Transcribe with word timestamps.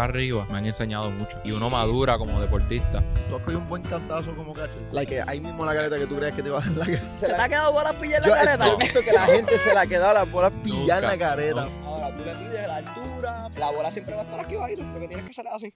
acá 0.00 0.04
arriba 0.10 0.46
me 0.50 0.58
han 0.58 0.66
enseñado 0.66 1.10
mucho. 1.10 1.38
Y 1.44 1.52
uno 1.52 1.68
madura 1.70 2.16
como 2.18 2.40
deportista. 2.40 3.02
Tú 3.28 3.36
has 3.36 3.42
cogido 3.42 3.58
un 3.60 3.68
buen 3.68 3.82
cantazo 3.82 4.34
como 4.34 4.52
cacho. 4.52 4.76
Like, 4.92 5.22
ahí 5.26 5.40
mismo 5.40 5.64
la 5.64 5.74
careta 5.74 5.98
que 5.98 6.06
tú 6.06 6.16
crees 6.16 6.34
que 6.34 6.42
te 6.42 6.50
va 6.50 6.58
a 6.58 6.62
dar 6.62 6.70
la 6.76 6.84
careta. 6.86 7.18
¿Se 7.20 7.26
te 7.26 7.34
ha 7.42 7.48
quedado 7.48 7.72
bolas 7.72 7.94
pillar 7.96 8.22
Yo, 8.22 8.30
la 8.30 8.36
careta? 8.44 8.66
yo 8.66 8.74
he 8.74 8.76
visto 8.82 9.00
que 9.02 9.12
la 9.12 9.26
gente 9.26 9.58
se 9.58 9.74
la 9.74 9.80
ha 9.82 9.86
quedado 9.86 10.14
las 10.14 10.30
bolas 10.30 10.52
pillar 10.64 11.02
en 11.04 11.10
la 11.10 11.18
careta. 11.18 11.68
Ahora 11.84 12.16
tú 12.16 12.24
le 12.24 12.32
pides 12.34 12.66
la 12.68 12.76
altura, 12.76 13.48
la 13.58 13.70
bola 13.70 13.90
siempre 13.90 14.14
va 14.14 14.20
a 14.22 14.24
estar 14.24 14.40
aquí 14.40 14.56
bajito, 14.56 14.82
porque 14.92 15.08
tienes 15.08 15.24
que 15.26 15.30
hacerla 15.32 15.50
así. 15.54 15.74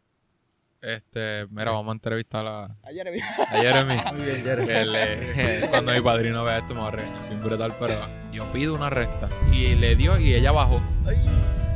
Este, 0.80 1.46
mira, 1.50 1.70
vamos 1.70 1.88
a 1.88 1.92
entrevistar 1.94 2.46
a, 2.46 2.64
A 2.64 2.92
Jeremy. 2.92 3.18
a 3.20 3.46
Jeremy. 3.56 3.96
Muy 4.12 4.22
bien, 4.26 4.42
Jeremy. 4.42 4.66
que 4.68 4.84
le- 4.84 5.68
cuando 5.70 5.92
mi 5.92 6.00
padrino 6.02 6.44
vea 6.44 6.58
esto 6.58 6.74
me 6.74 6.80
va 6.82 6.88
a 6.88 6.90
regañar 6.90 7.40
brutal, 7.42 7.74
pero 7.80 7.94
yo 8.32 8.44
pido 8.52 8.74
una 8.74 8.90
recta. 8.90 9.28
Y 9.50 9.76
le 9.76 9.96
dio 9.96 10.18
y 10.18 10.34
ella 10.34 10.52
bajó. 10.52 10.82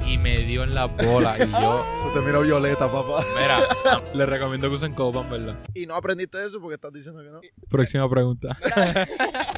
Y 0.08 0.16
me 0.16 0.38
dio 0.38 0.64
en 0.64 0.74
la 0.74 0.86
bola. 0.86 1.36
Y 1.36 1.50
yo, 1.50 1.86
Se 2.02 2.18
te 2.18 2.24
miró 2.24 2.40
violeta, 2.40 2.90
papá. 2.90 3.22
mira, 3.38 3.60
le 4.14 4.24
recomiendo 4.24 4.68
que 4.70 4.74
usen 4.74 4.94
copan, 4.94 5.28
¿verdad? 5.28 5.56
Y 5.74 5.84
no 5.84 5.94
aprendiste 5.94 6.42
eso 6.42 6.60
porque 6.60 6.76
estás 6.76 6.92
diciendo 6.92 7.22
que 7.22 7.28
no. 7.30 7.40
Próxima 7.68 8.08
pregunta. 8.08 8.56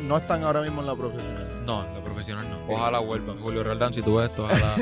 No 0.00 0.16
están 0.16 0.42
ahora 0.42 0.62
mismo 0.62 0.80
en 0.80 0.86
la 0.86 0.96
profesión. 0.96 1.34
No, 1.66 1.82
los 1.94 2.02
profesionales 2.02 2.50
no. 2.50 2.74
Ojalá 2.74 3.00
vuelvan. 3.00 3.38
Julio 3.40 3.62
Roldán, 3.62 3.92
si 3.92 4.00
tú 4.00 4.16
ves 4.16 4.30
esto, 4.30 4.44
ojalá. 4.44 4.74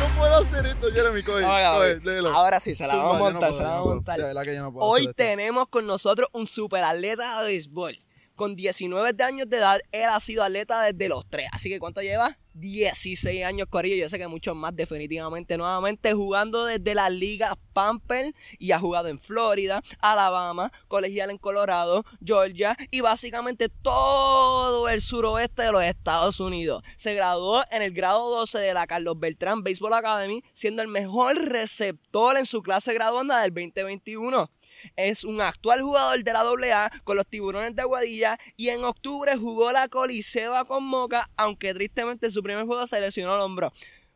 No 0.00 0.18
puedo 0.18 0.36
hacer 0.38 0.66
esto, 0.66 0.90
Jeremy. 0.90 1.22
Coge, 1.22 1.44
Ahora, 1.44 1.98
coge, 2.34 2.60
sí, 2.60 2.74
se 2.74 2.86
la 2.86 2.96
vamos 2.96 3.14
a 3.14 3.18
no 3.18 3.30
montar, 3.32 3.52
se 3.52 3.62
la 3.62 3.68
no 3.68 3.84
vamos 3.84 4.08
a 4.08 4.16
no 4.56 4.68
Hoy 4.78 5.12
tenemos 5.14 5.68
con 5.68 5.86
nosotros 5.86 6.28
un 6.32 6.46
superatleta 6.46 7.42
de 7.42 7.46
béisbol. 7.48 7.98
Con 8.38 8.54
19 8.54 9.14
de 9.14 9.24
años 9.24 9.50
de 9.50 9.56
edad, 9.56 9.80
él 9.90 10.04
ha 10.04 10.20
sido 10.20 10.44
atleta 10.44 10.80
desde 10.80 11.08
los 11.08 11.28
3. 11.28 11.48
Así 11.50 11.68
que, 11.68 11.80
¿cuánto 11.80 12.02
lleva? 12.02 12.38
16 12.54 13.44
años, 13.44 13.66
Corillo. 13.68 13.96
Yo 13.96 14.08
sé 14.08 14.16
que 14.16 14.28
muchos 14.28 14.54
más, 14.54 14.76
definitivamente. 14.76 15.56
Nuevamente 15.56 16.12
jugando 16.12 16.64
desde 16.64 16.94
las 16.94 17.10
ligas 17.10 17.54
Pamper 17.72 18.32
y 18.60 18.70
ha 18.70 18.78
jugado 18.78 19.08
en 19.08 19.18
Florida, 19.18 19.82
Alabama, 19.98 20.70
colegial 20.86 21.30
en 21.30 21.38
Colorado, 21.38 22.04
Georgia 22.24 22.76
y 22.92 23.00
básicamente 23.00 23.68
todo 23.68 24.88
el 24.88 25.00
suroeste 25.00 25.62
de 25.62 25.72
los 25.72 25.82
Estados 25.82 26.38
Unidos. 26.38 26.84
Se 26.94 27.14
graduó 27.14 27.64
en 27.72 27.82
el 27.82 27.90
grado 27.90 28.30
12 28.30 28.56
de 28.60 28.72
la 28.72 28.86
Carlos 28.86 29.18
Beltrán 29.18 29.64
Baseball 29.64 29.94
Academy, 29.94 30.44
siendo 30.52 30.80
el 30.82 30.88
mejor 30.88 31.36
receptor 31.36 32.36
en 32.36 32.46
su 32.46 32.62
clase 32.62 32.94
graduanda 32.94 33.40
del 33.42 33.52
2021 33.52 34.48
es 34.96 35.24
un 35.24 35.40
actual 35.40 35.82
jugador 35.82 36.22
de 36.22 36.32
la 36.32 36.40
AA 36.40 36.90
con 37.04 37.16
los 37.16 37.26
tiburones 37.26 37.74
de 37.74 37.82
Aguadilla 37.82 38.38
y 38.56 38.68
en 38.68 38.84
octubre 38.84 39.36
jugó 39.36 39.72
la 39.72 39.88
Coliseba 39.88 40.64
con 40.64 40.84
Moca, 40.84 41.30
aunque 41.36 41.74
tristemente 41.74 42.26
en 42.26 42.32
su 42.32 42.42
primer 42.42 42.66
juego 42.66 42.86
se 42.86 43.00
lesionó 43.00 43.34
el 43.34 43.40
hombro. 43.40 43.72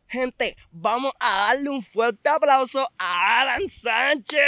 Gente, 0.07 0.57
vamos 0.71 1.13
a 1.19 1.47
darle 1.47 1.71
un 1.71 1.83
fuerte 1.83 2.29
aplauso 2.29 2.87
a 2.99 3.41
Alan 3.41 3.67
Sánchez. 3.67 4.41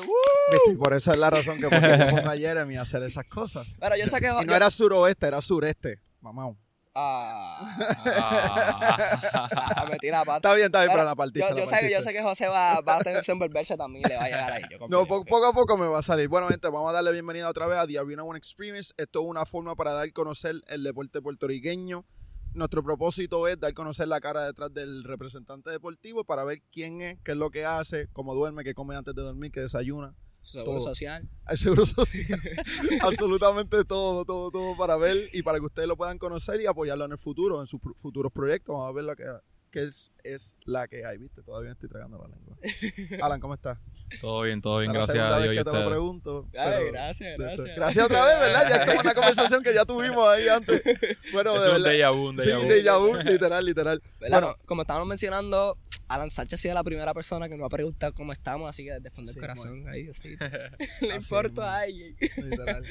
¡Woo! 0.00 0.14
Viste, 0.50 0.72
y 0.72 0.76
por 0.76 0.94
eso 0.94 1.12
es 1.12 1.18
la 1.18 1.30
razón 1.30 1.60
que 1.60 1.68
porque 1.68 1.96
yo 1.96 2.10
pongo 2.10 2.28
a 2.28 2.36
Jeremy 2.36 2.76
a 2.76 2.82
hacer 2.82 3.04
esas 3.04 3.26
cosas. 3.26 3.72
Pero 3.78 3.96
yo 3.96 4.08
sé 4.08 4.20
que... 4.20 4.26
Y 4.42 4.46
no 4.46 4.56
era 4.56 4.68
suroeste, 4.68 5.28
era 5.28 5.40
sureste. 5.40 6.00
Mamá. 6.20 6.52
Ah, 6.94 7.76
Ah. 9.80 9.86
metí 9.90 10.10
la 10.10 10.24
pata. 10.24 10.36
Está 10.36 10.54
bien, 10.54 10.66
está 10.66 10.80
bien, 10.80 10.92
Pero 10.92 11.04
la 11.04 11.14
partiste. 11.14 11.48
Yo, 11.50 11.56
yo 11.58 11.66
sé 11.66 11.80
que, 11.80 11.90
yo 11.90 12.02
sé 12.02 12.12
que 12.12 12.22
José 12.22 12.48
va, 12.48 12.80
va 12.80 12.96
a 12.96 13.00
tener 13.00 13.22
que 13.22 13.32
envolverse 13.32 13.76
también 13.76 14.04
y 14.04 14.08
le 14.08 14.16
va 14.16 14.24
a 14.24 14.28
llegar 14.28 14.52
ahí. 14.52 14.62
yo 14.70 14.78
No, 14.88 15.06
poco 15.06 15.46
a 15.46 15.52
poco 15.52 15.76
me 15.76 15.86
va 15.86 16.00
a 16.00 16.02
salir. 16.02 16.28
Bueno, 16.28 16.48
gente, 16.48 16.68
vamos 16.68 16.90
a 16.90 16.92
darle 16.92 17.12
bienvenida 17.12 17.48
otra 17.48 17.66
vez 17.66 17.78
a 17.78 17.86
The 17.86 17.98
Arena 17.98 18.24
One 18.24 18.38
Experience. 18.38 18.92
Esto 18.96 19.20
es 19.20 19.26
una 19.26 19.46
forma 19.46 19.76
para 19.76 19.92
dar 19.92 20.08
a 20.08 20.12
conocer 20.12 20.56
el 20.66 20.82
deporte 20.82 21.20
puertorriqueño. 21.22 22.04
Nuestro 22.54 22.82
propósito 22.82 23.46
es 23.46 23.60
dar 23.60 23.70
a 23.70 23.74
conocer 23.74 24.08
la 24.08 24.20
cara 24.20 24.44
detrás 24.44 24.74
del 24.74 25.04
representante 25.04 25.70
deportivo 25.70 26.24
para 26.24 26.42
ver 26.42 26.62
quién 26.72 27.00
es, 27.00 27.18
qué 27.22 27.32
es 27.32 27.36
lo 27.36 27.50
que 27.50 27.64
hace, 27.64 28.08
cómo 28.12 28.34
duerme, 28.34 28.64
qué 28.64 28.74
come 28.74 28.96
antes 28.96 29.14
de 29.14 29.22
dormir, 29.22 29.52
qué 29.52 29.60
desayuna. 29.60 30.14
Seguro 30.42 30.78
todo. 30.78 30.80
social. 30.80 31.28
El 31.48 31.58
seguro 31.58 31.86
social. 31.86 32.40
Absolutamente 33.02 33.84
todo, 33.84 34.24
todo, 34.24 34.50
todo 34.50 34.76
para 34.76 34.96
ver 34.96 35.16
y 35.32 35.42
para 35.42 35.58
que 35.58 35.66
ustedes 35.66 35.88
lo 35.88 35.96
puedan 35.96 36.18
conocer 36.18 36.60
y 36.60 36.66
apoyarlo 36.66 37.04
en 37.04 37.12
el 37.12 37.18
futuro, 37.18 37.60
en 37.60 37.66
sus 37.66 37.80
futuros 37.96 38.32
proyectos. 38.32 38.74
Vamos 38.74 38.88
a 38.88 38.92
ver 38.92 39.04
lo 39.04 39.16
que, 39.16 39.24
que 39.70 39.84
es, 39.84 40.10
es 40.24 40.56
la 40.64 40.88
que 40.88 41.04
hay, 41.04 41.18
¿viste? 41.18 41.42
Todavía 41.42 41.72
estoy 41.72 41.88
tragando 41.88 42.18
la 42.18 42.28
lengua. 42.28 42.56
Alan, 43.26 43.40
¿cómo 43.40 43.54
estás? 43.54 43.78
todo 44.20 44.42
bien, 44.42 44.60
todo 44.60 44.80
bien, 44.80 44.92
gracias 44.92 45.18
a 45.18 45.38
Dios 45.40 45.54
que 45.54 45.62
te 45.64 45.72
lo 45.72 45.88
pregunto. 45.88 46.48
Ay, 46.58 46.72
pero- 46.78 46.92
gracias, 46.92 47.38
gracias. 47.38 47.76
Gracias 47.76 48.04
otra 48.04 48.24
vez, 48.26 48.38
¿verdad? 48.40 48.68
Ya 48.68 48.76
es 48.76 48.88
como 48.88 49.00
una 49.00 49.14
conversación 49.14 49.62
que 49.62 49.72
ya 49.74 49.84
tuvimos 49.84 50.28
ahí 50.28 50.48
antes. 50.48 50.82
Bueno, 51.32 51.54
Es 51.54 51.62
de 51.62 51.68
un 51.68 51.82
verdad. 51.82 51.92
déjà 51.92 52.10
vu, 52.16 52.28
un 52.30 52.38
Sí, 52.38 52.48
déjà 52.48 52.58
vu. 52.58 52.68
déjà 52.68 52.98
vu, 52.98 53.30
literal, 53.30 53.64
literal. 53.64 54.02
¿Verdad? 54.18 54.40
Bueno. 54.40 54.56
Co- 54.58 54.66
como 54.66 54.82
estábamos 54.82 55.06
mencionando, 55.08 55.78
Alan 56.08 56.28
Sánchez 56.30 56.58
ha 56.58 56.62
sido 56.62 56.74
la 56.74 56.82
primera 56.82 57.14
persona 57.14 57.48
que 57.48 57.56
nos 57.56 57.66
ha 57.66 57.68
preguntado 57.68 58.12
cómo 58.14 58.32
estamos, 58.32 58.68
así 58.68 58.82
que 58.84 58.94
desde 58.94 59.08
el 59.10 59.14
fondo 59.14 59.28
del 59.32 59.34
Sí, 59.34 59.40
corazón, 59.40 59.88
ahí, 59.88 60.08
así. 60.08 60.34
Le 61.02 61.14
importa 61.14 61.76
a 61.76 61.80
alguien. 61.82 62.16
Literal. 62.36 62.84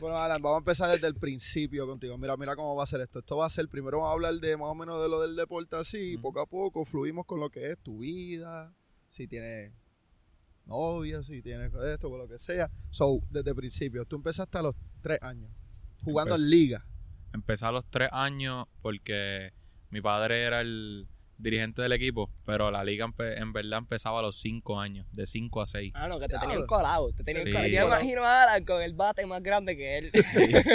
Bueno, 0.00 0.18
Alan, 0.18 0.42
vamos 0.42 0.56
a 0.56 0.58
empezar 0.58 0.90
desde 0.90 1.06
el 1.06 1.14
principio 1.14 1.86
contigo. 1.86 2.18
Mira, 2.18 2.36
mira 2.36 2.54
cómo 2.54 2.74
va 2.76 2.84
a 2.84 2.86
ser 2.86 3.00
esto. 3.00 3.20
Esto 3.20 3.38
va 3.38 3.46
a 3.46 3.50
ser, 3.50 3.68
primero 3.68 3.98
vamos 3.98 4.10
a 4.10 4.12
hablar 4.12 4.34
de 4.34 4.54
más 4.58 4.68
o 4.68 4.74
menos 4.74 5.00
de 5.02 5.08
lo 5.08 5.22
del 5.22 5.34
deporte 5.34 5.76
así, 5.86 6.14
y 6.14 6.16
poco 6.18 6.40
a 6.40 6.46
poco 6.46 6.84
fluimos 6.84 7.26
con 7.26 7.38
lo 7.38 7.48
que 7.48 7.70
es 7.70 7.78
tu 7.78 7.98
vida, 7.98 8.74
si 9.08 9.28
tienes 9.28 9.72
novia, 10.64 11.22
si 11.22 11.42
tienes 11.42 11.72
esto, 11.74 12.10
con 12.10 12.18
lo 12.18 12.28
que 12.28 12.38
sea. 12.38 12.70
So, 12.90 13.20
desde 13.30 13.50
el 13.50 13.56
principio, 13.56 14.04
tú 14.04 14.16
empezaste 14.16 14.58
a 14.58 14.62
los 14.62 14.74
tres 15.00 15.18
años, 15.22 15.50
jugando 16.02 16.34
Empecé. 16.34 16.44
en 16.44 16.50
liga. 16.50 16.86
Empecé 17.32 17.66
a 17.66 17.72
los 17.72 17.84
tres 17.88 18.08
años 18.12 18.66
porque 18.82 19.52
mi 19.90 20.00
padre 20.00 20.42
era 20.42 20.60
el 20.60 21.06
dirigente 21.38 21.82
del 21.82 21.92
equipo, 21.92 22.30
pero 22.44 22.70
la 22.70 22.82
liga 22.84 23.06
empe- 23.06 23.36
en 23.40 23.52
verdad 23.52 23.78
empezaba 23.80 24.20
a 24.20 24.22
los 24.22 24.36
cinco 24.40 24.80
años, 24.80 25.06
de 25.12 25.26
cinco 25.26 25.60
a 25.60 25.66
seis. 25.66 25.92
Ah, 25.94 26.08
no, 26.08 26.18
que 26.18 26.28
te 26.28 26.38
tenían 26.38 26.66
colado. 26.66 27.12
Te 27.12 27.22
tenían 27.24 27.44
Sí. 27.44 27.50
colado. 27.52 27.68
Yo 27.68 27.86
imagino 27.86 28.24
a 28.24 28.42
Alan 28.44 28.64
con 28.64 28.80
el 28.82 28.94
bate 28.94 29.26
más 29.26 29.42
grande 29.42 29.76
que 29.76 29.98
él. 29.98 30.10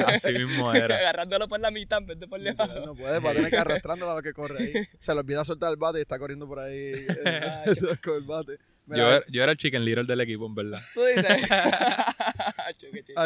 Así 0.05 0.31
mismo 0.33 0.71
era. 0.73 0.97
Agarrándolo 0.97 1.47
por 1.47 1.59
la 1.59 1.71
mitad 1.71 1.99
en 1.99 2.05
vez 2.07 2.19
de 2.19 2.27
por 2.27 2.39
debajo. 2.41 2.79
No 2.85 2.95
puede, 2.95 3.19
va 3.19 3.31
a 3.31 3.33
tener 3.33 3.49
que 3.49 3.57
arrastrándolo 3.57 4.11
a 4.11 4.15
lo 4.15 4.21
que 4.21 4.33
corre 4.33 4.57
ahí. 4.63 4.73
Se 4.99 5.13
le 5.13 5.19
olvida 5.21 5.43
soltar 5.45 5.71
el 5.71 5.77
bate 5.77 5.99
y 5.99 6.01
está 6.01 6.19
corriendo 6.19 6.47
por 6.47 6.59
ahí 6.59 6.73
eh, 7.25 7.41
con 8.03 8.15
el 8.15 8.23
bate. 8.23 8.57
Yo 8.87 9.07
era, 9.07 9.23
yo 9.29 9.41
era 9.43 9.51
el 9.53 9.57
chicken 9.57 9.85
little 9.85 10.03
del 10.03 10.19
equipo, 10.21 10.45
en 10.47 10.55
verdad. 10.55 10.81
Tú 10.93 11.01
dices. 11.05 11.25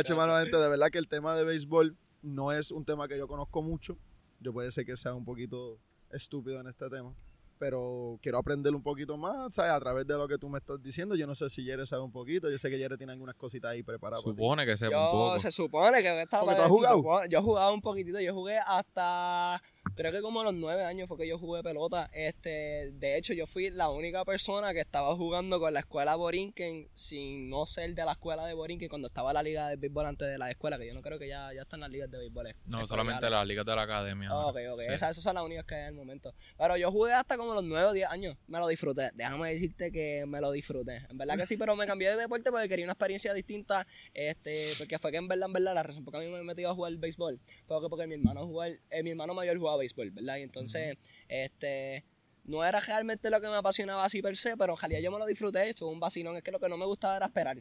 Che, 0.06 0.13
mano, 0.13 0.38
gente, 0.40 0.57
de 0.57 0.67
verdad 0.69 0.90
que 0.91 0.97
el 1.00 1.07
tema 1.07 1.35
de 1.35 1.44
béisbol 1.44 1.97
no 2.22 2.52
es 2.52 2.72
un 2.72 2.85
tema 2.85 3.07
que 3.07 3.17
yo 3.17 3.28
conozco 3.28 3.62
mucho. 3.62 3.97
Yo 4.40 4.53
puede 4.53 4.72
ser 4.72 4.85
que 4.85 4.97
sea 4.97 5.13
un 5.13 5.25
poquito 5.25 5.79
estúpido 6.11 6.59
en 6.61 6.67
este 6.67 6.89
tema. 6.89 7.13
Pero 7.57 8.19
quiero 8.21 8.38
aprender 8.38 8.73
un 8.75 8.83
poquito 8.83 9.17
más, 9.17 9.53
¿sabes? 9.55 9.71
A 9.71 9.79
través 9.79 10.05
de 10.05 10.13
lo 10.16 10.27
que 10.27 10.38
tú 10.38 10.49
me 10.49 10.57
estás 10.59 10.81
diciendo. 10.81 11.16
Yo 11.16 11.25
no 11.27 11.35
sé 11.35 11.49
si 11.49 11.63
Yere 11.63 11.85
sabe 11.85 12.03
un 12.03 12.11
poquito. 12.11 12.49
Yo 12.49 12.57
sé 12.57 12.69
que 12.69 12.77
Yere 12.77 12.97
tiene 12.97 13.13
algunas 13.13 13.35
cositas 13.35 13.71
ahí 13.71 13.83
preparadas. 13.83 14.23
para 14.23 14.33
ti. 14.35 14.41
Supone 14.41 14.66
que 14.66 14.77
sepa 14.77 14.97
un 14.97 15.05
Yo 15.05 15.11
poco. 15.11 15.39
se 15.39 15.51
supone 15.51 16.01
que 16.01 16.21
esta 16.21 16.39
Porque 16.41 16.55
tú 16.55 16.59
se 16.59 16.63
has 16.63 16.69
jugado. 16.69 16.95
supone- 16.97 17.29
Yo 17.29 17.39
he 17.39 17.41
jugado 17.41 17.73
un 17.73 17.81
poquitito, 17.81 18.19
yo 18.19 18.33
jugué 18.33 18.57
hasta 18.59 19.61
creo 19.95 20.11
que 20.11 20.21
como 20.21 20.41
a 20.41 20.43
los 20.43 20.53
nueve 20.53 20.83
años 20.83 21.07
fue 21.07 21.17
que 21.17 21.27
yo 21.27 21.38
jugué 21.38 21.63
pelota. 21.63 22.09
Este, 22.11 22.91
de 22.91 23.17
hecho, 23.17 23.33
yo 23.33 23.47
fui 23.47 23.69
la 23.69 23.89
única 23.89 24.25
persona 24.25 24.73
que 24.73 24.81
estaba 24.81 25.16
jugando 25.16 25.59
con 25.59 25.73
la 25.73 25.79
escuela 25.81 26.16
Borinquen 26.16 26.89
sin 26.93 27.49
no 27.49 27.66
ser 27.66 27.93
de 27.93 28.03
la 28.03 28.13
escuela 28.13 28.45
de 28.45 28.53
Borinquen 28.55 28.89
cuando 28.89 29.07
estaba 29.07 29.31
la 29.31 29.41
liga 29.43 29.69
de 29.69 29.75
béisbol 29.77 30.05
antes 30.07 30.27
de 30.27 30.37
la 30.37 30.49
escuela, 30.51 30.77
que 30.77 30.87
yo 30.87 30.93
no 30.93 31.01
creo 31.01 31.17
que 31.19 31.27
ya, 31.29 31.53
ya 31.53 31.61
están 31.61 31.79
las 31.79 31.89
ligas 31.89 32.09
de 32.11 32.17
béisbol. 32.17 32.53
No, 32.66 32.85
solamente 32.85 33.29
las 33.29 33.47
ligas 33.47 33.66
de 33.66 33.75
la 33.75 33.83
academia. 33.83 34.35
Ok, 34.35 34.57
ok. 34.73 34.79
Sí. 34.79 34.85
Esas, 34.89 35.11
esas 35.11 35.23
son 35.23 35.35
las 35.35 35.43
únicas 35.45 35.66
que 35.66 35.75
hay 35.75 35.81
en 35.83 35.87
el 35.89 35.93
momento. 35.95 36.33
Pero 36.57 36.75
yo 36.77 36.91
jugué 36.91 37.13
hasta 37.13 37.37
como 37.45 37.56
los 37.56 37.63
9 37.63 37.88
o 37.88 37.94
10 37.94 38.09
años. 38.09 38.38
Me 38.47 38.59
lo 38.59 38.67
disfruté. 38.67 39.09
Déjame 39.13 39.51
decirte 39.51 39.91
que 39.91 40.25
me 40.28 40.41
lo 40.41 40.51
disfruté. 40.51 41.01
En 41.09 41.17
verdad 41.17 41.38
que 41.38 41.45
sí, 41.45 41.57
pero 41.57 41.75
me 41.75 41.85
cambié 41.85 42.09
de 42.09 42.17
deporte 42.17 42.51
porque 42.51 42.67
quería 42.67 42.85
una 42.85 42.94
experiencia 42.94 43.33
distinta. 43.33 43.88
Este, 44.13 44.73
porque 44.78 45.00
fue 45.00 45.11
que 45.11 45.17
en 45.17 45.28
verdad, 45.28 45.47
en 45.47 45.53
verdad, 45.53 45.75
la 45.75 45.84
razón 45.84 46.03
por 46.03 46.13
la 46.13 46.19
que 46.19 46.25
a 46.25 46.29
mí 46.29 46.34
me 46.34 46.41
he 46.41 46.44
metido 46.44 46.69
a 46.69 46.75
jugar 46.75 46.95
béisbol 46.97 47.39
fue 47.67 47.81
que 47.81 47.89
porque 47.89 48.07
mi 48.07 48.16
hermano 48.16 48.45
jugaba, 48.45 48.73
eh, 48.90 49.03
mi 49.03 49.11
hermano 49.11 49.34
mayor 49.34 49.58
jugaba 49.58 49.78
béisbol, 49.78 50.11
¿verdad? 50.11 50.37
Y 50.37 50.41
entonces, 50.41 50.97
este. 51.28 52.03
No 52.43 52.64
era 52.64 52.79
realmente 52.79 53.31
lo 53.31 53.41
que 53.41 53.47
me 53.47 53.55
apasionaba 53.55 54.05
así 54.05 54.22
per 54.22 54.37
se, 54.37 54.55
pero 54.55 54.73
en 54.73 54.79
realidad 54.79 55.02
yo 55.02 55.11
me 55.11 55.17
lo 55.17 55.25
disfruté. 55.25 55.67
Eso 55.67 55.85
fue 55.85 55.93
un 55.93 55.99
vacilón. 55.99 56.35
Es 56.37 56.43
que 56.43 56.52
lo 56.52 56.59
que 56.59 56.70
no 56.70 56.78
me 56.78 56.85
gustaba 56.85 57.17
era 57.17 57.25
esperar. 57.25 57.58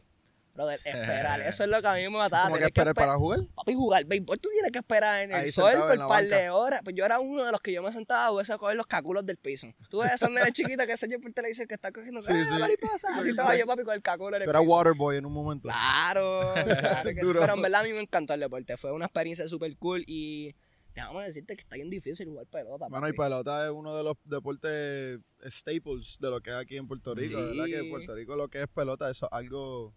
Brother, 0.55 0.79
esperar. 0.85 1.41
Eso 1.45 1.63
es 1.65 1.69
lo 1.69 1.81
que 1.81 1.87
a 1.87 1.93
mí 1.95 2.01
me 2.03 2.09
mataba. 2.09 2.45
¿Cómo 2.45 2.57
que 2.57 2.63
esperar 2.65 2.93
esper- 2.95 2.97
para 2.97 3.15
jugar? 3.17 3.41
Papi, 3.55 3.73
jugar 3.73 4.05
béisbol, 4.05 4.39
tú 4.39 4.49
tienes 4.51 4.71
que 4.71 4.79
esperar 4.79 5.21
en 5.23 5.31
el 5.31 5.35
Ahí 5.37 5.51
sol 5.51 5.73
por 5.73 5.91
un 5.91 6.07
par 6.07 6.23
banca. 6.23 6.37
de 6.37 6.49
horas. 6.49 6.81
Pues 6.83 6.95
yo 6.95 7.05
era 7.05 7.19
uno 7.19 7.43
de 7.45 7.51
los 7.51 7.59
que 7.61 7.73
yo 7.73 7.83
me 7.83 7.91
sentaba 7.91 8.25
a 8.27 8.29
jugar 8.29 8.45
a 8.49 8.57
coger 8.57 8.75
los 8.77 8.87
cáculos 8.87 9.25
del 9.25 9.35
piso. 9.37 9.67
Tú 9.89 9.99
ves 9.99 10.13
esos 10.13 10.31
nenes 10.31 10.53
chiquitos 10.53 10.85
que 10.85 10.93
enseñan 10.93 11.19
por 11.21 11.33
televisión 11.33 11.67
que 11.67 11.75
están 11.75 11.91
cogiendo 11.91 12.21
Sí, 12.21 12.31
¡ah, 12.33 12.45
sí. 12.49 12.59
mariposa! 12.59 13.07
Así 13.13 13.29
estaba 13.29 13.55
yo, 13.55 13.65
papi, 13.67 13.83
con 13.83 13.93
el 13.93 14.01
cáculo 14.01 14.35
en 14.37 14.43
el 14.43 14.45
Tú 14.45 14.49
eras 14.51 14.63
waterboy 14.65 15.17
en 15.17 15.25
un 15.25 15.33
momento. 15.33 15.67
Claro, 15.67 16.53
claro 16.79 17.09
que 17.09 17.21
sí. 17.21 17.31
Pero 17.33 17.53
en 17.53 17.61
verdad 17.61 17.81
a 17.81 17.83
mí 17.83 17.91
me 17.93 18.01
encantó 18.01 18.33
el 18.33 18.39
deporte. 18.39 18.77
Fue 18.77 18.91
una 18.93 19.05
experiencia 19.05 19.47
súper 19.49 19.75
cool 19.77 20.03
y 20.07 20.55
déjame 20.93 21.23
decirte 21.25 21.57
que 21.57 21.61
está 21.63 21.75
bien 21.75 21.89
difícil 21.89 22.27
jugar 22.29 22.45
pelota. 22.47 22.87
Mano, 22.87 23.09
y 23.09 23.13
pelota 23.13 23.65
es 23.65 23.71
uno 23.71 23.93
de 23.97 24.03
los 24.05 24.15
deportes 24.23 25.19
staples 25.45 26.17
de 26.21 26.29
lo 26.29 26.39
que 26.39 26.51
hay 26.51 26.61
aquí 26.61 26.77
en 26.77 26.87
Puerto 26.87 27.13
Rico. 27.13 27.37
Sí. 27.37 27.45
¿Verdad? 27.45 27.65
Que 27.65 27.77
en 27.79 27.89
Puerto 27.89 28.15
Rico 28.15 28.35
lo 28.37 28.47
que 28.47 28.61
es 28.61 28.67
pelota, 28.69 29.09
eso 29.11 29.25
es 29.25 29.33
algo 29.33 29.93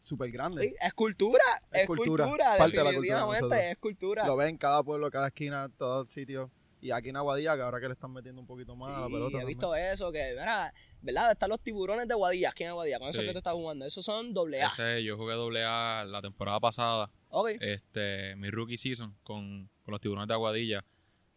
súper 0.00 0.30
grande. 0.30 0.68
Sí, 0.68 0.74
es 0.80 0.92
cultura, 0.94 1.42
Es 1.72 1.82
es, 1.82 1.86
cultura, 1.86 2.24
cultura, 2.24 2.56
parte 2.56 2.76
de 2.76 2.84
la 2.84 2.92
cultura 2.92 3.26
de 3.56 3.70
es 3.72 3.78
cultura. 3.78 4.26
Lo 4.26 4.36
ves 4.36 4.48
en 4.48 4.56
cada 4.58 4.82
pueblo, 4.82 5.10
cada 5.10 5.28
esquina, 5.28 5.64
en 5.64 5.72
todos 5.72 6.08
sitios. 6.08 6.50
Y 6.80 6.92
aquí 6.92 7.08
en 7.08 7.16
Aguadilla, 7.16 7.56
que 7.56 7.62
ahora 7.62 7.80
que 7.80 7.88
le 7.88 7.94
están 7.94 8.12
metiendo 8.12 8.40
un 8.40 8.46
poquito 8.46 8.76
más 8.76 8.96
a 8.96 9.00
la 9.00 9.06
Sí, 9.08 9.12
pelota. 9.12 9.28
he 9.28 9.32
también. 9.40 9.46
visto 9.48 9.74
eso, 9.74 10.12
que, 10.12 10.30
mira, 10.38 10.72
¿verdad? 11.02 11.32
Están 11.32 11.50
los 11.50 11.60
tiburones 11.60 12.06
de 12.06 12.14
Guadilla, 12.14 12.50
aquí 12.50 12.62
en 12.62 12.72
Guadilla, 12.74 13.00
con 13.00 13.08
eso 13.08 13.20
Sí. 13.20 13.26
que 13.26 13.32
tú 13.32 13.38
estás 13.38 13.54
jugando. 13.54 13.84
Esos 13.84 14.04
son 14.04 14.32
doble 14.32 14.62
A. 14.62 14.68
Ese, 14.68 15.02
yo 15.02 15.16
jugué 15.16 15.34
doble 15.34 15.64
A 15.64 16.04
la 16.06 16.22
temporada 16.22 16.60
pasada. 16.60 17.10
Ok. 17.30 17.50
Este, 17.60 18.36
mi 18.36 18.48
rookie 18.50 18.76
season 18.76 19.16
con, 19.24 19.68
con 19.82 19.90
los 19.92 20.00
tiburones 20.00 20.28
de 20.28 20.34
Aguadilla. 20.34 20.84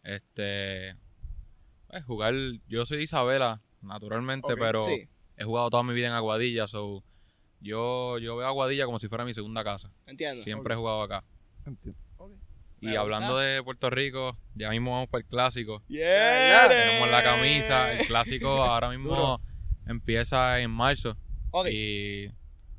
Este, 0.03 0.95
pues, 1.87 2.03
jugar, 2.05 2.33
yo 2.67 2.85
soy 2.85 2.97
de 2.97 3.03
Isabela, 3.03 3.61
naturalmente, 3.81 4.55
pero 4.57 4.85
sí, 4.85 5.07
he 5.37 5.43
jugado 5.43 5.69
toda 5.71 5.81
mi 5.83 5.93
vida 5.93 6.07
en 6.07 6.13
Aguadilla, 6.13 6.67
so 6.67 7.03
yo, 7.61 8.17
yo 8.19 8.35
veo 8.35 8.47
Aguadilla 8.47 8.85
como 8.85 8.99
si 8.99 9.07
fuera 9.07 9.23
mi 9.25 9.33
segunda 9.33 9.63
casa. 9.63 9.91
entiendo. 10.05 10.41
Siempre 10.43 10.73
he 10.73 10.77
jugado 10.77 11.01
acá. 11.03 11.23
Entiendo. 11.65 11.99
Ok. 12.17 12.31
Y 12.81 12.87
Me 12.87 12.97
hablando 12.97 13.33
gusta. 13.33 13.43
de 13.43 13.63
Puerto 13.63 13.89
Rico, 13.91 14.37
ya 14.55 14.69
mismo 14.71 14.91
vamos 14.91 15.07
para 15.09 15.21
el 15.21 15.27
clásico. 15.27 15.83
Yeah, 15.87 16.67
Tenemos 16.67 17.09
la 17.11 17.23
camisa, 17.23 17.93
el 17.93 18.07
clásico 18.07 18.47
ahora 18.63 18.89
mismo 18.89 19.39
empieza 19.85 20.59
en 20.59 20.71
marzo. 20.71 21.15
Ok. 21.51 21.67
Y 21.71 22.31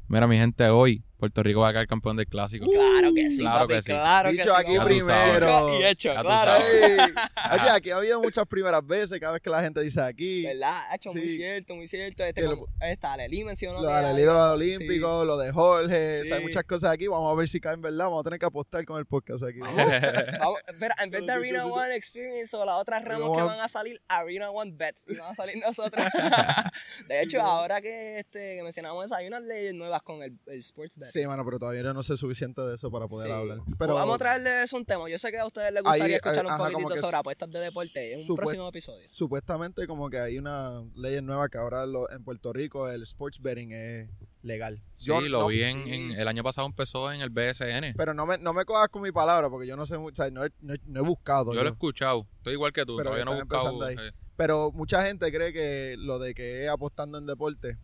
mira 0.08 0.26
mi 0.26 0.36
gente, 0.36 0.68
hoy 0.68 1.04
Puerto 1.22 1.40
Rico 1.44 1.60
va 1.60 1.68
a 1.68 1.72
quedar 1.72 1.86
campeón 1.86 2.16
del 2.16 2.26
clásico. 2.26 2.66
Claro 2.66 3.14
que 3.14 3.30
sí, 3.30 3.38
Claro 3.38 3.60
papi, 3.60 3.74
que 3.74 3.82
sí. 3.82 3.86
claro 3.92 4.30
que 4.30 4.36
Dicho 4.38 4.48
sí. 4.48 4.54
aquí 4.58 4.76
vamos. 4.76 4.84
primero. 4.86 5.78
Y 5.80 5.84
hecho, 5.84 6.10
claro. 6.20 6.64
oye, 7.52 7.70
aquí 7.70 7.90
ha 7.92 7.96
habido 7.98 8.20
muchas 8.20 8.44
primeras 8.48 8.84
veces, 8.84 9.20
cada 9.20 9.34
vez 9.34 9.40
que 9.42 9.48
la 9.48 9.62
gente 9.62 9.80
dice 9.82 10.00
aquí. 10.00 10.44
¿Verdad? 10.44 10.80
Ha 10.90 10.96
hecho 10.96 11.12
muy 11.12 11.22
Sí. 11.22 11.36
cierto, 11.36 11.76
muy 11.76 11.86
cierto. 11.86 12.24
Este, 12.24 12.40
Que 12.40 12.48
lo- 12.48 12.56
como- 12.58 12.66
esta, 12.80 13.16
Leli 13.16 13.44
mencionó 13.44 13.80
Lo 13.80 13.88
que 13.88 13.94
de 13.94 14.24
los 14.26 14.50
olímpicos, 14.52 15.24
lo 15.24 15.36
de 15.36 15.52
Jorge, 15.52 16.22
o 16.22 16.24
sea, 16.24 16.34
hay 16.34 16.40
Sí. 16.40 16.46
muchas 16.48 16.64
cosas 16.64 16.90
aquí. 16.92 17.06
Vamos 17.06 17.32
a 17.32 17.38
ver 17.38 17.46
si 17.46 17.60
caen 17.60 17.80
verdad. 17.80 18.06
Vamos 18.06 18.22
a 18.22 18.24
tener 18.24 18.40
que 18.40 18.46
apostar 18.46 18.84
con 18.84 18.98
el 18.98 19.06
podcast 19.06 19.44
aquí. 19.44 19.60
Vamos, 19.60 19.76
espera, 20.66 20.96
en 21.04 21.10
vez 21.10 21.20
de 21.20 21.26
Sí, 21.26 21.32
sí, 21.32 21.38
Arena 21.38 21.62
sí, 21.62 21.68
sí. 21.68 21.78
One 21.78 21.94
Experience 21.94 22.56
o 22.56 22.64
las 22.64 22.74
otras 22.80 23.04
ramos 23.04 23.28
Vamos 23.30 23.36
que 23.38 23.44
van 23.44 23.60
a 23.60 23.68
salir, 23.68 24.02
Arena 24.08 24.50
One 24.50 24.72
Bets. 24.74 25.04
Y 25.08 25.14
van 25.14 25.30
a 25.30 25.34
salir 25.36 25.56
nosotros. 25.64 26.04
de 27.08 27.22
hecho, 27.22 27.40
ahora 27.40 27.80
que, 27.80 28.18
este, 28.18 28.56
que 28.56 28.62
mencionamos 28.64 29.06
eso, 29.06 29.14
hay 29.14 29.28
unas 29.28 29.44
leyes 29.44 29.72
nuevas 29.72 30.02
con 30.02 30.20
el, 30.24 30.36
el 30.46 30.58
Sports 30.58 30.98
Bet. 30.98 31.11
Sí, 31.12 31.26
mano, 31.26 31.44
pero 31.44 31.58
todavía 31.58 31.82
no 31.92 32.02
sé 32.02 32.16
suficiente 32.16 32.62
de 32.62 32.76
eso 32.76 32.90
para 32.90 33.06
poder 33.06 33.26
Sí. 33.28 33.32
hablar. 33.34 33.58
Pues 33.76 33.90
Vamos 33.90 34.14
a 34.14 34.18
traerle 34.18 34.62
eso 34.62 34.78
un 34.78 34.86
tema. 34.86 35.10
Yo 35.10 35.18
sé 35.18 35.30
que 35.30 35.38
a 35.38 35.44
ustedes 35.46 35.70
les 35.72 35.82
gustaría 35.82 36.04
Ahí, 36.06 36.12
escuchar 36.14 36.38
eh, 36.38 36.48
un 36.48 36.54
ajá, 36.54 36.70
poquitito 36.70 36.96
sobre 36.96 37.16
apuestas 37.18 37.50
de 37.50 37.58
deporte 37.58 38.14
en 38.14 38.30
un 38.30 38.36
próximo 38.36 38.68
episodio. 38.68 39.06
supuestamente 39.10 39.86
como 39.86 40.08
que 40.08 40.18
hay 40.18 40.38
una 40.38 40.82
ley 40.94 41.20
nueva 41.20 41.48
que 41.50 41.58
ahora 41.58 41.84
lo- 41.84 42.10
en 42.10 42.24
Puerto 42.24 42.52
Rico 42.54 42.88
el 42.88 43.02
sports 43.02 43.40
betting 43.42 43.72
es 43.72 44.08
legal. 44.42 44.82
Sí, 44.96 45.06
Yo 45.08 45.20
lo 45.20 45.40
no- 45.42 45.46
vi 45.48 45.62
en, 45.64 45.86
en- 45.86 46.10
el 46.12 46.26
año 46.28 46.42
pasado 46.42 46.66
empezó 46.66 47.12
en 47.12 47.20
el 47.20 47.28
BSN. 47.30 47.92
Pero 47.96 48.14
no 48.14 48.24
me, 48.24 48.38
no 48.38 48.54
me 48.54 48.64
cojas 48.64 48.88
con 48.88 49.02
mi 49.02 49.12
palabra 49.12 49.50
porque 49.50 49.66
yo 49.66 49.76
no 49.76 49.84
sé 49.84 49.98
mucho, 49.98 50.14
o 50.22 50.24
sea, 50.24 50.30
no, 50.32 50.44
he, 50.46 50.50
no 50.60 50.72
he- 50.74 50.80
no 50.86 51.00
he 51.00 51.02
buscado. 51.04 51.52
Yo 51.52 51.62
lo 51.62 51.68
he 51.68 51.72
escuchado. 51.72 52.26
Estoy 52.38 52.54
igual 52.54 52.72
que 52.72 52.86
tú. 52.86 52.96
Pero 52.96 53.10
todavía 53.10 53.24
no 53.26 53.32
he 53.36 53.40
buscado. 53.42 53.70
empezando 53.84 54.02
eh, 54.02 54.12
Pero 54.36 54.72
mucha 54.72 55.04
gente 55.06 55.30
cree 55.30 55.52
que 55.52 55.94
lo 55.98 56.18
de 56.18 56.32
que 56.34 56.64
es 56.64 56.70
apostando 56.70 57.18
en 57.18 57.26
deporte, 57.26 57.76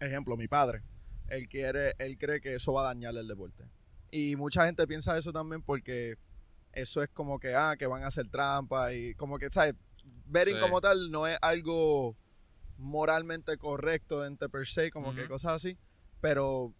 ejemplo, 0.00 0.36
mi 0.36 0.48
padre, 0.48 0.82
él 1.30 1.48
quiere, 1.48 1.94
él 1.98 2.18
cree 2.18 2.40
que 2.40 2.54
eso 2.54 2.72
va 2.72 2.82
a 2.82 2.94
dañar 2.94 3.16
el 3.16 3.26
deporte. 3.26 3.64
Y 4.10 4.36
mucha 4.36 4.66
gente 4.66 4.86
piensa 4.86 5.16
eso 5.16 5.32
también 5.32 5.62
porque 5.62 6.16
eso 6.72 7.02
es 7.02 7.08
como 7.08 7.38
que, 7.40 7.54
ah, 7.54 7.76
que 7.78 7.86
van 7.86 8.02
a 8.02 8.08
hacer 8.08 8.28
trampa 8.28 8.92
y 8.92 9.14
como 9.14 9.38
que, 9.38 9.50
¿sabes? 9.50 9.74
Betting 10.26 10.56
Sí. 10.56 10.60
como 10.60 10.80
tal 10.80 11.10
no 11.10 11.26
es 11.26 11.38
algo 11.42 12.16
moralmente 12.76 13.56
correcto 13.56 14.24
entre 14.24 14.48
per 14.48 14.66
se, 14.66 14.90
como 14.90 15.14
que 15.14 15.26
cosas 15.28 15.52
así. 15.54 15.78
Pero 16.20 16.74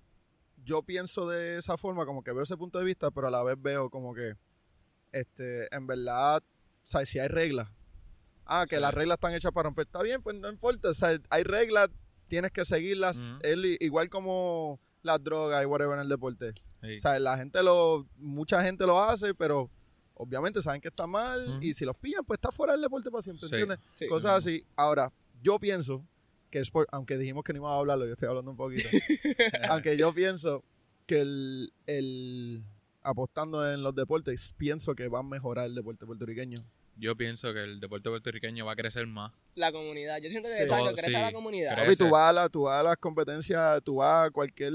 yo 0.65 0.83
pienso 0.83 1.29
de 1.29 1.59
esa 1.59 1.77
forma, 1.77 2.05
como 2.07 2.23
que 2.23 2.33
veo 2.33 2.43
ese 2.43 2.57
punto 2.57 2.79
de 2.79 2.85
vista, 2.85 3.11
pero 3.11 3.29
a 3.29 3.31
la 3.31 3.43
vez 3.43 3.57
veo 3.61 3.91
como 3.91 4.15
que, 4.15 4.35
este, 5.13 5.75
en 5.75 5.87
verdad, 5.87 6.43
¿sabes? 6.83 7.09
Si 7.09 7.19
hay 7.19 7.29
reglas. 7.29 7.69
Ah, 8.47 8.65
que 8.69 8.77
Sí. 8.77 8.83
las 8.83 8.93
reglas 8.95 9.17
están 9.17 9.35
hechas 9.35 9.53
para 9.53 9.65
romper. 9.69 9.87
Está 9.87 10.03
bien, 10.03 10.23
pues 10.23 10.37
no 10.37 10.49
importa. 10.49 10.89
O 10.91 10.95
sea, 10.95 11.19
hay 11.31 11.43
reglas, 11.45 11.89
tienes 12.31 12.51
que 12.53 12.65
seguirlas. 12.65 13.19
Ujú. 13.19 13.39
Él- 13.43 13.77
igual 13.81 14.09
como 14.09 14.81
las 15.03 15.23
drogas 15.23 15.63
y 15.63 15.67
whatever 15.67 15.95
en 15.97 16.01
el 16.03 16.09
deporte. 16.09 16.53
sí. 16.83 16.97
O 16.97 17.01
sea, 17.01 17.19
la 17.19 17.37
gente 17.37 17.63
lo, 17.63 18.07
mucha 18.17 18.63
gente 18.63 18.87
lo 18.87 19.03
hace, 19.03 19.35
pero 19.35 19.71
obviamente 20.15 20.63
saben 20.63 20.81
que 20.81 20.89
está 20.89 21.07
mal 21.07 21.59
y 21.63 21.73
si 21.75 21.85
los 21.85 21.97
pillan, 21.97 22.25
pues 22.25 22.39
está 22.39 22.51
fuera 22.51 22.73
del 22.73 22.83
deporte 22.83 23.11
para 23.11 23.23
siempre. 23.23 23.47
¿entiendes? 23.47 23.79
Sí. 23.95 24.07
Cosas 24.07 24.33
así. 24.39 24.65
Ahora, 24.77 25.13
yo 25.43 25.59
pienso 25.59 26.05
que 26.51 26.59
el 26.59 26.63
sport, 26.63 26.89
aunque 26.93 27.17
dijimos 27.17 27.45
que 27.45 27.53
no 27.53 27.59
íbamos 27.59 27.77
a 27.77 27.79
hablarlo, 27.81 28.07
yo 28.07 28.13
estoy 28.13 28.29
hablando 28.29 28.51
un 28.51 28.57
poquito. 28.57 28.89
aunque 29.71 29.97
yo 29.97 30.13
pienso 30.13 30.63
que 31.07 31.21
el, 31.23 31.73
el 31.87 32.63
apostando 33.03 33.69
en 33.73 33.83
los 33.83 33.95
deportes, 33.95 34.55
pienso 34.59 34.95
que 34.95 35.09
va 35.09 35.21
a 35.21 35.23
mejorar 35.23 35.67
el 35.67 35.75
deporte 35.75 36.05
puertorriqueño. 36.07 36.59
Yo 36.97 37.17
pienso 37.17 37.53
que 37.55 37.63
el 37.63 37.81
deporte 37.81 38.11
puertorriqueño 38.11 38.67
va 38.67 38.73
a 38.73 38.77
crecer 38.77 39.07
más. 39.07 39.33
La 39.55 39.73
comunidad. 39.73 40.19
Yo 40.21 40.29
siento 40.31 40.49
que 40.49 40.57
Sí. 40.57 40.63
exacto, 40.63 40.91
Oh, 40.91 40.93
crece 40.93 41.09
sí. 41.09 41.13
la 41.15 41.33
comunidad. 41.33 41.75
Crece. 41.75 41.87
Papi, 41.87 41.97
tú 41.97 42.11
vas, 42.11 42.29
a 42.29 42.33
la, 42.33 42.49
tú 42.49 42.63
vas 42.63 42.81
a 42.81 42.83
las 42.83 42.97
competencias, 42.99 43.83
tú 43.83 43.97
vas 43.97 44.27
a 44.27 44.31
cualquier 44.31 44.73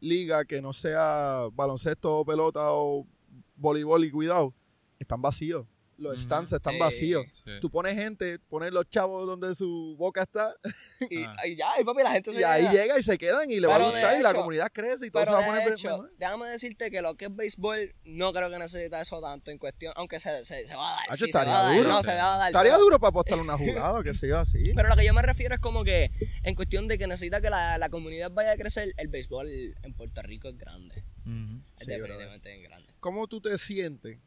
liga 0.00 0.44
que 0.44 0.60
no 0.60 0.72
sea 0.72 1.42
baloncesto 1.52 2.18
o 2.18 2.24
pelota 2.24 2.60
o 2.72 3.06
voleibol 3.54 4.04
y 4.04 4.10
cuidado, 4.10 4.52
están 4.98 5.22
vacíos. 5.22 5.66
Los 5.98 6.14
Ujú. 6.16 6.22
stands 6.24 6.52
están 6.52 6.74
Sí. 6.74 6.78
vacíos. 6.78 7.24
Sí. 7.32 7.52
Tú 7.60 7.70
pones 7.70 7.94
gente, 7.94 8.38
pones 8.38 8.70
los 8.72 8.88
chavos 8.90 9.26
donde 9.26 9.54
su 9.54 9.96
boca 9.98 10.22
está 10.24 10.54
Y, 11.10 11.22
Ah. 11.24 11.36
y 11.46 11.56
ya, 11.56 11.68
y 11.80 11.84
papi, 11.84 12.02
la 12.02 12.12
gente 12.12 12.32
se 12.32 12.40
y 12.40 12.42
ahí 12.42 12.68
llega. 12.68 12.98
y 12.98 13.02
se 13.02 13.16
quedan 13.16 13.50
y 13.50 13.60
le 13.60 13.66
va 13.66 13.76
a 13.76 13.78
gustar 13.90 14.18
y 14.18 14.22
la 14.22 14.34
comunidad 14.34 14.70
crece 14.72 15.06
y 15.06 15.10
todo 15.10 15.24
se 15.24 15.32
va 15.32 15.42
a 15.42 15.46
poner 15.46 15.66
hecho, 15.72 15.88
mejor. 15.88 16.12
déjame 16.18 16.48
decirte 16.48 16.90
que 16.90 17.00
lo 17.00 17.14
que 17.16 17.24
es 17.26 17.34
béisbol 17.34 17.94
no 18.04 18.32
creo 18.34 18.50
que 18.50 18.58
necesita 18.58 19.00
eso 19.00 19.20
tanto 19.22 19.50
en 19.50 19.56
cuestión, 19.58 19.94
aunque 19.96 20.20
se, 20.20 20.44
se, 20.44 20.66
se 20.66 20.74
va 20.74 20.90
a 20.90 20.96
dar. 20.96 21.04
Hacho, 21.08 21.14
sí, 21.14 21.20
se 21.32 21.38
estaría 21.38 21.52
va 21.54 21.60
a 21.60 21.62
dar, 21.64 21.76
duro. 21.78 21.88
no, 21.88 22.02
se 22.02 22.14
va 22.14 22.34
a 22.34 22.38
dar. 22.38 22.46
Estaría 22.50 22.72
pero- 22.72 22.82
duro 22.84 23.00
para 23.00 23.08
apostar 23.10 23.38
una 23.38 23.56
jugada, 23.56 24.02
que 24.02 24.12
se 24.12 24.28
yo 24.28 24.38
así. 24.38 24.58
Pero 24.76 24.88
lo 24.90 24.96
que 24.96 25.04
yo 25.06 25.14
me 25.14 25.22
refiero 25.22 25.54
es 25.54 25.60
como 25.60 25.82
que 25.82 26.10
en 26.42 26.54
cuestión 26.54 26.88
de 26.88 26.98
que 26.98 27.06
necesita 27.06 27.40
que 27.40 27.48
la, 27.48 27.78
la 27.78 27.88
comunidad 27.88 28.30
vaya 28.30 28.52
a 28.52 28.56
crecer, 28.56 28.92
el 28.98 29.08
béisbol 29.08 29.48
en 29.82 29.94
Puerto 29.94 30.20
Rico 30.22 30.48
es 30.48 30.58
grande. 30.58 31.04
Ujú. 31.24 31.62
Es 31.78 31.84
Sí, 31.86 31.90
definitivamente 31.90 32.60
grande. 32.60 32.92
¿Cómo 33.00 33.26
tú 33.28 33.40
te 33.40 33.56
sientes 33.58 34.18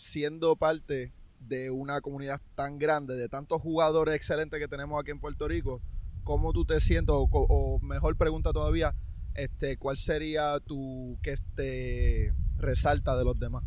siendo 0.00 0.56
parte 0.56 1.12
de 1.40 1.70
una 1.70 2.00
comunidad 2.00 2.40
tan 2.54 2.78
grande, 2.78 3.16
de 3.16 3.28
tantos 3.28 3.60
jugadores 3.60 4.14
excelentes 4.14 4.58
que 4.58 4.68
tenemos 4.68 5.00
aquí 5.00 5.10
en 5.10 5.20
Puerto 5.20 5.48
Rico? 5.48 5.80
¿Cómo 6.24 6.52
tú 6.52 6.64
te 6.64 6.80
sientes? 6.80 7.14
O, 7.16 7.80
mejor 7.82 8.16
pregunta 8.16 8.52
todavía, 8.52 8.94
este, 9.34 9.76
¿cuál 9.76 9.96
sería 9.96 10.58
tu 10.60 11.18
que 11.22 11.34
te 11.54 12.34
resalta 12.56 13.16
de 13.16 13.24
los 13.24 13.38
demás? 13.38 13.64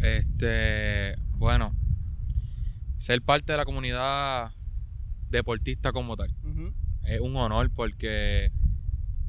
Este, 0.00 1.16
bueno, 1.32 1.74
ser 2.98 3.22
parte 3.22 3.52
de 3.52 3.58
la 3.58 3.64
comunidad 3.64 4.52
deportista 5.30 5.92
como 5.92 6.16
tal 6.16 6.34
es 7.06 7.20
un 7.20 7.36
honor 7.36 7.70
porque 7.70 8.52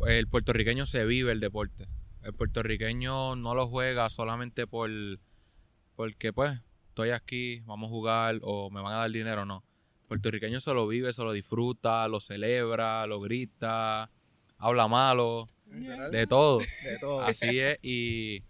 el 0.07 0.27
puertorriqueño 0.27 0.85
se 0.85 1.05
vive 1.05 1.31
el 1.31 1.39
deporte. 1.39 1.87
El 2.23 2.33
puertorriqueño 2.33 3.35
no 3.35 3.53
lo 3.53 3.67
juega 3.67 4.09
solamente 4.09 4.67
por 4.67 4.89
porque 5.95 6.33
pues 6.33 6.59
estoy 6.89 7.11
aquí, 7.11 7.61
vamos 7.65 7.87
a 7.87 7.91
jugar 7.91 8.39
o 8.41 8.69
me 8.69 8.81
van 8.81 8.93
a 8.93 8.97
dar 8.97 9.11
dinero, 9.11 9.45
no. 9.45 9.63
El 10.03 10.07
puertorriqueño 10.07 10.61
se 10.61 10.73
lo 10.73 10.87
vive, 10.87 11.11
se 11.13 11.23
lo 11.23 11.31
disfruta, 11.31 12.07
lo 12.07 12.19
celebra, 12.19 13.05
lo 13.07 13.19
grita, 13.19 14.09
habla 14.57 14.87
malo, 14.87 15.47
Literal, 15.71 16.11
de 16.11 16.27
todo. 16.27 16.59
de 16.83 16.99
todo. 16.99 17.21
Así 17.23 17.59
es, 17.59 17.79
y, 17.81 18.43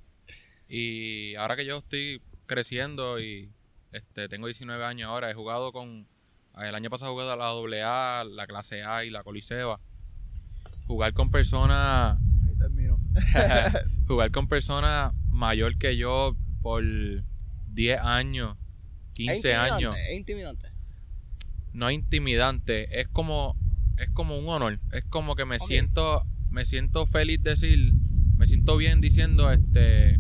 y 0.68 1.36
ahora 1.36 1.56
que 1.56 1.66
yo 1.66 1.78
estoy 1.78 2.22
creciendo 2.46 3.20
y 3.20 3.50
este, 3.92 4.28
tengo 4.28 4.48
19 4.48 4.84
años 4.84 5.08
ahora, 5.10 5.32
he 5.32 5.34
jugado 5.34 5.72
con, 5.72 6.08
el 6.58 6.76
año 6.76 6.90
pasado 6.90 7.14
jugué 7.14 7.30
a 7.30 7.36
la 7.36 7.50
AA, 7.50 8.24
la 8.26 8.48
clase 8.48 8.84
A 8.84 9.06
y 9.06 9.10
la 9.10 9.24
Coliseba. 9.24 9.80
Jugar 10.88 11.14
con 11.14 11.32
personas, 11.32 12.18
Ahí 12.48 12.56
termino. 12.58 13.00
jugar 14.08 14.32
con 14.32 14.48
personas 14.48 15.14
mayor 15.30 15.78
que 15.78 15.98
yo 15.98 16.36
por 16.62 16.84
10 17.76 18.00
años, 18.02 18.58
Es 19.10 19.14
15 19.14 19.36
intimidante, 19.36 19.72
años, 19.74 19.96
Es 20.10 20.18
intimidante. 20.18 20.68
no 21.74 21.90
es 21.90 21.96
intimidante, 21.96 23.00
es 23.02 23.08
como, 23.10 23.56
es 23.98 24.10
como 24.12 24.38
un 24.38 24.48
honor, 24.50 24.80
es 24.92 25.04
como 25.06 25.36
que 25.36 25.46
me 25.46 25.60
siento, 25.60 26.26
me 26.50 26.66
siento 26.66 27.06
feliz 27.06 27.44
decir, 27.44 27.94
me 28.38 28.48
siento 28.48 28.78
bien 28.78 29.02
diciendo, 29.02 29.52
este, 29.52 30.18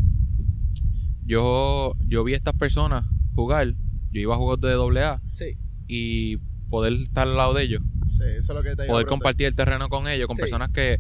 yo, 1.26 1.96
yo 2.08 2.24
vi 2.24 2.34
a 2.34 2.38
estas 2.38 2.56
personas 2.56 3.06
jugar, 3.34 3.74
yo 4.12 4.22
iba 4.22 4.36
a 4.36 4.38
jugar 4.38 4.60
de 4.60 4.72
doble 4.74 5.02
A 5.04 5.22
Sí. 5.32 5.58
y 5.88 6.38
poder 6.70 6.94
estar 6.94 7.28
al 7.28 7.36
lado 7.38 7.54
de 7.54 7.64
ellos, 7.64 7.82
Sí, 8.08 8.24
eso 8.38 8.52
es 8.52 8.56
lo 8.56 8.62
que 8.64 8.76
te 8.76 8.86
poder 8.86 9.08
compartir 9.08 9.48
el 9.48 9.56
terreno 9.56 9.90
con 9.90 10.08
ellos, 10.08 10.28
con 10.28 10.36
Sí. 10.36 10.42
personas 10.42 10.70
Que 10.72 11.00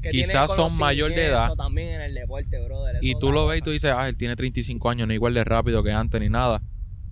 Quizás 0.00 0.54
son 0.54 0.76
mayor 0.78 1.10
de 1.10 1.26
edad. 1.26 1.48
conocimiento 1.48 1.62
También 1.64 1.88
en 1.88 2.00
el 2.02 2.14
deporte, 2.14 2.64
brother. 2.64 2.98
y 3.02 3.18
tú 3.18 3.32
lo 3.32 3.46
ves 3.46 3.58
y 3.58 3.62
tú 3.62 3.70
dices, 3.70 3.92
ah, 3.94 4.08
él 4.08 4.16
tiene 4.16 4.36
35 4.36 4.88
años, 4.90 5.06
no 5.08 5.14
igual 5.14 5.34
de 5.34 5.44
rápido 5.44 5.82
que 5.82 5.92
antes 5.92 6.20
ni 6.20 6.28
nada, 6.28 6.62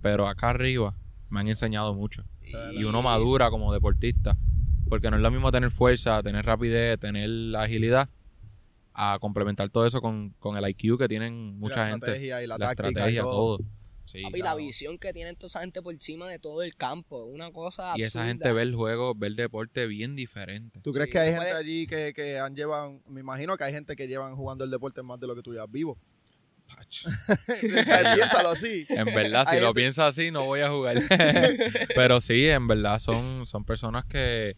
pero 0.01 0.27
acá 0.27 0.49
arriba 0.49 0.95
me 1.29 1.39
han 1.39 1.47
enseñado 1.47 1.93
mucho. 1.93 2.23
Y 2.73 2.83
uno 2.83 3.01
madura 3.01 3.49
como 3.51 3.71
deportista. 3.73 4.35
Porque 4.89 5.11
no 5.11 5.17
es 5.17 5.21
lo 5.21 5.29
mismo 5.29 5.51
tener 5.51 5.69
fuerza, 5.69 6.23
tener 6.23 6.43
rapidez, 6.43 6.99
tener 6.99 7.29
agilidad, 7.55 8.09
a 8.93 9.19
complementar 9.21 9.69
todo 9.69 9.85
eso 9.85 10.01
con, 10.01 10.31
con 10.39 10.57
el 10.57 10.67
IQ 10.67 10.97
que 10.97 11.07
tienen 11.07 11.57
mucha 11.57 11.81
la 11.81 11.87
gente. 11.91 12.05
estrategia 12.07 12.43
y 12.43 12.47
la, 12.47 12.57
La 12.57 12.65
táctica 12.69 12.87
estrategia, 12.89 13.19
y 13.19 13.23
todo. 13.23 13.57
todo. 13.57 13.65
Sí. 14.11 14.23
Papi, 14.23 14.39
la 14.39 14.55
visión 14.55 14.97
que 14.97 15.13
tiene 15.13 15.35
toda 15.35 15.45
esa 15.45 15.59
gente 15.59 15.83
por 15.83 15.93
encima 15.93 16.27
de 16.27 16.39
todo 16.39 16.63
el 16.63 16.75
campo. 16.75 17.25
Una 17.25 17.51
cosa 17.51 17.93
Y 17.95 18.01
esa 18.01 18.25
gente 18.25 18.51
ve 18.51 18.63
el 18.63 18.73
juego, 18.73 19.13
ve 19.13 19.27
el 19.27 19.35
deporte 19.35 19.85
bien 19.85 20.15
diferente. 20.15 20.79
¿Tú 20.81 20.91
crees 20.93 21.09
Sí, 21.09 21.11
que 21.11 21.19
hay 21.19 21.31
gente 21.33 21.51
allí 21.51 21.85
que, 21.85 22.11
que 22.15 22.39
han 22.39 22.55
llevado, 22.55 22.99
me 23.07 23.19
imagino 23.19 23.55
que 23.55 23.65
hay 23.65 23.71
gente 23.71 23.95
que 23.95 24.07
llevan 24.07 24.35
jugando 24.35 24.63
el 24.63 24.71
deporte 24.71 25.03
más 25.03 25.19
de 25.19 25.27
lo 25.27 25.35
que 25.35 25.43
tú 25.43 25.53
llevas 25.53 25.69
vivo? 25.69 25.99
O 26.69 27.83
sea, 27.83 28.15
Piénsalo 28.15 28.49
así. 28.49 28.85
En 28.89 29.05
verdad, 29.05 29.45
si 29.47 29.55
Hay 29.55 29.61
lo 29.61 29.67
gente- 29.67 29.81
piensas 29.81 30.05
así, 30.17 30.31
no 30.31 30.45
voy 30.45 30.61
a 30.61 30.69
jugar. 30.69 30.97
Pero 31.95 32.19
sí, 32.21 32.47
en 32.49 32.67
verdad, 32.67 32.97
son, 32.99 33.45
son 33.45 33.63
personas 33.63 34.05
que, 34.05 34.55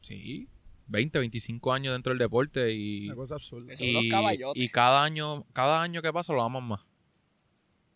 sí, 0.00 0.48
20, 0.86 1.18
25 1.18 1.72
años 1.72 1.94
dentro 1.94 2.10
del 2.10 2.18
deporte 2.18 2.72
y, 2.72 3.06
Una 3.06 3.16
cosa 3.16 3.34
absurda. 3.36 3.76
Son 3.76 3.88
unos 3.88 4.04
y, 4.04 4.08
caballotes. 4.08 4.62
y 4.62 4.68
cada 4.68 5.02
año 5.02 5.44
cada 5.52 5.82
año 5.82 6.02
que 6.02 6.12
pasa 6.12 6.32
lo 6.32 6.42
aman 6.42 6.64
más. 6.64 6.80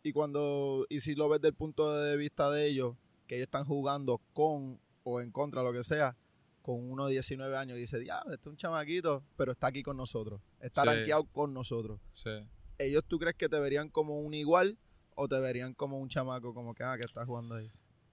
Y 0.09 0.13
cuando, 0.13 0.87
y 0.89 1.01
si 1.01 1.15
lo 1.15 1.29
ves 1.29 1.41
del 1.43 1.53
punto 1.53 1.93
de 2.01 2.17
vista 2.17 2.51
de 2.51 2.67
ellos, 2.67 2.97
que 3.27 3.35
ellos 3.37 3.47
están 3.47 3.65
jugando 3.65 4.23
con 4.33 4.81
o 5.03 5.21
en 5.21 5.31
contra, 5.31 5.63
lo 5.63 5.73
que 5.73 5.85
sea, 5.85 6.17
con 6.63 6.91
uno 6.91 7.07
de 7.07 7.13
19 7.13 7.57
años, 7.57 7.77
y 7.77 7.81
dice, 7.81 7.99
diablo, 7.99 8.33
este 8.33 8.49
es 8.49 8.53
un 8.53 8.57
chamaquito, 8.57 9.23
pero 9.37 9.53
está 9.53 9.67
aquí 9.69 9.83
con 9.83 9.97
nosotros. 9.99 10.41
Está 10.61 10.83
Sí. 10.83 10.87
rankeado 10.89 11.25
con 11.25 11.53
nosotros. 11.55 12.01
Sí. 12.11 12.31
¿Ellos 12.79 13.05
tú 13.07 13.19
crees 13.19 13.37
que 13.37 13.49
te 13.49 13.59
verían 13.61 13.89
como 13.91 14.19
un 14.21 14.33
igual 14.35 14.79
o 15.15 15.29
te 15.29 15.39
verían 15.41 15.75
como 15.75 15.99
un 15.99 16.09
chamaco, 16.09 16.55
como 16.55 16.75
que, 16.75 16.85
ah, 16.85 16.97
que 16.99 17.05
está 17.07 17.25
jugando 17.27 17.57
ahí? 17.57 17.71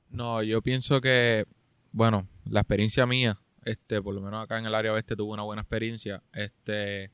No, 0.09 0.41
yo 0.43 0.61
pienso 0.61 0.99
que, 1.01 1.45
bueno, 1.91 2.27
la 2.45 2.61
experiencia 2.61 3.05
mía, 3.05 3.37
este, 3.63 4.01
por 4.01 4.13
lo 4.15 4.21
menos 4.21 4.43
acá 4.43 4.57
en 4.59 4.65
el 4.65 4.75
área 4.75 4.91
oeste 4.93 5.15
tuve 5.15 5.31
una 5.33 5.43
buena 5.43 5.61
experiencia. 5.61 6.21
Este, 6.33 7.11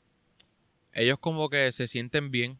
ellos 0.94 1.18
como 1.20 1.50
que 1.50 1.72
se 1.72 1.88
sienten 1.88 2.30
bien 2.32 2.60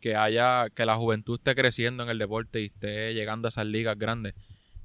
que 0.00 0.16
haya, 0.16 0.68
que 0.70 0.86
la 0.86 0.96
juventud 0.96 1.38
esté 1.38 1.54
creciendo 1.54 2.02
en 2.02 2.10
el 2.10 2.18
deporte 2.18 2.60
y 2.60 2.66
esté 2.66 3.14
llegando 3.14 3.48
a 3.48 3.50
esas 3.50 3.66
ligas 3.66 3.98
grandes. 3.98 4.34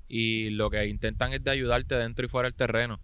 Y 0.07 0.49
lo 0.51 0.69
que 0.69 0.87
intentan 0.87 1.33
es 1.33 1.43
de 1.43 1.51
ayudarte 1.51 1.95
dentro 1.95 2.25
y 2.25 2.29
fuera 2.29 2.47
del 2.47 2.55
terreno. 2.55 2.99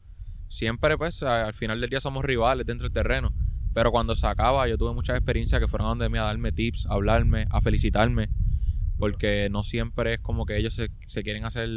Siempre, 0.50 0.98
pues, 0.98 1.24
al 1.24 1.54
final 1.54 1.80
del 1.82 1.90
día 1.90 2.00
somos 2.00 2.24
rivales 2.24 2.66
dentro 2.66 2.86
del 2.88 2.94
terreno. 2.94 3.34
Pero 3.74 3.92
cuando 3.92 4.16
se 4.16 4.28
acaba, 4.28 4.68
yo 4.68 4.78
tuve 4.78 4.94
muchas 4.94 5.18
experiencias 5.18 5.62
que 5.62 5.68
fueron 5.68 5.88
a 5.88 5.90
donde 5.90 6.10
mí 6.10 6.18
a 6.18 6.24
darme 6.24 6.52
tips, 6.52 6.88
a 6.88 6.94
hablarme, 6.94 7.46
a 7.50 7.62
felicitarme. 7.62 8.30
Porque 8.98 9.50
no 9.52 9.64
siempre 9.64 10.16
es 10.16 10.20
como 10.20 10.46
que 10.46 10.58
ellos 10.58 10.74
se, 10.74 10.90
se 11.06 11.24
quieren 11.24 11.46
hacer 11.46 11.70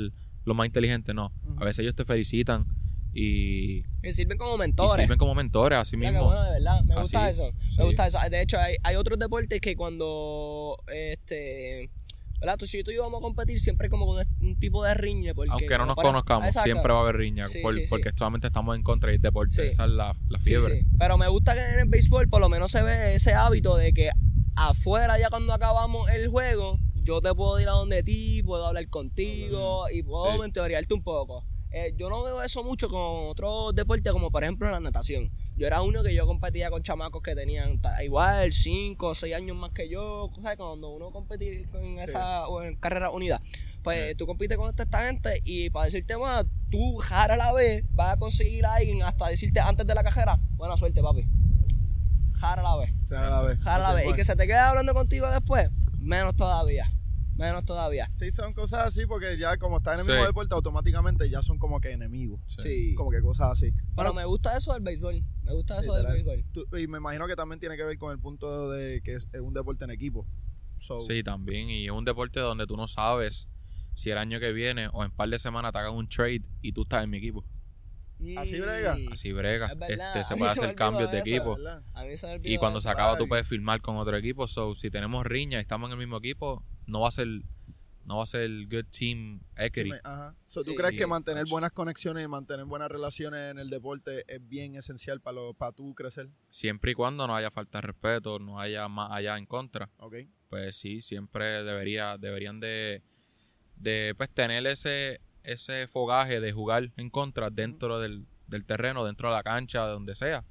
lo 0.45 0.55
más 0.55 0.67
inteligente, 0.67 1.13
no. 1.15 1.33
A 1.59 1.65
veces 1.65 1.81
ellos 1.81 1.95
te 1.95 2.05
felicitan 2.05 2.67
y, 3.13 3.83
Que 4.03 4.13
sirven 4.13 4.39
como 4.39 4.55
y 4.55 4.59
mentores. 4.59 5.03
sirven 5.05 5.19
como 5.19 5.35
mentores 5.35 5.79
a 5.79 5.85
sí 5.85 5.97
Mira 5.97 6.11
qué 6.11 6.17
mismos. 6.17 6.33
bueno, 6.35 6.45
de 6.47 6.53
verdad. 6.53 6.83
Me 6.85 6.95
gusta 7.01 7.27
Así, 7.27 7.41
eso. 7.43 7.51
sí. 7.69 7.77
Me 7.79 7.85
gusta 7.85 8.07
eso. 8.07 8.19
De 8.31 8.41
hecho, 8.43 8.59
hay, 8.59 8.77
hay 8.83 8.97
otros 8.97 9.19
deportes 9.19 9.61
que 9.61 9.75
cuando 9.77 10.77
este 10.87 11.91
¿verdad? 12.41 12.57
Tú, 12.57 12.67
si 12.67 12.83
tú 12.83 12.91
y 12.91 12.95
yo 12.95 13.03
vamos 13.03 13.19
a 13.19 13.21
competir, 13.21 13.61
siempre 13.61 13.91
como 13.91 14.07
un, 14.07 14.23
un 14.41 14.59
tipo 14.59 14.83
de 14.83 14.95
riñe. 14.95 15.35
Porque, 15.35 15.51
Aunque 15.51 15.77
no 15.77 15.85
nos 15.85 15.95
para- 15.97 16.09
conozcamos, 16.09 16.47
Exacto. 16.49 16.65
siempre 16.69 16.91
va 16.93 17.01
a 17.01 17.03
haber 17.03 17.17
riña. 17.17 17.47
Sí, 17.49 17.59
por- 17.61 17.75
sí, 17.75 17.81
sí. 17.83 17.87
Porque 17.91 18.11
solamente 18.17 18.47
estamos 18.47 18.75
en 18.77 18.83
contra 18.83 19.11
del 19.11 19.21
deporte. 19.21 19.67
Esa 19.67 19.85
es 19.85 19.91
la, 19.91 20.17
la 20.29 20.39
fiebre. 20.41 20.87
Pero 20.99 21.19
me 21.19 21.29
gusta 21.29 21.55
que 21.55 21.61
en 21.61 21.81
el 21.81 21.89
béisbol 21.91 22.29
por 22.31 22.41
lo 22.41 22.49
menos 22.49 22.71
se 22.71 22.83
ve 22.83 23.15
ese 23.15 23.35
hábito 23.35 23.77
de 23.77 23.93
que 23.93 24.09
afuera 24.57 25.19
ya 25.19 25.29
cuando 25.29 25.53
acabamos 25.53 26.09
el 26.11 26.29
juego, 26.29 26.79
yo 27.03 27.21
te 27.21 27.35
puedo 27.35 27.61
ir 27.61 27.69
a 27.69 27.73
donde 27.73 28.03
ti, 28.03 28.43
puedo 28.43 28.67
hablar 28.67 28.89
contigo 28.89 29.91
y 29.91 30.03
puedo 30.03 30.39
mentorearte 30.39 30.95
un 30.95 31.03
poco. 31.03 31.45
Eh, 31.73 31.95
yo 31.97 32.11
no 32.11 32.25
veo 32.25 32.43
eso 32.43 32.65
mucho 32.65 32.89
con 32.89 33.29
otros 33.29 33.73
deportes 33.77 34.13
como 34.13 34.31
por 34.31 34.43
ejemplo 34.43 34.69
la 34.71 34.81
natación. 34.81 35.31
Yo 35.57 35.67
era 35.69 35.83
uno 35.83 36.03
que 36.03 36.13
yo 36.15 36.27
competía 36.27 36.69
con 36.69 36.83
chamacos 36.83 37.23
que 37.23 37.37
tenían 37.37 37.81
igual 38.03 38.53
5 38.53 39.07
o 39.07 39.15
6 39.15 39.35
años 39.35 39.57
más 39.57 39.71
que 39.71 39.89
yo. 39.89 40.31
¿sabes? 40.43 40.57
Cuando 40.57 40.89
uno 40.89 41.11
competía 41.13 41.65
con 41.71 41.97
Sí. 41.99 42.03
esa 42.03 42.49
o 42.49 42.63
en 42.63 42.75
carrera 42.75 43.11
unida, 43.11 43.41
pues 43.85 44.17
tú 44.17 44.27
compites 44.27 44.59
con 44.59 44.69
esta, 44.69 45.07
gente 45.07 45.41
y 45.45 45.71
para 45.71 45.87
decirte 45.87 46.17
más, 46.17 46.45
tú 46.71 46.97
jara 46.97 47.37
la 47.37 47.53
vez 47.53 47.85
vas 47.91 48.15
a 48.15 48.19
conseguir 48.19 48.67
a 48.67 48.75
alguien 48.75 49.03
hasta 49.03 49.29
decirte 49.29 49.61
antes 49.61 49.87
de 49.87 49.95
la 49.95 50.03
cajera, 50.03 50.41
buena 50.57 50.77
suerte 50.77 51.01
papi. 51.03 51.27
Jara 52.35 52.63
la 52.63 52.77
vez. 52.77 52.91
Jara 53.09 53.31
la 53.31 53.43
vez. 53.43 53.61
Jara 53.61 53.89
la 53.89 53.95
vez. 53.95 54.07
Y 54.09 54.15
que 54.15 54.25
se 54.25 54.35
te 54.35 54.47
quede 54.47 54.59
hablando 54.59 54.95
contigo 54.95 55.31
después, 55.31 55.71
menos 55.99 56.35
todavía. 56.35 56.91
Menos 57.41 57.65
todavía. 57.65 58.09
Sí, 58.13 58.31
son 58.31 58.53
cosas 58.53 58.87
así 58.87 59.07
porque 59.07 59.37
ya 59.39 59.57
como 59.57 59.79
están 59.79 59.95
en 59.95 60.01
el 60.01 60.07
Sí. 60.07 60.13
mismo 60.13 60.27
deporte, 60.27 60.55
automáticamente 60.55 61.29
ya 61.31 61.43
son 61.43 61.59
como 61.59 61.81
que 61.81 61.91
enemigos. 61.93 62.41
Sí. 62.47 62.63
Sí. 62.63 62.95
Como 62.95 63.11
que 63.11 63.21
cosas 63.21 63.53
así. 63.53 63.73
Pero 63.73 63.87
Bueno, 63.95 64.15
me 64.15 64.25
gusta 64.27 64.57
eso 64.57 64.73
del 64.75 64.83
béisbol. 64.83 65.23
Me 65.43 65.53
gusta 65.55 65.81
eso 65.81 65.97
Literal. 65.97 66.17
del 66.17 66.25
béisbol. 66.27 66.53
tú- 66.53 66.77
y 66.77 66.87
me 66.87 66.99
imagino 66.99 67.27
que 67.27 67.35
también 67.37 67.59
tiene 67.59 67.77
que 67.77 67.85
ver 67.85 67.99
con 67.99 68.13
el 68.13 68.19
punto 68.21 68.71
de 68.71 69.01
que 69.03 69.15
es 69.15 69.27
es 69.33 69.41
un 69.41 69.55
deporte 69.55 69.85
en 69.85 69.91
equipo. 69.91 70.25
So, 70.79 71.01
Sí, 71.01 71.23
también. 71.23 71.69
Y 71.71 71.87
es 71.87 71.91
un 71.91 72.05
deporte 72.05 72.41
donde 72.41 72.67
tú 72.67 72.77
no 72.77 72.87
sabes 72.89 73.49
si 73.95 74.11
el 74.11 74.19
año 74.19 74.39
que 74.41 74.53
viene 74.53 74.89
o 74.93 75.05
en 75.05 75.11
par 75.11 75.29
de 75.29 75.39
semanas 75.39 75.73
te 75.73 75.79
hagan 75.79 75.95
un 75.95 76.09
trade 76.09 76.43
y 76.63 76.73
tú 76.73 76.83
estás 76.83 77.05
en 77.05 77.11
mi 77.11 77.19
equipo. 77.19 77.45
¿Así 78.37 78.61
brega? 78.61 78.97
Así 79.11 79.33
brega. 79.33 79.73
Este, 79.89 80.25
se 80.25 80.37
puede 80.37 80.53
hacer 80.53 80.75
cambios 80.75 81.11
de 81.11 81.19
equipo. 81.21 81.57
Y 82.43 82.59
cuando 82.59 82.81
se 82.81 82.89
acaba 82.91 83.17
tú 83.17 83.27
puedes 83.29 83.47
firmar 83.47 83.81
con 83.81 83.97
otro 83.97 84.17
equipo. 84.17 84.47
So, 84.47 84.75
si 84.75 84.91
tenemos 84.91 85.25
riña 85.27 85.59
y 85.59 85.63
estamos 85.63 85.89
en 85.89 85.93
el 85.93 85.99
mismo 85.99 86.19
equipo, 86.19 86.65
no 86.87 87.01
va 87.01 87.09
a 87.09 87.13
ser 87.13 87.29
no 88.07 88.17
va 88.17 88.23
a 88.25 88.27
ser 88.27 88.51
good 88.67 88.87
team 88.91 89.39
Sí, 89.41 89.45
equity. 89.57 89.91
me- 89.91 90.01
ajá. 90.03 90.35
So, 90.45 90.65
¿Tú 90.65 90.71
Sí. 90.71 90.77
crees 90.77 90.97
que 90.97 91.07
mantener 91.07 91.45
buenas 91.49 91.71
conexiones 91.71 92.25
y 92.25 92.29
mantener 92.29 92.65
buenas 92.65 92.91
relaciones 92.91 93.53
en 93.53 93.59
el 93.61 93.71
deporte 93.71 94.25
es 94.27 94.41
bien 94.49 94.75
esencial 94.75 95.21
para 95.21 95.35
lo, 95.37 95.55
para 95.55 95.71
tú 95.73 95.95
crecer? 95.95 96.29
Siempre 96.49 96.91
y 96.91 96.95
cuando 96.95 97.27
no 97.29 97.37
haya 97.37 97.53
falta 97.53 97.79
de 97.79 97.83
respeto, 97.83 98.41
no 98.41 98.59
haya 98.59 98.89
más 98.89 99.13
allá 99.13 99.39
en 99.39 99.47
contra. 99.47 99.89
¿Ok? 99.99 100.15
pues 100.49 100.75
sí, 100.75 101.01
siempre 101.01 101.63
debería, 101.63 102.19
deberían 102.19 102.59
de, 102.59 103.05
de 103.77 104.15
pues, 104.17 104.29
tener 104.31 104.67
ese, 104.67 105.21
ese 105.43 105.87
fogaje 105.89 106.41
de 106.41 106.53
jugar 106.53 106.91
en 106.97 107.11
contra 107.11 107.51
dentro 107.51 107.99
del, 107.99 108.27
del 108.47 108.65
terreno, 108.65 109.05
dentro 109.05 109.29
de 109.29 109.35
la 109.37 109.43
cancha, 109.43 109.87
de 109.87 109.93
donde 109.93 110.15
sea. 110.15 110.45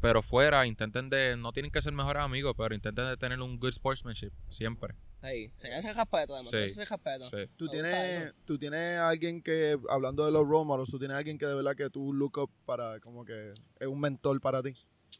Pero 0.00 0.22
fuera, 0.22 0.66
intenten 0.66 1.10
de, 1.10 1.36
no 1.36 1.52
tienen 1.52 1.70
que 1.70 1.82
ser 1.82 1.92
mejores 1.92 2.22
amigos, 2.24 2.54
pero 2.56 2.74
intenten 2.74 3.06
de 3.06 3.16
tener 3.18 3.40
un 3.40 3.58
good 3.58 3.72
sportsmanship, 3.72 4.32
siempre. 4.48 4.94
Sí, 5.22 5.52
se 5.58 5.76
ese 5.76 5.92
respeto, 5.92 6.34
demostrarse 6.34 6.66
Sí. 6.68 6.80
ese 6.80 6.84
respeto. 6.86 7.24
Sí. 7.28 7.50
¿Tú 7.56 7.68
tienes, 7.68 8.32
tú 8.46 8.58
tienes 8.58 8.98
alguien 8.98 9.42
que, 9.42 9.78
hablando 9.90 10.24
de 10.24 10.32
los 10.32 10.46
role 10.48 10.64
models, 10.64 10.90
tú 10.90 10.98
tienes 10.98 11.16
alguien 11.18 11.36
que 11.36 11.44
de 11.46 11.54
verdad 11.54 11.76
que 11.76 11.90
tú 11.90 12.14
look 12.14 12.38
up 12.38 12.50
para, 12.64 12.98
como 13.00 13.26
que 13.26 13.52
es 13.78 13.86
un 13.86 14.00
mentor 14.00 14.40
para 14.40 14.62
ti? 14.62 14.74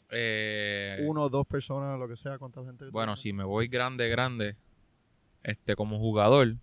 Eh, 0.09 0.99
Uno, 1.07 1.29
dos 1.29 1.47
personas, 1.47 1.99
lo 1.99 2.09
que 2.09 2.17
sea, 2.17 2.39
cuánta 2.39 2.65
gente. 2.65 2.87
bueno, 2.87 3.13
tienes? 3.13 3.21
si 3.21 3.33
me 3.35 3.45
voy 3.45 3.69
grande, 3.69 4.09
grande, 4.09 4.57
este 5.43 5.77
como 5.77 5.99
jugador, 5.99 6.57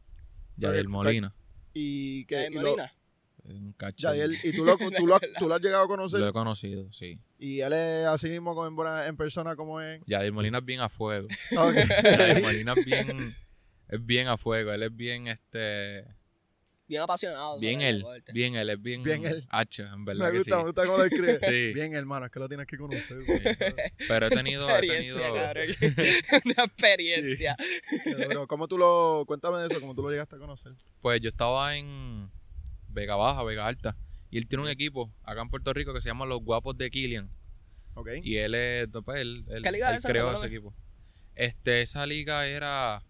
Yadiel 0.58 0.88
Molina. 0.88 1.36
Y 1.80 2.26
que... 2.26 2.46
Eh, 2.46 2.50
y 2.52 2.56
lo-. 2.56 2.76
Un 3.46 3.72
cacho. 3.78 3.96
Yadiel, 4.10 4.36
y 4.44 4.52
tú 4.52 4.66
lo, 4.66 4.78
tú, 4.78 5.08
lo, 5.08 5.16
has- 5.16 5.22
tú 5.40 5.48
lo 5.48 5.56
has 5.56 5.62
llegado 5.62 5.84
a 5.86 5.88
conocer 5.88 6.20
Lo 6.20 6.28
he 6.28 6.34
conocido, 6.34 6.92
sí. 6.92 7.18
y 7.40 7.62
él 7.62 7.72
es 7.72 8.06
así 8.06 8.30
mismo 8.30 8.54
como 8.54 8.68
en, 8.68 8.76
buena- 8.76 9.08
en 9.08 9.16
persona 9.16 9.56
como 9.56 9.80
es. 9.80 10.02
Yadiel 10.06 10.34
Molina 10.34 10.58
es 10.58 10.66
bien 10.66 10.82
a 10.82 10.90
fuego. 10.90 11.28
Ok. 11.56 11.76
Yadiel 12.04 12.42
Molina 12.44 12.74
es 12.76 12.84
bien, 12.86 13.36
es 13.88 14.06
bien 14.06 14.28
a 14.28 14.38
fuego. 14.38 14.74
Él 14.74 14.84
es 14.84 14.94
bien, 14.94 15.28
este, 15.28 16.04
Bien 16.88 17.02
apasionado. 17.02 17.60
bien 17.60 17.82
él, 17.82 18.06
bien 18.34 18.56
él, 18.56 18.70
es 18.70 18.82
bien, 18.82 19.04
Bien 19.04 19.26
él. 19.26 19.46
hacha, 19.50 19.90
en 19.94 20.06
verdad 20.06 20.26
me 20.28 20.32
que 20.32 20.38
gusta, 20.38 20.56
sí. 20.56 20.58
me 20.60 20.66
gusta 20.68 20.86
cómo 20.86 20.98
lo 21.00 21.04
escribe. 21.04 21.40
Sí. 21.40 21.74
Bien, 21.74 21.94
hermano, 21.94 22.26
es 22.28 22.32
que 22.32 22.40
lo 22.40 22.48
tienes 22.48 22.66
que 22.68 22.78
conocer. 22.78 23.18
Pero 24.08 24.28
he 24.28 24.30
tenido, 24.30 24.70
he 24.70 24.80
tenido, 24.80 25.20
experiencia, 25.20 25.34
cabrón. 25.34 25.66
Una 26.46 26.64
experiencia. 26.66 27.58
Pero, 28.06 28.48
¿cómo 28.48 28.68
tú 28.68 28.78
lo... 28.78 29.24
Cuéntame 29.28 29.58
de 29.58 29.68
eso, 29.68 29.80
cómo 29.82 29.94
tú 29.96 30.02
lo 30.04 30.10
llegaste 30.12 30.36
a 30.36 30.40
conocer. 30.40 30.74
pues 31.02 31.20
yo 31.22 31.30
estaba 31.30 31.76
en 31.76 32.30
Vega 32.90 33.16
Baja, 33.16 33.44
Vega 33.44 33.68
Alta, 33.68 33.98
y 34.30 34.38
él 34.38 34.48
tiene 34.48 34.64
un 34.64 34.70
equipo 34.70 35.12
acá 35.24 35.42
en 35.42 35.50
Puerto 35.50 35.74
Rico 35.74 35.94
que 35.94 36.02
se 36.02 36.10
llama 36.10 36.26
Los 36.26 36.42
Guapos 36.42 36.78
de 36.78 36.90
Killian. 36.90 37.30
¿Ok? 37.96 38.10
Y 38.24 38.38
él 38.38 38.56
es, 38.56 38.88
pues, 39.04 39.22
él, 39.22 39.44
él- 39.50 39.64
¿Qué 39.64 39.72
liga 39.72 39.90
él 39.90 39.96
es 39.96 40.00
esa? 40.00 40.10
creó 40.10 40.32
ese 40.36 40.46
equipo. 40.48 40.74
Este, 41.36 41.82
esa 41.82 42.06
liga 42.08 42.48
era 42.48 43.04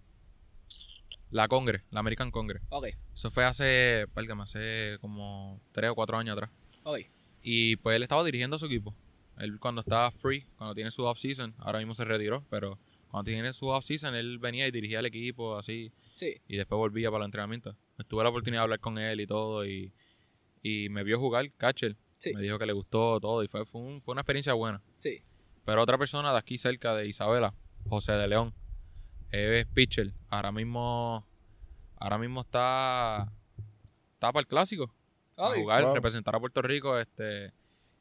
la 1.31 1.47
Congress, 1.47 1.83
la 1.91 1.99
American 1.99 2.31
Congress. 2.31 2.63
Ok, 2.69 2.87
Eso 3.13 3.29
fue 3.31 3.43
hace, 3.45 4.05
válgame, 4.13 4.43
hace 4.43 4.97
como 5.01 5.59
tres 5.71 5.89
o 5.91 5.95
cuatro 5.95 6.17
años 6.17 6.33
atrás. 6.33 6.49
ok. 6.83 6.99
Y 7.43 7.75
pues 7.77 7.95
él 7.95 8.03
estaba 8.03 8.23
dirigiendo 8.23 8.55
a 8.55 8.59
su 8.59 8.65
equipo. 8.65 8.93
Él 9.37 9.59
cuando 9.59 9.81
estaba 9.81 10.09
free, 10.11 10.45
cuando 10.57 10.73
tiene 10.75 10.91
su 10.91 11.03
off-season, 11.05 11.53
ahora 11.59 11.79
mismo 11.79 11.93
se 11.93 12.03
retiró, 12.03 12.43
pero 12.49 12.77
cuando 13.09 13.29
tiene 13.31 13.53
su 13.53 13.67
off-season, 13.67 14.15
él 14.15 14.37
venía 14.39 14.67
y 14.67 14.71
dirigía 14.71 14.99
el 14.99 15.05
equipo 15.05 15.55
así, 15.57 15.91
Sí. 16.15 16.41
y 16.47 16.57
después 16.57 16.77
volvía 16.77 17.09
para 17.09 17.19
los 17.19 17.27
entrenamientos. 17.27 17.75
Tuve 18.07 18.23
la 18.23 18.29
oportunidad 18.29 18.61
de 18.61 18.63
hablar 18.63 18.79
con 18.79 18.97
él 18.97 19.21
y 19.21 19.27
todo, 19.27 19.65
y, 19.65 19.93
y 20.63 20.89
me 20.89 21.03
vio 21.03 21.19
jugar 21.19 21.51
catcher. 21.53 21.95
Sí. 22.17 22.33
Me 22.33 22.41
dijo 22.41 22.57
que 22.57 22.65
le 22.65 22.73
gustó 22.73 23.19
todo, 23.21 23.43
y 23.43 23.47
fue, 23.47 23.65
fue, 23.65 23.79
un- 23.81 24.01
fue 24.01 24.13
una 24.13 24.21
experiencia 24.21 24.53
buena. 24.53 24.81
Sí. 24.99 25.21
Pero 25.63 25.83
otra 25.83 25.97
persona 25.97 26.31
de 26.31 26.39
aquí 26.39 26.57
cerca 26.57 26.95
de 26.95 27.07
Isabela, 27.07 27.53
José 27.87 28.13
de 28.13 28.27
León, 28.27 28.53
es 29.31 29.65
pitcher. 29.67 30.13
Ahora 30.29 30.51
mismo, 30.51 31.25
ahora 31.97 32.17
mismo 32.17 32.41
está, 32.41 33.31
está 34.13 34.31
para 34.31 34.41
el 34.41 34.47
clásico. 34.47 34.93
a 35.37 35.51
Ay, 35.51 35.61
jugar, 35.61 35.83
wow. 35.83 35.93
representar 35.95 36.35
a 36.35 36.39
Puerto 36.39 36.61
Rico, 36.61 36.97
este 36.99 37.51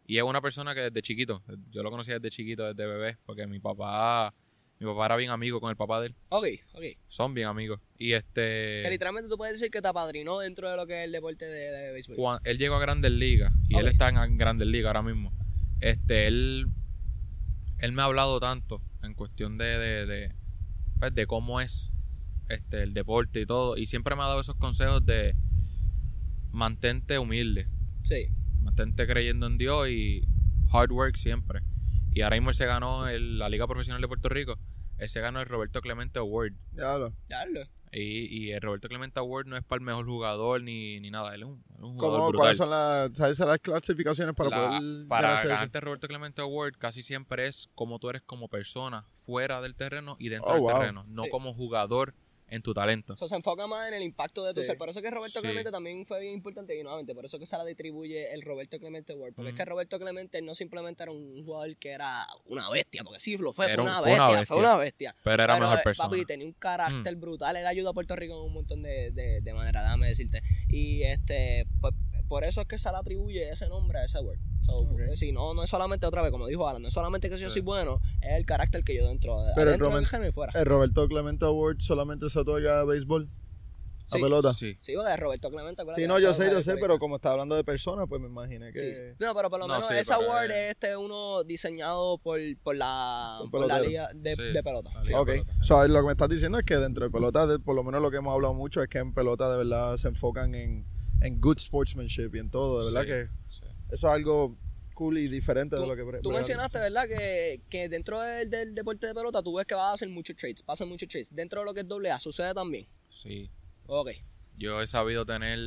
y 0.09 0.19
es 0.19 0.23
una 0.23 0.41
persona 0.41 0.73
que 0.75 0.83
desde 0.83 1.03
chiquito, 1.03 1.43
yo 1.71 1.83
lo 1.83 1.91
conocía 1.91 2.15
desde 2.21 2.31
chiquito, 2.31 2.65
desde 2.73 2.87
bebé, 2.87 3.19
porque 3.27 3.47
mi 3.47 3.59
papá 3.59 4.33
mi 4.79 4.87
papá 4.87 5.07
era 5.07 5.17
bien 5.17 5.31
amigo 5.31 5.59
con 5.59 5.71
el 5.71 5.77
papá 5.77 6.01
de 6.01 6.09
él, 6.09 6.15
Ok, 6.29 6.47
ok. 6.75 6.83
son 7.09 7.35
bien 7.35 7.49
amigos 7.49 7.81
y 7.99 8.13
este 8.13 8.83
Que 8.85 8.89
literalmente 8.91 9.29
tú 9.29 9.37
puedes 9.37 9.55
decir 9.55 9.71
que 9.71 9.83
te 9.83 9.89
apadrinó 9.89 10.39
dentro 10.39 10.71
de 10.71 10.77
lo 10.77 10.87
que 10.87 11.01
es 11.01 11.07
el 11.07 11.13
deporte 11.13 11.47
de, 11.47 11.71
de 11.73 11.93
béisbol. 11.93 12.41
él 12.45 12.59
llegó 12.59 12.77
a 12.77 12.81
Grandes 12.81 13.11
Ligas 13.11 13.53
y 13.69 13.77
él 13.77 13.89
está 13.89 14.11
en 14.11 14.39
Grandes 14.39 14.69
Ligas 14.69 14.91
ahora 14.91 15.03
mismo. 15.03 15.33
Este, 15.81 16.27
él, 16.29 16.67
él 17.79 17.93
me 17.93 18.03
ha 18.03 18.05
hablado 18.05 18.39
tanto 18.39 18.81
en 19.03 19.15
cuestión 19.15 19.59
de, 19.59 19.65
de, 19.65 20.07
de, 20.07 20.33
pues, 21.07 21.15
de 21.15 21.27
cómo 21.27 21.61
es 21.61 21.93
este, 22.49 22.83
el 22.83 22.95
deporte 22.95 23.41
y 23.41 23.47
todo. 23.47 23.77
Y 23.77 23.87
siempre 23.87 24.15
me 24.17 24.23
ha 24.23 24.27
dado 24.27 24.41
esos 24.41 24.57
consejos 24.57 25.05
de 25.05 25.35
mantente 26.51 27.19
humilde, 27.19 27.69
Sí. 28.03 28.29
mantente 28.63 29.07
creyendo 29.07 29.47
en 29.47 29.59
Dios 29.59 29.89
y 29.89 30.27
hard 30.73 30.93
work 30.93 31.17
siempre. 31.17 31.61
Y 32.13 32.23
ahora 32.23 32.37
mismo 32.37 32.51
él 32.51 32.57
se 32.57 32.67
ganó 32.67 33.09
el- 33.09 33.39
la 33.39 33.49
Liga 33.49 33.67
Profesional 33.67 34.01
de 34.01 34.09
Puerto 34.09 34.29
Rico. 34.29 34.59
Él 34.99 35.09
se 35.09 35.21
ganó 35.21 35.41
el 35.41 35.47
Roberto 35.47 35.81
Clemente 35.83 36.19
Award. 36.19 36.53
Diablo. 36.73 37.13
Darlo. 37.29 37.61
Y, 37.93 38.27
y 38.49 38.53
el 38.53 38.61
Roberto 38.61 38.89
Clemente 38.89 39.19
Award 39.21 39.47
no 39.47 39.57
es 39.57 39.63
para 39.65 39.79
el 39.79 39.85
mejor 39.87 40.05
jugador 40.07 40.63
ni, 40.63 41.01
ni 41.01 41.11
nada. 41.11 41.35
Él 41.35 41.43
es 41.43 41.49
un, 41.49 41.65
es 41.77 41.83
un 41.83 41.95
jugador 41.95 42.19
¿Cómo, 42.19 42.29
brutal. 42.29 42.39
¿Cuáles 42.41 42.57
son 42.59 42.71
las, 42.71 43.11
sabes 43.17 43.39
las 43.39 43.59
clasificaciones 43.59 44.35
para 44.35 44.51
La- 44.51 44.57
poder 44.79 45.07
para 45.09 45.43
ganarte 45.43 45.79
el 45.79 45.83
Roberto 45.85 46.09
Clemente 46.09 46.43
Award 46.43 46.75
casi 46.79 47.03
siempre 47.03 47.47
es 47.47 47.71
como 47.75 47.99
tú 47.99 48.11
eres 48.11 48.23
como 48.23 48.49
persona 48.49 49.07
fuera 49.17 49.61
del 49.61 49.75
terreno 49.75 50.17
y 50.19 50.29
dentro 50.29 50.51
Oh, 50.51 50.55
del 50.55 50.63
wow. 50.63 50.73
terreno, 50.73 51.05
no 51.09 51.25
Sí. 51.25 51.31
como 51.31 51.55
jugador 51.55 52.15
en 52.49 52.63
tu 52.63 52.73
talento. 52.73 53.15
O 53.15 53.17
sea, 53.17 53.29
se 53.29 53.35
enfoca 53.35 53.67
más 53.67 53.89
en 53.89 53.95
el 53.95 54.03
impacto 54.03 54.45
de 54.45 54.55
tu 54.55 54.61
Sí. 54.61 54.67
ser. 54.67 54.79
Por 54.79 54.89
eso 54.89 55.03
que 55.03 55.11
Roberto 55.11 55.41
Sí. 55.41 55.45
Clemente 55.45 55.71
también 55.71 56.07
fue 56.07 56.21
bien 56.21 56.35
importante 56.35 56.79
y 56.79 56.83
nuevamente, 56.83 57.15
por 57.15 57.25
eso 57.25 57.39
que 57.39 57.47
se 57.47 57.57
la 57.57 57.65
distribuye 57.65 58.33
el 58.33 58.43
Roberto 58.43 58.79
Clemente 58.79 59.13
Award. 59.15 59.35
Porque 59.35 59.51
es 59.51 59.57
que 59.57 59.65
Roberto 59.65 59.99
Clemente 59.99 60.41
no 60.43 60.55
simplemente 60.55 61.03
era 61.03 61.13
un 61.13 61.45
jugador 61.45 61.77
que 61.77 61.91
era 61.91 62.25
una 62.45 62.71
bestia, 62.71 63.03
porque 63.03 63.21
sí, 63.21 63.37
lo 63.37 63.53
fue, 63.53 63.67
Era 63.67 63.75
fue 63.75 63.83
un- 63.85 63.89
una, 63.91 63.99
fue 64.01 64.13
una 64.15 64.19
bestia, 64.27 64.27
fue 64.47 64.57
bestia. 64.57 64.57
una 64.73 64.77
bestia. 64.77 65.17
Pero 65.25 65.43
era 65.43 65.55
Pero, 65.55 65.65
mejor 65.67 65.79
eh, 65.79 65.83
persona. 65.85 66.09
Mm. 66.09 66.11
Papi, 66.13 66.25
tenía 66.25 66.47
un 66.47 66.53
carácter 66.53 67.17
brutal. 67.17 67.57
Él 67.57 67.67
ayudó 67.67 67.91
a 67.91 67.95
Puerto 67.95 68.15
Rico 68.17 68.35
en 68.35 68.41
un 68.47 68.53
montón 68.53 68.83
de, 68.83 69.11
de, 69.11 69.41
de 69.41 69.53
maneras, 69.53 69.83
déjame 69.85 70.09
decirte. 70.09 70.41
Y 70.69 71.03
este, 71.03 71.67
pues, 71.81 71.95
por 72.29 72.45
eso 72.45 72.61
es 72.61 72.67
que 72.67 72.79
se 72.79 72.91
le 72.91 72.97
atribuye 72.97 73.49
ese 73.51 73.69
nombre 73.69 73.99
a 74.01 74.05
ese 74.05 74.19
award. 74.19 74.39
So, 74.65 74.73
Ok. 74.79 74.89
porque 74.91 75.17
si 75.17 75.31
no, 75.33 75.55
no 75.55 75.63
es 75.63 75.71
solamente 75.71 76.07
otra 76.07 76.23
vez, 76.23 76.31
como 76.33 76.47
dijo 76.49 76.69
Alan, 76.69 76.83
no 76.83 76.89
es 76.89 76.95
solamente 76.95 77.31
que 77.31 77.37
si 77.37 77.43
yo 77.43 77.49
Sí. 77.51 77.55
soy 77.55 77.63
bueno, 77.63 78.01
es 78.21 78.33
el 78.33 78.45
carácter 78.47 78.83
que 78.83 78.97
yo 78.97 79.07
dentro 79.07 79.41
de 79.45 79.53
Pero 79.55 79.63
el 79.63 79.69
adentro 79.69 79.87
del 79.97 80.05
Roman- 80.07 80.33
fuera. 80.33 80.53
¿El 80.59 80.67
Roberto 80.67 81.07
Clemente 81.09 81.45
Award 81.45 81.77
solamente 81.81 82.29
se 82.31 82.39
otorga 82.41 82.81
a 82.81 82.85
béisbol? 82.85 83.29
¿A 84.09 84.17
Sí. 84.17 84.23
pelota? 84.23 84.53
Sí. 84.53 84.77
Sí, 84.81 84.93
porque 84.95 85.17
Roberto 85.17 85.51
Clemente. 85.51 85.83
Sí, 85.97 86.07
no, 86.07 86.21
yo 86.21 86.33
sé, 86.33 86.49
yo 86.53 86.63
sé, 86.63 86.77
pero 86.77 86.99
como 87.01 87.17
está 87.17 87.33
hablando 87.33 87.57
de 87.57 87.65
personas, 87.65 88.07
pues 88.09 88.21
me 88.21 88.29
imaginé 88.29 88.73
que... 88.73 88.79
Sí, 88.79 88.95
sí. 88.95 89.03
No, 89.19 89.35
pero 89.35 89.51
por 89.51 89.59
lo 89.59 89.67
No, 89.67 89.75
menos 89.75 89.89
sí, 89.89 89.95
ese 89.95 90.13
award 90.15 90.51
es- 90.51 90.57
es 90.57 90.71
este 90.71 90.97
uno 90.97 91.43
diseñado 91.43 92.17
por, 92.19 92.39
por 92.63 92.77
la, 92.77 93.41
Por 93.51 93.63
liga 93.85 94.09
de, 94.15 94.37
Sí, 94.37 94.43
de 94.43 94.63
pelota. 94.63 94.91
liga. 95.03 95.21
Ok, 95.21 95.27
pelota. 95.27 95.53
so, 95.61 95.89
lo 95.89 96.01
que 96.01 96.07
me 96.07 96.13
estás 96.13 96.29
diciendo 96.29 96.57
es 96.59 96.65
que 96.65 96.77
dentro 96.77 97.05
de 97.05 97.11
pelota, 97.11 97.49
de- 97.49 97.59
por 97.59 97.75
lo 97.75 97.83
menos 97.83 98.01
lo 98.01 98.11
que 98.13 98.19
hemos 98.19 98.33
hablado 98.33 98.55
mucho 98.55 98.81
es 98.81 98.89
que 98.89 98.99
en 98.99 99.13
pelota 99.13 99.51
de 99.51 99.59
verdad 99.59 99.97
se 99.97 100.07
enfocan 100.07 100.55
en, 100.55 100.87
en 101.21 101.41
good 101.41 101.59
sportsmanship 101.59 102.31
y 102.35 102.39
en 102.39 102.51
todo, 102.51 102.81
de 102.87 102.93
verdad 102.93 103.03
Sí, 103.03 103.07
que 103.07 103.55
sí. 103.55 103.65
eso 103.91 104.07
es 104.09 104.13
algo 104.13 104.57
cool 104.95 105.19
y 105.19 105.29
diferente 105.29 105.77
de 105.77 105.87
lo 105.87 105.95
que... 105.95 106.21
tú 106.23 106.31
mencionaste, 106.31 106.79
¿verdad? 106.79 107.07
Que, 107.07 107.61
que 107.69 107.89
dentro 107.89 108.21
del, 108.21 108.49
del 108.49 108.75
deporte 108.75 109.07
de 109.07 109.15
pelota 109.15 109.43
tú 109.43 109.55
ves 109.57 109.67
que 109.67 109.75
vas 109.75 109.85
a 109.91 109.93
hacer 109.93 110.09
muchos 110.09 110.37
trades, 110.37 110.63
pasan 110.63 110.89
muchos 110.89 111.09
trades. 111.09 111.35
Dentro 111.35 111.61
de 111.61 111.67
lo 111.67 111.75
que 111.75 111.81
es 111.81 111.89
doble 111.89 112.11
A, 112.11 112.19
¿sucede 112.19 112.55
también? 112.55 112.87
Sí. 113.11 113.51
Ok. 113.87 114.11
Yo 114.57 114.81
he 114.81 114.87
sabido 114.87 115.27
tener, 115.27 115.59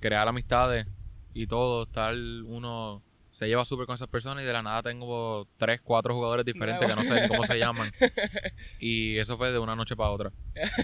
crear 0.00 0.26
amistades 0.26 0.86
y 1.34 1.46
todo, 1.46 1.82
estar 1.82 2.14
uno 2.14 3.02
se 3.40 3.48
lleva 3.48 3.64
súper 3.64 3.86
con 3.86 3.94
esas 3.94 4.06
personas 4.08 4.44
y 4.44 4.46
de 4.46 4.52
la 4.52 4.60
nada 4.60 4.82
tengo 4.82 5.48
tres, 5.56 5.80
cuatro 5.80 6.14
jugadores 6.14 6.44
diferentes 6.44 6.86
que 6.86 6.94
no 6.94 7.02
sé 7.02 7.22
ni 7.22 7.26
cómo 7.28 7.42
se 7.44 7.58
llaman. 7.58 7.90
Y 8.78 9.16
eso 9.16 9.38
fue 9.38 9.50
de 9.50 9.58
una 9.58 9.74
noche 9.74 9.96
para 9.96 10.10
otra. 10.10 10.30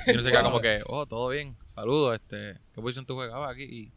Y 0.06 0.12
uno 0.12 0.22
se 0.22 0.30
queda 0.30 0.42
como 0.42 0.60
que, 0.62 0.80
oh, 0.86 1.04
todo 1.06 1.28
bien, 1.28 1.54
saludos, 1.66 2.14
este, 2.14 2.54
¿qué 2.74 2.80
posición 2.80 3.04
tú 3.04 3.12
jugabas 3.12 3.52
aquí? 3.52 3.62
Y 3.64 3.92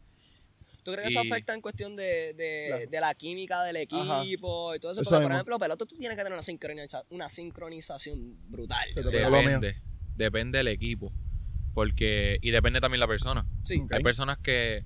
¿Tú 0.82 0.92
crees 0.92 1.08
que 1.08 1.14
eso 1.14 1.24
Y- 1.24 1.30
afecta 1.30 1.54
en 1.54 1.62
cuestión 1.62 1.96
de, 1.96 2.34
de, 2.34 2.64
Claro. 2.68 2.90
de 2.90 3.00
la 3.00 3.14
química 3.14 3.62
del 3.62 3.76
Ajá. 3.90 4.22
equipo 4.22 4.74
y 4.74 4.78
todo 4.78 4.92
eso? 4.92 5.00
Eso 5.00 5.10
Porque, 5.10 5.22
por 5.22 5.30
mismo. 5.30 5.34
ejemplo, 5.36 5.58
pelota 5.58 5.86
tú 5.86 5.96
tienes 5.96 6.16
que 6.18 6.22
tener 6.22 6.32
una, 6.38 6.42
sincroniza- 6.42 7.04
una 7.08 7.28
sincronización 7.30 8.36
brutal. 8.50 8.88
Depende, 8.94 9.76
depende 10.16 10.58
del 10.58 10.68
equipo. 10.68 11.12
Porque, 11.72 12.38
y 12.42 12.50
depende 12.50 12.80
también 12.80 13.00
la 13.00 13.06
persona. 13.08 13.46
Sí. 13.64 13.82
Hay 13.90 14.02
personas 14.02 14.36
que, 14.38 14.84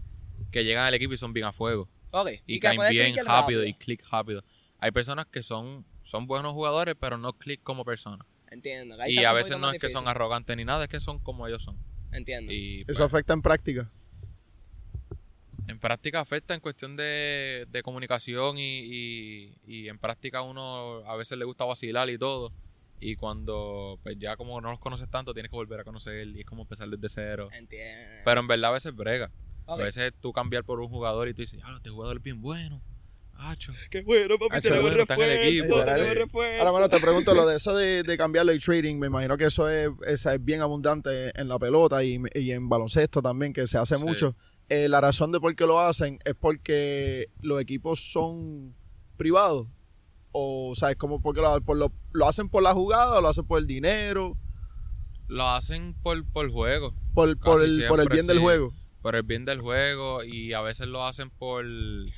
que 0.53 0.65
llegan 0.65 0.85
al 0.87 0.95
equipo 0.95 1.15
y 1.15 1.17
son 1.17 1.33
bien 1.33 1.47
a 1.47 1.53
fuego. 1.53 1.89
Ok. 2.15 2.31
y, 2.47 2.61
caen 2.61 2.81
bien 2.91 3.17
rápido, 3.27 3.65
y 3.65 3.75
clic 3.75 4.05
rápido. 4.09 4.45
Hay 4.79 4.93
personas 4.93 5.27
que 5.27 5.43
son, 5.43 5.85
son 6.03 6.27
buenos 6.27 6.53
jugadores, 6.53 6.95
pero 6.99 7.19
no 7.19 7.33
clic 7.33 7.61
como 7.63 7.85
personas. 7.85 8.27
Entiendo. 8.51 8.97
ahí 9.01 9.15
Y 9.15 9.25
a 9.25 9.33
veces 9.33 9.59
no 9.59 9.71
es 9.71 9.81
que 9.81 9.91
son 9.91 10.07
arrogantes 10.07 10.57
ni 10.57 10.65
nada, 10.65 10.85
es 10.85 10.89
que 10.89 11.01
son 11.01 11.19
como 11.19 11.47
ellos 11.49 11.63
son. 11.65 11.77
Entiendo. 12.13 12.53
Y 12.53 12.83
Eso 12.83 12.87
pues, 12.87 13.01
afecta 13.01 13.33
en 13.33 13.43
práctica. 13.43 13.91
en 15.67 15.81
práctica 15.81 16.21
afecta 16.21 16.55
en 16.55 16.61
cuestión 16.61 16.97
de, 16.97 17.67
de 17.69 17.83
comunicación 17.83 18.59
y, 18.59 18.79
y, 18.85 19.59
y 19.67 19.89
en 19.89 19.99
práctica 19.99 20.43
uno 20.43 21.05
a 21.07 21.17
veces 21.17 21.37
le 21.37 21.45
gusta 21.45 21.65
vacilar 21.65 22.09
y 22.11 22.19
todo. 22.19 22.53
Y 23.01 23.17
cuando 23.17 23.99
pues 24.05 24.17
ya 24.21 24.37
como 24.37 24.61
no 24.61 24.71
los 24.71 24.79
conoces 24.79 25.11
tanto, 25.11 25.35
tienes 25.35 25.51
que 25.51 25.57
volver 25.57 25.81
a 25.81 25.85
conocer 25.85 26.29
y 26.29 26.41
es 26.41 26.47
como 26.47 26.63
empezar 26.63 26.89
desde 26.89 27.09
cero. 27.09 27.49
Entiendo. 27.53 28.23
Pero 28.25 28.41
en 28.41 28.47
verdad 28.47 28.71
a 28.71 28.75
veces 28.75 28.95
brega. 28.95 29.33
A 29.67 29.77
veces 29.77 30.13
tú 30.21 30.33
cambiar 30.33 30.65
por 30.65 30.81
un 30.81 30.89
jugador 30.89 31.29
y 31.29 31.35
tú 31.35 31.43
dices, 31.43 31.61
ah, 31.65 31.75
este 31.77 31.91
jugador 31.91 32.17
es 32.19 32.23
bien 32.23 32.41
bueno. 32.41 32.83
Acho. 33.37 33.73
Qué 33.91 34.03
bueno, 34.03 34.39
papi, 34.39 34.57
Ah, 34.57 34.61
tenemos 34.61 34.83
bueno, 34.93 35.05
tenemos 35.07 36.15
refuerzo. 36.15 36.59
Ahora, 36.61 36.71
bueno, 36.71 36.89
te 36.89 37.01
pregunto 37.01 37.35
lo 37.35 37.47
de 37.47 37.57
eso 37.57 37.75
de, 37.75 38.05
de 38.05 38.17
cambiarlo 38.17 38.53
y 38.53 38.61
trading. 38.61 38.97
Me 38.97 39.09
imagino 39.09 39.37
que 39.37 39.47
eso 39.47 39.69
es, 39.69 39.91
esa 40.07 40.35
es 40.35 40.45
bien 40.45 40.61
abundante 40.61 41.33
en 41.39 41.49
la 41.49 41.59
pelota 41.59 42.05
y, 42.05 42.21
y 42.35 42.53
en 42.53 42.69
baloncesto 42.69 43.21
también, 43.23 43.53
que 43.53 43.67
se 43.67 43.77
hace 43.77 43.97
Sí. 43.97 44.03
mucho. 44.05 44.37
Eh, 44.69 44.89
la 44.89 45.01
razón 45.01 45.33
de 45.33 45.41
por 45.41 45.55
qué 45.57 45.67
lo 45.67 45.81
hacen 45.81 46.19
es 46.25 46.35
porque 46.37 47.29
los 47.43 47.61
equipos 47.61 48.13
son 48.13 48.75
privados. 49.17 49.67
O, 50.31 50.75
¿sabes? 50.77 50.97
Como 50.97 51.21
porque 51.21 51.41
lo, 51.41 51.61
por 51.63 51.77
lo, 51.77 51.93
lo 52.13 52.29
hacen 52.29 52.49
por 52.49 52.63
la 52.63 52.73
jugada 52.73 53.19
o 53.19 53.21
lo 53.21 53.29
hacen 53.29 53.47
por 53.47 53.59
el 53.59 53.67
dinero, 53.67 54.37
Lo 55.27 55.49
hacen 55.49 55.95
por, 56.03 56.25
por 56.31 56.51
juego. 56.53 56.95
por, 57.15 57.29
el, 57.29 57.37
por 57.37 57.63
el 57.63 57.75
siempre, 57.77 58.07
bien 58.13 58.27
del 58.27 58.39
juego. 58.39 58.73
Por 59.05 59.17
el 59.17 59.23
bien 59.23 59.45
del 59.45 59.61
juego 59.61 60.25
y 60.25 60.55
a 60.55 60.63
veces 60.63 60.87
lo 60.87 61.05
hacen 61.05 61.29
por 61.29 61.63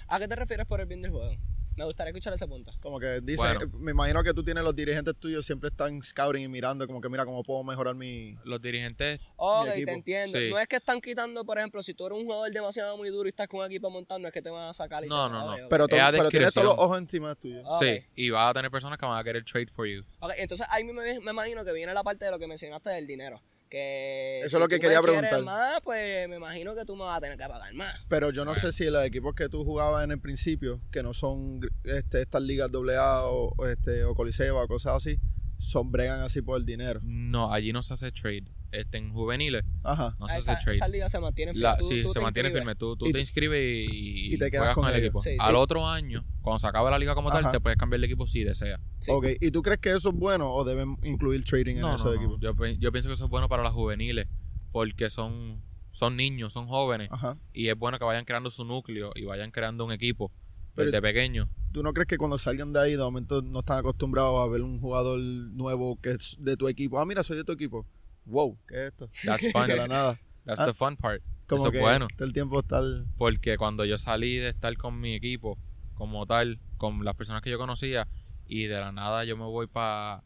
¿A 0.06 0.20
qué 0.20 0.28
te 0.28 0.36
refieres 0.36 0.66
por 0.66 0.80
el 0.80 0.86
bien 0.86 1.02
del 1.02 1.10
juego? 1.10 1.34
Me 1.76 1.84
gustaría 1.84 2.10
escuchar 2.10 2.32
ese 2.32 2.46
punto. 2.46 2.72
Como 2.80 2.98
que 3.00 3.20
dicen, 3.20 3.54
Bueno. 3.54 3.60
eh, 3.64 3.68
me 3.80 3.90
imagino 3.90 4.22
que 4.22 4.32
tú 4.32 4.42
tienes 4.44 4.62
los 4.62 4.74
dirigentes 4.74 5.14
tuyos 5.18 5.44
siempre 5.44 5.68
están 5.68 6.00
scouting 6.00 6.44
y 6.44 6.48
mirando, 6.48 6.86
como 6.86 7.00
que 7.00 7.08
mira 7.08 7.24
cómo 7.26 7.42
puedo 7.42 7.62
mejorar 7.64 7.94
mi. 7.96 8.36
los 8.44 8.62
dirigentes 8.62 9.20
Ok, 9.34 9.66
equipo. 9.70 9.86
te 9.86 9.92
entiendo. 9.92 10.38
Sí. 10.38 10.48
No 10.48 10.58
es 10.60 10.68
que 10.68 10.76
están 10.76 11.00
quitando, 11.00 11.44
por 11.44 11.58
ejemplo, 11.58 11.82
si 11.82 11.92
tú 11.92 12.06
eres 12.06 12.16
un 12.18 12.24
jugador 12.24 12.50
demasiado 12.52 12.96
muy 12.96 13.10
duro 13.10 13.26
y 13.26 13.30
estás 13.30 13.48
con 13.48 13.60
un 13.60 13.66
equipo 13.66 13.90
montando, 13.90 14.28
es 14.28 14.32
que 14.32 14.40
te 14.40 14.48
van 14.48 14.68
a 14.68 14.72
sacar 14.74 15.04
y 15.04 15.08
No, 15.08 15.26
te- 15.26 15.32
no, 15.32 15.44
no. 15.58 15.68
Pero, 15.68 15.88
tú- 15.88 15.96
pero 16.12 16.28
tienes 16.30 16.54
todos 16.54 16.66
los 16.68 16.78
ojos 16.78 16.98
encima 16.98 17.34
tuyos. 17.34 17.66
Sí 17.80 17.98
y 18.14 18.30
vas 18.30 18.48
a 18.52 18.54
tener 18.54 18.70
personas 18.70 18.96
que 18.96 19.04
van 19.04 19.18
a 19.18 19.24
querer 19.24 19.44
trade 19.44 19.66
for 19.66 19.86
you 19.88 20.02
Ok, 20.20 20.32
entonces 20.38 20.66
ahí 20.70 20.84
me, 20.84 20.92
me 21.20 21.30
imagino 21.32 21.62
que 21.64 21.72
viene 21.74 21.92
la 21.92 22.04
parte 22.04 22.24
de 22.26 22.30
lo 22.30 22.38
que 22.38 22.46
mencionaste 22.46 22.90
del 22.90 23.06
dinero. 23.08 23.42
Que 23.76 24.40
Eso 24.40 24.48
si 24.48 24.56
es 24.56 24.60
lo 24.60 24.68
que 24.68 24.76
tú 24.76 24.82
quería 24.82 25.02
me 25.02 25.02
preguntar. 25.02 25.42
más, 25.42 25.82
pues 25.84 26.26
me 26.30 26.36
imagino 26.36 26.74
que 26.74 26.86
tú 26.86 26.96
me 26.96 27.02
vas 27.02 27.18
a 27.18 27.20
tener 27.20 27.36
que 27.36 27.46
pagar 27.46 27.74
más. 27.74 27.94
Pero 28.08 28.30
yo 28.30 28.46
no 28.46 28.54
sé 28.54 28.72
si 28.72 28.88
los 28.88 29.04
equipos 29.04 29.34
que 29.34 29.50
tú 29.50 29.64
jugabas 29.64 30.02
en 30.02 30.12
el 30.12 30.18
principio, 30.18 30.80
que 30.90 31.02
no 31.02 31.12
son 31.12 31.60
este, 31.84 32.22
estas 32.22 32.42
ligas 32.42 32.70
AA 32.72 33.26
o, 33.26 33.66
este, 33.66 34.04
o 34.04 34.14
Coliseo 34.14 34.58
o 34.58 34.66
cosas 34.66 34.94
así, 34.96 35.18
son 35.58 35.90
bregan 35.90 36.20
así 36.20 36.42
por 36.42 36.58
el 36.58 36.66
dinero. 36.66 37.00
no 37.02 37.52
allí 37.52 37.72
no 37.72 37.82
se 37.82 37.94
hace 37.94 38.12
trade 38.12 38.44
este 38.72 38.98
en 38.98 39.10
juveniles 39.12 39.64
Ajá. 39.84 40.14
no 40.18 40.26
se 40.26 40.34
Ah, 40.34 40.38
esa, 40.38 40.52
hace 40.52 40.62
trade 40.64 40.76
esa 40.76 40.88
liga 40.88 41.08
se 41.08 41.18
mantiene 41.18 41.52
firme. 41.52 41.62
La- 41.68 41.76
Tú- 41.78 41.88
sí 41.88 42.02
tú 42.02 42.08
se 42.08 42.14
te 42.14 42.20
mantiene 42.20 42.48
inscribes. 42.50 42.62
firme 42.62 42.74
tú, 42.76 42.96
tú 42.96 43.06
Y- 43.06 43.12
te 43.12 43.20
inscribes 43.20 43.88
y, 43.90 44.34
y 44.34 44.38
te 44.38 44.50
quedas 44.50 44.60
juegas 44.62 44.74
con 44.74 44.84
con, 44.84 44.90
el 44.92 44.96
ellos. 44.96 45.06
equipo 45.06 45.22
Sí, 45.22 45.30
sí. 45.30 45.36
al 45.40 45.56
otro 45.56 45.86
año 45.86 46.24
cuando 46.42 46.58
se 46.58 46.66
acabe 46.66 46.90
la 46.90 46.98
liga 46.98 47.14
como 47.14 47.30
Ajá. 47.30 47.40
tal 47.42 47.52
te 47.52 47.60
puedes 47.60 47.78
cambiar 47.78 48.00
de 48.00 48.06
equipo 48.06 48.26
si 48.26 48.44
deseas 48.44 48.80
Sí. 48.98 49.10
Ok, 49.12 49.26
¿y 49.40 49.50
tú 49.50 49.62
crees 49.62 49.80
que 49.80 49.92
eso 49.92 50.10
es 50.10 50.14
bueno 50.14 50.52
o 50.52 50.64
deben 50.64 50.96
incluir 51.04 51.44
trading 51.44 51.76
en 51.76 51.80
no, 51.82 51.94
esos 51.94 52.04
no, 52.04 52.10
no. 52.14 52.16
equipos? 52.20 52.40
Yo, 52.40 52.54
pi- 52.54 52.76
yo 52.78 52.92
pienso 52.92 53.08
que 53.08 53.14
eso 53.14 53.24
es 53.24 53.30
bueno 53.30 53.48
para 53.48 53.62
las 53.62 53.72
juveniles 53.72 54.26
porque 54.72 55.08
son 55.10 55.62
son 55.92 56.14
niños 56.14 56.52
son 56.52 56.66
jóvenes 56.66 57.08
Ajá. 57.10 57.38
y 57.54 57.68
es 57.68 57.78
bueno 57.78 57.98
que 57.98 58.04
vayan 58.04 58.26
creando 58.26 58.50
su 58.50 58.64
núcleo 58.66 59.12
y 59.14 59.24
vayan 59.24 59.50
creando 59.50 59.86
un 59.86 59.92
equipo 59.92 60.30
Pero- 60.76 60.90
desde 60.90 61.02
pequeño 61.02 61.48
¿Tú 61.72 61.82
no 61.82 61.92
crees 61.92 62.06
que 62.06 62.16
cuando 62.16 62.38
salgan 62.38 62.72
de 62.72 62.80
ahí, 62.80 62.92
de 62.92 62.98
momento 62.98 63.42
no 63.42 63.60
están 63.60 63.78
acostumbrados 63.78 64.40
a 64.40 64.50
ver 64.50 64.62
un 64.62 64.80
jugador 64.80 65.18
nuevo 65.20 66.00
que 66.00 66.12
es 66.12 66.36
de 66.40 66.56
tu 66.56 66.68
equipo? 66.68 66.98
Ah, 66.98 67.04
mira, 67.04 67.22
soy 67.22 67.36
de 67.36 67.44
tu 67.44 67.52
equipo. 67.52 67.84
Wow, 68.24 68.56
¿qué 68.66 68.86
es 68.86 68.92
esto? 68.92 69.10
that's 69.24 69.52
fun 69.52 69.66
De 69.68 69.76
la 69.76 69.86
nada. 69.86 70.18
that's 70.46 70.58
Ah, 70.60 70.66
the 70.66 70.72
fun 70.74 70.96
part 70.96 71.22
Como 71.46 71.62
Eso 71.62 71.70
que 71.70 71.76
es 71.78 71.82
bueno. 71.82 72.08
el 72.18 72.32
tiempo 72.32 72.60
estar... 72.60 72.82
Porque 73.18 73.58
cuando 73.58 73.84
yo 73.84 73.98
salí 73.98 74.36
de 74.36 74.48
estar 74.48 74.74
con 74.78 74.98
mi 74.98 75.14
equipo, 75.14 75.58
como 75.94 76.24
tal, 76.26 76.58
con 76.78 77.04
las 77.04 77.14
personas 77.14 77.42
que 77.42 77.50
yo 77.50 77.58
conocía, 77.58 78.08
y 78.48 78.64
de 78.64 78.80
la 78.80 78.90
nada 78.90 79.24
yo 79.24 79.36
me 79.36 79.44
voy 79.44 79.66
para 79.66 80.22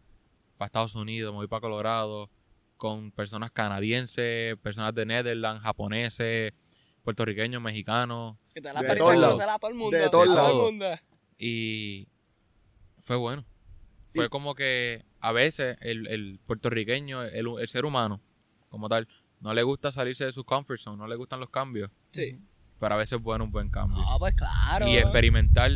Estados 0.61 0.95
Unidos, 0.95 1.33
me 1.33 1.39
voy 1.39 1.49
para 1.49 1.63
Colorado, 1.63 2.31
con 2.77 3.11
personas 3.11 3.51
canadienses, 3.51 4.57
personas 4.59 4.95
de 4.95 5.05
Netherlands, 5.05 5.63
japoneses, 5.63 6.53
puertorriqueños, 7.03 7.63
mexicanos, 7.63 8.37
Que 8.55 8.61
te 8.61 8.73
la 8.73 8.81
De 8.83 8.91
a 8.93 8.97
todo 8.97 9.13
el 9.13 9.75
mundo. 9.75 9.97
De 9.97 10.09
todo 10.11 10.25
el 10.25 10.57
mundo. 10.57 10.87
y 11.39 12.09
fue 13.03 13.17
bueno. 13.17 13.45
Fue 14.09 14.29
como 14.29 14.55
que 14.55 15.05
a 15.21 15.33
veces 15.33 15.77
el, 15.81 16.07
el 16.09 16.41
puertorriqueño, 16.47 17.23
el, 17.23 17.47
el 17.61 17.69
ser 17.69 17.85
humano, 17.85 18.21
como 18.69 18.89
tal, 18.89 19.07
no 19.41 19.55
le 19.55 19.63
gusta 19.63 19.93
salirse 19.93 20.25
de 20.25 20.33
su 20.33 20.45
comfort 20.45 20.81
zone, 20.81 20.97
no 20.99 21.07
le 21.07 21.17
gustan 21.17 21.39
los 21.41 21.49
cambios, 21.51 21.91
Sí. 22.13 22.39
pero 22.81 22.95
a 22.95 22.99
veces 22.99 23.15
es 23.19 23.23
bueno 23.23 23.45
un 23.45 23.53
buen 23.53 23.71
cambio. 23.71 23.97
Ah, 24.07 24.17
pues 24.19 24.35
claro. 24.35 24.89
y 24.89 24.97
experimentar, 24.97 25.71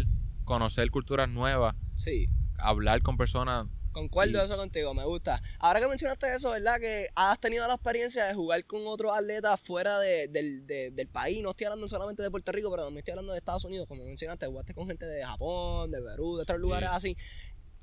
conocer 0.44 0.90
culturas 0.90 1.28
nuevas, 1.28 1.74
Sí. 1.94 2.26
hablar 2.58 3.02
con 3.02 3.16
personas. 3.16 3.66
Concuerdo 3.94 4.42
Y- 4.42 4.44
eso 4.44 4.56
contigo, 4.58 4.92
me 4.92 5.04
gusta. 5.04 5.40
Ahora 5.60 5.80
que 5.80 5.86
mencionaste 5.88 6.34
eso, 6.34 6.50
¿verdad? 6.50 6.78
Que 6.80 7.06
has 7.14 7.40
tenido 7.40 7.66
la 7.66 7.74
experiencia 7.74 8.26
de 8.26 8.34
jugar 8.34 8.64
con 8.66 8.82
otros 8.86 9.16
atletas 9.16 9.58
fuera 9.60 9.98
de- 10.00 10.28
del, 10.28 10.66
de- 10.66 10.90
del 10.90 11.06
país. 11.08 11.42
No 11.42 11.50
estoy 11.50 11.66
hablando 11.66 11.88
solamente 11.88 12.22
de 12.22 12.30
Puerto 12.30 12.52
Rico, 12.52 12.70
pero 12.70 12.82
también 12.82 12.98
estoy 12.98 13.12
hablando 13.12 13.32
de 13.32 13.38
Estados 13.38 13.64
Unidos. 13.64 13.86
Como 13.88 14.04
mencionaste, 14.04 14.46
jugaste 14.46 14.74
con 14.74 14.86
gente 14.88 15.06
de 15.06 15.24
Japón, 15.24 15.90
de 15.92 16.02
Perú, 16.02 16.36
de 16.36 16.42
otros 16.42 16.58
lugares 16.60 16.88
así. 16.92 17.16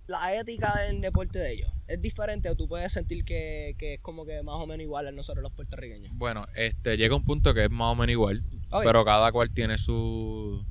La 0.08 0.36
ética 0.36 0.74
del 0.86 1.00
deporte 1.00 1.40
de 1.40 1.54
ellos 1.54 1.72
es 1.88 2.02
diferente 2.02 2.50
o 2.50 2.56
tú 2.56 2.68
puedes 2.68 2.92
sentir 2.92 3.24
que, 3.24 3.76
que 3.78 3.94
es 3.94 4.00
como 4.02 4.26
que 4.26 4.44
más 4.44 4.56
o 4.56 4.68
menos 4.68 4.82
igual 4.82 5.08
a 5.08 5.12
nosotros 5.12 5.42
los 5.42 5.54
puertorriqueños. 5.54 6.12
Bueno, 6.18 6.46
este 6.56 6.98
llega 6.98 7.16
un 7.16 7.24
punto 7.24 7.54
que 7.54 7.64
es 7.66 7.72
más 7.72 7.94
o 7.94 7.96
menos 7.96 8.12
igual, 8.12 8.44
pero 8.84 9.06
cada 9.06 9.32
cual 9.32 9.54
tiene 9.54 9.78
su, 9.78 10.66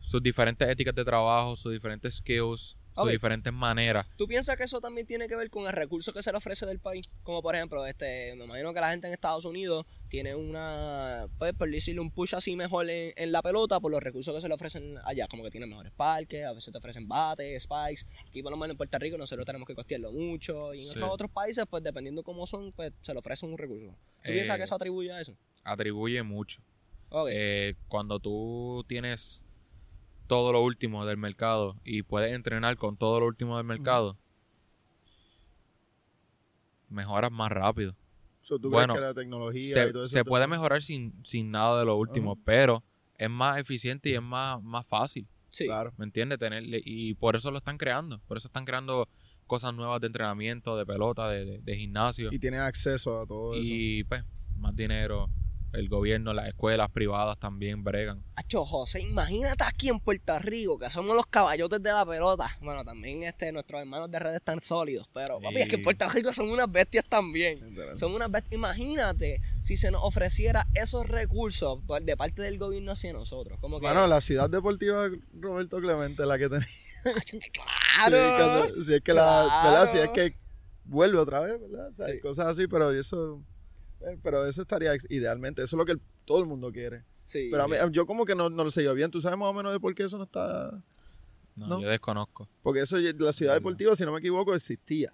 sus 0.00 0.22
diferentes 0.22 0.68
éticas 0.68 0.94
de 0.94 1.04
trabajo, 1.04 1.56
sus 1.56 1.72
diferentes 1.72 2.16
skills, 2.16 2.76
Sus 2.94 3.10
diferentes 3.10 3.52
maneras. 3.52 4.06
¿Tú 4.16 4.26
piensas 4.28 4.56
que 4.56 4.64
eso 4.64 4.80
también 4.80 5.06
tiene 5.06 5.26
que 5.28 5.34
ver 5.36 5.50
con 5.50 5.66
el 5.66 5.72
recurso 5.72 6.12
que 6.12 6.22
se 6.22 6.30
le 6.30 6.38
ofrece 6.38 6.64
del 6.66 6.78
país? 6.78 7.10
Como 7.22 7.42
por 7.42 7.54
ejemplo, 7.54 7.84
este, 7.86 8.34
me 8.36 8.44
imagino 8.44 8.72
que 8.72 8.80
la 8.80 8.90
gente 8.90 9.06
en 9.08 9.12
Estados 9.12 9.44
Unidos 9.44 9.84
tiene 10.08 10.34
una, 10.34 11.26
pues 11.38 11.52
por 11.54 11.68
decirle 11.70 12.00
un 12.00 12.10
push 12.10 12.34
así 12.34 12.54
mejor 12.54 12.88
en, 12.88 13.12
en 13.16 13.32
la 13.32 13.42
pelota 13.42 13.80
por 13.80 13.90
los 13.90 14.00
recursos 14.02 14.32
que 14.34 14.40
se 14.40 14.48
le 14.48 14.54
ofrecen 14.54 14.96
allá, 15.04 15.26
como 15.28 15.42
que 15.42 15.50
tienen 15.50 15.68
mejores 15.70 15.92
parques, 15.92 16.44
a 16.44 16.52
veces 16.52 16.72
te 16.72 16.78
ofrecen 16.78 17.08
bates, 17.08 17.62
spikes. 17.64 18.02
Aquí 18.28 18.42
por 18.42 18.52
lo 18.52 18.56
menos 18.56 18.72
en 18.74 18.76
Puerto 18.76 18.98
Rico 18.98 19.18
nosotros 19.18 19.44
tenemos 19.44 19.66
que 19.66 19.74
costearlo 19.74 20.12
mucho 20.12 20.72
y 20.74 20.80
en 20.82 20.84
Sí. 20.84 20.90
otros 20.98 21.10
otros 21.10 21.30
países, 21.30 21.64
pues 21.68 21.82
dependiendo 21.82 22.22
cómo 22.22 22.46
son, 22.46 22.72
pues 22.72 22.92
se 23.00 23.12
le 23.12 23.18
ofrece 23.18 23.44
un 23.46 23.58
recurso. 23.58 23.86
¿Tú 24.22 24.30
Eh, 24.30 24.32
piensas 24.34 24.56
que 24.56 24.64
eso 24.64 24.74
atribuye 24.74 25.10
a 25.12 25.20
eso? 25.20 25.36
Atribuye 25.64 26.22
mucho. 26.22 26.62
Ok. 27.08 27.28
Eh, 27.32 27.74
cuando 27.88 28.20
tú 28.20 28.84
tienes 28.88 29.42
todo 30.26 30.52
lo 30.52 30.62
último 30.62 31.04
del 31.06 31.16
mercado 31.16 31.76
y 31.84 32.02
puedes 32.02 32.32
entrenar 32.32 32.76
con 32.76 32.96
todo 32.96 33.20
lo 33.20 33.26
último 33.26 33.56
del 33.56 33.66
mercado, 33.66 34.16
mejoras 36.88 37.30
más 37.32 37.50
rápido. 37.50 37.94
So, 38.42 38.58
¿Tú 38.58 38.70
Bueno, 38.70 38.94
crees 38.94 39.02
que 39.02 39.08
la 39.08 39.14
tecnología 39.14 39.62
y 39.62 39.72
Se, 39.72 39.92
todo 39.92 40.04
eso 40.04 40.12
se 40.12 40.24
te- 40.24 40.28
puede 40.28 40.46
mejorar 40.46 40.82
sin, 40.82 41.14
sin 41.24 41.50
nada 41.50 41.78
de 41.80 41.86
lo 41.86 41.96
último, 41.96 42.36
pero 42.44 42.84
es 43.16 43.30
más 43.30 43.58
eficiente 43.58 44.10
y 44.10 44.14
es 44.14 44.22
más, 44.22 44.62
más 44.62 44.86
fácil, 44.86 45.26
sí. 45.48 45.64
Claro. 45.66 45.92
¿me 45.96 46.04
entiendes? 46.04 46.38
Tenerle, 46.38 46.80
y 46.84 47.14
por 47.14 47.36
eso 47.36 47.50
lo 47.50 47.58
están 47.58 47.78
creando, 47.78 48.20
por 48.26 48.36
eso 48.36 48.48
están 48.48 48.64
creando 48.66 49.08
cosas 49.46 49.74
nuevas 49.74 50.00
de 50.00 50.08
entrenamiento, 50.08 50.76
de 50.76 50.84
pelota, 50.84 51.28
de, 51.28 51.44
de- 51.44 51.58
de 51.62 51.76
gimnasio. 51.76 52.30
Y 52.32 52.38
tienes 52.38 52.60
acceso 52.60 53.20
a 53.20 53.26
todo 53.26 53.54
eso. 53.54 53.62
Y 53.72 54.04
pues, 54.04 54.24
más 54.56 54.74
dinero, 54.76 55.28
el 55.74 55.88
gobierno, 55.88 56.32
las 56.32 56.48
escuelas 56.48 56.90
privadas 56.90 57.38
también 57.38 57.82
bregan. 57.84 58.22
Acho, 58.36 58.64
José, 58.64 59.00
imagínate 59.00 59.64
aquí 59.64 59.88
en 59.88 60.00
Puerto 60.00 60.38
Rico, 60.38 60.78
que 60.78 60.88
somos 60.90 61.14
los 61.16 61.26
caballotes 61.26 61.82
de 61.82 61.92
la 61.92 62.04
pelota. 62.06 62.48
Bueno, 62.60 62.84
también 62.84 63.22
este, 63.24 63.50
nuestros 63.52 63.80
hermanos 63.80 64.10
de 64.10 64.18
redes 64.18 64.36
están 64.36 64.60
sólidos, 64.62 65.08
pero 65.12 65.40
papi, 65.40 65.56
es 65.56 65.68
que 65.68 65.76
en. 65.76 65.82
Puerto 65.82 66.08
Rico 66.08 66.32
son 66.32 66.48
unas 66.50 66.70
bestias 66.70 67.04
también. 67.08 67.76
Son 67.98 68.14
unas 68.14 68.30
bestias. 68.30 68.54
Imagínate 68.54 69.40
si 69.60 69.76
se 69.76 69.90
nos 69.90 70.02
ofreciera 70.04 70.66
esos 70.74 71.06
recursos 71.08 71.80
de 72.02 72.16
parte 72.16 72.42
del 72.42 72.58
gobierno 72.58 72.92
hacia 72.92 73.12
nosotros. 73.12 73.58
Como 73.60 73.80
que, 73.80 73.86
Bueno, 73.86 74.06
la 74.06 74.20
ciudad 74.20 74.48
deportiva 74.50 75.08
Roberto 75.38 75.78
Clemente, 75.80 76.24
la 76.26 76.38
que 76.38 76.48
tenía. 76.48 76.66
claro. 77.52 78.16
Sí, 78.16 78.68
cuando- 78.70 78.82
si 78.84 78.94
es 78.94 79.00
que 79.00 79.12
la. 79.12 79.44
Claro. 79.46 79.70
¿Verdad? 79.70 79.92
Si 79.92 79.98
es 79.98 80.08
que 80.10 80.38
vuelve 80.84 81.18
otra 81.18 81.40
vez, 81.40 81.60
¿verdad? 81.60 81.88
O 81.88 81.92
sea, 81.92 82.06
Sí. 82.08 82.20
Cosas 82.20 82.46
así, 82.46 82.66
pero 82.66 82.90
eso. 82.90 83.42
Eh, 84.06 84.18
Pero 84.22 84.46
eso 84.46 84.62
estaría 84.62 84.92
idealmente. 85.08 85.62
Eso 85.62 85.76
es 85.76 85.78
lo 85.78 85.84
que 85.84 85.92
el- 85.92 86.00
todo 86.24 86.40
el 86.40 86.46
mundo 86.46 86.70
quiere. 86.72 87.04
Sí. 87.26 87.48
Pero 87.50 87.64
a 87.64 87.68
mí- 87.68 87.76
yo 87.92 88.06
como 88.06 88.24
que 88.24 88.34
no, 88.34 88.50
no 88.50 88.64
lo 88.64 88.70
sé 88.70 88.84
yo 88.84 88.94
bien. 88.94 89.10
¿Tú 89.10 89.20
sabes 89.20 89.38
más 89.38 89.48
o 89.48 89.52
menos 89.54 89.72
de 89.72 89.80
por 89.80 89.94
qué 89.94 90.04
eso 90.04 90.18
no 90.18 90.24
está...? 90.24 90.70
No, 91.56 91.66
No. 91.68 91.80
yo 91.80 91.88
desconozco. 91.88 92.48
Porque 92.62 92.80
eso, 92.80 92.98
la 92.98 93.32
ciudad 93.32 93.54
deportiva, 93.54 93.94
si 93.94 94.04
no 94.04 94.12
me 94.12 94.18
equivoco, 94.18 94.54
existía. 94.54 95.12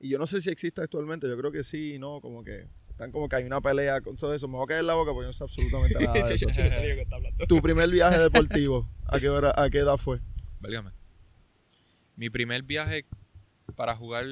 Y 0.00 0.10
yo 0.10 0.18
no 0.18 0.26
sé 0.26 0.40
si 0.40 0.50
existe 0.50 0.82
actualmente. 0.82 1.26
Yo 1.28 1.36
creo 1.38 1.50
que 1.50 1.64
sí 1.64 1.94
y 1.94 1.98
no. 1.98 2.20
Como 2.20 2.44
que 2.44 2.66
están 2.90 3.10
como 3.10 3.28
que 3.28 3.36
hay 3.36 3.44
una 3.44 3.60
pelea 3.60 4.00
con 4.02 4.16
todo 4.16 4.34
eso. 4.34 4.46
Me 4.48 4.54
voy 4.56 4.64
a 4.64 4.66
caer 4.66 4.80
en 4.80 4.86
la 4.86 4.94
boca 4.94 5.12
porque 5.12 5.24
yo 5.24 5.28
no 5.28 5.32
sé 5.32 5.44
absolutamente 5.44 5.94
nada 6.00 6.12
de 6.28 6.34
eso. 6.34 6.46
Tu 7.48 7.62
primer 7.62 7.88
viaje 7.90 8.18
deportivo, 8.18 8.88
¿a 9.06 9.18
qué, 9.18 9.28
hora, 9.30 9.52
¿a 9.56 9.70
qué 9.70 9.78
edad 9.78 9.96
fue? 9.96 10.20
Válgame. 10.60 10.90
Mi 12.16 12.28
primer 12.30 12.62
viaje 12.64 13.06
para 13.76 13.96
jugar 13.96 14.26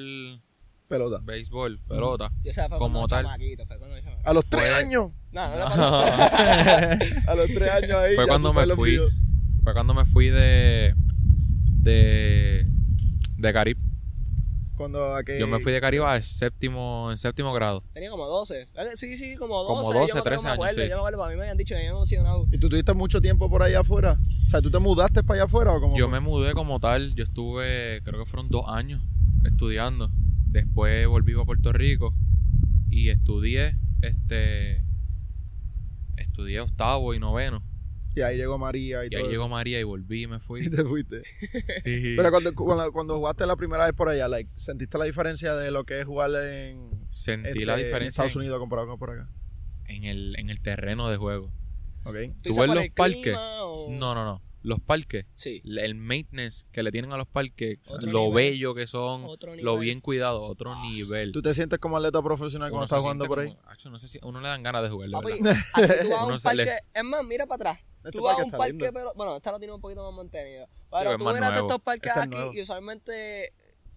Pelota. 0.87 1.19
béisbol, 1.23 1.79
pelota. 1.87 2.31
Yo 2.43 2.53
sé, 2.53 2.67
fue 2.69 2.77
Como 2.77 3.07
tal. 3.07 3.25
chamaquito, 3.25 3.65
fue 3.65 3.77
cuando 3.77 3.97
yo- 3.97 4.03
A 4.23 4.33
los 4.33 4.45
tres 4.45 4.63
Fue- 4.71 4.73
años. 4.85 5.11
No, 5.33 5.49
no 5.57 5.65
pasó. 5.65 5.97
A 7.31 7.35
los 7.35 7.47
tres 7.47 7.69
años 7.69 7.91
ahí. 7.97 8.15
Fue 8.15 8.23
ya 8.23 8.27
cuando 8.27 8.53
me 8.53 8.65
fui. 8.75 8.91
videos. 8.91 9.13
Fue 9.63 9.73
cuando 9.73 9.93
me 9.93 10.05
fui 10.05 10.29
de. 10.29 10.95
de. 11.65 12.65
de 13.37 13.53
Caribe. 13.53 13.79
Cuando 14.75 15.15
a 15.15 15.23
que... 15.23 15.39
Yo 15.39 15.47
me 15.47 15.59
fui 15.59 15.71
de 15.71 15.81
Caribe 15.81 16.05
al 16.05 16.21
séptimo, 16.21 17.07
en 17.09 17.17
séptimo 17.17 17.51
grado. 17.51 17.83
Tenía 17.93 18.11
como 18.11 18.27
12. 18.27 18.61
Eh, 18.61 18.67
Sí, 18.93 19.17
sí, 19.17 19.35
como 19.35 19.55
12. 19.63 19.67
Como 19.67 19.81
yo 19.93 19.99
12, 20.01 20.13
me- 20.13 20.17
yo 20.19 20.23
13 20.23 20.45
me 20.45 20.51
acuerdo, 20.51 20.71
años, 20.71 20.83
sí. 20.83 20.89
Yo 20.89 20.95
me 20.95 20.99
acuerdo, 20.99 21.17
para 21.17 21.29
mí 21.31 21.35
me 21.35 21.41
habían 21.41 21.57
dicho 21.57 21.69
que 21.69 21.75
me 21.75 21.79
habían 21.81 21.95
emocionado. 21.95 22.45
¿Y 22.51 22.59
tú 22.59 22.69
tuviste 22.69 22.93
mucho 22.93 23.19
tiempo 23.19 23.49
por 23.49 23.63
allá 23.63 23.79
afuera? 23.79 24.19
O 24.45 24.47
sea, 24.49 24.61
¿tú 24.61 24.69
te 24.69 24.77
mudaste 24.77 25.23
para 25.23 25.39
allá 25.41 25.43
afuera 25.45 25.73
o 25.73 25.81
cómo 25.81 25.97
Yo 25.97 26.07
me 26.07 26.19
mudé 26.19 26.53
como 26.53 26.79
tal. 26.79 27.15
Yo 27.15 27.23
estuve, 27.23 28.01
creo 28.03 28.23
que 28.23 28.29
fueron 28.29 28.49
dos 28.49 28.65
años 28.69 29.01
estudiando. 29.45 30.11
Después 30.49 31.07
volví 31.07 31.33
a 31.39 31.43
Puerto 31.45 31.71
Rico 31.73 32.13
y 32.89 33.09
estudié, 33.09 33.77
este. 34.01 34.83
Estudié 36.15 36.59
octavo 36.61 37.13
y 37.13 37.19
noveno. 37.19 37.63
Y 38.15 38.21
ahí 38.21 38.37
llegó 38.37 38.57
María 38.57 39.03
y, 39.03 39.07
Y 39.07 39.09
todo 39.11 39.19
ahí 39.19 39.23
eso. 39.25 39.31
llegó 39.31 39.49
María 39.49 39.79
y 39.79 39.83
volví 39.83 40.23
y 40.23 40.27
me 40.27 40.37
Y 40.37 40.39
fui. 40.39 40.69
te 40.69 40.83
fuiste. 40.83 41.21
Sí. 41.83 42.15
Pero 42.17 42.31
cuando, 42.31 42.55
cuando, 42.55 42.91
cuando 42.91 43.17
jugaste 43.17 43.45
la 43.45 43.55
primera 43.55 43.85
vez 43.85 43.93
por 43.93 44.09
allá, 44.09 44.27
like, 44.27 44.49
¿sentiste 44.55 44.97
la 44.97 45.05
diferencia 45.05 45.53
de 45.53 45.69
lo 45.69 45.83
que 45.83 45.99
es 45.99 46.05
jugar 46.05 46.31
en, 46.43 46.89
Sentí 47.09 47.49
este, 47.49 47.65
la 47.65 47.73
en 47.79 47.85
diferencia 47.85 48.09
Estados 48.09 48.35
en, 48.35 48.39
Unidos 48.41 48.59
comparado 48.59 48.87
con 48.87 48.97
por 48.97 49.11
acá? 49.11 49.29
en 49.85 50.03
el, 50.05 50.35
en 50.39 50.49
el 50.49 50.59
terreno 50.61 51.07
de 51.09 51.17
juego. 51.17 51.51
¿Tú 52.03 52.11
¿Tú 52.53 52.55
ves 52.59 52.67
los 52.67 52.83
el 52.83 52.91
parques? 52.93 53.21
clima 53.21 53.63
o- 53.63 53.89
No, 53.91 54.15
no, 54.15 54.23
no. 54.25 54.41
Los 54.67 54.81
parques, 54.81 55.25
Sí. 55.33 55.61
el 55.63 55.95
maintenance 55.95 56.65
que 56.73 56.83
le 56.83 56.91
tienen 56.91 57.13
a 57.13 57.17
los 57.17 57.25
parques, 57.27 57.79
Otro 57.89 58.11
lo 58.11 58.19
nivel. 58.25 58.33
bello 58.51 58.75
que 58.75 58.85
son, 58.85 59.25
lo 59.61 59.77
bien 59.79 60.01
cuidado, 60.01 60.41
otro 60.43 60.73
Ah. 60.73 60.81
nivel. 60.83 61.31
¿Tú 61.31 61.41
te 61.41 61.53
sientes 61.53 61.79
como 61.79 61.95
atleta 61.95 62.21
profesional 62.21 62.69
cuando 62.69 62.83
estás 62.83 62.99
jugando 62.99 63.25
por 63.27 63.39
ahí? 63.39 63.55
como- 63.55 63.69
Acho, 63.69 63.89
no 63.89 63.97
sé 63.97 64.09
si 64.09 64.19
uno 64.23 64.41
le 64.41 64.49
dan 64.49 64.63
ganas 64.63 64.83
de 64.83 64.89
jugar, 64.89 65.09
Papi, 65.11 65.41
verdad. 65.41 65.55
aquí 65.73 66.03
tú 66.03 66.09
vas 66.09 66.19
a 66.19 66.23
Uno 66.25 66.33
un 66.33 66.39
se 66.39 66.43
parque. 66.43 66.57
les- 66.65 66.79
Es 66.93 67.03
más, 67.05 67.25
mira 67.25 67.45
para 67.45 67.55
atrás. 67.71 67.85
Este 68.03 68.11
Tú 68.17 68.23
vas 68.23 68.39
a 68.39 68.43
un 68.43 68.51
parque, 68.51 68.71
lindo. 68.73 68.91
pero. 68.93 69.13
Bueno, 69.15 69.37
esta 69.37 69.51
lo 69.51 69.57
tiene 69.59 69.73
un 69.73 69.79
poquito 69.81 70.03
más 70.03 70.13
mantenido. 70.15 70.65
Sí, 70.67 70.71
Pero 70.91 71.11
es 71.11 71.17
tú 71.17 71.23
miras 71.33 71.57
estos 71.57 71.79
parques 71.81 72.09
Este 72.15 72.19
es 72.19 72.25
aquí 72.45 72.57
y 72.57 72.61
usualmente 72.61 73.53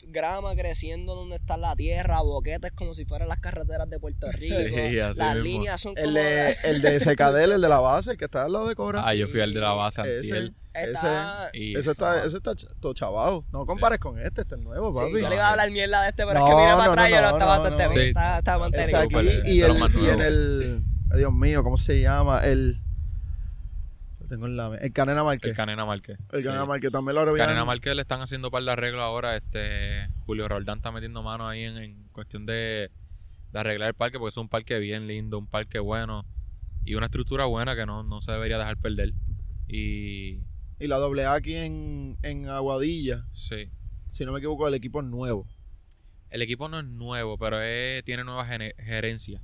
grama 0.09 0.55
creciendo 0.57 1.15
donde 1.15 1.37
está 1.37 1.57
la 1.57 1.75
tierra, 1.77 2.21
boquetes 2.23 2.73
como 2.73 2.95
si 2.95 3.05
fueran 3.05 3.29
las 3.29 3.39
carreteras 3.41 3.89
de 3.89 3.99
Puerto 4.01 4.31
Rico. 4.33 4.55
Sí, 4.57 4.99
así 5.01 5.19
las 5.21 5.35
mismo. 5.35 5.43
líneas 5.43 5.81
son 5.81 5.95
como. 5.95 6.07
El 6.07 6.15
de, 6.15 6.57
el 6.65 6.83
de 6.83 7.01
Secadel, 7.01 7.53
el 7.53 7.61
de 7.61 7.69
la 7.69 7.81
base, 7.81 8.13
el 8.13 8.17
que 8.17 8.25
está 8.27 8.45
al 8.45 8.53
lado 8.53 8.69
de 8.69 8.75
Cobra. 8.75 9.03
Ah, 9.07 9.15
yo 9.15 9.29
fui 9.29 9.41
al 9.41 9.53
de 9.55 9.61
la 9.61 9.73
base 9.73 10.03
ese. 10.21 10.53
Está- 10.73 11.51
y- 11.53 11.77
ese 11.77 11.91
está, 11.91 12.25
ese 12.25 12.37
está 12.37 12.53
todo 12.81 12.95
chavado. 12.95 13.45
No 13.53 13.67
compares 13.67 13.99
con 13.99 14.19
este, 14.21 14.43
este 14.43 14.55
es 14.55 14.61
nuevo, 14.61 14.91
Sí, 14.93 15.11
papi. 15.11 15.23
yo 15.23 15.29
le 15.29 15.35
iba 15.35 15.47
a 15.49 15.51
hablar 15.51 15.71
mierda 15.73 16.03
de 16.03 16.09
este, 16.11 16.25
pero 16.25 16.39
es 16.39 16.45
que 16.51 16.57
mira 16.57 16.77
para 16.77 16.93
atrás 16.93 17.11
no, 17.11 17.17
yo 17.17 17.23
no 17.23 17.39
no, 17.39 17.47
bastante 17.47 17.83
no. 17.85 17.91
bien. 17.91 18.03
Sí. 18.03 18.09
Está, 18.09 18.39
está 18.39 18.39
Está 18.39 18.59
mantenido. 18.59 18.99
aquí 19.01 19.15
y 19.51 19.63
el, 19.63 19.77
y 20.01 20.09
en 20.09 20.21
el... 20.21 20.83
Dios 21.17 21.33
mío, 21.33 21.65
¿cómo 21.65 21.77
se 21.77 22.01
llama? 22.01 22.47
El... 22.47 22.81
Tengo 24.31 24.47
en 24.47 24.57
la... 24.57 24.75
El 24.77 24.93
Canena 24.93 25.25
Márquez. 25.25 25.51
El 25.51 25.57
Canena 25.57 25.85
Márquez. 25.85 26.17
El 26.33 26.41
sí. 26.41 26.47
Canena 26.47 26.65
Márquez 26.65 26.91
también 26.93 27.17
lo 27.17 27.23
habían- 27.23 27.37
Canena 27.47 27.65
Márquez 27.65 27.95
le 27.97 28.03
están 28.03 28.21
haciendo 28.23 28.51
par 28.51 28.63
de 28.63 28.71
arreglos 28.71 29.03
ahora. 29.03 29.37
Este 29.37 30.09
Julio 30.25 30.47
Roldán 30.49 30.79
está 30.79 30.93
metiendo 30.93 31.23
mano 31.23 31.49
ahí 31.49 31.65
en, 31.65 31.77
en 31.79 32.09
cuestión 32.13 32.47
de, 32.47 32.91
de 33.53 33.59
arreglar 33.59 33.89
el 33.89 33.95
parque, 33.95 34.19
porque 34.19 34.31
es 34.31 34.37
un 34.37 34.49
parque 34.49 34.79
bien 34.79 35.07
lindo, 35.09 35.37
un 35.37 35.49
parque 35.49 35.81
bueno 35.81 36.25
y 36.85 36.95
una 36.95 37.07
estructura 37.07 37.45
buena 37.47 37.75
que 37.75 37.85
no, 37.87 38.05
no 38.05 38.21
se 38.23 38.31
debería 38.33 38.57
dejar 38.57 38.77
perder. 38.77 39.13
Y 39.69 40.39
Y 40.79 40.87
la 40.87 40.97
doble 40.99 41.25
A 41.27 41.35
aquí 41.35 41.57
en, 41.57 42.17
en 42.23 42.49
Aguadilla, 42.49 43.27
sí, 43.33 43.69
si 44.09 44.25
no 44.25 44.33
me 44.33 44.39
equivoco, 44.39 44.67
el 44.69 44.75
equipo 44.75 45.01
es 45.01 45.07
nuevo. 45.07 45.47
el 46.31 46.43
equipo 46.43 46.69
no 46.69 46.79
es 46.79 46.85
nuevo, 46.87 47.37
pero 47.37 47.61
es- 47.61 48.05
tiene 48.05 48.23
nueva 48.25 48.45
gerencia. 48.47 49.43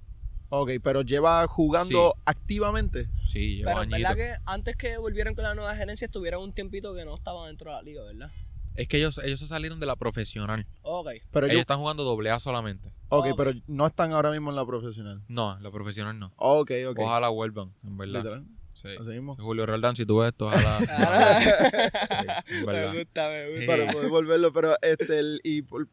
Ok, 0.60 0.70
pero 0.82 1.02
lleva 1.02 1.46
jugando 1.46 2.12
Sí. 2.16 2.22
activamente. 2.26 3.08
Sí, 3.26 3.56
lleva 3.56 3.72
Pero 3.72 3.82
en 3.84 3.90
verdad 3.90 4.16
que 4.16 4.34
antes 4.46 4.76
que 4.76 4.96
volvieran 4.98 5.34
con 5.34 5.44
la 5.44 5.54
nueva 5.54 5.74
gerencia 5.76 6.04
estuvieron 6.06 6.42
un 6.42 6.52
tiempito 6.52 6.94
que 6.94 7.04
no 7.04 7.14
estaba 7.14 7.46
dentro 7.46 7.70
de 7.70 7.76
la 7.76 7.82
liga, 7.82 8.02
¿verdad? 8.04 8.30
Es 8.74 8.88
que 8.88 8.98
ellos, 8.98 9.18
ellos 9.24 9.40
se 9.40 9.46
salieron 9.46 9.80
de 9.80 9.86
la 9.86 9.96
profesional. 9.96 10.66
Ok. 10.82 11.08
Pero 11.32 11.46
ellos 11.46 11.54
yo, 11.56 11.60
están 11.60 11.78
jugando 11.78 12.04
doble 12.04 12.30
A 12.30 12.38
solamente. 12.38 12.90
ok, 13.08 13.28
Ok. 13.30 13.34
pero 13.36 13.52
no 13.66 13.86
están 13.86 14.12
ahora 14.12 14.30
mismo 14.30 14.50
en 14.50 14.56
la 14.56 14.66
profesional. 14.66 15.22
No, 15.28 15.58
la 15.60 15.70
profesional 15.70 16.18
no. 16.18 16.32
Ok, 16.36 16.72
ok. 16.90 16.98
Ojalá 17.00 17.28
vuelvan, 17.30 17.72
en 17.84 17.96
verdad. 17.96 18.18
Literal, 18.22 18.44
Sí. 18.74 18.88
así 19.00 19.08
mismo. 19.10 19.34
Julio 19.36 19.64
Roldán, 19.64 19.96
si 19.96 20.04
tú 20.04 20.18
ves 20.18 20.28
esto, 20.32 20.46
ojalá. 20.48 20.78
Sí, 22.48 22.54
en 22.54 22.66
verdad. 22.66 22.92
me 22.92 22.98
gusta, 22.98 23.28
me 23.30 23.50
gusta. 23.50 23.66
Para 23.66 23.92
poder 23.92 24.08
volverlo, 24.10 24.52
pero 24.52 24.74
este, 24.82 25.18
el- 25.18 25.40
y 25.42 25.62
por- 25.62 25.88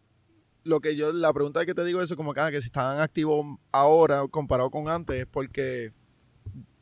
lo 0.64 0.80
que 0.80 0.96
yo, 0.96 1.12
la 1.12 1.34
pregunta 1.34 1.66
que 1.66 1.74
te 1.74 1.84
digo 1.84 2.02
eso, 2.02 2.16
como 2.16 2.34
que, 2.34 2.40
ah, 2.40 2.52
que 2.52 2.62
si 2.62 2.68
están 2.68 3.00
activos 3.00 3.46
ahora 3.72 4.26
comparado 4.30 4.70
con 4.70 4.88
antes, 4.90 5.16
es 5.22 5.26
porque, 5.26 5.92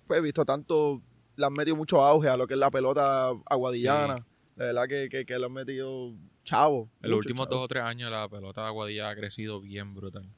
pues, 0.08 0.20
he 0.20 0.24
visto 0.24 0.46
tanto, 0.46 1.02
le 1.36 1.46
han 1.46 1.54
metido 1.54 1.76
mucho 1.76 2.02
auge 2.02 2.30
a 2.30 2.38
lo 2.38 2.48
que 2.48 2.54
es 2.56 2.60
la 2.60 2.70
pelota 2.72 3.30
aguadillana. 3.46 4.16
De 4.56 4.66
verdad 4.66 4.88
que, 4.88 5.10
que, 5.10 5.26
que 5.26 5.40
le 5.40 5.46
han 5.46 5.54
metido 5.54 6.14
chavo. 6.44 6.90
En 7.02 7.10
los 7.10 7.18
últimos 7.20 7.48
chavo. 7.48 7.56
dos 7.56 7.66
o 7.66 7.68
tres 7.68 7.84
años 7.84 8.12
la 8.12 8.28
pelota 8.30 8.62
de 8.62 8.68
Aguadilla 8.68 9.10
ha 9.10 9.16
crecido 9.16 9.62
bien 9.62 9.94
brutal. 9.96 10.30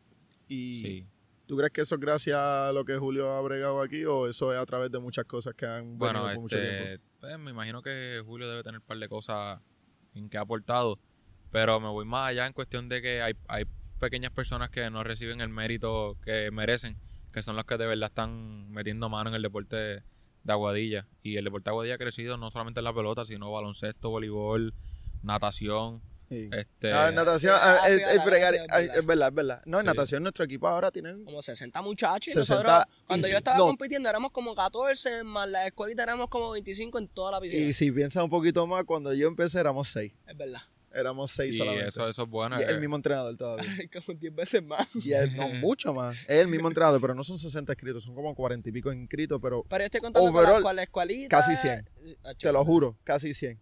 Y 0.48 0.76
Sí. 0.76 1.08
¿Tú 1.46 1.58
crees 1.58 1.74
que 1.74 1.82
eso 1.82 1.96
es 1.96 2.02
gracias 2.02 2.38
a 2.38 2.72
lo 2.74 2.86
que 2.86 2.96
Julio 2.98 3.30
ha 3.32 3.42
bregado 3.42 3.82
aquí 3.82 4.06
o 4.06 4.28
eso 4.28 4.54
es 4.54 4.60
a 4.60 4.66
través 4.66 4.90
de 4.92 5.00
muchas 5.00 5.26
cosas 5.26 5.54
que 5.56 5.66
han 5.66 5.98
Bueno, 5.98 6.22
venido 6.24 6.36
por 6.36 6.42
mucho 6.44 6.56
tiempo? 6.60 6.84
este, 6.86 7.02
pues, 7.20 7.38
me 7.40 7.52
imagino 7.52 7.82
que 7.82 8.22
Julio 8.26 8.48
debe 8.50 8.64
tener 8.64 8.80
un 8.80 8.86
par 8.86 8.98
de 8.98 9.10
cosas 9.10 9.60
en 10.14 10.30
que 10.30 10.38
ha 10.38 10.42
aportado, 10.42 10.98
pero 11.54 11.80
me 11.80 11.88
voy 11.88 12.04
más 12.04 12.30
allá 12.32 12.46
en 12.48 12.52
cuestión 12.54 12.90
de 12.90 13.02
que 13.02 13.22
hay, 13.22 13.34
hay 13.48 13.64
pequeñas 14.00 14.32
personas 14.32 14.70
que 14.70 14.90
no 14.90 15.04
reciben 15.04 15.40
el 15.40 15.48
mérito 15.50 16.18
que 16.26 16.50
merecen, 16.52 16.98
que 17.32 17.42
son 17.42 17.56
los 17.56 17.64
que 17.66 17.78
de 17.78 17.86
verdad 17.86 18.10
están 18.10 18.70
metiendo 18.72 19.08
mano 19.08 19.30
en 19.30 19.36
el 19.36 19.42
deporte 19.44 19.76
de, 19.76 20.04
Aguadilla. 20.48 21.08
Y 21.22 21.38
el 21.38 21.46
deporte 21.46 21.66
de 21.70 21.72
Aguadilla 21.72 21.96
ha 21.96 21.98
crecido 22.00 22.36
no 22.38 22.52
solamente 22.52 22.82
en 22.82 22.84
la 22.84 22.94
pelota, 22.94 23.24
sino 23.24 23.50
baloncesto, 23.52 24.10
voleibol, 24.10 24.74
natación. 25.22 26.02
Sí. 26.30 26.50
Este, 26.52 26.92
Ah, 26.92 27.10
en 27.10 27.16
natación, 27.16 27.54
Ah, 27.56 27.80
ah, 27.84 27.90
es, 27.90 28.00
es 28.02 28.22
bregar- 28.24 28.54
sí, 28.54 28.58
es 28.60 28.68
verdad. 28.68 28.98
es 28.98 29.06
verdad, 29.06 29.28
es 29.30 29.34
verdad. 29.36 29.62
No, 29.66 29.78
en 29.80 29.84
Sí. 29.84 29.88
natación 29.88 30.24
nuestro 30.24 30.44
equipo 30.46 30.68
ahora 30.68 30.90
tiene 30.92 31.24
Como 31.24 31.42
60 31.42 31.82
muchachos. 31.82 32.28
Y 32.30 32.32
60 32.32 32.56
nosotros, 32.64 32.86
cuando 33.08 33.28
y 33.28 33.32
yo 33.32 33.38
estaba 33.38 33.58
no. 33.58 33.68
compitiendo, 33.68 34.10
éramos 34.10 34.32
como 34.32 34.56
14, 34.56 35.24
más 35.24 35.48
la 35.48 35.68
escuelita 35.68 36.02
éramos 36.04 36.30
como 36.30 36.50
25 36.52 36.98
en 36.98 37.08
toda 37.10 37.32
la 37.34 37.40
piscina. 37.40 37.64
Y 37.64 37.74
si 37.74 37.92
piensas 37.92 38.24
un 38.24 38.30
poquito 38.30 38.66
más, 38.66 38.84
cuando 38.86 39.14
yo 39.14 39.28
empecé 39.28 39.60
éramos 39.60 39.90
seis. 39.90 40.12
Es 40.28 40.36
verdad. 40.36 40.62
Éramos 40.94 41.32
seis 41.32 41.56
y 41.56 41.58
solamente. 41.58 41.90
eso, 41.90 42.08
eso 42.08 42.24
es 42.24 42.30
bueno. 42.30 42.60
y 42.60 42.64
eh, 42.64 42.68
el 42.70 42.80
mismo 42.80 42.96
entrenador 42.96 43.36
todavía. 43.36 43.66
como 44.06 44.18
10 44.18 44.36
veces 44.36 44.64
más. 44.64 44.88
Y 44.96 45.12
él, 45.12 45.36
no, 45.36 45.48
mucho 45.60 45.94
más. 45.94 46.16
Es 46.28 46.40
el 46.42 46.48
mismo 46.48 46.68
entrenador, 46.68 47.02
pero 47.02 47.16
no 47.16 47.24
son 47.24 47.38
60 47.40 47.72
inscritos, 47.74 48.04
son 48.04 48.14
como 48.14 48.36
40 48.36 48.70
y 48.70 48.72
pico 48.72 48.94
inscritos, 48.94 49.40
pero 49.42 49.66
Pero 49.68 49.82
yo 49.82 49.86
estoy 49.86 50.02
contando 50.02 50.30
Overall, 50.30 50.62
con 50.62 50.76
la 50.76 50.84
escuelita. 50.84 51.30
casi 51.30 51.56
100. 51.56 51.90
Ah, 52.24 52.34
te 52.36 52.52
lo 52.52 52.64
juro, 52.64 52.96
casi 53.04 53.34
100. 53.34 53.60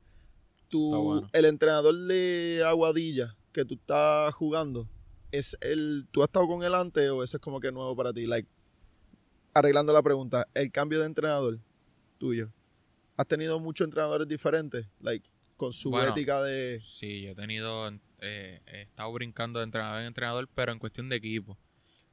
Tu, 0.67 0.85
Está 0.87 0.97
bueno. 0.97 1.29
El 1.31 1.45
entrenador 1.45 1.95
de 1.95 2.63
Aguadilla 2.65 3.35
que 3.53 3.65
tú 3.65 3.75
estás 3.75 4.33
jugando, 4.33 4.89
¿es 5.31 5.57
el, 5.61 6.07
¿tú 6.11 6.21
has 6.23 6.27
estado 6.27 6.47
con 6.47 6.63
él 6.63 6.75
antes 6.75 7.09
o 7.09 7.23
eso 7.23 7.37
es 7.37 7.41
como 7.41 7.59
que 7.59 7.71
nuevo 7.71 7.95
para 7.95 8.13
ti? 8.13 8.25
Like, 8.25 8.49
arreglando 9.53 9.93
la 9.93 10.01
pregunta, 10.01 10.47
el 10.53 10.71
cambio 10.71 10.99
de 10.99 11.05
entrenador 11.05 11.59
tuyo, 12.17 12.51
¿has 13.17 13.27
tenido 13.27 13.59
muchos 13.59 13.85
entrenadores 13.85 14.27
diferentes? 14.27 14.85
Like, 14.99 15.29
con 15.61 15.73
su 15.73 15.91
Bueno, 15.91 16.09
ética 16.09 16.41
de... 16.41 16.79
Sí, 16.81 17.21
yo 17.21 17.31
he 17.31 17.35
tenido, 17.35 17.87
eh, 18.19 18.61
he 18.65 18.81
estado 18.81 19.13
brincando 19.13 19.59
de 19.59 19.65
entrenador 19.65 20.01
en 20.01 20.07
entrenador, 20.07 20.49
pero 20.55 20.71
en 20.71 20.79
cuestión 20.79 21.07
de 21.07 21.17
equipo. 21.17 21.55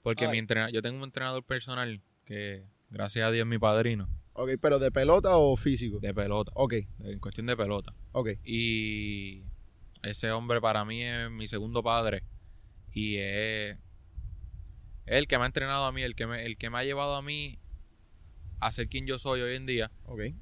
Porque 0.02 0.26
Ay. 0.26 0.32
mi 0.32 0.38
entrena- 0.38 0.70
yo 0.70 0.82
tengo 0.82 0.98
un 0.98 1.04
entrenador 1.04 1.42
personal 1.44 2.02
que, 2.26 2.64
gracias 2.90 3.26
a 3.26 3.30
Dios, 3.30 3.44
es 3.46 3.48
mi 3.48 3.58
padrino 3.58 4.06
Ok, 4.34 4.50
pero 4.60 4.78
de 4.78 4.90
pelota 4.92 5.38
o 5.38 5.56
físico. 5.56 5.98
de 5.98 6.12
pelota, 6.12 6.52
Ok, 6.54 6.74
en 7.00 7.18
cuestión 7.20 7.46
de 7.46 7.56
pelota. 7.56 7.94
ok. 8.12 8.28
Y 8.44 9.44
ese 10.02 10.30
hombre 10.30 10.60
para 10.60 10.84
mí 10.84 11.02
es 11.02 11.30
mi 11.30 11.46
segundo 11.48 11.82
padre. 11.82 12.22
Y 12.92 13.16
es, 13.16 13.78
es 15.06 15.16
el 15.16 15.26
que 15.26 15.38
me 15.38 15.44
ha 15.44 15.46
entrenado 15.46 15.86
a 15.86 15.92
mí, 15.92 16.02
el 16.02 16.14
que 16.14 16.26
me, 16.26 16.44
el 16.44 16.58
que 16.58 16.68
me 16.68 16.78
ha 16.78 16.84
llevado 16.84 17.16
a 17.16 17.22
mí 17.22 17.58
a 18.60 18.70
ser 18.70 18.88
quien 18.88 19.06
yo 19.06 19.18
soy 19.18 19.40
hoy 19.40 19.54
en 19.56 19.66
día. 19.66 19.90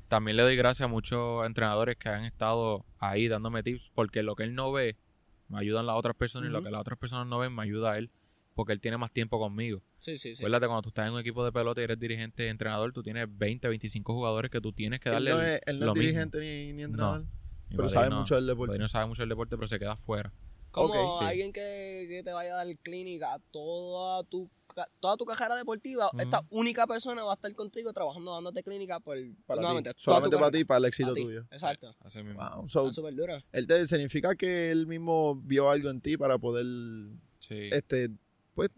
También 0.09 0.37
le 0.37 0.43
doy 0.43 0.57
gracias 0.57 0.85
a 0.87 0.89
muchos 0.89 1.45
entrenadores 1.47 1.97
que 1.97 2.09
han 2.09 2.25
estado 2.25 2.85
ahí 2.99 3.29
dándome 3.29 3.63
tips, 3.63 3.91
porque 3.95 4.23
lo 4.23 4.35
que 4.37 4.45
él 4.45 4.55
no 4.55 4.73
ve, 4.73 4.97
me 5.49 5.59
ayudan 5.59 5.87
las 5.87 5.97
otras 5.97 6.17
personas, 6.17 6.49
y 6.49 6.53
lo 6.53 6.63
que 6.63 6.71
las 6.71 6.81
otras 6.81 6.99
personas 6.99 7.27
no 7.27 7.39
ven, 7.39 7.55
me 7.55 7.63
ayuda 7.63 7.93
a 7.93 7.99
él, 7.99 8.11
porque 8.55 8.73
él 8.73 8.81
tiene 8.81 8.97
más 8.97 9.13
tiempo 9.13 9.39
conmigo. 9.39 9.83
Sí, 9.99 10.17
sí, 10.19 10.35
sí. 10.35 10.43
Acuérdate, 10.43 10.67
cuando 10.67 10.83
tú 10.83 10.89
estás 10.91 11.07
en 11.09 11.15
un 11.15 11.21
equipo 11.21 11.45
de 11.45 11.53
pelota 11.53 11.81
y 11.81 11.85
eres 11.85 11.99
dirigente 11.99 12.49
entrenador, 12.49 12.93
tú 12.93 13.03
tienes 13.03 13.27
20, 13.31 13.69
25 13.69 14.13
jugadores 14.15 14.51
que 14.51 14.61
tú 14.61 14.73
tienes 14.73 15.01
que 15.01 15.09
Él 15.09 15.15
darle 15.15 15.31
no 15.31 15.41
el- 15.41 15.47
es, 15.49 15.61
él 15.67 15.79
no 15.81 15.87
lo 15.87 15.93
es 15.93 15.99
dirigente 15.99 16.39
ni, 16.41 16.73
ni 16.73 16.83
entrenador, 16.85 17.21
Mi 17.69 17.77
pero 17.77 17.89
sabe 17.89 18.11
mucho 18.11 18.35
del 18.37 18.47
deporte. 18.47 18.69
padrino 18.71 18.89
sabe 18.89 19.07
mucho 19.07 19.23
del 19.23 19.29
deporte, 19.29 19.57
pero 19.57 19.67
se 19.69 19.79
queda 19.79 19.93
afuera. 19.93 20.33
Como 20.77 21.19
sí. 21.19 21.25
alguien 21.25 21.53
que, 21.53 22.07
que 22.09 22.23
te 22.23 22.33
vaya 22.33 22.53
a 22.53 22.65
dar 22.65 22.77
clínica 22.79 23.41
toda 23.51 24.23
tu, 24.25 24.49
toda 25.01 25.17
tu 25.17 25.25
carrera 25.25 25.57
deportiva, 25.57 26.11
esta 26.19 26.43
única 26.51 26.87
persona 26.87 27.25
va 27.25 27.33
a 27.33 27.35
estar 27.35 27.53
contigo 27.55 27.93
trabajando 27.93 28.35
dándote 28.35 28.63
clínica 28.63 29.01
por 29.01 29.17
Para 29.47 29.61
nuevamente, 29.63 29.95
ti. 29.95 30.03
Solamente 30.03 30.37
para 30.37 30.51
ti, 30.51 30.65
para 30.65 30.79
el 30.79 30.85
éxito 30.85 31.15
tuyo. 31.15 31.47
Exacto. 31.51 31.95
Así 32.01 32.23
mismo. 32.23 32.41
Wow. 32.57 32.69
So, 32.69 32.93
súper 32.93 33.15
duro. 33.15 33.39
él 33.53 33.67
te 33.67 33.87
significa 33.87 34.35
que 34.37 34.71
él 34.71 34.87
mismo 34.87 35.37
vio 35.37 35.71
algo 35.71 35.89
en 35.91 36.01
ti 36.01 36.17
para 36.17 36.39
poder 36.39 36.67
Sí. 37.39 37.71
este 37.73 38.11
pues 38.55 38.71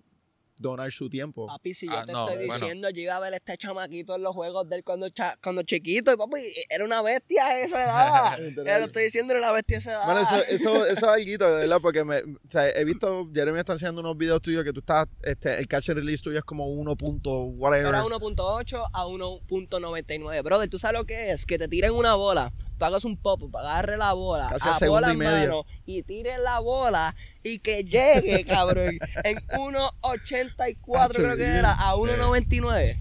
donar 0.59 0.91
su 0.93 1.09
tiempo. 1.09 1.47
Papi, 1.47 1.75
si 1.75 1.87
yo 1.87 1.93
Ah, 1.97 2.05
te 2.07 2.13
no, 2.13 2.25
estoy 2.29 2.47
bueno. 2.47 2.53
diciendo, 2.55 2.91
yo 2.91 3.01
iba 3.03 3.17
a 3.17 3.21
ver 3.21 3.35
este 3.35 3.57
chamaquito 3.57 4.15
en 4.17 4.23
los 4.23 4.35
juegos 4.35 4.69
de 4.69 4.77
él 4.77 4.85
cuando, 4.85 5.09
cha- 5.11 5.39
cuando 5.43 5.63
chiquito, 5.63 6.13
y 6.13 6.17
papi, 6.17 6.37
era 6.69 6.85
una 6.85 7.03
bestia 7.03 7.47
a 7.47 7.61
esa 7.61 7.85
edad. 7.85 8.39
Ya 8.65 8.79
lo 8.79 8.85
estoy 8.87 9.05
diciendo, 9.05 9.33
era 9.35 9.41
una 9.43 9.53
bestia 9.53 9.77
a 9.77 9.81
esa 9.81 9.91
edad. 9.93 10.05
Bueno, 10.05 10.21
eso, 10.21 10.35
eso, 10.49 10.87
eso 10.87 10.93
es 10.93 11.03
algo, 11.29 11.47
de 11.47 11.61
verdad, 11.61 11.79
porque 11.81 12.05
me, 12.05 12.19
o 12.19 12.27
sea, 12.51 12.69
he 12.71 12.85
visto, 12.85 13.29
Jeremy 13.35 13.59
está 13.59 13.75
haciendo 13.75 14.01
unos 14.01 14.17
videos 14.17 14.41
tuyos 14.43 14.65
que 14.65 14.73
tú 14.73 14.81
estás, 14.81 15.07
este, 15.23 15.59
el 15.59 15.67
catch 15.69 15.91
and 15.91 15.99
release 15.99 16.23
tuyo 16.23 16.39
es 16.39 16.45
como 16.45 16.67
1. 16.69 16.97
punto 16.97 17.43
whatever. 17.45 17.87
Era 17.89 18.03
1.8 18.05 18.89
a 18.93 19.07
1.99. 19.07 20.43
Brother, 20.43 20.69
¿tú 20.69 20.79
sabes 20.79 20.99
lo 21.01 21.07
que 21.07 21.31
es? 21.33 21.47
Que 21.47 21.59
te 21.59 21.69
tiren 21.69 21.93
una 21.93 22.15
bola, 22.15 22.53
tú 22.79 22.85
hagas 22.85 23.05
un 23.05 23.17
pop, 23.17 23.55
agarre 23.57 23.97
la 23.97 24.13
bola, 24.13 24.49
Casi 24.51 24.69
a 24.69 24.75
segundo 24.75 25.01
bola 25.01 25.09
y 25.09 25.13
en 25.13 25.19
medio. 25.19 25.49
mano, 25.49 25.65
y 25.85 26.03
tires 26.03 26.39
la 26.39 26.61
bola 26.61 27.15
y 27.43 27.59
que 27.59 27.85
llegue, 27.85 28.45
cabrón, 28.47 28.99
en 29.25 29.37
1.84 29.49 31.09
creo 31.15 31.37
que 31.37 31.45
era, 31.45 31.73
a 31.73 31.95
Sí. 31.95 32.01
1.99. 32.01 32.99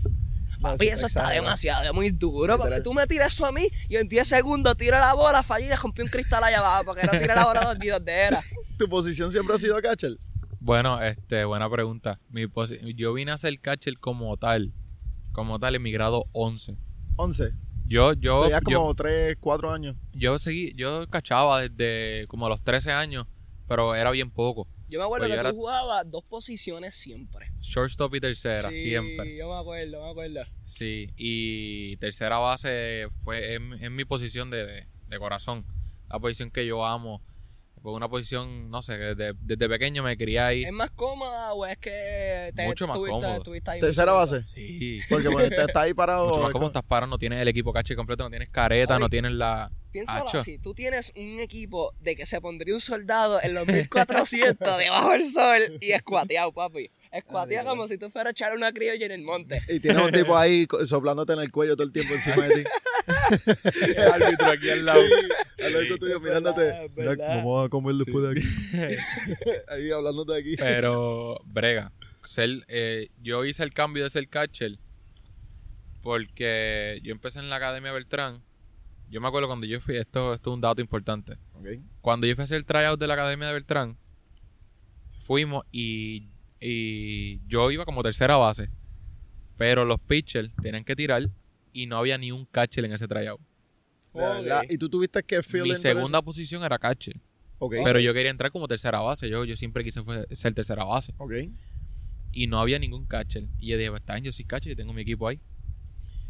No, 0.59 0.71
Papi, 0.71 0.87
eso 0.87 1.05
está 1.05 1.29
demasiado, 1.29 1.83
es 1.83 1.93
muy 1.93 2.09
duro. 2.09 2.57
Porque 2.57 2.81
tú 2.81 2.91
me 2.91 3.05
tiras 3.05 3.31
eso 3.31 3.45
a 3.45 3.51
mí 3.51 3.67
y 3.89 3.95
en 3.97 4.07
10 4.07 4.27
segundos 4.27 4.75
tiro 4.75 4.97
la 4.99 5.13
bola, 5.13 5.43
fallé 5.43 5.67
y 5.67 5.69
le 5.69 5.75
rompí 5.75 6.01
un 6.01 6.07
cristal 6.07 6.43
allá 6.43 6.59
abajo 6.59 6.85
porque 6.85 7.03
no 7.03 7.11
tiré 7.11 7.35
la 7.35 7.45
bola 7.45 7.61
dos 7.65 7.77
días 7.77 8.03
de 8.03 8.11
era. 8.11 8.41
¿Tu 8.79 8.89
posición 8.89 9.31
siempre 9.31 9.53
ha 9.55 9.59
sido 9.59 9.79
catcher? 9.81 10.17
Bueno, 10.59 10.99
este, 11.01 11.45
buena 11.45 11.69
pregunta. 11.69 12.19
Mi 12.29 12.47
yo 12.95 13.13
vine 13.13 13.31
a 13.31 13.37
ser 13.37 13.59
catcher 13.61 13.99
como 13.99 14.35
tal, 14.37 14.73
como 15.31 15.59
tal 15.59 15.75
en 15.75 15.83
mi 15.83 15.91
grado 15.91 16.25
11. 16.31 16.75
11. 17.17 17.51
Yo, 17.87 18.13
yo, 18.13 18.43
Tenías 18.43 18.61
yo, 18.69 18.79
como 18.79 18.95
3, 18.95 19.37
4 19.39 19.71
años. 19.71 19.95
yo 20.13 20.37
seguí, 20.39 20.73
yo 20.75 21.07
cachaba 21.07 21.67
desde 21.67 22.27
como 22.27 22.49
los 22.49 22.61
13 22.63 22.91
años, 22.91 23.27
pero 23.67 23.95
era 23.95 24.11
bien 24.11 24.29
poco. 24.31 24.67
Yo 24.89 24.99
me 24.99 25.05
acuerdo 25.05 25.27
Pues 25.27 25.31
que 25.31 25.35
yo 25.37 25.41
tú 25.41 25.47
era- 25.49 25.55
jugabas 25.55 26.09
dos 26.11 26.23
posiciones 26.23 26.95
siempre. 26.95 27.51
Shortstop 27.59 28.15
y 28.15 28.19
tercera, 28.21 28.69
sí, 28.69 28.77
siempre. 28.77 29.35
yo 29.37 29.49
me 29.53 29.59
acuerdo, 29.59 30.01
me 30.03 30.09
acuerdo. 30.11 30.41
Sí, 30.65 31.09
y 31.17 31.97
tercera 31.97 32.37
base 32.37 33.07
fue 33.23 33.55
en, 33.55 33.73
en 33.73 33.95
mi 33.95 34.05
posición 34.05 34.49
de, 34.49 34.65
de- 34.65 34.87
de 35.07 35.19
corazón. 35.19 35.65
La 36.09 36.19
posición 36.19 36.51
que 36.51 36.65
yo 36.65 36.85
amo. 36.85 37.21
Fue 37.87 37.93
una 37.95 38.09
posición, 38.09 38.69
no 38.69 38.81
sé, 38.81 38.97
desde, 38.97 39.31
desde 39.39 39.69
pequeño 39.69 40.03
me 40.03 40.17
quería 40.17 40.47
ahí. 40.47 40.65
¿Es 40.65 40.73
más 40.73 40.91
cómoda 40.91 41.53
o 41.53 41.65
es 41.65 41.77
que 41.77 42.51
te 42.53 42.65
Mucho 42.65 42.85
más 42.85 42.97
tuviste- 42.97 43.21
cómodo. 43.21 43.71
ahí 43.71 43.79
Tercera 43.79 44.11
mucho 44.11 44.19
base. 44.19 44.43
Sí. 44.45 44.99
Porque 45.07 45.29
bueno, 45.29 45.47
te 45.47 45.63
está 45.63 45.83
ahí 45.83 45.93
parado. 45.93 46.27
Mucho 46.37 46.59
más 46.59 46.67
estás 46.67 46.83
parado, 46.83 47.09
no 47.09 47.17
tienes 47.17 47.39
el 47.41 47.47
equipo 47.47 47.71
caché 47.71 47.95
completo, 47.95 48.23
no 48.25 48.29
tienes 48.29 48.51
careta, 48.51 48.99
no 48.99 49.07
tienes 49.07 49.31
la... 49.31 49.71
Piénsalo 49.93 50.27
Acho. 50.27 50.39
así, 50.39 50.57
tú 50.59 50.73
tienes 50.73 51.13
un 51.15 51.39
equipo 51.39 51.93
de 52.01 52.17
que 52.17 52.25
se 52.25 52.41
pondría 52.41 52.75
un 52.75 52.81
soldado 52.81 53.41
en 53.41 53.53
los 53.53 53.65
1400 53.65 54.77
debajo 54.79 55.11
del 55.11 55.25
sol 55.31 55.77
y 55.79 55.91
escuateado, 55.93 56.51
papi. 56.51 56.91
Escuateado 57.09 57.69
Ay, 57.69 57.75
como 57.77 57.87
si 57.87 57.97
tú 57.97 58.09
fueras 58.09 58.27
a 58.27 58.31
echar 58.31 58.53
una 58.53 58.73
criolla 58.73 59.05
en 59.05 59.13
el 59.13 59.21
monte. 59.23 59.61
Y 59.69 59.79
tienes 59.79 60.03
un 60.03 60.11
tipo 60.11 60.35
ahí 60.35 60.67
co- 60.67 60.85
soplándote 60.85 61.31
en 61.31 61.39
el 61.39 61.53
cuello 61.53 61.77
todo 61.77 61.87
el 61.87 61.93
tiempo 61.93 62.13
encima 62.15 62.47
de 62.49 62.63
ti. 62.63 62.69
El 63.07 63.97
árbitro 64.13 64.47
aquí 64.47 64.69
al 64.69 64.85
lado. 64.85 65.01
Al 65.63 65.73
lado 65.73 65.97
tuyo 65.97 66.19
mirándote. 66.19 66.91
Mira, 66.95 67.15
vamos 67.15 67.65
a 67.65 67.69
comer 67.69 67.95
después 67.95 68.23
de 68.23 68.31
aquí. 68.31 68.47
ahí 69.69 69.91
hablándote 69.91 70.33
de 70.33 70.39
aquí. 70.39 70.55
Pero, 70.57 71.41
brega, 71.45 71.91
ser, 72.23 72.65
eh, 72.67 73.09
yo 73.21 73.45
hice 73.45 73.63
el 73.63 73.73
cambio 73.73 74.03
de 74.03 74.09
ser 74.09 74.27
catcher 74.27 74.77
porque 76.01 76.99
yo 77.03 77.11
empecé 77.11 77.39
en 77.39 77.49
la 77.49 77.57
Academia 77.57 77.91
Beltrán. 77.91 78.43
Yo 79.09 79.21
me 79.21 79.27
acuerdo 79.27 79.47
cuando 79.47 79.65
yo 79.65 79.79
fui, 79.79 79.95
esto, 79.95 80.33
esto 80.33 80.51
es 80.51 80.53
un 80.53 80.61
dato 80.61 80.81
importante. 80.81 81.37
Cuando 82.01 82.27
yo 82.27 82.35
fui 82.35 82.41
a 82.41 82.45
hacer 82.45 82.57
el 82.57 82.65
tryout 82.65 82.99
de 82.99 83.07
la 83.07 83.13
Academia 83.13 83.47
de 83.47 83.53
Beltrán, 83.53 83.97
fuimos 85.25 85.63
y, 85.71 86.29
y 86.59 87.39
yo 87.47 87.71
iba 87.71 87.85
como 87.85 88.03
tercera 88.03 88.35
base. 88.35 88.69
Pero 89.57 89.85
los 89.85 89.99
pitchers 89.99 90.51
tenían 90.61 90.83
que 90.83 90.95
tirar 90.95 91.29
y 91.81 91.85
no 91.85 91.97
había 91.97 92.17
ni 92.17 92.31
un 92.31 92.45
catcher 92.45 92.85
en 92.85 92.93
ese 92.93 93.07
tryout. 93.07 93.39
De 94.13 94.21
verdad. 94.21 94.61
Ok. 94.65 94.71
Y 94.71 94.77
tú 94.77 94.89
tuviste 94.89 95.21
que 95.23 95.41
Mi 95.61 95.75
segunda 95.75 96.21
posición 96.21 96.63
era 96.63 96.79
catcher. 96.79 97.15
Ok. 97.59 97.75
Pero 97.83 97.99
yo 97.99 98.13
quería 98.13 98.31
entrar 98.31 98.51
como 98.51 98.67
tercera 98.67 98.99
base. 98.99 99.29
Yo, 99.29 99.45
yo 99.45 99.55
siempre 99.55 99.83
quise 99.83 100.01
fue- 100.03 100.25
ser 100.31 100.53
tercera 100.53 100.83
base. 100.83 101.13
Ok. 101.17 101.33
Y 102.31 102.47
no 102.47 102.59
había 102.59 102.79
ningún 102.79 103.05
catcher. 103.05 103.45
Y 103.59 103.67
yo 103.67 103.77
dije, 103.77 103.89
pues 103.89 104.01
está 104.01 104.13
bien, 104.13 104.25
yo 104.25 104.31
soy 104.31 104.45
catcher 104.45 104.71
y 104.71 104.75
tengo 104.75 104.93
mi 104.93 105.01
equipo 105.01 105.27
ahí. 105.27 105.39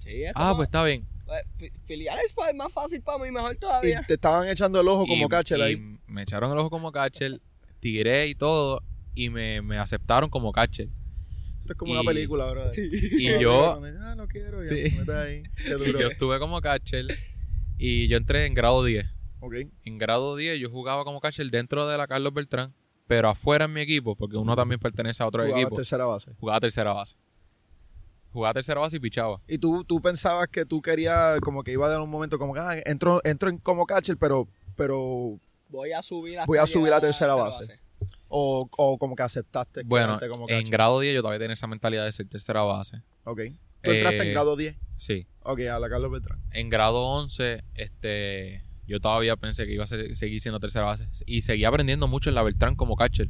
Sí, 0.03 0.23
es 0.23 0.31
Ah, 0.35 0.49
como- 0.49 0.55
pues 0.57 0.67
está 0.67 0.83
bien. 0.85 1.05
pues, 1.25 1.41
fi- 1.57 1.71
filiales 1.85 2.31
fue 2.33 2.53
más 2.53 2.71
fácil 2.71 3.01
para 3.01 3.23
mí, 3.23 3.29
mejor 3.31 3.55
Y 3.55 3.57
todavía. 3.57 4.03
te 4.07 4.13
estaban 4.13 4.47
echando 4.47 4.79
el 4.81 4.87
ojo 4.87 5.05
como 5.05 5.25
Y- 5.25 5.29
catcher 5.29 5.59
y 5.59 5.61
ahí. 5.61 5.97
Me 6.07 6.23
echaron 6.23 6.51
el 6.51 6.57
ojo 6.59 6.69
como 6.69 6.91
catcher, 6.91 7.39
tiré 7.79 8.27
y 8.27 8.35
todo. 8.35 8.81
Y 9.15 9.29
me, 9.29 9.61
me 9.61 9.77
aceptaron 9.77 10.29
como 10.29 10.51
catcher. 10.51 10.87
Esto 11.67 11.73
es 11.73 11.77
como 11.79 11.93
y- 11.93 11.97
una 11.97 12.03
película, 12.07 12.49
bro. 12.49 12.71
Sí. 12.71 12.87
Y 12.91 13.39
yo, 13.41 13.81
Ah, 14.01 14.15
no 14.15 14.27
quiero. 14.27 14.61
Sí. 14.63 14.75
ahí. 15.11 15.43
Qué 15.57 15.67
y 15.67 15.71
duro. 15.73 15.99
yo 15.99 16.07
estuve 16.07 16.39
como 16.39 16.61
catcher. 16.61 17.05
Y 17.77 18.07
yo 18.07 18.15
entré 18.17 18.45
en 18.45 18.53
grado 18.53 18.83
10. 18.85 19.05
Ok. 19.41 19.53
En 19.83 19.97
grado 19.97 20.35
10 20.37 20.59
yo 20.59 20.69
jugaba 20.69 21.03
como 21.03 21.19
catcher 21.19 21.49
dentro 21.51 21.87
de 21.87 21.97
la 21.97 22.07
Carlos 22.07 22.33
Beltrán. 22.33 22.73
Pero 23.05 23.29
afuera 23.29 23.65
en 23.65 23.73
mi 23.73 23.81
equipo, 23.81 24.15
porque 24.15 24.35
uno 24.37 24.55
también 24.55 24.79
pertenece 24.79 25.23
a 25.23 25.27
otro 25.27 25.45
equipo, 25.45 25.75
tercera 25.75 26.05
base. 26.05 26.33
jugaba 26.39 26.59
tercera 26.59 26.91
base. 26.93 27.15
Jugaba 28.33 28.53
tercera 28.53 28.79
base 28.81 28.97
y 28.97 28.99
pichaba. 28.99 29.41
Y 29.47 29.57
tú, 29.57 29.83
tú 29.85 30.01
pensabas 30.01 30.47
que 30.49 30.65
tú 30.65 30.81
querías, 30.81 31.39
como 31.39 31.63
que 31.63 31.71
iba 31.71 31.85
a 31.85 31.89
dar 31.89 32.01
un 32.01 32.09
momento 32.09 32.37
como 32.37 32.53
que, 32.53 32.59
ah, 32.59 32.75
entro, 32.85 33.21
entro 33.23 33.49
en 33.49 33.57
como 33.59 33.85
catcher, 33.85 34.17
pero, 34.17 34.47
pero, 34.75 35.39
Voy 35.69 35.91
a 35.91 36.01
subir 36.01 36.39
Voy 36.45 36.57
a 36.57 36.67
subir 36.67 36.93
a 36.93 37.01
tercera 37.01 37.35
base. 37.35 37.79
O, 38.29 38.69
o 38.77 38.97
como 38.97 39.15
que 39.15 39.23
aceptaste. 39.23 39.83
Bueno, 39.85 40.17
quedarte 40.17 40.29
como 40.29 40.49
en 40.49 40.63
grado 40.69 40.99
10 40.99 41.15
yo 41.15 41.21
todavía 41.21 41.39
tenía 41.39 41.53
esa 41.53 41.67
mentalidad 41.67 42.05
de 42.05 42.11
ser 42.11 42.27
tercera 42.27 42.61
base. 42.63 43.01
Ok. 43.23 43.41
Tú 43.81 43.91
entraste 43.91 44.21
en 44.21 44.27
Eh, 44.27 44.31
grado 44.31 44.55
10. 44.55 44.75
Sí. 44.95 45.27
Ok, 45.43 45.61
a 45.61 45.79
la 45.79 45.89
Carlos 45.89 46.11
Beltrán. 46.11 46.39
En 46.51 46.69
grado 46.69 47.01
11, 47.03 47.63
este, 47.75 48.63
yo 48.87 48.99
todavía 48.99 49.35
pensé 49.35 49.65
que 49.65 49.73
iba 49.73 49.83
a 49.83 49.87
ser- 49.87 50.15
seguir 50.15 50.41
siendo 50.41 50.59
tercera 50.59 50.85
base. 50.85 51.07
Y 51.25 51.43
seguía 51.43 51.69
aprendiendo 51.69 52.07
mucho 52.07 52.29
en 52.29 52.35
la 52.35 52.43
Beltrán 52.43 52.75
como 52.75 52.95
catcher. 52.95 53.29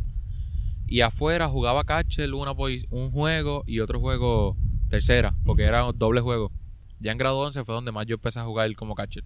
Y 0.87 1.01
afuera 1.01 1.49
jugaba 1.49 1.83
catcher 1.83 2.33
una 2.33 2.53
un 2.53 3.11
juego 3.11 3.63
y 3.67 3.81
otro 3.81 3.99
juego 3.99 4.55
tercera, 4.89 5.35
porque 5.45 5.63
era 5.63 5.81
doble 5.93 6.21
juego. 6.21 6.51
Ya 6.99 7.11
en 7.11 7.17
grado 7.17 7.37
11 7.39 7.65
fue 7.65 7.75
donde 7.75 7.91
más 7.91 8.05
yo 8.05 8.15
empecé 8.15 8.39
a 8.39 8.45
jugar 8.45 8.73
como 8.75 8.95
catcher. 8.95 9.23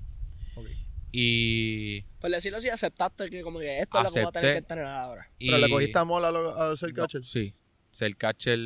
Y, 1.12 2.02
Pues 2.21 2.32
decirlo 2.32 2.58
así, 2.60 2.69
aceptaste 2.69 3.30
que 3.30 3.41
como 3.41 3.60
que 3.60 3.80
esto 3.82 3.97
es 4.00 4.04
lo 4.06 4.12
que 4.13 4.19
voy 4.21 4.30
a 4.30 4.32
tener 4.32 4.45
Acepté. 4.50 4.54
que 4.54 4.58
entrenar 4.60 4.93
ahora. 5.06 5.30
y- 5.39 5.47
Pero 5.47 5.58
le 5.58 5.69
cogiste 5.69 6.00
amor 6.00 6.24
a, 6.26 6.32
lo- 6.32 6.56
a 6.56 6.76
ser 6.78 6.89
No, 6.89 6.95
catcher. 6.95 7.24
sí. 7.26 7.54
Ser 7.89 8.15
catcher. 8.15 8.60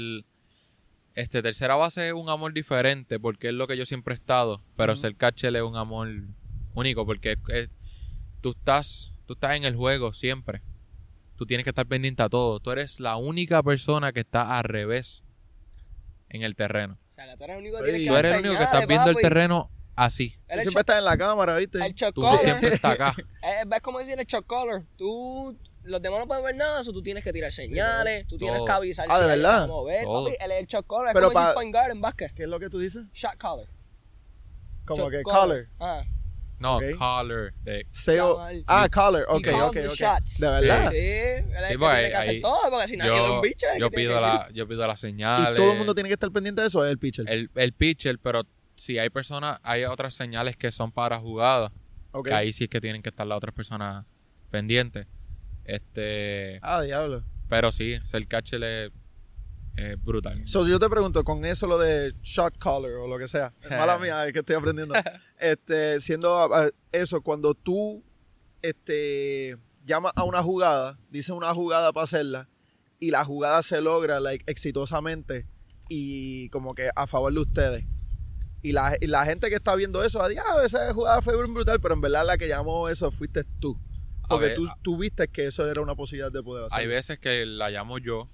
Este, 1.16 1.42
tercera 1.42 1.76
base 1.76 2.08
es 2.08 2.14
un 2.14 2.30
amor 2.30 2.54
diferente 2.54 3.20
porque 3.20 3.48
es 3.48 3.54
lo 3.54 3.68
que 3.68 3.78
yo 3.78 3.86
siempre 3.86 4.14
he 4.14 4.18
estado. 4.18 4.62
Pero 4.76 4.94
Ujú. 4.94 5.02
ser 5.02 5.16
catcher 5.16 5.56
es 5.56 5.62
un 5.64 5.76
amor 5.78 6.10
único 6.76 7.06
porque 7.06 7.32
es- 7.34 7.40
es- 7.54 7.70
tú, 8.42 8.52
estás, 8.52 9.14
tú 9.26 9.34
estás 9.34 9.56
en 9.56 9.64
el 9.64 9.76
juego 9.76 10.14
siempre. 10.14 10.62
Tú 11.38 11.46
tienes 11.46 11.64
que 11.64 11.72
estar 11.72 11.88
pendiente 11.88 12.22
a 12.22 12.30
todo. 12.30 12.60
Tú 12.60 12.72
eres 12.72 13.00
la 13.00 13.16
única 13.18 13.64
persona 13.64 14.14
que 14.14 14.20
está 14.20 14.58
al 14.58 14.64
revés 14.66 15.24
en 16.30 16.44
el 16.44 16.56
terreno. 16.56 17.00
O 17.10 17.14
sea, 17.14 17.26
que 17.28 17.38
tú 17.38 17.44
eres 17.46 17.56
el 17.56 17.62
único 17.64 17.78
que 17.84 17.92
que 17.92 18.06
Tú 18.08 18.16
eres 18.18 18.32
el 18.34 18.40
único 18.42 18.58
que 18.58 18.64
estás 18.64 18.88
viendo 18.88 19.10
el 19.10 19.16
terreno 19.18 19.72
así. 19.96 20.30
Tú 20.48 20.60
siempre 20.62 20.80
estás 20.82 20.98
en 21.00 21.06
la 21.06 21.18
cámara, 21.18 21.56
¿viste? 21.58 21.78
El 21.86 21.96
siempre 21.96 22.74
estás 22.74 22.94
acá. 22.94 23.16
Eh, 23.44 23.64
¿Ves 23.68 23.82
cómo 23.82 24.00
decir 24.00 24.20
el 24.20 24.26
shot 24.26 24.46
caller? 24.48 24.84
Tú, 24.98 25.56
los 25.84 26.02
demás 26.02 26.20
no 26.20 26.28
pueden 26.28 26.44
ver 26.44 26.56
nada, 26.56 26.82
eso 26.82 26.92
tú 26.92 27.04
tienes 27.04 27.24
que 27.24 27.32
tirar 27.32 27.52
señales, 27.52 28.26
tú 28.28 28.38
tienes 28.38 28.62
que 28.66 28.72
avisar 28.72 29.06
Ah, 29.10 29.20
¿de 29.20 29.28
verdad? 29.28 29.68
mover. 29.68 30.04
Todo. 30.04 30.26
Papi, 30.26 30.38
él 30.44 30.52
es 30.52 30.60
el 30.62 30.66
shot 30.66 30.88
caller, 30.88 31.08
es 31.10 31.14
Pero 31.14 31.28
como 31.28 31.40
decir 31.40 31.54
point 31.54 31.74
guard 31.76 31.92
en 31.92 32.02
básquet. 32.02 32.34
¿Qué 32.34 32.44
es 32.44 32.50
lo 32.50 32.60
que 32.60 32.70
tú 32.70 32.80
dices? 32.80 33.04
Shot 33.14 33.38
caller. 33.38 33.68
Como 34.86 35.04
Shot 35.04 35.12
que 35.12 35.22
caller. 35.24 35.68
caller. 35.70 35.70
Ah, 35.80 36.04
No, 36.58 36.78
Ok. 36.78 36.84
caller. 36.98 37.54
de- 37.64 37.86
Seo- 37.92 38.38
mal. 38.38 38.64
ah, 38.68 38.88
caller. 38.90 39.26
Ok, 39.28 39.48
ok, 39.54 39.78
ok. 39.90 39.94
shots. 39.96 40.40
De 40.40 40.48
verdad. 40.48 40.90
sí, 40.92 40.98
el 40.98 41.44
Sí, 41.44 41.72
que 41.74 41.78
porque 41.78 41.96
tiene 41.96 42.10
que 42.10 42.16
hacer 42.16 42.30
ahí- 42.30 42.42
todo, 42.42 42.70
porque 42.70 42.88
si 42.88 42.98
nadie 42.98 43.12
es 43.12 43.18
yo, 43.20 43.36
un 43.36 43.42
bicho, 43.42 43.68
el 43.74 43.80
yo 43.80 43.92
pido 43.92 44.20
la, 44.22 44.50
yo 44.54 44.68
pido 44.68 44.88
las 44.88 45.00
señales. 45.00 45.54
Y 45.54 45.56
todo 45.62 45.72
el 45.74 45.78
mundo 45.78 45.94
tiene 45.94 46.10
que 46.10 46.14
estar 46.14 46.32
pendiente 46.32 46.62
de 46.62 46.68
eso, 46.68 46.84
es 46.86 46.92
el 46.92 46.98
pitcher. 46.98 47.30
el, 47.30 47.50
el 47.56 47.74
pitcher, 47.74 48.18
pero 48.20 48.44
si 48.76 48.98
hay 49.00 49.10
personas, 49.10 49.60
hay 49.64 49.86
otras 49.86 50.14
señales 50.14 50.56
que 50.58 50.72
son 50.72 50.92
para 50.92 51.20
jugadas, 51.20 51.72
que 52.24 52.34
ahí 52.34 52.54
sí 52.54 52.66
es 52.66 52.70
que 52.70 52.80
tienen 52.82 53.02
que 53.02 53.10
estar 53.10 53.26
las 53.28 53.38
otras 53.38 53.54
personas 53.54 54.06
pendientes. 54.52 55.08
Este, 55.66 56.60
Ah, 56.62 56.82
diablo. 56.82 57.24
pero 57.50 57.72
sí, 57.72 57.96
ser 58.04 58.28
catcher 58.28 58.64
es, 58.64 58.92
es 59.76 60.04
brutal. 60.04 60.42
So, 60.48 60.66
yo 60.68 60.80
te 60.80 60.90
pregunto, 60.90 61.24
con 61.24 61.44
eso 61.44 61.68
lo 61.68 61.78
de 61.78 62.14
shot 62.22 62.58
caller 62.58 62.92
o 62.94 63.08
lo 63.08 63.18
que 63.18 63.28
sea, 63.28 63.52
es 63.64 63.70
mala 63.72 63.98
mía, 64.00 64.26
es 64.28 64.34
que 64.34 64.40
estoy 64.40 64.56
aprendiendo. 64.56 64.94
este, 65.40 66.00
siendo 66.00 66.36
ah, 66.54 66.70
eso, 66.92 67.22
cuando 67.22 67.54
tú 67.54 68.04
este, 68.62 69.58
llamas 69.86 70.12
a 70.16 70.24
una 70.24 70.42
jugada, 70.44 70.98
dices 71.10 71.32
una 71.32 71.54
jugada 71.54 71.92
para 71.94 72.04
hacerla, 72.06 72.50
y 73.00 73.12
la 73.12 73.26
jugada 73.26 73.62
se 73.64 73.82
logra 73.82 74.20
like, 74.20 74.44
exitosamente 74.50 75.48
y 75.90 76.50
como 76.50 76.74
que 76.74 76.90
a 76.96 77.06
favor 77.08 77.34
de 77.34 77.40
ustedes. 77.42 77.86
Y 78.66 78.72
la, 78.72 78.98
y 79.00 79.06
la 79.08 79.26
gente 79.26 79.50
que 79.50 79.56
está 79.56 79.76
viendo 79.76 80.04
eso, 80.04 80.22
a 80.24 80.28
diablo, 80.28 80.62
esa 80.64 80.92
jugada 80.94 81.22
fue 81.22 81.36
brutal, 81.36 81.80
pero 81.80 81.94
en 81.94 82.02
verdad 82.02 82.26
la 82.26 82.38
que 82.38 82.48
llamó 82.48 82.90
eso 82.90 83.12
fuiste 83.12 83.44
tú. 83.60 83.80
Porque 84.28 84.48
ver, 84.48 84.56
tú, 84.56 84.68
tú 84.82 84.98
viste 84.98 85.28
que 85.28 85.46
eso 85.46 85.70
era 85.70 85.82
una 85.82 85.94
posibilidad 85.94 86.32
de 86.32 86.42
poder 86.42 86.66
hacer. 86.66 86.80
Hay 86.80 86.88
veces 86.88 87.20
que 87.20 87.46
la 87.46 87.70
llamo 87.70 88.00
yo, 88.00 88.28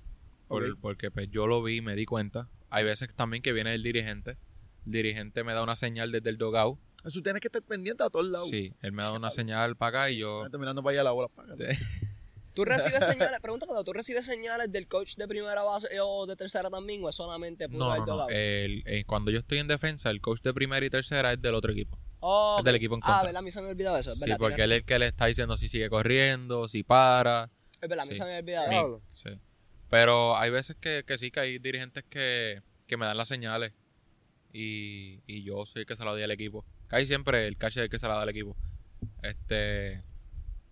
por- 0.48 0.80
porque 0.80 1.12
pues, 1.12 1.30
yo 1.30 1.48
lo 1.48 1.62
vi 1.62 1.78
y 1.78 1.82
me 1.82 1.96
di 1.96 2.06
cuenta. 2.06 2.48
Hay 2.70 2.86
veces 2.86 3.14
también 3.14 3.44
que 3.44 3.52
viene 3.52 3.74
el 3.76 3.84
dirigente. 3.84 4.38
El 4.86 4.94
dirigente 4.94 5.44
me 5.44 5.54
da 5.54 5.64
una 5.64 5.76
señal 5.76 6.12
desde 6.14 6.30
el 6.30 6.38
dogout. 6.38 6.80
Eso 7.04 7.22
tienes 7.22 7.42
que 7.42 7.50
estar 7.50 7.62
pendiente 7.62 8.04
a 8.04 8.10
todos 8.10 8.30
lados. 8.30 8.50
Sí, 8.50 8.74
él 8.82 8.94
me 8.94 9.04
da 9.04 9.12
una 9.12 9.32
señal 9.32 9.76
para 9.76 10.04
acá 10.04 10.10
y 10.12 10.20
yo... 10.20 10.46
Estoy 10.46 10.60
mirando 10.62 10.82
para 10.82 10.94
allá 10.94 11.04
la 11.04 11.12
bola. 11.12 11.28
para 11.28 11.54
acá. 11.54 11.64
Tú 12.54 12.66
recibes 12.66 13.00
señales, 13.06 13.40
pregunta 13.40 13.66
cuando 13.66 13.84
tú 13.84 13.94
recibes 13.94 14.26
señales 14.26 14.72
del 14.72 14.88
coach 14.88 15.16
de 15.16 15.28
primera 15.28 15.64
base 15.64 15.88
o 16.02 16.26
de 16.26 16.36
tercera 16.36 16.70
también, 16.70 17.04
o 17.04 17.10
es 17.10 17.16
solamente 17.16 17.68
No, 17.70 17.96
no, 17.98 18.06
no. 18.06 18.30
El- 18.30 18.84
eh, 18.86 19.04
cuando 19.06 19.32
yo 19.32 19.40
estoy 19.40 19.60
en 19.60 19.68
defensa, 19.68 20.10
el 20.10 20.20
coach 20.22 20.42
de 20.42 20.54
primera 20.54 20.86
y 20.86 20.90
tercera 20.90 21.32
es 21.34 21.42
del 21.42 21.56
otro 21.56 21.72
equipo. 21.72 21.98
Oh, 22.20 22.58
es 22.60 22.66
del 22.66 22.76
equipo 22.76 22.96
en 22.96 23.02
Ah, 23.04 23.08
contra. 23.08 23.24
¿verdad? 23.24 23.40
A 23.40 23.42
mí 23.42 23.52
se 23.52 23.62
me 23.62 23.68
ha 23.68 23.72
olvidado 23.72 23.98
eso. 23.98 24.12
Es 24.12 24.20
Sí, 24.20 24.32
porque 24.38 24.64
él 24.64 24.72
es 24.74 24.78
el 24.80 24.86
que 24.86 25.00
le 25.00 25.08
está 25.08 25.26
diciendo 25.28 25.56
si 25.58 25.68
sigue 25.68 25.90
corriendo, 25.90 26.68
si 26.68 26.84
para. 26.84 27.50
Es 27.82 27.90
verdad, 27.90 28.04
a 28.06 28.06
mí 28.06 28.12
sí. 28.16 28.18
se 28.22 28.26
me 28.26 28.36
ha 28.36 28.40
olvidado. 28.40 28.98
Mi- 29.00 29.04
sí. 29.14 29.30
Pero 29.90 30.38
hay 30.38 30.52
veces 30.52 30.76
que, 30.80 31.04
que 31.08 31.18
sí, 31.18 31.32
que 31.32 31.40
hay 31.40 31.58
dirigentes 31.60 32.04
que, 32.10 32.62
que 32.88 32.96
me 32.98 33.06
dan 33.06 33.18
las 33.18 33.28
señales 33.28 33.74
y, 34.54 35.20
y 35.26 35.44
yo 35.44 35.66
soy 35.66 35.82
el 35.82 35.86
que 35.86 35.96
se 35.96 36.06
la 36.06 36.12
doy 36.12 36.24
al 36.24 36.32
equipo. 36.32 36.66
Casi 36.88 37.08
siempre 37.08 37.48
el 37.48 37.58
catcher 37.58 37.84
es 37.84 37.86
el 37.86 37.90
que 37.90 38.00
se 38.00 38.08
la 38.08 38.16
da 38.16 38.22
al 38.22 38.30
equipo. 38.30 38.56
Este, 39.24 40.04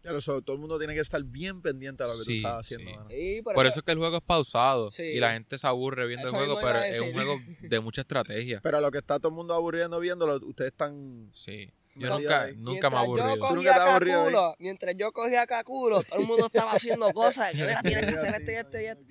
Claro, 0.01 0.21
so, 0.21 0.41
todo 0.41 0.55
el 0.55 0.59
mundo 0.62 0.77
tiene 0.77 0.93
que 0.93 1.01
estar 1.01 1.21
bien 1.23 1.62
pendiente 1.62 2.03
a 2.03 2.07
lo 2.07 2.13
que 2.13 2.19
tú 2.19 2.23
Sí, 2.25 2.38
estás 2.38 2.59
haciendo. 2.62 3.05
sí. 3.09 3.15
Y 3.38 3.41
por 3.41 3.67
eso 3.67 3.79
es 3.79 3.85
que 3.85 3.91
el 3.91 3.97
juego 3.97 4.17
es 4.17 4.23
pausado 4.23 4.91
Sí. 4.91 5.03
y 5.03 5.19
la 5.19 5.31
gente 5.33 5.57
se 5.57 5.67
aburre 5.67 6.07
viendo 6.07 6.27
Eso 6.29 6.38
el 6.38 6.45
juego, 6.45 6.59
pero 6.62 6.81
es 6.83 6.99
un 7.01 7.12
juego 7.13 7.35
de 7.62 7.79
mucha 7.81 8.01
estrategia. 8.01 8.62
Pero 8.63 8.77
a 8.77 8.81
lo 8.81 8.91
que 8.91 8.99
está 8.99 9.19
todo 9.19 9.29
el 9.29 9.35
mundo 9.35 9.53
aburriendo 9.53 9.99
viéndolo, 9.99 10.35
ustedes 10.47 10.71
están... 10.71 11.29
Sí. 11.33 11.69
Me 11.95 12.05
Yo 12.07 12.17
nunca, 12.17 12.43
ahí. 12.43 12.55
nunca 12.55 12.89
me 12.89 12.95
he 12.95 12.99
Mientras 12.99 13.03
aburrido. 13.03 13.27
Yo 13.35 13.47
Tú 13.49 13.55
nunca 13.55 13.73
cogía 13.73 14.15
caculo, 14.15 14.55
mientras 14.59 14.95
yo 14.95 15.12
cogía 15.12 15.45
caculo, 15.47 16.03
todo 16.03 16.19
el 16.19 16.27
mundo 16.27 16.45
estaba 16.45 16.71
haciendo 16.71 17.12
cosas. 17.12 17.51
Que 17.51 17.57
mira, 17.57 17.81
tienes 17.81 18.05
que 18.05 18.15
hacer 18.15 18.35
esto 18.41 18.51
y 18.51 18.55
esto 18.55 18.79
y 18.79 18.85
esto. 18.85 19.03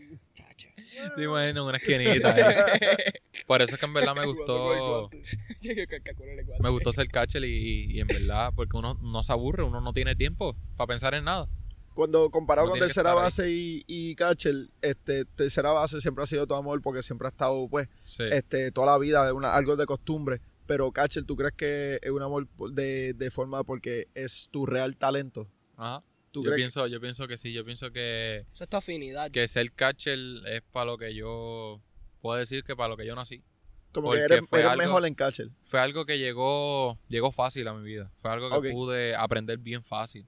Te 1.17 1.23
imaginas 1.23 1.65
una 1.65 1.77
esquinita. 1.79 2.35
eh. 2.39 3.13
Por 3.47 3.63
eso 3.63 3.75
es 3.75 3.81
que 3.81 3.87
en 3.87 3.95
verdad 3.95 4.15
me 4.15 4.27
gustó. 4.27 5.11
Me 6.61 6.71
gustó 6.71 6.93
ser 6.93 7.09
catcher 7.09 7.45
y, 7.45 7.97
y- 7.97 8.01
en 8.01 8.07
verdad, 8.07 8.53
porque 8.55 8.77
uno 8.77 8.95
no 9.01 9.23
se 9.23 9.33
aburre, 9.33 9.63
uno 9.65 9.81
no 9.81 9.93
tiene 9.93 10.15
tiempo 10.15 10.57
para 10.77 10.89
pensar 10.89 11.15
en 11.15 11.25
nada. 11.25 11.49
Cuando 11.95 12.31
comparado 12.31 12.67
Uno 12.67 12.73
con 12.73 12.81
tercera 12.81 13.13
base 13.15 13.51
y, 13.51 13.85
y 13.89 14.15
catcher, 14.15 14.55
este, 14.83 15.25
tercera 15.25 15.73
base 15.73 16.01
siempre 16.01 16.23
ha 16.23 16.27
sido 16.29 16.47
tu 16.47 16.55
amor 16.55 16.81
porque 16.81 17.03
siempre 17.03 17.27
ha 17.27 17.31
estado, 17.31 17.67
pues, 17.69 17.89
Sí. 18.03 18.23
este, 18.31 18.71
toda 18.71 18.87
la 18.93 18.99
vida, 18.99 19.33
una, 19.35 19.55
algo 19.55 19.75
de 19.77 19.85
costumbre. 19.87 20.41
Pero 20.67 20.93
catcher, 20.93 21.25
¿tú 21.25 21.35
crees 21.35 21.55
que 21.57 21.99
es 22.03 22.11
un 22.11 22.23
amor 22.23 22.47
de, 22.73 23.15
de 23.15 23.31
forma 23.31 23.65
porque 23.65 24.07
es 24.15 24.49
tu 24.53 24.65
real 24.67 24.97
talento? 24.97 25.49
Ajá. 25.77 26.03
¿Tú 26.31 26.41
Yo 26.45 26.51
crees 26.51 26.57
pienso, 26.57 26.87
yo 26.87 27.01
pienso 27.01 27.27
que 27.27 27.37
sí, 27.37 27.53
yo 27.53 27.65
pienso 27.65 27.91
que, 27.91 28.45
Eso 28.55 28.65
es 28.65 28.71
tu 28.71 28.77
afinidad. 28.77 29.31
que 29.31 29.49
ser 29.49 29.73
catcher 29.73 30.19
es 30.47 30.63
para 30.73 30.85
lo 30.87 30.99
que 30.99 31.15
yo 31.15 31.81
puedo 32.21 32.39
decir 32.39 32.65
que 32.65 32.77
para 32.77 32.91
lo 32.91 32.97
que 32.97 33.07
yo 33.07 33.15
nací. 33.15 33.39
que, 33.39 33.45
como 33.93 34.09
porque 34.09 34.21
que 34.27 34.35
eres, 34.35 34.49
fue 34.49 34.59
eres 34.61 34.73
algo- 34.73 34.83
mejor 34.85 35.07
en 35.07 35.15
catcher? 35.15 35.49
Fue 35.65 35.81
algo 35.81 36.05
que 36.05 36.19
llegó, 36.19 36.99
llegó 37.09 37.33
fácil 37.33 37.67
a 37.69 37.75
mi 37.75 37.83
vida. 37.85 38.11
Fue 38.21 38.31
algo 38.31 38.61
que 38.61 38.71
pude 38.71 39.15
aprender 39.17 39.59
bien 39.59 39.83
fácil. 39.83 40.27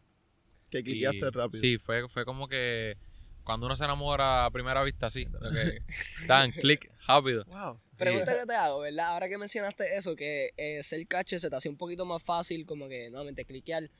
Que 0.70 0.78
Y- 0.78 0.82
cliqueaste 0.84 1.30
rápido. 1.30 1.60
Sí, 1.60 1.76
fue, 1.78 2.08
fue 2.08 2.24
como 2.24 2.48
que 2.48 2.96
cuando 3.44 3.66
uno 3.66 3.76
se 3.76 3.84
enamora 3.84 4.44
a 4.46 4.50
primera 4.50 4.82
vista, 4.84 5.08
que 5.10 5.82
Dan, 6.26 6.52
clic, 6.52 6.90
rápido. 7.06 7.44
Wow. 7.46 7.80
Pregunta 7.98 8.34
que 8.38 8.46
te 8.46 8.54
hago, 8.54 8.80
¿verdad? 8.80 9.08
Ahora 9.08 9.28
que 9.28 9.36
mencionaste 9.36 9.94
eso, 9.96 10.16
que 10.16 10.50
eh, 10.56 10.82
ser 10.82 11.06
catcher 11.06 11.38
se 11.40 11.50
te 11.50 11.56
hacía 11.56 11.70
un 11.70 11.76
poquito 11.76 12.06
más 12.06 12.22
fácil, 12.22 12.64
como 12.64 12.88
que 12.88 13.10
nuevamente 13.10 13.44
cliquear. 13.44 13.90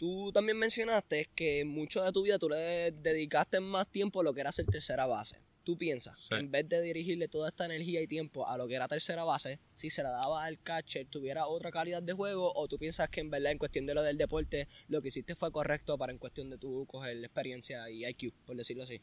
Tú 0.00 0.32
también 0.32 0.56
mencionaste 0.56 1.28
que 1.34 1.62
mucho 1.66 2.02
de 2.02 2.10
tu 2.10 2.22
vida 2.22 2.38
tú 2.38 2.48
le 2.48 2.90
dedicaste 2.90 3.60
más 3.60 3.86
tiempo 3.86 4.20
a 4.22 4.24
lo 4.24 4.32
que 4.32 4.40
era 4.40 4.50
ser 4.50 4.64
tercera 4.64 5.04
base. 5.04 5.36
tú 5.62 5.76
piensas 5.76 6.18
Sí. 6.18 6.30
que 6.30 6.36
en 6.40 6.50
vez 6.50 6.66
de 6.70 6.80
dirigirle 6.80 7.28
toda 7.28 7.50
esta 7.50 7.66
energía 7.66 8.00
y 8.00 8.06
tiempo 8.06 8.48
a 8.48 8.56
lo 8.56 8.66
que 8.66 8.74
era 8.76 8.88
tercera 8.88 9.24
base, 9.24 9.60
si 9.74 9.90
se 9.90 10.02
la 10.02 10.08
daba 10.10 10.42
al 10.46 10.58
catcher, 10.58 11.06
tuviera 11.06 11.46
otra 11.46 11.70
calidad 11.70 12.02
de 12.02 12.14
juego, 12.14 12.50
o 12.56 12.66
tú 12.66 12.78
piensas 12.78 13.10
que 13.10 13.20
en 13.20 13.28
verdad 13.30 13.52
en 13.52 13.58
cuestión 13.58 13.84
de 13.84 13.92
lo 13.94 14.02
del 14.02 14.16
deporte, 14.16 14.68
lo 14.88 15.02
que 15.02 15.08
hiciste 15.08 15.34
fue 15.36 15.52
correcto 15.52 15.98
para 15.98 16.12
en 16.12 16.18
cuestión 16.18 16.48
de 16.48 16.56
tú 16.56 16.86
coger 16.86 17.14
la 17.18 17.26
experiencia 17.26 17.88
y 17.90 18.06
IQ, 18.06 18.32
por 18.46 18.56
decirlo 18.56 18.84
así. 18.84 19.02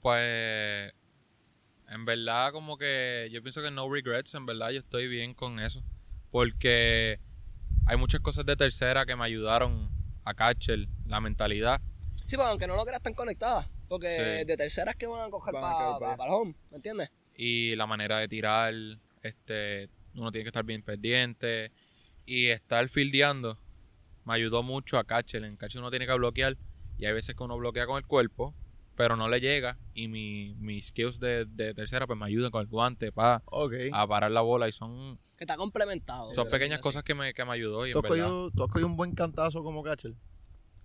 Pues 0.00 0.92
en 1.90 2.04
verdad 2.06 2.52
como 2.52 2.78
que 2.78 3.28
yo 3.30 3.42
pienso 3.42 3.62
que 3.62 3.70
no 3.70 3.88
regrets, 3.92 4.34
en 4.34 4.46
verdad 4.46 4.70
yo 4.70 4.78
estoy 4.78 5.08
bien 5.08 5.34
con 5.34 5.60
eso. 5.60 5.84
Porque 6.30 7.20
hay 7.86 7.96
muchas 7.98 8.22
cosas 8.22 8.46
de 8.46 8.56
tercera 8.56 9.04
que 9.04 9.14
me 9.14 9.24
ayudaron 9.26 9.90
a 10.28 10.34
catcher, 10.34 10.86
la 11.06 11.20
mentalidad. 11.20 11.80
Sí, 12.26 12.36
pero 12.36 12.44
aunque 12.44 12.66
no 12.66 12.76
lo 12.76 12.84
creas, 12.84 12.98
están 13.00 13.14
conectadas. 13.14 13.68
Porque 13.88 14.08
Sí. 14.08 14.44
de 14.46 14.56
terceras 14.56 14.94
que 14.96 15.06
van 15.06 15.26
a 15.26 15.30
coger 15.30 15.54
Van 15.54 15.64
a 15.64 15.68
para 15.76 15.98
para 15.98 16.12
allá. 16.14 16.24
el 16.26 16.30
home, 16.32 16.54
¿me 16.70 16.76
entiendes? 16.76 17.10
y 17.40 17.76
la 17.76 17.86
manera 17.86 18.18
de 18.18 18.26
tirar, 18.28 18.74
este, 19.22 19.88
uno 20.14 20.30
tiene 20.32 20.42
que 20.44 20.48
estar 20.48 20.64
bien 20.64 20.82
pendiente 20.82 21.70
y 22.26 22.46
estar 22.48 22.88
fildeando 22.88 23.56
me 24.24 24.34
ayudó 24.34 24.62
mucho 24.62 24.98
a 24.98 25.04
catcher. 25.04 25.44
En 25.44 25.56
catcher 25.56 25.80
uno 25.80 25.88
tiene 25.90 26.06
que 26.06 26.12
bloquear 26.14 26.56
y 26.98 27.06
hay 27.06 27.12
veces 27.12 27.34
que 27.36 27.42
uno 27.42 27.56
bloquea 27.56 27.86
con 27.86 27.96
el 27.96 28.04
cuerpo, 28.06 28.54
pero 28.98 29.16
no 29.16 29.28
le 29.28 29.40
llega 29.40 29.78
y 29.94 30.08
mi, 30.08 30.54
mis 30.58 30.88
skills 30.88 31.20
de, 31.20 31.44
de 31.46 31.72
tercera 31.72 32.06
pues 32.08 32.18
me 32.18 32.26
ayudan 32.26 32.50
con 32.50 32.60
el 32.62 32.66
guante 32.66 33.12
pa, 33.12 33.42
Ok. 33.46 33.72
a 33.92 34.06
parar 34.08 34.32
la 34.32 34.40
bola 34.40 34.68
y 34.68 34.72
son, 34.72 35.18
Que 35.38 35.44
está 35.44 35.56
complementado. 35.56 36.34
son 36.34 36.48
pequeñas 36.50 36.80
cosas 36.80 37.04
que 37.04 37.14
me, 37.14 37.32
que 37.32 37.44
me 37.44 37.52
ayudó 37.52 37.86
y 37.86 37.92
¿Tú 37.92 38.00
en 38.00 38.04
has, 38.04 38.10
verdad, 38.10 38.24
cogido, 38.26 38.50
tú 38.50 38.64
has 38.64 38.70
cogido 38.70 38.86
un 38.88 38.96
buen 38.96 39.14
cantazo 39.14 39.62
como 39.62 39.84
catcher. 39.84 40.14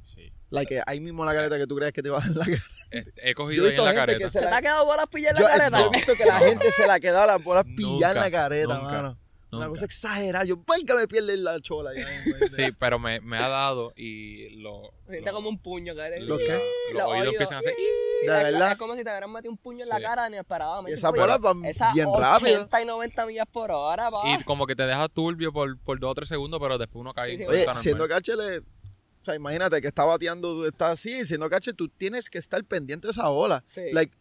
sí. 0.04 0.32
Like, 0.52 0.84
ahí 0.86 1.00
mismo 1.00 1.24
en 1.24 1.28
la 1.30 1.34
careta 1.34 1.58
que 1.58 1.66
tú 1.66 1.76
crees 1.76 1.92
que 1.92 2.04
te 2.04 2.12
va 2.12 2.20
a 2.20 2.22
dar 2.22 2.30
en 2.30 2.38
la 2.38 2.46
cara. 2.46 2.62
Este, 2.92 3.30
he 3.30 3.34
cogido 3.34 3.66
ahí 3.66 3.76
en 3.76 3.84
la 3.84 3.90
que 3.92 3.96
careta. 3.98 4.28
así. 4.28 4.38
¿Se 4.38 4.46
te 4.48 4.54
ha 4.54 4.62
quedado 4.62 4.86
bolas 4.86 5.08
pillas 5.08 5.32
en 5.32 5.38
Yo, 5.38 5.44
la 5.48 5.50
careta? 5.58 5.80
yo 5.82 5.88
he 5.88 5.90
visto 5.90 6.14
que 6.14 6.26
la 6.26 6.40
No. 6.40 6.46
gente 6.46 6.72
se 6.72 6.86
la 6.86 6.94
ha 6.94 7.00
quedado 7.00 7.26
las 7.26 7.44
bolas 7.44 7.66
pilladas 7.76 8.16
en 8.18 8.22
la 8.22 8.30
careta, 8.32 8.78
nunca, 8.78 8.92
mano. 8.94 9.18
Una 9.58 9.68
cosa 9.70 9.86
exagerada. 9.86 10.46
Yo, 10.46 10.58
que 10.86 10.94
me 10.94 11.08
pierde 11.08 11.38
la 11.38 11.60
chola. 11.62 11.92
ya, 11.96 12.08
Sí, 12.48 12.72
pero 12.80 13.00
me, 13.00 13.20
me 13.22 13.38
ha 13.38 13.48
dado 13.48 13.94
y 13.96 14.50
lo, 14.62 14.94
Se 15.06 15.14
siente 15.14 15.32
como 15.32 15.50
un 15.50 15.60
puño. 15.60 15.94
Que 15.96 16.20
¿Lo 16.22 16.38
qué? 16.38 16.48
los 16.94 16.94
Los 16.94 17.04
oídos 17.04 17.12
oídos. 17.20 17.34
empiezan 17.34 17.56
a 17.56 17.60
hacer 17.60 17.74
De 17.76 18.28
Es- 18.28 18.44
verdad. 18.54 18.72
Es 18.72 18.78
como 18.78 18.94
si 18.96 19.04
te 19.04 19.10
hubieran 19.10 19.32
metido 19.32 19.52
un 19.52 19.58
puño 19.58 19.84
en 19.84 19.90
la 19.90 19.98
Sí. 19.98 20.04
cara 20.04 20.28
inesperadamente. 20.28 20.92
Y 20.92 20.94
esas 20.96 21.12
Oye, 21.12 21.22
bolas 21.22 21.40
van 21.42 21.66
esas 21.66 21.94
bien 21.94 22.08
80 22.08 22.30
rápido. 22.40 22.70
y 22.82 22.86
90 22.86 23.26
millas 23.26 23.46
por 23.52 23.72
hora, 23.72 24.10
pa. 24.10 24.22
Y 24.30 24.44
como 24.44 24.66
que 24.66 24.76
te 24.76 24.84
deja 24.84 25.08
turbio 25.10 25.52
por, 25.52 25.78
por 25.80 26.00
dos 26.00 26.12
o 26.12 26.16
tres 26.16 26.30
segundos, 26.30 26.60
pero 26.62 26.78
después 26.78 27.02
uno 27.02 27.14
cae. 27.14 27.32
Sí, 27.32 27.38
sí, 27.38 27.44
Oye, 27.46 27.66
siendo 27.76 28.08
catcher, 28.08 28.38
le- 28.38 28.60
o 28.60 29.26
sea, 29.26 29.36
imagínate 29.36 29.82
que 29.82 29.88
está 29.88 30.04
bateando, 30.06 30.66
está 30.68 30.92
así, 30.92 31.24
siendo 31.26 31.50
catcher, 31.50 31.74
tú 31.74 31.88
tienes 31.90 32.30
que 32.30 32.38
estar 32.38 32.64
pendiente 32.66 33.08
de 33.08 33.12
esa 33.12 33.28
bola. 33.30 33.62
Sí. 33.66 33.82
Like, 33.92 34.16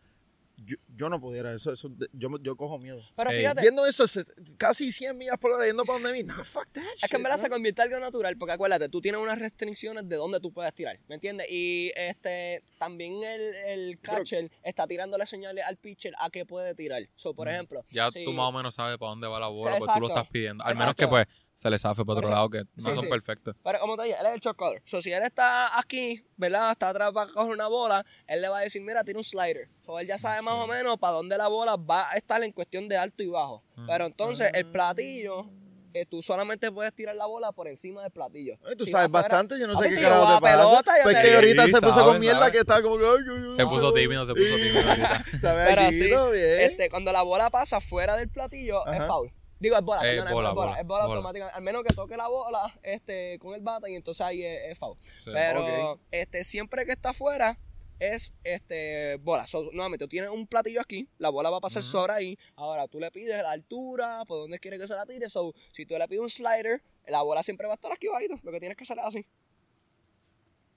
yo, 0.57 0.77
yo 0.95 1.09
no 1.09 1.21
pudiera, 1.21 1.53
eso, 1.55 1.73
eso 1.73 1.91
yo, 2.13 2.29
yo 2.41 2.57
cojo 2.57 2.79
miedo. 2.79 3.03
Pero 3.17 3.31
Ey. 3.31 3.39
fíjate, 3.39 3.61
Viendo 3.63 3.85
eso, 3.87 4.07
se- 4.07 4.25
casi 4.57 4.93
100 4.93 5.17
millas 5.19 5.39
por 5.39 5.53
hora 5.53 5.67
yendo 5.67 5.85
para 5.85 5.99
donde 5.99 6.13
mí, 6.17 6.23
no, 6.25 6.45
fuck 6.45 6.69
that 6.73 6.83
es 7.03 7.09
que 7.11 7.17
en 7.17 7.23
verdad 7.23 7.37
se 7.39 7.45
shit, 7.45 7.53
convierte 7.53 7.83
en 7.83 7.89
algo 7.93 8.01
natural, 8.05 8.37
porque 8.37 8.53
acuérdate, 8.53 8.89
tú 8.89 9.01
tienes 9.01 9.21
unas 9.21 9.39
restricciones 9.39 10.09
de 10.09 10.17
dónde 10.17 10.41
tú 10.41 10.53
puedes 10.53 10.73
tirar, 10.75 10.99
¿me 11.09 11.15
entiendes? 11.17 11.47
Y 11.51 11.93
este 11.97 12.63
también 12.79 13.23
el, 13.25 13.55
el 13.67 14.01
catcher 14.01 14.51
está 14.63 14.87
tirándole 14.87 15.27
señales 15.27 15.65
al 15.65 15.77
pitcher 15.77 16.15
a 16.19 16.31
qué 16.31 16.45
puede 16.47 16.75
tirar. 16.75 17.03
So, 17.17 17.35
por 17.35 17.49
Mm. 17.49 17.51
ejemplo, 17.51 17.85
Ya 17.91 18.11
sí. 18.11 18.25
tú 18.25 18.33
más 18.33 18.49
o 18.49 18.53
menos 18.53 18.75
sabes 18.75 18.99
para 18.99 19.11
dónde 19.11 19.27
va 19.29 19.41
la 19.41 19.49
bola, 19.49 19.73
Sí, 19.75 19.79
porque 19.81 19.95
tú 19.95 20.01
lo 20.01 20.09
estás 20.09 20.29
pidiendo. 20.29 20.65
Al 20.65 20.77
menos 20.77 20.95
que 20.95 21.09
pues 21.09 21.27
se 21.55 21.71
le 21.71 21.79
zafe 21.79 22.05
para 22.05 22.17
Por 22.17 22.25
otro 22.25 22.31
lado, 22.31 22.51
que 22.51 22.59
no 22.59 22.65
Sí, 22.77 22.83
son 22.91 23.01
sí. 23.01 23.07
perfectos. 23.07 23.55
Pero 23.63 23.79
como 23.81 23.97
te 23.97 24.05
dije, 24.05 24.17
él 24.21 24.27
es 24.27 24.33
el 24.33 24.41
short 24.41 24.59
caller. 24.59 24.83
So, 24.85 25.01
si 25.01 25.13
él 25.13 25.23
está 25.23 25.79
aquí, 25.79 26.25
¿verdad? 26.37 26.73
Está 26.73 26.89
atrás 26.89 27.13
para 27.13 27.31
coger 27.31 27.53
una 27.53 27.69
bola, 27.69 28.05
él 28.27 28.41
le 28.43 28.49
va 28.49 28.59
a 28.59 28.61
decir, 28.63 28.83
mira, 28.83 29.05
tiene 29.05 29.19
un 29.19 29.25
slider. 29.25 29.69
So, 29.85 29.99
él 30.01 30.07
ya 30.07 30.19
sabe 30.19 30.43
más 30.43 30.55
o 30.55 30.67
menos 30.67 30.99
para 30.99 31.13
dónde 31.15 31.37
la 31.39 31.49
bola 31.49 31.77
va 31.77 32.11
a 32.11 32.15
estar 32.17 32.43
en 32.43 32.53
cuestión 32.53 32.89
de 32.89 32.97
alto 32.97 33.23
y 33.23 33.29
bajo. 33.29 33.63
Ujú. 33.77 33.87
Pero 33.87 34.07
entonces, 34.07 34.51
el 34.55 34.67
platillo, 34.67 35.47
eh, 35.95 36.07
tú 36.07 36.23
solamente 36.23 36.73
puedes 36.73 36.93
tirar 36.95 37.15
la 37.15 37.27
bola 37.27 37.53
por 37.53 37.69
encima 37.69 38.01
del 38.03 38.11
platillo. 38.11 38.57
Ay, 38.67 38.75
tú 38.75 38.87
Si 38.87 38.91
sabes 38.91 39.11
bastante, 39.11 39.59
yo 39.61 39.67
no 39.67 39.77
sé 39.79 39.91
qué 39.91 39.97
yo 39.97 40.01
carajo 40.03 40.35
te 40.37 40.41
pasa. 40.41 40.57
pelota, 40.57 40.93
yo 40.97 41.03
pues 41.05 41.19
que 41.19 41.35
ahorita 41.35 41.65
Sí, 41.67 41.71
se 41.73 41.81
puso 41.83 41.93
sabe, 41.95 42.07
con 42.07 42.19
mierda 42.21 42.39
sabe. 42.39 42.53
que 42.53 42.59
está 42.59 42.83
como 42.83 42.97
que... 42.99 43.05
ay, 43.05 43.13
ay, 43.29 43.45
ay, 43.51 43.55
Se 43.55 43.65
puso 43.67 43.93
tímido, 43.93 44.25
se 44.25 44.33
puso 44.33 44.57
tímido 44.57 44.89
ahorita. 44.89 45.25
¿Sabes? 45.43 45.67
Pero 45.69 45.91
sí, 45.91 46.33
bien. 46.33 46.61
Este, 46.63 46.89
cuando 46.91 47.13
la 47.13 47.21
bola 47.23 47.51
pasa 47.51 47.81
fuera 47.83 48.17
del 48.17 48.31
platillo, 48.31 48.89
Ajá. 48.89 48.97
es 48.97 49.07
foul. 49.07 49.33
Digo, 49.63 49.77
es 49.77 49.83
bola, 49.83 50.01
Es 50.03 50.17
perdona, 50.17 50.33
bola, 50.33 50.49
es 50.49 50.55
bola, 50.55 50.67
bola, 50.71 50.81
es 50.81 50.87
bola 50.87 51.03
bola. 51.05 51.15
automática. 51.17 51.49
Al 51.51 51.63
menos 51.63 51.85
que 51.85 51.95
toque 51.95 52.17
la 52.17 52.27
bola 52.27 52.75
este, 52.83 53.39
con 53.39 53.55
el 53.55 53.61
bate 53.61 53.91
y 53.91 53.95
entonces 53.95 54.21
ahí 54.21 54.45
es, 54.45 54.73
es 54.73 54.79
foul. 54.79 54.99
Sí. 55.15 55.31
Pero 55.33 56.01
este, 56.11 56.43
siempre 56.43 56.85
que 56.85 56.91
está 56.93 57.11
afuera 57.11 57.59
es 58.01 58.33
este 58.43 59.17
bola. 59.21 59.47
So, 59.47 59.71
nuevamente, 59.73 60.05
tú 60.05 60.09
tienes 60.09 60.31
un 60.31 60.49
platillo 60.49 60.81
aquí, 60.81 61.09
la 61.19 61.29
bola 61.29 61.49
va 61.51 61.59
a 61.59 61.61
pasar 61.61 61.83
Ujú. 61.83 61.93
sobre 61.93 62.13
ahí. 62.13 62.39
Ahora 62.57 62.89
tú 62.89 62.99
le 62.99 63.13
pides 63.13 63.41
la 63.41 63.53
altura, 63.53 64.25
por 64.27 64.39
dónde 64.39 64.59
quieres 64.59 64.81
que 64.81 64.89
se 64.89 64.97
la 64.97 65.07
tire. 65.07 65.31
So, 65.31 65.55
si 65.71 65.87
tú 65.87 65.97
le 65.97 66.09
pides 66.09 66.23
un 66.23 66.29
slider, 66.31 66.83
la 67.07 67.23
bola 67.23 67.45
siempre 67.45 67.69
va 67.69 67.75
a 67.75 67.77
estar 67.77 67.93
aquí 67.93 68.09
bajito. 68.09 68.35
Lo 68.43 68.51
que 68.51 68.59
tienes 68.59 68.77
que 68.77 68.83
hacer 68.83 68.99
es 68.99 69.05
así. 69.05 69.25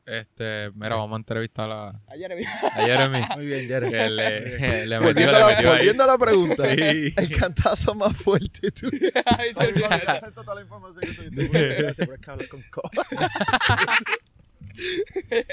Este, 0.05 0.69
mira, 0.75 0.95
vamos 0.97 1.13
a 1.15 1.17
entrevistar 1.17 1.69
a, 1.71 1.87
A 1.89 2.15
Jeremy. 2.15 2.43
a 2.45 2.85
Jeremy. 2.85 3.19
Muy 3.37 3.45
bien, 3.47 3.67
Jeremy. 3.67 3.91
que 3.91 4.09
le, 4.09 4.85
le 4.87 4.99
metió, 4.99 5.01
Volviendo, 5.01 5.31
le 5.31 5.37
a 5.37 5.39
la, 5.39 5.47
metió 5.47 5.71
ahí. 5.71 5.77
volviendo 5.77 6.03
a 6.03 6.07
la 6.07 6.17
pregunta, 6.19 6.75
Sí. 6.75 7.13
el 7.17 7.37
cantazo 7.37 7.95
más 7.95 8.15
fuerte 8.15 8.69
tú. 8.71 8.87
Ay, 9.25 9.53
se. 9.55 9.85
Acepto 9.85 10.43
toda 10.43 10.55
la 10.55 10.61
información 10.61 11.01
que 11.05 11.13
tuviste. 11.31 11.75
Gracias, 11.81 12.07
con 12.49 12.63
co. 12.69 12.81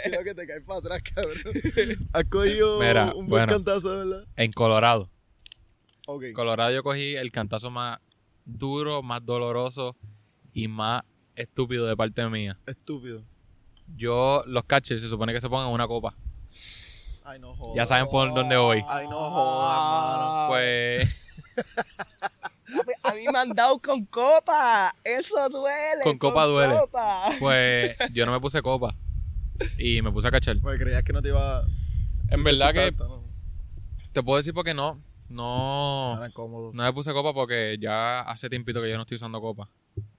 Creo 0.04 0.24
que 0.24 0.34
te 0.34 0.46
caes 0.46 0.62
para 0.66 0.78
atrás, 0.80 1.02
cabrón. 1.14 1.36
Has 2.12 2.24
cogido 2.24 2.80
Mira, 2.80 3.06
un 3.14 3.28
buen 3.28 3.46
bueno. 3.46 3.52
cantazo, 3.54 3.96
¿verdad? 4.06 4.26
En 4.36 4.52
Colorado. 4.52 5.10
Ok. 6.06 6.24
En 6.24 6.34
Colorado 6.34 6.72
yo 6.72 6.82
cogí 6.82 7.14
el 7.14 7.30
cantazo 7.32 7.70
más 7.70 8.00
duro, 8.44 9.02
más 9.02 9.24
doloroso 9.24 9.96
y 10.52 10.68
más 10.68 11.04
estúpido 11.36 11.86
de 11.86 11.96
parte 11.96 12.26
mía. 12.28 12.58
Estúpido. 12.66 13.24
Yo, 13.96 14.42
los 14.46 14.64
catchers 14.64 15.02
se 15.02 15.08
supone 15.08 15.32
que 15.32 15.40
se 15.40 15.48
pongan 15.48 15.68
una 15.68 15.86
copa. 15.86 16.14
Ay, 17.24 17.38
no 17.38 17.54
jodas. 17.54 17.76
Ya 17.76 17.86
saben 17.86 18.08
por 18.08 18.32
dónde 18.34 18.56
voy. 18.56 18.84
Ay, 18.88 19.06
no 19.08 19.18
jodas, 19.30 19.78
mano. 19.78 20.48
Pues 20.48 21.08
Papi, 22.76 22.92
A 23.02 23.14
mí 23.14 23.24
me 23.32 23.38
han 23.38 23.50
dado 23.50 23.78
con 23.78 24.04
copa. 24.06 24.94
Eso 25.04 25.48
duele. 25.48 26.02
Con 26.02 26.18
copa 26.18 26.46
duele. 26.46 26.78
copa. 26.78 27.30
Pues 27.38 27.96
yo 28.12 28.26
no 28.26 28.32
me 28.32 28.40
puse 28.40 28.62
copa 28.62 28.94
y 29.78 30.02
me 30.02 30.10
puse 30.10 30.28
a 30.28 30.30
cachar. 30.30 30.56
Pues 30.60 30.78
creías 30.80 31.02
que 31.02 31.12
no 31.12 31.22
te 31.22 31.28
iba 31.28 31.58
a... 31.58 31.66
En 32.30 32.42
verdad 32.42 32.72
que 32.72 32.92
¿no? 32.92 33.22
te 34.12 34.22
puedo 34.22 34.38
decir 34.38 34.54
porque 34.54 34.72
no, 34.74 34.98
no, 35.28 36.14
Era 36.16 36.30
cómodo. 36.30 36.70
no 36.72 36.82
me 36.82 36.92
puse 36.92 37.12
copa 37.12 37.32
porque 37.34 37.76
ya 37.78 38.20
hace 38.22 38.48
tiempito 38.48 38.80
que 38.80 38.88
yo 38.90 38.96
no 38.96 39.02
estoy 39.02 39.16
usando 39.16 39.40
copa. 39.40 39.68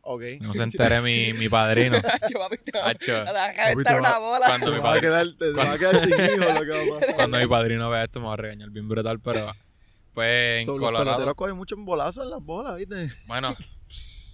Ok. 0.06 0.22
No 0.42 0.54
se 0.54 0.64
entere 0.64 1.02
mi, 1.02 1.34
mi 1.34 1.50
padrino. 1.50 1.98
Hacho, 2.04 2.38
papi, 2.38 2.58
te 2.58 2.78
va 2.78 2.90
Hacho, 2.90 3.16
a 3.18 3.24
dejar 3.48 3.70
Papi, 3.70 3.78
estar 3.80 3.94
te 3.96 4.00
una 4.00 4.18
bola. 4.20 4.46
cuando 4.48 4.66
Te 4.68 4.72
mi 4.72 4.78
vas 4.78 4.86
a 4.86 4.90
padre- 4.90 5.02
quedar, 5.02 5.28
te 5.38 5.52
vas 5.54 5.68
a 5.70 5.78
quedar 5.80 5.98
sin 5.98 6.10
hijo 6.14 6.52
lo 6.52 6.62
que 6.62 6.70
va 6.72 6.98
a 6.98 7.00
pasar. 7.00 7.16
cuando 7.16 7.38
mi 7.40 7.48
padrino 7.48 7.90
vea 7.90 8.04
esto 8.04 8.20
me 8.20 8.28
va 8.28 8.34
a 8.34 8.38
regañar 8.38 8.70
bien 8.70 8.88
brutal, 8.90 9.20
pero 9.20 9.52
pues 10.14 10.60
en 10.62 10.66
So, 10.66 10.74
los 10.74 10.82
Colorado, 10.82 11.06
peloteros 11.06 11.36
cogen 11.36 11.56
mucho 11.56 11.76
en 11.76 11.86
bolazo 11.86 12.22
en 12.24 12.30
las 12.30 12.44
bolas, 12.44 12.78
¿viste? 12.78 13.10
bueno, 13.28 13.56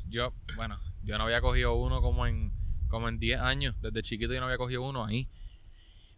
yo, 0.09 0.33
bueno, 0.55 0.79
yo 1.03 1.17
no 1.17 1.23
había 1.25 1.39
cogido 1.41 1.75
uno 1.75 2.01
como 2.01 2.25
en 2.27 2.51
como 2.89 3.07
en 3.07 3.19
10 3.19 3.39
años, 3.39 3.75
desde 3.81 4.01
chiquito 4.01 4.33
yo 4.33 4.39
no 4.39 4.47
había 4.47 4.57
cogido 4.57 4.81
uno 4.81 5.05
ahí. 5.05 5.29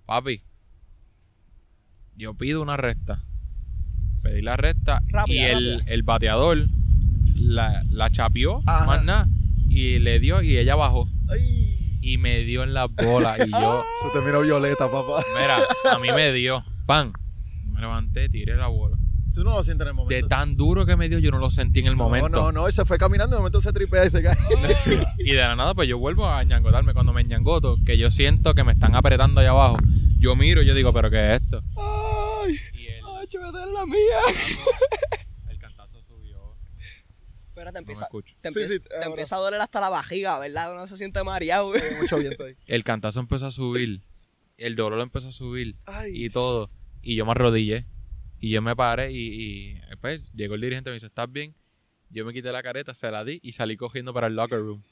Papi, 0.05 0.41
yo 2.15 2.33
pido 2.33 2.61
una 2.61 2.77
recta. 2.77 3.21
Pedí 4.23 4.41
la 4.41 4.55
recta 4.55 5.01
Rápida, 5.07 5.33
y 5.35 5.43
el, 5.43 5.83
el 5.87 6.03
bateador 6.03 6.67
la, 7.39 7.83
la 7.89 8.09
chapeó, 8.11 8.61
Ajá. 8.65 8.85
más 8.85 9.03
nada, 9.03 9.27
y 9.71 9.99
le 9.99 10.19
dio 10.19 10.41
y 10.41 10.57
ella 10.57 10.75
bajó 10.75 11.07
Ay. 11.29 11.97
y 12.01 12.17
me 12.17 12.39
dio 12.39 12.63
en 12.63 12.73
las 12.73 12.89
bolas 12.93 13.39
y 13.45 13.49
yo, 13.51 13.83
Se 14.13 14.19
te 14.19 14.25
miró 14.25 14.41
violeta, 14.41 14.91
papá. 14.91 15.23
mira, 15.39 15.59
a 15.95 15.99
mí 15.99 16.09
me 16.15 16.33
dio, 16.33 16.63
pan, 16.85 17.13
me 17.71 17.79
levanté, 17.81 18.29
tiré 18.29 18.55
la 18.57 18.67
bola. 18.67 18.97
Si 19.29 19.39
uno 19.39 19.51
lo 19.55 19.63
siente 19.63 19.83
en 19.83 19.87
el 19.87 19.93
momento. 19.93 20.13
De 20.13 20.27
tan 20.27 20.57
duro 20.57 20.85
que 20.85 20.97
me 20.97 21.07
dio, 21.07 21.17
yo 21.17 21.31
no 21.31 21.37
lo 21.37 21.49
sentí 21.49 21.79
en 21.79 21.85
el 21.85 21.95
momento. 21.95 22.27
No, 22.27 22.41
no, 22.41 22.51
no. 22.51 22.67
Él 22.67 22.73
se 22.73 22.83
fue 22.83 22.97
caminando 22.97 23.33
y 23.33 23.37
de 23.37 23.39
momento 23.39 23.61
se 23.61 23.71
tripea 23.71 24.05
y 24.05 24.09
se 24.09 24.21
cae. 24.21 24.35
Y 25.19 25.31
de 25.31 25.37
la 25.39 25.55
nada, 25.55 25.73
pues 25.73 25.87
yo 25.87 25.97
vuelvo 25.97 26.27
a 26.27 26.43
ñangotarme. 26.43 26.93
Cuando 26.93 27.13
me 27.13 27.23
ñangoto, 27.23 27.77
que 27.85 27.97
yo 27.97 28.11
siento 28.11 28.53
que 28.55 28.65
me 28.65 28.73
están 28.73 28.93
apretando 28.93 29.39
allá 29.39 29.51
abajo, 29.51 29.77
yo 30.19 30.35
miro 30.35 30.61
y 30.61 30.65
yo 30.65 30.73
digo, 30.75 30.91
¿pero 30.91 31.09
qué 31.09 31.35
es 31.35 31.41
esto? 31.43 31.63
Ay. 31.77 32.55
Y 32.73 32.87
Hacho, 33.23 33.39
me 33.39 33.51
duele 33.53 33.71
la 33.71 33.85
mía. 33.85 34.19
No 37.63 37.79
empieza, 37.79 38.07
te, 38.09 38.17
Sí, 38.27 38.35
empieza, 38.43 38.73
sí, 38.73 38.79
te 38.79 38.95
ahora. 38.95 39.07
empieza 39.07 39.35
a 39.35 39.39
doler 39.39 39.61
hasta 39.61 39.79
la 39.81 39.89
vajiga, 39.89 40.39
¿verdad? 40.39 40.73
Uno 40.73 40.87
se 40.87 40.97
siente 40.97 41.23
mareado. 41.23 41.67
güey. 41.69 41.81
Hay 41.81 41.95
mucho 41.95 42.17
viento 42.17 42.43
ahí. 42.45 42.55
El 42.67 42.83
cantazo 42.83 43.19
empezó 43.19 43.47
a 43.47 43.51
subir. 43.51 44.01
El 44.57 44.75
dolor 44.75 44.99
empezó 45.01 45.29
a 45.29 45.31
subir. 45.31 45.75
Ay. 45.85 46.25
Y 46.25 46.29
todo. 46.29 46.69
Y 47.01 47.15
yo 47.15 47.25
me 47.25 47.31
arrodillé. 47.31 47.85
Y 48.39 48.49
yo 48.49 48.61
me 48.61 48.75
paré 48.75 49.11
y, 49.11 49.17
y 49.17 49.73
después 49.89 50.31
llegó 50.33 50.55
el 50.55 50.61
dirigente 50.61 50.89
y 50.89 50.91
me 50.91 50.95
dice, 50.95 51.07
¿estás 51.07 51.31
bien? 51.31 51.53
Yo 52.09 52.25
me 52.25 52.33
quité 52.33 52.51
la 52.51 52.63
careta, 52.63 52.93
se 52.93 53.09
la 53.11 53.23
di 53.23 53.39
y 53.43 53.51
salí 53.51 53.77
cogiendo 53.77 54.13
para 54.13 54.27
el 54.27 54.35
locker 54.35 54.59
room. 54.59 54.83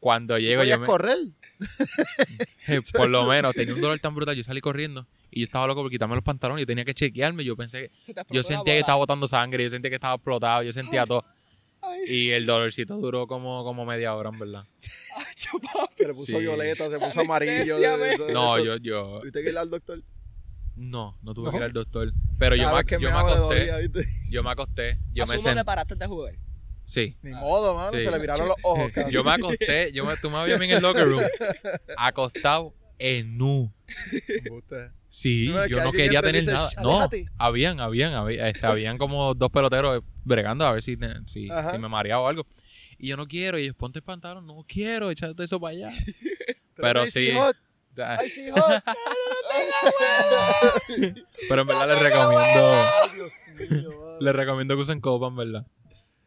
Cuando 0.00 0.38
llego, 0.38 0.60
¿Podías 0.60 0.76
yo 0.76 0.80
me, 0.80 0.86
correr? 0.86 1.18
por 2.92 3.08
lo 3.08 3.26
menos 3.26 3.54
tenía 3.54 3.74
un 3.74 3.80
dolor 3.80 3.98
tan 3.98 4.14
brutal, 4.14 4.36
yo 4.36 4.44
salí 4.44 4.60
corriendo 4.60 5.06
Y 5.30 5.40
yo 5.40 5.44
estaba 5.46 5.66
loco 5.66 5.82
por 5.82 5.90
quitarme 5.90 6.14
los 6.14 6.22
pantalones. 6.22 6.62
Yo 6.62 6.66
tenía 6.66 6.84
que 6.84 6.94
chequearme. 6.94 7.44
Yo 7.44 7.56
pensé 7.56 7.90
que. 8.06 8.14
Yo 8.30 8.42
sentía 8.42 8.74
que 8.74 8.80
estaba 8.80 8.98
botando 8.98 9.26
sangre. 9.26 9.64
Yo 9.64 9.70
sentía 9.70 9.90
que 9.90 9.96
estaba 9.96 10.14
explotado. 10.14 10.62
Yo 10.62 10.72
sentía 10.72 11.04
todo. 11.04 11.24
Ay. 11.80 12.00
Y 12.06 12.30
el 12.30 12.44
dolorcito 12.46 12.96
duró 12.98 13.26
como, 13.26 13.62
como 13.64 13.84
media 13.86 14.14
hora, 14.14 14.30
en 14.30 14.38
verdad. 14.38 14.64
Ay, 15.16 15.24
yo, 15.36 15.58
papi. 15.60 15.94
Se 15.98 16.06
le 16.08 16.14
puso 16.14 16.26
Sí. 16.32 16.38
violeta, 16.38 16.90
se 16.90 16.98
puso 16.98 17.20
amarillo. 17.20 17.76
No, 18.32 18.58
yo, 18.62 18.76
yo. 18.78 19.18
¿Tuviste 19.20 19.42
que 19.42 19.50
ir 19.50 19.58
al 19.58 19.70
doctor? 19.70 20.02
No, 20.76 21.18
no 21.22 21.34
tuve 21.34 21.46
¿No? 21.46 21.50
que 21.52 21.56
ir 21.58 21.62
al 21.64 21.72
doctor. 21.72 22.12
Pero 22.38 22.54
yo 22.56 22.62
Cada 22.64 22.74
me, 22.76 22.82
vez 22.82 22.86
que 22.86 22.94
yo 22.94 23.00
me 23.00 23.06
le 23.06 23.10
acosté. 23.32 23.58
dolía, 23.66 23.76
¿viste? 23.78 24.04
Yo 24.30 24.42
me 24.44 24.50
acosté. 24.50 24.98
Yo 25.12 25.26
me 25.26 25.34
Asumo 25.34 25.48
senté. 25.48 25.64
paraste 25.64 25.94
de 25.96 26.06
jugar. 26.06 26.34
Sí. 26.84 27.16
Ni 27.22 27.32
modo, 27.32 27.74
mano, 27.74 27.92
Sí. 27.98 28.04
se 28.04 28.10
le 28.10 28.18
viraron 28.18 28.48
los 28.48 28.56
ojos. 28.62 28.90
cabrón. 28.92 29.12
Yo 29.12 29.24
me 29.24 29.30
acosté. 29.32 29.92
Yo 29.92 30.04
me, 30.04 30.16
tú 30.16 30.30
me 30.30 30.36
habías 30.38 30.60
en 30.60 30.70
el 30.70 30.82
locker 30.82 31.04
room. 31.04 31.22
Acostado 31.96 32.74
en 32.98 33.38
nu. 33.38 33.72
Usted. 34.50 34.90
Sí, 35.08 35.50
No, 35.52 35.66
yo 35.66 35.82
no 35.82 35.90
quería 35.92 36.20
tener 36.20 36.42
dice, 36.42 36.52
nada. 36.52 36.68
"Shh, 36.68 36.76
No, 36.82 36.96
aléjate". 37.02 37.26
habían, 37.38 37.80
habían, 37.80 38.12
había- 38.12 38.48
este, 38.48 38.66
habían 38.66 38.98
como 38.98 39.34
dos 39.34 39.50
peloteros 39.50 40.02
bregando 40.24 40.66
a 40.66 40.72
ver 40.72 40.82
si, 40.82 40.96
si, 41.26 41.48
me 41.78 41.88
mareaba 41.88 42.22
o 42.22 42.28
algo. 42.28 42.46
Y 42.98 43.08
yo 43.08 43.16
no 43.16 43.26
quiero, 43.26 43.58
y 43.58 43.62
ellos, 43.62 43.74
ponte 43.76 44.00
el 44.00 44.04
pantalón, 44.04 44.46
no 44.46 44.64
quiero, 44.68 45.10
échate 45.10 45.44
eso 45.44 45.58
para 45.58 45.72
allá. 45.72 45.88
Pero 46.76 47.06
sí. 47.06 47.30
Ay. 47.96 48.30
Pero 51.48 51.62
en 51.62 51.66
verdad 51.66 51.88
les 51.88 51.98
recomiendo, 51.98 52.84
Dios 53.14 53.32
mío, 53.70 54.16
les 54.20 54.34
recomiendo 54.34 54.74
que 54.76 54.82
usen 54.82 55.00
copa, 55.00 55.26
en 55.28 55.36
verdad. 55.36 55.66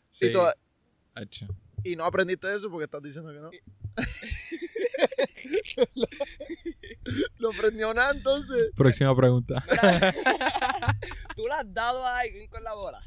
Sí. 0.10 0.26
Y, 0.28 0.32
toda- 0.32 0.56
Hacho. 1.16 1.48
y 1.84 1.96
no 1.96 2.04
aprendiste 2.06 2.54
eso 2.54 2.70
porque 2.70 2.86
estás 2.86 3.02
diciendo 3.02 3.32
que 3.32 3.40
no. 3.40 3.52
Lo 7.40 7.52
aprendió 7.52 7.94
nada 7.94 8.12
entonces. 8.12 8.72
Próxima 8.76 9.16
pregunta. 9.16 9.64
¿Tú 11.36 11.44
le 11.48 11.54
has 11.54 11.74
dado 11.74 12.06
a 12.06 12.20
alguien 12.20 12.48
con 12.50 12.64
la 12.64 12.74
bola? 12.74 13.02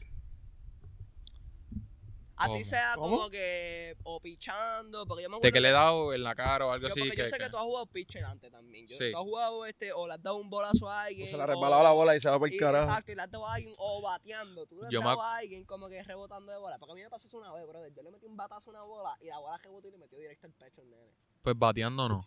Así 2.44 2.52
¿Cómo? 2.54 2.64
sea 2.64 2.92
¿Cómo? 2.94 3.16
como 3.16 3.30
que 3.30 3.96
o 4.04 4.20
pichando, 4.20 5.06
porque 5.06 5.22
yo 5.24 5.28
me 5.28 5.34
De 5.34 5.36
acuerdo 5.38 5.52
que 5.52 5.60
le 5.60 5.68
he 5.68 5.72
dado 5.72 6.12
en 6.14 6.22
la 6.22 6.34
cara 6.34 6.66
o 6.66 6.70
algo 6.72 6.86
yo, 6.88 6.92
así. 6.92 7.00
porque 7.00 7.16
yo 7.16 7.24
que- 7.24 7.28
sé 7.30 7.36
que 7.38 7.44
que- 7.44 7.50
tú 7.50 7.56
has 7.56 7.62
jugado 7.64 7.86
pitcher 7.86 8.24
antes 8.24 8.50
también. 8.50 8.86
Yo, 8.86 8.96
Sí. 8.96 9.10
Tú 9.12 9.18
has 9.18 9.22
jugado 9.24 9.66
este, 9.66 9.92
o 9.92 10.06
le 10.06 10.14
has 10.14 10.22
dado 10.22 10.36
un 10.36 10.50
bolazo 10.50 10.88
a 10.88 11.04
alguien. 11.04 11.26
O 11.26 11.30
se 11.30 11.36
le 11.36 11.42
ha 11.42 11.46
resbalado 11.46 11.82
la 11.82 11.90
bola 11.92 12.16
y 12.16 12.20
se 12.20 12.28
va 12.28 12.38
por 12.38 12.48
el 12.52 12.58
carajo. 12.58 12.84
Exacto, 12.88 13.12
y 13.12 13.14
le 13.14 13.22
has 13.22 13.30
dado 13.30 13.46
a 13.46 13.54
alguien 13.54 13.74
o 13.78 14.02
bateando. 14.02 14.66
Tú 14.66 14.80
le 14.80 14.86
has 14.86 14.92
Yo 14.92 15.00
me 15.00 15.06
dado 15.06 15.18
ac- 15.20 15.24
a 15.24 15.36
alguien 15.36 15.64
como 15.64 15.88
que 15.88 16.02
rebotando 16.02 16.52
de 16.52 16.58
bola. 16.58 16.78
Porque 16.78 16.92
a 16.92 16.94
mí 16.96 17.02
me 17.02 17.10
pasó 17.10 17.26
eso 17.28 17.38
una 17.38 17.52
vez, 17.54 17.66
brother. 17.66 17.92
Yo 17.94 18.02
le 18.02 18.10
metí 18.10 18.26
un 18.26 18.36
batazo 18.36 18.70
a 18.70 18.72
una 18.72 18.82
bola 18.84 19.16
y 19.20 19.26
la 19.26 19.38
bola 19.38 19.56
rebotó 19.58 19.88
y 19.88 19.90
le 19.92 19.98
metió 19.98 20.18
directo 20.18 20.46
al 20.46 20.52
pecho 20.52 20.80
al 20.80 20.90
nene. 20.90 21.12
Pues 21.42 21.58
bateando 21.58 22.08
no. 22.08 22.26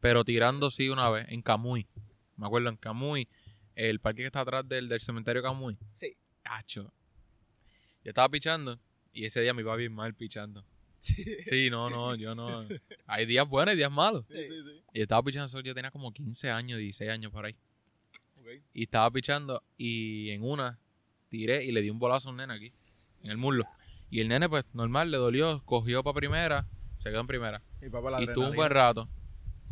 Pero 0.00 0.24
tirando 0.24 0.70
sí 0.70 0.88
una 0.88 1.10
vez, 1.10 1.26
en 1.28 1.42
Camuy. 1.42 1.86
Me 2.36 2.46
acuerdo, 2.46 2.70
en 2.70 2.76
Camuy, 2.76 3.28
el 3.74 4.00
parque 4.00 4.22
que 4.22 4.26
está 4.26 4.40
atrás 4.40 4.66
del, 4.66 4.88
del 4.88 5.00
cementerio 5.02 5.42
Camuy. 5.42 5.76
Sí. 5.92 6.16
Hacho. 6.44 6.90
Yo 8.02 8.08
estaba 8.10 8.28
pichando 8.30 8.78
y 9.12 9.24
ese 9.24 9.40
día 9.40 9.54
me 9.54 9.62
iba 9.62 9.74
bien 9.76 9.92
mal 9.92 10.14
pichando. 10.14 10.64
Sí, 11.44 11.70
no, 11.70 11.88
no, 11.88 12.14
yo 12.14 12.34
no. 12.34 12.66
Hay 13.06 13.24
días 13.24 13.48
buenos 13.48 13.74
y 13.74 13.78
días 13.78 13.90
malos. 13.90 14.26
Sí, 14.28 14.42
sí, 14.42 14.62
sí. 14.62 14.82
Y 14.92 15.00
estaba 15.00 15.22
pichando, 15.22 15.60
yo 15.60 15.74
tenía 15.74 15.90
como 15.90 16.12
15 16.12 16.50
años, 16.50 16.78
16 16.78 17.10
años 17.10 17.32
por 17.32 17.46
ahí. 17.46 17.56
Y 18.74 18.82
estaba 18.82 19.10
pichando 19.10 19.62
y 19.76 20.30
en 20.30 20.42
una 20.42 20.78
tiré 21.28 21.64
y 21.64 21.72
le 21.72 21.82
di 21.82 21.90
un 21.90 21.98
bolazo 21.98 22.28
a 22.28 22.32
un 22.32 22.38
nene 22.38 22.54
aquí, 22.54 22.72
en 23.22 23.30
el 23.30 23.36
muslo. 23.36 23.64
Y 24.10 24.20
el 24.20 24.28
nene, 24.28 24.48
pues, 24.48 24.64
normal, 24.72 25.10
le 25.10 25.18
dolió, 25.18 25.62
cogió 25.64 26.02
para 26.02 26.14
primera, 26.14 26.66
se 26.98 27.10
quedó 27.10 27.20
en 27.20 27.26
primera. 27.28 27.62
Y 27.80 27.88
papá, 27.88 28.10
la 28.10 28.20
y 28.20 28.24
estuvo 28.24 28.48
un 28.48 28.56
buen 28.56 28.70
rato. 28.70 29.08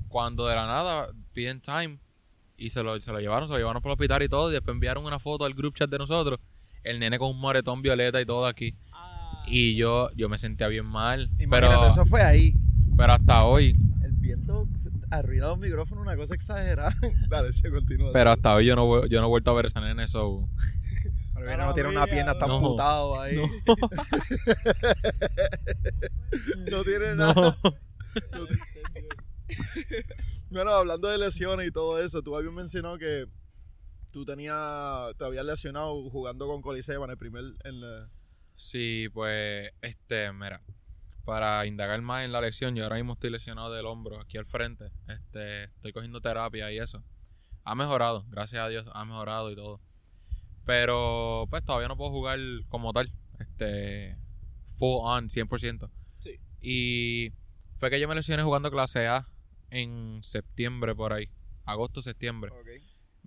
Cuando 0.08 0.46
de 0.46 0.54
la 0.54 0.66
nada 0.66 1.12
piden 1.32 1.60
time 1.60 1.98
y 2.56 2.70
se 2.70 2.82
lo, 2.82 3.00
se 3.00 3.12
lo 3.12 3.20
llevaron, 3.20 3.48
se 3.48 3.52
lo 3.52 3.58
llevaron 3.58 3.82
por 3.82 3.90
el 3.90 3.94
hospital 3.94 4.22
y 4.22 4.28
todo. 4.28 4.50
Y 4.50 4.52
después 4.52 4.74
enviaron 4.74 5.04
una 5.04 5.18
foto 5.18 5.44
al 5.44 5.54
group 5.54 5.74
chat 5.74 5.90
de 5.90 5.98
nosotros. 5.98 6.40
El 6.84 7.00
nene 7.00 7.18
con 7.18 7.30
un 7.30 7.40
moretón 7.40 7.82
violeta 7.82 8.20
y 8.20 8.24
todo 8.26 8.46
aquí. 8.46 8.74
Y 9.50 9.76
yo, 9.76 10.10
yo 10.14 10.28
me 10.28 10.38
sentía 10.38 10.68
bien 10.68 10.86
mal. 10.86 11.30
Imagínate, 11.38 11.74
Pero, 11.76 11.86
eso 11.88 12.04
fue 12.06 12.22
ahí. 12.22 12.54
pero 12.96 13.12
hasta 13.14 13.44
hoy, 13.44 13.76
El 14.04 14.12
viento 14.12 14.66
arruinó 15.10 15.48
los 15.48 15.58
micrófonos, 15.58 16.02
una 16.02 16.16
cosa 16.16 16.34
exagerada. 16.34 16.94
Dale, 17.28 17.52
se 17.52 17.70
continúa. 17.70 18.10
pero 18.12 18.30
hasta 18.32 18.54
hoy 18.54 18.66
yo 18.66 18.76
no, 18.76 19.06
yo 19.06 19.20
no 19.20 19.26
he 19.26 19.30
vuelto 19.30 19.50
a 19.50 19.54
ver 19.54 19.64
a 19.66 19.68
ese 19.68 19.80
nene. 19.80 20.06
So, 20.08 20.48
Ahora 21.34 21.48
viene, 21.48 21.62
no 21.64 21.74
tiene 21.74 21.88
una 21.90 22.06
pierna, 22.06 22.32
está 22.32 22.46
No. 22.46 22.56
amputado 22.56 23.20
ahí. 23.20 23.36
No. 26.68 26.78
No, 26.78 26.84
tiene 26.84 27.14
no. 27.14 27.32
nada. 27.34 27.58
Bueno, 30.50 30.70
hablando 30.70 31.08
de 31.08 31.18
lesiones 31.18 31.68
y 31.68 31.70
todo 31.70 32.02
eso, 32.02 32.22
tú 32.22 32.36
habías 32.36 32.52
mencionado 32.52 32.98
que 32.98 33.26
tú 34.10 34.24
tenías, 34.24 35.14
te 35.16 35.24
habías 35.24 35.44
lesionado 35.44 36.08
jugando 36.10 36.46
con 36.46 36.62
Coliseo 36.62 37.04
en 37.04 37.10
el 37.10 37.18
primer, 37.18 37.44
en 37.64 37.80
la- 37.80 38.08
Sí, 38.58 39.08
pues, 39.14 39.70
este, 39.82 40.32
mira, 40.32 40.60
para 41.24 41.64
indagar 41.64 42.02
más 42.02 42.24
en 42.24 42.32
la 42.32 42.40
lesión, 42.40 42.74
yo 42.74 42.82
ahora 42.82 42.96
mismo 42.96 43.12
estoy 43.12 43.30
lesionado 43.30 43.72
del 43.72 43.86
hombro 43.86 44.20
aquí 44.20 44.36
al 44.36 44.46
frente. 44.46 44.90
Este, 45.06 45.64
estoy 45.64 45.92
cogiendo 45.92 46.20
terapia 46.20 46.72
y 46.72 46.78
eso. 46.78 47.04
Ha 47.62 47.76
mejorado, 47.76 48.26
gracias 48.30 48.60
a 48.60 48.68
Dios, 48.68 48.84
ha 48.92 49.04
mejorado 49.04 49.52
y 49.52 49.54
todo. 49.54 49.80
Pero, 50.64 51.46
pues, 51.48 51.64
todavía 51.64 51.86
no 51.86 51.96
puedo 51.96 52.10
jugar 52.10 52.40
como 52.68 52.92
tal, 52.92 53.12
este, 53.38 54.16
full 54.66 55.02
on, 55.02 55.28
100%. 55.30 55.88
Sí. 56.18 56.40
Y 56.60 57.32
fue 57.78 57.90
que 57.90 58.00
yo 58.00 58.08
me 58.08 58.16
lesioné 58.16 58.42
jugando 58.42 58.72
clase 58.72 59.06
A 59.06 59.28
en 59.70 60.18
septiembre 60.24 60.96
por 60.96 61.12
ahí, 61.12 61.30
agosto, 61.64 62.02
septiembre. 62.02 62.50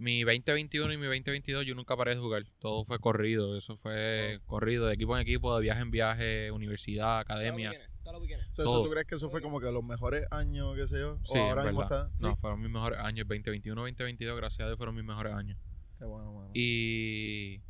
Mi 0.01 0.23
2021 0.23 0.93
y 0.93 0.97
mi 0.97 1.05
2022 1.05 1.63
yo 1.63 1.75
nunca 1.75 1.95
paré 1.95 2.15
de 2.15 2.21
jugar. 2.21 2.43
Todo 2.57 2.83
fue 2.85 2.97
corrido. 2.97 3.55
Eso 3.55 3.77
fue 3.77 4.39
corrido 4.47 4.87
de 4.87 4.95
equipo 4.95 5.15
en 5.15 5.21
equipo, 5.21 5.55
de 5.55 5.61
viaje 5.61 5.81
en 5.81 5.91
viaje, 5.91 6.49
universidad, 6.49 7.19
academia. 7.19 7.71
Los 8.03 8.19
weekends. 8.19 8.47
So, 8.49 8.63
Todo. 8.63 8.73
eso 8.77 8.83
¿Tú 8.85 8.89
crees 8.89 9.05
que 9.05 9.15
eso 9.15 9.29
fue 9.29 9.43
como 9.43 9.59
que 9.59 9.71
los 9.71 9.83
mejores 9.83 10.25
años, 10.31 10.75
qué 10.75 10.87
sé 10.87 10.97
yo? 10.97 11.19
Sí, 11.23 11.37
o 11.37 11.43
ahora 11.43 11.65
mismo 11.65 11.83
está. 11.83 12.09
¿Sí? 12.15 12.23
No, 12.23 12.35
fueron 12.35 12.61
mis 12.61 12.71
mejores 12.71 12.97
años. 12.97 13.27
2021, 13.27 13.79
2022, 13.79 14.37
gracias 14.37 14.61
a 14.61 14.65
Dios, 14.69 14.77
fueron 14.77 14.95
mis 14.95 15.05
mejores 15.05 15.33
años. 15.33 15.59
Qué 15.99 16.05
bueno, 16.05 16.33
mano. 16.33 16.49
Y 16.55 17.61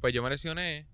pues 0.00 0.12
yo 0.12 0.24
me 0.24 0.30
lesioné, 0.30 0.88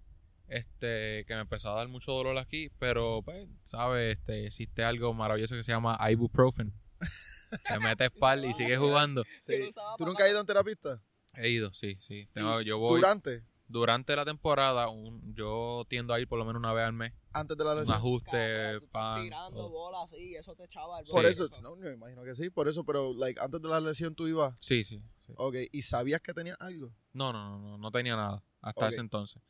este, 0.48 1.24
que 1.24 1.34
me 1.34 1.40
empezó 1.40 1.70
a 1.70 1.76
dar 1.76 1.88
mucho 1.88 2.12
dolor 2.12 2.36
aquí, 2.36 2.70
pero 2.78 3.22
pues, 3.24 3.48
sabes, 3.62 4.18
este, 4.18 4.44
existe 4.44 4.84
algo 4.84 5.14
maravilloso 5.14 5.56
que 5.56 5.62
se 5.62 5.72
llama 5.72 5.98
ibuprofen. 6.10 6.70
Te 7.68 7.78
metes 7.80 8.10
pal 8.10 8.44
y 8.44 8.52
sigues 8.52 8.78
jugando. 8.78 9.24
Sí. 9.40 9.54
¿Tú 9.98 10.04
nunca 10.06 10.24
has 10.24 10.30
ido 10.30 10.38
a 10.38 10.40
un 10.42 10.46
terapista? 10.46 11.00
He 11.34 11.48
ido, 11.50 11.72
sí, 11.72 11.96
sí. 12.00 12.28
Tengo- 12.32 12.60
yo 12.62 12.78
voy 12.78 12.96
¿Durante? 13.00 13.42
durante 13.66 14.14
la 14.14 14.24
temporada, 14.24 14.88
un- 14.88 15.34
yo 15.34 15.84
tiendo 15.88 16.12
a 16.14 16.20
ir 16.20 16.28
por 16.28 16.38
lo 16.38 16.44
menos 16.44 16.60
una 16.60 16.72
vez 16.72 16.84
al 16.84 16.92
mes. 16.92 17.12
¿Antes 17.32 17.56
de 17.56 17.64
la 17.64 17.72
Un 17.72 17.78
lesión? 17.78 17.96
ajuste, 17.96 18.30
tú 18.78 18.84
estás 18.84 18.90
pan. 18.92 19.22
tirando 19.22 19.50
todo. 19.56 19.68
bolas 19.70 20.12
así, 20.12 20.36
eso 20.36 20.54
te 20.54 20.64
echaba 20.64 21.00
el 21.00 21.06
Por 21.06 21.22
Sí. 21.24 21.30
eso, 21.30 21.48
no, 21.62 21.74
me 21.76 21.92
imagino 21.92 22.22
que 22.22 22.34
sí, 22.34 22.50
por 22.50 22.68
eso, 22.68 22.84
pero 22.84 23.12
like, 23.14 23.40
antes 23.40 23.60
de 23.60 23.68
la 23.68 23.80
lesión 23.80 24.14
tú 24.14 24.28
ibas, 24.28 24.54
Sí, 24.60 24.84
sí. 24.84 25.00
sí. 25.26 25.32
ok, 25.36 25.56
¿y 25.72 25.82
sabías 25.82 26.20
que 26.20 26.32
tenías 26.34 26.56
algo? 26.60 26.92
No, 27.12 27.32
no, 27.32 27.48
no, 27.50 27.58
no, 27.58 27.78
no 27.78 27.90
tenía 27.90 28.14
nada 28.16 28.42
hasta 28.60 28.88
ese 28.88 29.00
entonces. 29.00 29.42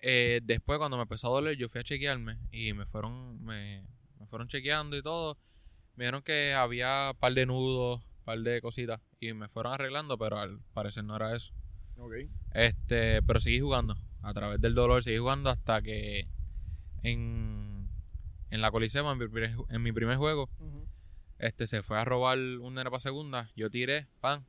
Eh, 0.00 0.40
después, 0.42 0.78
cuando 0.78 0.96
me 0.96 1.02
empezó 1.04 1.28
a 1.28 1.30
doler, 1.30 1.56
yo 1.56 1.68
fui 1.68 1.80
a 1.80 1.84
chequearme 1.84 2.38
y 2.50 2.72
me 2.72 2.86
fueron, 2.86 3.42
me, 3.44 3.84
me 4.18 4.26
fueron 4.26 4.48
chequeando 4.48 4.96
y 4.96 5.02
todo. 5.02 5.36
Me 5.96 6.04
dijeron 6.04 6.22
que 6.22 6.54
había 6.54 7.10
un 7.12 7.18
par 7.18 7.34
de 7.34 7.46
nudos, 7.46 8.00
un 8.00 8.24
par 8.24 8.38
de 8.40 8.60
cositas 8.60 9.00
y 9.20 9.32
me 9.34 9.48
fueron 9.48 9.72
arreglando, 9.74 10.16
pero 10.18 10.38
al 10.38 10.60
parecer 10.72 11.04
no 11.04 11.16
era 11.16 11.34
eso. 11.36 11.52
Ok. 11.98 12.14
Este, 12.54 13.22
pero 13.22 13.40
seguí 13.40 13.60
jugando. 13.60 13.96
A 14.22 14.32
través 14.32 14.60
del 14.60 14.74
dolor 14.74 15.02
seguí 15.02 15.18
jugando 15.18 15.50
hasta 15.50 15.82
que 15.82 16.28
en, 17.02 17.88
en 18.50 18.60
la 18.60 18.70
Coliseo, 18.70 19.10
en 19.10 19.18
mi 19.18 19.28
primer, 19.28 19.54
en 19.68 19.82
mi 19.82 19.92
primer 19.92 20.16
juego, 20.16 20.48
este 21.38 21.66
se 21.66 21.82
fue 21.82 21.98
a 21.98 22.04
robar 22.04 22.38
un 22.38 22.74
nene 22.74 22.90
para 22.90 23.00
segunda. 23.00 23.50
Yo 23.56 23.68
tiré, 23.70 24.06
pan, 24.20 24.46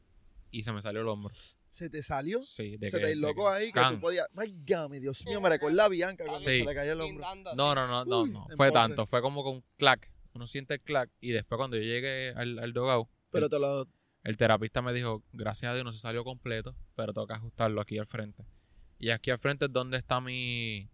y 0.51 0.63
se 0.63 0.71
me 0.71 0.81
salió 0.81 1.01
el 1.01 1.07
hombro. 1.07 1.29
¿Se 1.69 1.89
te 1.89 2.03
salió? 2.03 2.39
Sí, 2.41 2.77
de 2.77 2.89
se 2.91 2.99
que- 2.99 3.05
te 3.07 3.15
loco 3.15 3.49
ahí 3.49 3.67
que 3.67 3.79
can. 3.79 3.95
tú 3.95 4.01
podías. 4.01 4.27
Válgame, 4.33 4.99
Dios 4.99 5.25
mío, 5.25 5.41
me 5.41 5.49
recuerda 5.49 5.85
a 5.85 5.89
Bianca 5.89 6.23
cuando 6.23 6.39
Sí. 6.39 6.59
se 6.59 6.65
le 6.65 6.75
cayó 6.75 6.93
el 6.93 7.01
hombro. 7.01 7.25
No, 7.55 7.73
no, 7.73 7.87
no, 7.87 8.05
no, 8.05 8.21
Uy, 8.21 8.31
no. 8.31 8.47
Fue 8.55 8.71
tanto, 8.71 9.07
fue 9.07 9.21
como 9.23 9.43
con 9.43 9.55
un 9.55 9.63
clack. 9.77 10.11
Uno 10.33 10.47
siente 10.47 10.75
el 10.75 10.81
clack 10.81 11.09
y 11.21 11.31
después 11.31 11.57
cuando 11.57 11.77
yo 11.77 11.83
llegué 11.83 12.33
al, 12.35 12.57
al 12.59 12.73
dogout, 12.73 13.07
Pero 13.31 13.45
el, 13.45 13.49
te 13.51 13.59
lo. 13.59 13.87
el 14.23 14.37
terapista 14.37 14.81
me 14.81 14.93
dijo, 14.93 15.23
gracias 15.33 15.71
a 15.71 15.73
Dios 15.75 15.85
no 15.85 15.91
se 15.91 15.99
salió 15.99 16.23
completo, 16.23 16.75
pero 16.95 17.13
tengo 17.13 17.27
que 17.27 17.33
ajustarlo 17.33 17.81
aquí 17.81 17.97
al 17.97 18.07
frente. 18.07 18.45
Y 18.99 19.09
aquí 19.09 19.31
al 19.31 19.39
frente 19.39 19.65
es 19.65 19.71
donde 19.73 19.97
está 19.97 20.21
mi, 20.21 20.89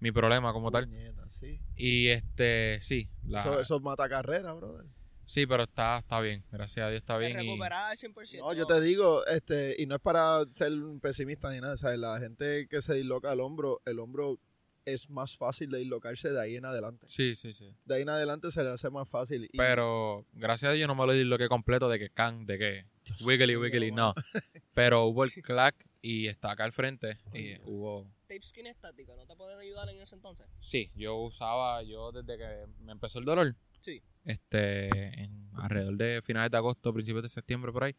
mi 0.00 0.10
problema 0.12 0.52
como 0.52 0.70
tal. 0.70 0.88
Sí. 1.28 1.60
Y 1.76 2.08
este, 2.08 2.78
sí, 2.82 3.08
la- 3.24 3.40
Eso, 3.40 3.60
eso 3.60 3.80
mata 3.80 4.08
carrera, 4.08 4.52
brother. 4.54 4.86
sí, 5.24 5.46
pero 5.46 5.62
está, 5.64 5.98
está 5.98 6.20
bien, 6.20 6.44
gracias 6.50 6.84
a 6.86 6.88
Dios 6.90 7.00
está 7.02 7.18
bien. 7.18 7.32
Y, 7.32 7.34
recuperaba 7.48 7.90
al 7.90 7.96
100%. 7.96 8.38
No, 8.40 8.52
yo 8.54 8.66
te 8.66 8.80
digo, 8.80 9.24
este, 9.26 9.76
y 9.78 9.86
no 9.86 9.94
es 9.96 10.00
para 10.00 10.44
ser 10.50 10.72
un 10.72 11.00
pesimista 11.00 11.50
ni 11.52 11.60
nada, 11.60 11.74
o 11.74 11.76
sea, 11.76 11.96
la 11.96 12.18
gente 12.18 12.66
que 12.68 12.82
se 12.82 12.94
disloca 12.94 13.32
el 13.32 13.40
hombro, 13.40 13.80
el 13.84 13.98
hombro 13.98 14.38
es 14.84 15.08
más 15.10 15.36
fácil 15.36 15.70
de 15.70 15.78
dislocarse 15.78 16.30
de 16.30 16.40
ahí 16.40 16.56
en 16.56 16.64
adelante. 16.64 17.06
Sí, 17.08 17.34
sí, 17.36 17.52
sí. 17.52 17.74
De 17.84 17.94
ahí 17.96 18.02
en 18.02 18.08
adelante 18.10 18.50
se 18.50 18.62
le 18.64 18.70
hace 18.70 18.90
más 18.90 19.08
fácil. 19.08 19.44
y- 19.52 19.56
Pero 19.56 20.26
gracias 20.32 20.70
a 20.70 20.72
Dios 20.72 20.88
no 20.88 20.94
me 20.94 21.06
lo 21.06 21.12
disloqué 21.12 21.48
completo 21.48 21.88
de 21.88 21.98
que 21.98 22.10
can, 22.10 22.46
de 22.46 22.58
que 22.58 22.86
Dios 23.04 23.20
wiggly, 23.22 23.90
no. 23.92 24.14
Pero 24.74 25.04
hubo 25.04 25.24
el 25.24 25.32
clack 25.32 25.74
y 26.00 26.26
está 26.26 26.52
acá 26.52 26.64
al 26.64 26.72
frente 26.72 27.18
y 27.32 27.56
hubo... 27.64 28.08
Tape 28.26 28.42
skin 28.42 28.66
estático, 28.66 29.14
¿no 29.14 29.26
te 29.26 29.36
pueden 29.36 29.58
ayudar 29.58 29.88
en 29.90 30.00
ese 30.00 30.14
entonces? 30.16 30.46
Sí, 30.60 30.90
yo 30.94 31.16
usaba, 31.16 31.82
yo 31.82 32.10
desde 32.12 32.38
que 32.38 32.66
me 32.80 32.92
empezó 32.92 33.18
el 33.18 33.24
dolor, 33.24 33.54
Sí. 33.78 34.00
este, 34.24 34.88
en 35.22 35.50
alrededor 35.54 35.96
de 35.96 36.22
finales 36.22 36.50
de 36.50 36.56
agosto, 36.56 36.92
principios 36.92 37.22
de 37.22 37.28
septiembre 37.28 37.70
por 37.72 37.84
ahí, 37.84 37.94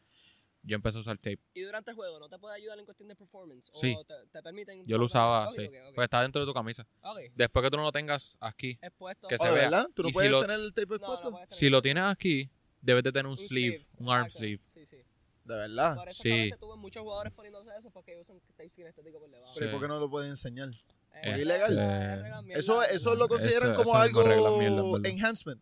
yo 0.64 0.76
empecé 0.76 0.98
a 0.98 1.02
usar 1.02 1.18
tape. 1.18 1.40
¿Y 1.54 1.62
durante 1.62 1.92
el 1.92 1.96
juego 1.96 2.20
no 2.20 2.30
te 2.30 2.40
puede 2.40 2.56
ayudar 2.56 2.80
en 2.80 2.86
cuestión 2.86 3.08
de 3.10 3.16
performance? 3.16 3.70
Sí. 3.74 3.94
¿O 3.98 4.04
te, 4.04 4.14
te 4.32 4.42
permiten? 4.42 4.86
Yo 4.88 4.98
lo 4.98 5.06
usaba, 5.06 5.52
sí. 5.52 5.66
ok, 5.66 5.74
ok. 5.90 5.96
Pues 5.96 6.06
está 6.06 6.22
dentro 6.22 6.42
de 6.42 6.48
tu 6.48 6.54
camisa. 6.54 6.88
Después 7.36 7.64
que 7.64 7.70
tú 7.70 7.78
no 7.78 7.84
lo 7.84 7.92
tengas 7.92 8.38
aquí, 8.40 8.78
Expuesto. 8.82 9.28
que 9.28 9.36
Oh, 9.36 9.38
se 9.38 9.48
¿de 9.48 9.54
vea. 9.54 9.64
verdad? 9.70 9.88
¿Tú 9.94 10.04
no 10.04 10.10
Y 10.10 10.12
si 10.12 10.14
puedes 10.16 10.32
lo- 10.32 10.42
tener 10.42 10.60
el 10.60 10.74
tape 10.74 10.88
No, 10.88 10.96
expuesto? 10.96 11.32
no 11.32 11.38
tener- 11.38 11.54
si 11.54 11.70
lo 11.70 11.82
tienes 11.82 12.04
aquí, 12.06 12.50
debes 12.82 13.04
de 13.04 13.12
tener 13.12 13.26
un, 13.26 13.32
un 13.34 13.38
sleeve, 13.38 13.86
un 13.98 14.10
arm 14.10 14.30
sleeve. 14.32 14.62
Sí, 14.74 14.86
sí. 14.86 14.98
De 15.46 15.56
verdad. 15.56 15.96
Por 15.96 16.08
eso 16.08 16.24
Sí. 16.24 16.30
que 16.30 16.34
a 16.34 16.44
veces 16.44 16.60
tuve 16.60 16.78
muchos 16.78 17.04
jugadores 17.04 17.34
poniéndose 17.34 17.70
eso 17.78 17.92
porque 17.92 18.18
usan 18.18 18.40
tape 18.56 18.70
skin 18.70 18.88
estético 18.88 19.20
por 19.20 19.30
debajo. 19.30 19.52
Pero 19.56 19.66
¿y 19.66 19.70
Sí. 19.70 19.72
por 19.74 19.82
qué 19.82 19.88
no 19.90 20.00
lo 20.00 20.10
pueden 20.10 20.30
enseñar? 20.30 20.70
Eh, 21.16 21.32
Es 21.34 21.40
ilegal. 21.40 21.72
es 21.72 21.78
regla 22.22 22.42
mierda. 22.42 22.60
Eso, 22.60 22.84
eso 22.84 23.16
lo 23.16 23.28
consideran 23.28 23.72
Eso- 23.74 23.84
como 23.84 23.92
eso 23.92 23.98
algo 23.98 24.98
enhancement. 25.04 25.62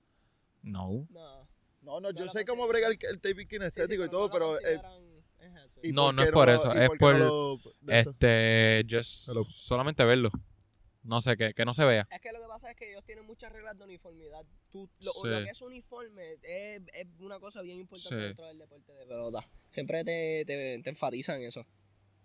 No. 0.61 1.07
No. 1.09 1.47
No, 1.81 1.99
no, 1.99 2.11
yo 2.11 2.29
sé 2.29 2.45
cómo 2.45 2.65
consideran. 2.67 2.91
brega 2.97 3.09
el, 3.09 3.15
el 3.15 3.21
tape 3.21 3.43
skin 3.45 3.87
Sí, 3.87 3.93
y 4.05 4.09
todo, 4.09 4.29
pero... 4.29 4.59
eh. 4.59 4.79
¿y 5.83 5.91
No, 5.91 6.11
no 6.11 6.21
es 6.23 6.31
por 6.31 6.49
eso, 6.49 6.71
es 6.73 6.89
por- 6.99 7.17
no 7.17 7.57
lo-? 7.57 7.59
Este, 7.87 8.85
just 8.89 9.29
Hello. 9.29 9.43
solamente 9.43 10.03
verlo. 10.05 10.29
No 11.03 11.19
sé, 11.19 11.35
que, 11.35 11.55
que 11.55 11.65
no 11.65 11.73
se 11.73 11.83
vea. 11.83 12.07
Es 12.11 12.21
que 12.21 12.31
lo 12.31 12.39
que 12.39 12.47
pasa 12.47 12.69
es 12.69 12.77
que 12.77 12.91
ellos 12.91 13.03
tienen 13.03 13.25
muchas 13.25 13.51
reglas 13.51 13.75
de 13.75 13.83
uniformidad. 13.85 14.45
Tú, 14.69 14.87
lo, 14.99 15.11
Sí. 15.13 15.27
lo 15.27 15.43
que 15.43 15.49
es 15.49 15.61
uniforme 15.63 16.33
es, 16.43 16.83
es 16.93 17.07
una 17.19 17.39
cosa 17.39 17.63
bien 17.63 17.79
importante 17.79 18.15
Sí. 18.15 18.23
dentro 18.27 18.45
del 18.45 18.59
deporte 18.59 18.93
de 18.93 19.05
pelota. 19.07 19.47
Siempre 19.71 20.03
te, 20.03 20.43
te, 20.45 20.79
te 20.83 20.89
enfatizan 20.91 21.41
eso. 21.41 21.65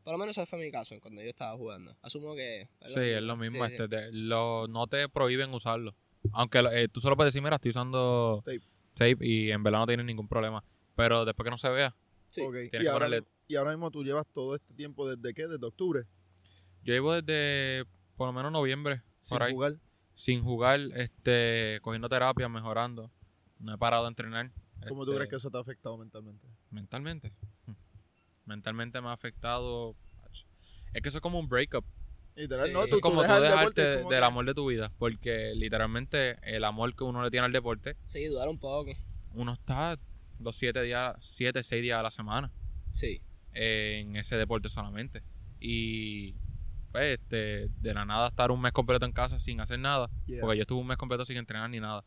Por 0.05 0.13
lo 0.13 0.19
menos 0.19 0.37
ese 0.37 0.45
fue 0.45 0.59
mi 0.59 0.71
caso 0.71 0.95
cuando 1.01 1.23
yo 1.23 1.31
estaba 1.31 1.57
jugando. 1.57 1.97
Asumo 2.03 2.35
que... 2.35 2.69
Sí, 2.89 3.01
es 3.01 3.23
lo 3.23 3.37
mismo. 3.39 3.65
Sí, 3.65 3.71
sí. 3.71 3.83
este, 3.83 3.89
te- 3.89 4.13
lo, 4.13 4.69
no 4.69 4.87
te 4.87 5.09
prohíben 5.09 5.55
usarlo. 5.55 5.97
Aunque 6.33 6.59
eh, 6.73 6.89
tú 6.89 7.01
solo 7.01 7.17
puedes 7.17 7.33
decir, 7.33 7.43
mira, 7.43 7.57
estoy 7.57 7.71
usando 7.71 8.43
Tape. 8.45 8.61
Tape 8.97 9.19
y 9.21 9.51
en 9.51 9.63
verdad 9.63 9.81
no 9.81 9.87
tienes 9.87 10.07
ningún 10.07 10.27
problema. 10.29 10.65
Pero 10.97 11.25
después 11.25 11.45
que 11.45 11.51
no 11.51 11.59
se 11.59 11.69
vea, 11.69 11.95
Sí. 12.31 12.41
Ok, 12.43 12.53
Tienes 12.53 12.73
Y 12.75 12.79
que 12.85 12.89
ahora, 12.89 13.07
ponerle- 13.07 13.27
y 13.49 13.57
ahora 13.57 13.71
mismo 13.71 13.91
tú 13.91 14.03
llevas 14.05 14.27
todo 14.27 14.57
este 14.57 14.75
tiempo 14.75 15.09
desde 15.09 15.33
qué? 15.33 15.47
Desde 15.47 15.65
octubre. 15.65 16.05
yo 16.83 16.93
llevo 16.95 17.15
desde 17.21 17.85
por 18.17 18.27
lo 18.29 18.33
menos 18.33 18.51
noviembre, 18.53 19.03
Sin 19.21 19.37
por 19.37 19.43
ahí, 19.43 19.53
jugar. 19.53 19.73
sin 20.15 20.43
jugar, 20.43 20.81
este, 20.95 21.79
cogiendo 21.83 22.09
terapia, 22.09 22.49
mejorando. 22.49 23.11
No 23.59 23.75
he 23.75 23.79
parado 23.79 24.05
de 24.05 24.09
entrenar. 24.09 24.51
¿Cómo 24.89 25.05
tú 25.05 25.13
este, 25.13 25.17
crees 25.21 25.31
que 25.31 25.37
eso 25.37 25.51
te 25.51 25.57
ha 25.57 25.61
afectado 25.61 25.97
mentalmente? 25.97 26.47
Mentalmente. 26.71 27.33
Mentalmente 28.45 29.01
me 29.01 29.09
ha 29.09 29.13
afectado. 29.13 29.95
Es 30.93 31.03
que 31.03 31.09
eso 31.09 31.19
es 31.19 31.23
como 31.23 31.39
un 31.39 31.49
breakup. 31.49 31.85
Literal, 32.37 32.66
Sí. 32.68 32.72
no, 32.74 32.84
Es 32.84 32.91
como 33.01 33.16
tú 33.16 33.22
dejas 33.22 33.37
el 33.39 33.43
deporte, 33.45 33.80
dejarte 33.80 34.03
como 34.03 34.11
del 34.12 34.20
que- 34.20 34.24
amor 34.26 34.45
de 34.47 34.55
tu 34.55 34.66
vida. 34.66 34.93
Porque 34.99 35.53
literalmente 35.55 36.37
el 36.43 36.64
amor 36.64 36.95
que 36.95 37.05
uno 37.05 37.22
le 37.22 37.30
tiene 37.30 37.47
al 37.47 37.53
deporte, 37.53 37.97
Sí, 38.07 38.24
dudar 38.26 38.49
un 38.49 38.59
poco. 38.59 38.93
uno 39.32 39.53
está 39.55 39.99
los 40.39 40.55
siete 40.57 40.82
días, 40.82 41.16
siete, 41.20 41.62
seis 41.62 41.82
días 41.82 41.99
a 41.99 42.03
la 42.03 42.11
semana 42.11 42.53
Sí. 42.93 43.22
en 43.55 44.16
ese 44.16 44.37
deporte 44.37 44.68
solamente. 44.68 45.22
Y 45.61 46.34
pues 46.93 47.18
este, 47.18 47.68
de 47.80 47.95
la 47.95 48.05
nada 48.05 48.28
estar 48.28 48.51
un 48.51 48.61
mes 48.61 48.72
completo 48.72 49.05
en 49.07 49.12
casa 49.12 49.41
sin 49.41 49.61
hacer 49.61 49.78
nada. 49.78 50.11
Yeah. 50.26 50.41
Porque 50.41 50.57
yo 50.57 50.62
estuve 50.62 50.80
un 50.80 50.87
mes 50.87 50.97
completo 50.97 51.24
sin 51.24 51.37
entrenar 51.39 51.68
ni 51.70 51.80
nada. 51.80 52.05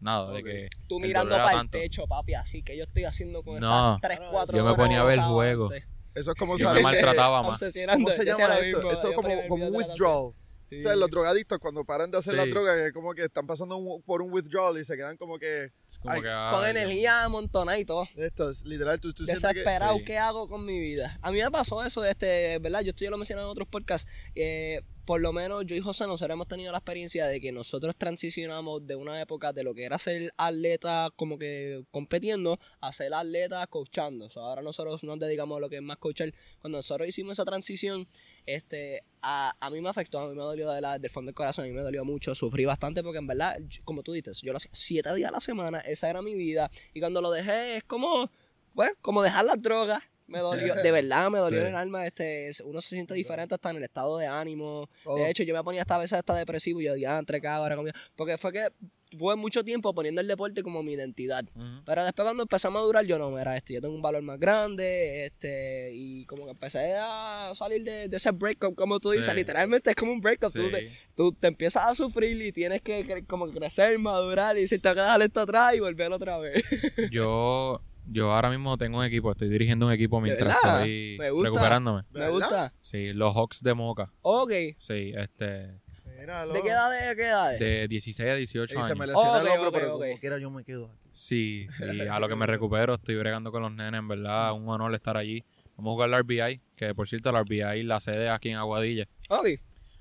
Nada, 0.00 0.30
de 0.32 0.44
que 0.44 0.68
Tú 0.88 1.00
mirando 1.00 1.34
para 1.36 1.60
el 1.60 1.68
techo, 1.70 2.06
papi, 2.06 2.34
así 2.34 2.62
que 2.62 2.76
yo 2.76 2.84
estoy 2.84 3.02
haciendo 3.04 3.42
con 3.42 3.58
No. 3.60 3.96
estas 3.96 4.00
3, 4.10 4.20
Yo 4.20 4.30
4 4.30 4.56
me 4.56 4.62
horas. 4.62 4.76
ponía 4.76 5.00
a 5.00 5.04
ver 5.04 5.18
el 5.18 5.24
juego. 5.24 5.64
antes. 5.66 5.88
Eso 6.14 6.32
es 6.32 6.36
como 6.38 6.56
yo 6.56 6.64
me 6.66 6.70
salir- 6.80 6.82
maltrataba 6.82 7.42
más. 7.42 7.60
¿Cómo 7.60 7.70
se 8.10 8.24
llama 8.26 8.58
esto? 8.58 8.64
mismo, 8.78 8.90
Esto 8.90 9.08
es 9.10 9.14
como, 9.16 9.46
como 9.48 9.64
la 9.64 9.70
withdrawal. 9.70 10.32
Sí, 10.70 10.80
O 10.80 10.82
sea, 10.82 10.94
los 10.96 11.08
drogadictos 11.08 11.58
cuando 11.60 11.82
paran 11.82 12.10
de 12.10 12.18
hacer 12.18 12.34
la 12.34 12.44
Sí. 12.44 12.50
droga, 12.50 12.86
es 12.86 12.92
como 12.92 13.14
que 13.14 13.24
están 13.24 13.46
pasando 13.46 13.78
un- 13.78 14.02
por 14.02 14.20
un 14.20 14.30
withdrawal 14.30 14.78
y 14.78 14.84
se 14.84 14.96
quedan 14.96 15.16
como 15.16 15.38
que 15.38 15.72
Es 15.86 15.98
como 15.98 16.12
Ay, 16.12 16.20
que, 16.20 16.26
Con 16.28 16.62
ay, 16.64 16.70
energía 16.72 17.24
amontonada 17.24 17.78
y 17.78 17.86
todo. 17.86 18.06
estos, 18.16 18.64
literal, 18.66 19.00
tú, 19.00 19.14
tú 19.14 19.24
sientes 19.24 19.42
que... 19.42 19.60
Desesperado, 19.60 19.96
Sí. 19.96 20.04
¿qué 20.04 20.18
hago 20.18 20.46
con 20.46 20.66
mi 20.66 20.78
vida? 20.78 21.18
A 21.22 21.30
mí 21.30 21.40
me 21.40 21.50
pasó 21.50 21.82
eso, 21.82 22.04
este, 22.04 22.58
¿verdad? 22.58 22.82
Yo 22.82 22.90
estoy 22.90 23.06
ya 23.06 23.10
lo 23.10 23.16
mencioné 23.16 23.40
en 23.42 23.48
otros 23.48 23.66
podcasts. 23.66 24.06
eh, 24.34 24.82
por 25.08 25.22
lo 25.22 25.32
menos 25.32 25.64
yo 25.64 25.74
y 25.74 25.80
José 25.80 26.06
nosotros 26.06 26.34
hemos 26.34 26.48
tenido 26.48 26.70
la 26.70 26.76
experiencia 26.76 27.26
de 27.26 27.40
que 27.40 27.50
nosotros 27.50 27.96
transicionamos 27.96 28.86
de 28.86 28.94
una 28.94 29.18
época 29.22 29.54
de 29.54 29.62
lo 29.62 29.72
que 29.72 29.84
era 29.84 29.96
ser 29.96 30.34
atleta 30.36 31.10
como 31.16 31.38
que 31.38 31.82
compitiendo 31.90 32.60
a 32.82 32.92
ser 32.92 33.14
atleta 33.14 33.66
coachando. 33.68 34.28
Ahora 34.36 34.60
nosotros 34.60 35.02
nos 35.04 35.18
dedicamos 35.18 35.56
a 35.56 35.60
lo 35.60 35.70
que 35.70 35.76
es 35.76 35.82
más 35.82 35.96
coachar. 35.96 36.34
Cuando 36.60 36.76
nosotros 36.80 37.08
hicimos 37.08 37.32
esa 37.32 37.46
transición, 37.46 38.06
este, 38.44 39.02
a, 39.22 39.54
mí 39.72 39.80
me 39.80 39.88
afectó, 39.88 40.18
a 40.18 40.28
mí 40.28 40.34
me 40.34 40.42
dolió 40.42 40.70
de 40.70 40.82
la, 40.82 40.98
del 40.98 41.10
fondo 41.10 41.28
del 41.28 41.34
corazón, 41.34 41.64
a 41.64 41.68
mí 41.68 41.72
me 41.72 41.80
dolió 41.80 42.04
mucho, 42.04 42.34
sufrí 42.34 42.66
bastante 42.66 43.02
porque 43.02 43.16
en 43.16 43.28
verdad, 43.28 43.56
como 43.84 44.02
tú 44.02 44.12
dices, 44.12 44.42
yo 44.42 44.52
lo 44.52 44.58
hacía 44.58 44.72
siete 44.74 45.14
días 45.14 45.30
a 45.30 45.32
la 45.32 45.40
semana, 45.40 45.78
esa 45.78 46.10
era 46.10 46.20
mi 46.20 46.34
vida. 46.34 46.70
Y 46.92 47.00
cuando 47.00 47.22
lo 47.22 47.30
dejé 47.30 47.78
es 47.78 47.84
como, 47.84 48.30
pues, 48.74 48.90
como 49.00 49.22
dejar 49.22 49.46
las 49.46 49.62
drogas. 49.62 50.02
Me 50.28 50.38
dolió, 50.40 50.74
de 50.74 50.90
verdad 50.92 51.30
me 51.30 51.38
dolió 51.38 51.58
Sí. 51.60 51.64
en 51.64 51.70
el 51.70 51.74
alma, 51.76 52.06
este, 52.06 52.50
uno 52.64 52.80
se 52.82 52.90
siente 52.90 53.14
diferente 53.14 53.54
hasta 53.54 53.70
en 53.70 53.78
el 53.78 53.82
estado 53.84 54.18
de 54.18 54.26
ánimo. 54.26 54.88
todo. 55.02 55.16
De 55.16 55.30
hecho, 55.30 55.42
yo 55.42 55.54
me 55.54 55.64
ponía 55.64 55.80
hasta 55.80 55.96
a 55.96 55.98
veces 55.98 56.18
hasta 56.18 56.34
depresivo 56.34 56.80
y 56.80 56.84
yo 56.84 56.92
decía, 56.92 57.18
entre 57.18 57.40
cada 57.40 57.60
hora 57.60 57.74
comía. 57.76 57.94
Porque 58.14 58.36
fue 58.38 58.52
que 58.52 58.68
tuve 59.10 59.36
mucho 59.36 59.64
tiempo 59.64 59.94
poniendo 59.94 60.20
el 60.20 60.26
deporte 60.28 60.62
como 60.62 60.82
mi 60.82 60.92
identidad. 60.92 61.42
Pero 61.86 62.04
después 62.04 62.26
cuando 62.26 62.42
empecé 62.42 62.66
a 62.66 62.70
madurar, 62.70 63.06
yo 63.06 63.18
no, 63.18 63.30
mira, 63.30 63.56
este, 63.56 63.72
yo 63.72 63.80
tengo 63.80 63.94
un 63.94 64.02
valor 64.02 64.20
más 64.20 64.38
grande, 64.38 65.24
este, 65.24 65.92
y 65.94 66.26
como 66.26 66.44
que 66.44 66.50
empecé 66.50 66.94
a 66.98 67.52
salir 67.54 67.82
de, 67.84 68.08
de 68.08 68.16
ese 68.18 68.30
breakup, 68.32 68.74
como 68.74 69.00
tú 69.00 69.12
Sí. 69.12 69.16
dices, 69.18 69.34
literalmente 69.34 69.88
es 69.88 69.96
como 69.96 70.12
un 70.12 70.20
breakup, 70.20 70.52
tú, 70.52 70.70
te, 70.70 70.90
Sí. 70.90 70.94
tú 71.16 71.32
te 71.32 71.46
empiezas 71.46 71.84
a 71.84 71.94
sufrir 71.94 72.38
y 72.42 72.52
tienes 72.52 72.82
que 72.82 73.02
cre- 73.06 73.26
como 73.26 73.46
crecer, 73.48 73.98
madurar 73.98 74.58
y 74.58 74.62
decir, 74.62 74.82
tengo 74.82 74.96
que 74.96 75.00
dejar 75.00 75.22
esto 75.22 75.40
atrás 75.40 75.74
y 75.74 75.80
volver 75.80 76.12
otra 76.12 76.36
vez. 76.36 76.62
Yo, 77.10 77.80
yo 78.10 78.32
ahora 78.32 78.50
mismo 78.50 78.76
tengo 78.78 78.98
un 78.98 79.04
equipo, 79.04 79.30
estoy 79.32 79.48
dirigiendo 79.48 79.86
un 79.86 79.92
equipo 79.92 80.20
mientras 80.20 80.54
estoy 80.56 81.16
Me 81.18 81.30
gusta. 81.30 81.48
recuperándome. 81.50 82.02
¿De 82.10 82.20
Me 82.20 82.28
gusta. 82.30 82.72
Sí, 82.80 83.12
los 83.12 83.34
Hawks 83.34 83.62
de 83.62 83.74
Moca. 83.74 84.12
Ok. 84.22 84.50
Sí, 84.76 85.12
este, 85.16 85.80
Míralo. 86.18 86.52
¿De 86.52 86.62
qué 86.62 86.68
edad 86.70 86.90
de 87.08 87.16
qué 87.16 87.22
edad? 87.28 87.58
de 87.58 87.86
16 87.88 88.28
a 88.30 88.34
18 88.34 88.64
Y 88.74 88.82
se 88.82 88.86
años. 88.86 88.98
me 88.98 89.06
lesiona 89.06 89.30
Ok, 89.38 89.40
el 89.42 89.48
hombro, 89.48 89.68
ok, 89.68 89.74
pero 89.74 89.94
ok. 89.96 90.02
como 90.06 90.18
quiera 90.20 90.38
yo 90.38 90.50
me 90.50 90.64
quedo 90.64 90.86
aquí. 90.86 91.08
Sí, 91.12 91.66
sí, 91.76 92.00
a 92.00 92.18
lo 92.18 92.28
que 92.28 92.34
me 92.36 92.46
recupero 92.46 92.94
estoy 92.94 93.16
bregando 93.16 93.52
con 93.52 93.62
los 93.62 93.72
nenes, 93.72 93.98
en 93.98 94.08
verdad, 94.08 94.52
un 94.52 94.68
honor 94.68 94.94
estar 94.94 95.16
allí. 95.16 95.44
Vamos 95.76 95.92
a 95.92 95.94
jugar 95.94 96.08
la 96.08 96.18
RBI, 96.18 96.60
que 96.74 96.92
por 96.94 97.06
cierto 97.08 97.30
la 97.30 97.42
RBI 97.42 97.84
la 97.84 98.00
sede 98.00 98.30
aquí 98.30 98.48
en 98.50 98.56
Aguadilla. 98.56 99.06
Ok. 99.28 99.46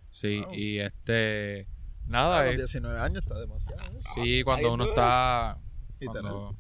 Sí, 0.10 0.40
Wow. 0.42 0.54
y 0.56 0.80
este, 0.80 1.68
A 2.08 2.10
nada, 2.10 2.44
los 2.46 2.54
eh, 2.54 2.58
19 2.58 3.00
años 3.00 3.22
está 3.24 3.40
demasiado. 3.40 3.82
¿eh? 3.84 4.00
sí, 4.16 4.44
cuando 4.44 4.74
uno 4.74 4.86
está, 4.86 5.60
Literal. 6.00 6.22
cuando, 6.24 6.56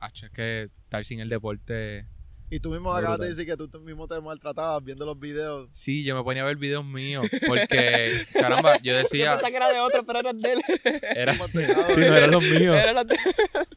Acho, 0.00 0.26
es 0.26 0.32
que 0.32 0.68
estar 0.88 1.04
sin 1.04 1.20
el 1.20 1.28
deporte, 1.28 2.06
Y 2.50 2.60
tú 2.60 2.70
mismo 2.70 2.88
Brutal. 2.88 3.04
acabas 3.04 3.20
de 3.20 3.28
decir 3.28 3.44
que 3.44 3.56
tú, 3.58 3.68
mismo 3.80 4.08
te 4.08 4.18
maltratabas 4.22 4.82
viendo 4.82 5.04
los 5.04 5.20
videos. 5.20 5.68
sí, 5.70 6.02
yo 6.02 6.16
me 6.16 6.22
ponía 6.24 6.42
a 6.42 6.46
ver 6.46 6.56
videos 6.56 6.82
míos, 6.84 7.26
porque, 7.46 8.22
caramba, 8.32 8.78
yo 8.78 8.84
Yo 8.92 8.96
decía, 8.96 9.32
pensaba 9.32 9.50
que 9.50 9.56
era 9.56 9.68
de 9.70 9.80
otro, 9.80 10.04
pero 10.06 10.20
era 10.20 10.32
de 10.32 10.52
él. 10.54 10.60
era, 11.14 11.32
¿Cómo 11.36 11.48
te 11.50 11.58
dejaba, 11.58 11.86
sí, 11.88 12.00
eh? 12.00 12.08
no 12.08 12.16
eran 12.16 12.30
los 12.30 12.42
míos, 12.42 12.76
Era 12.76 12.92
la 12.94 13.04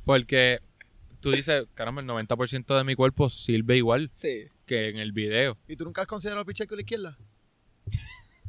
porque 0.06 0.60
tú 1.20 1.32
dices, 1.32 1.66
caramba, 1.74 2.02
el 2.02 2.08
90% 2.08 2.78
de 2.78 2.84
mi 2.86 2.96
cuerpo 2.96 3.30
sirve 3.30 3.76
igual 3.76 4.10
Sí. 4.14 4.46
que 4.66 4.88
en 4.90 4.98
el 5.00 5.12
video. 5.12 5.58
¿Y 5.68 5.76
tú 5.76 5.84
nunca 5.84 6.04
has 6.04 6.08
considerado 6.08 6.46
pichar 6.46 6.68
con 6.68 6.78
la 6.78 6.82
izquierda? 6.84 7.18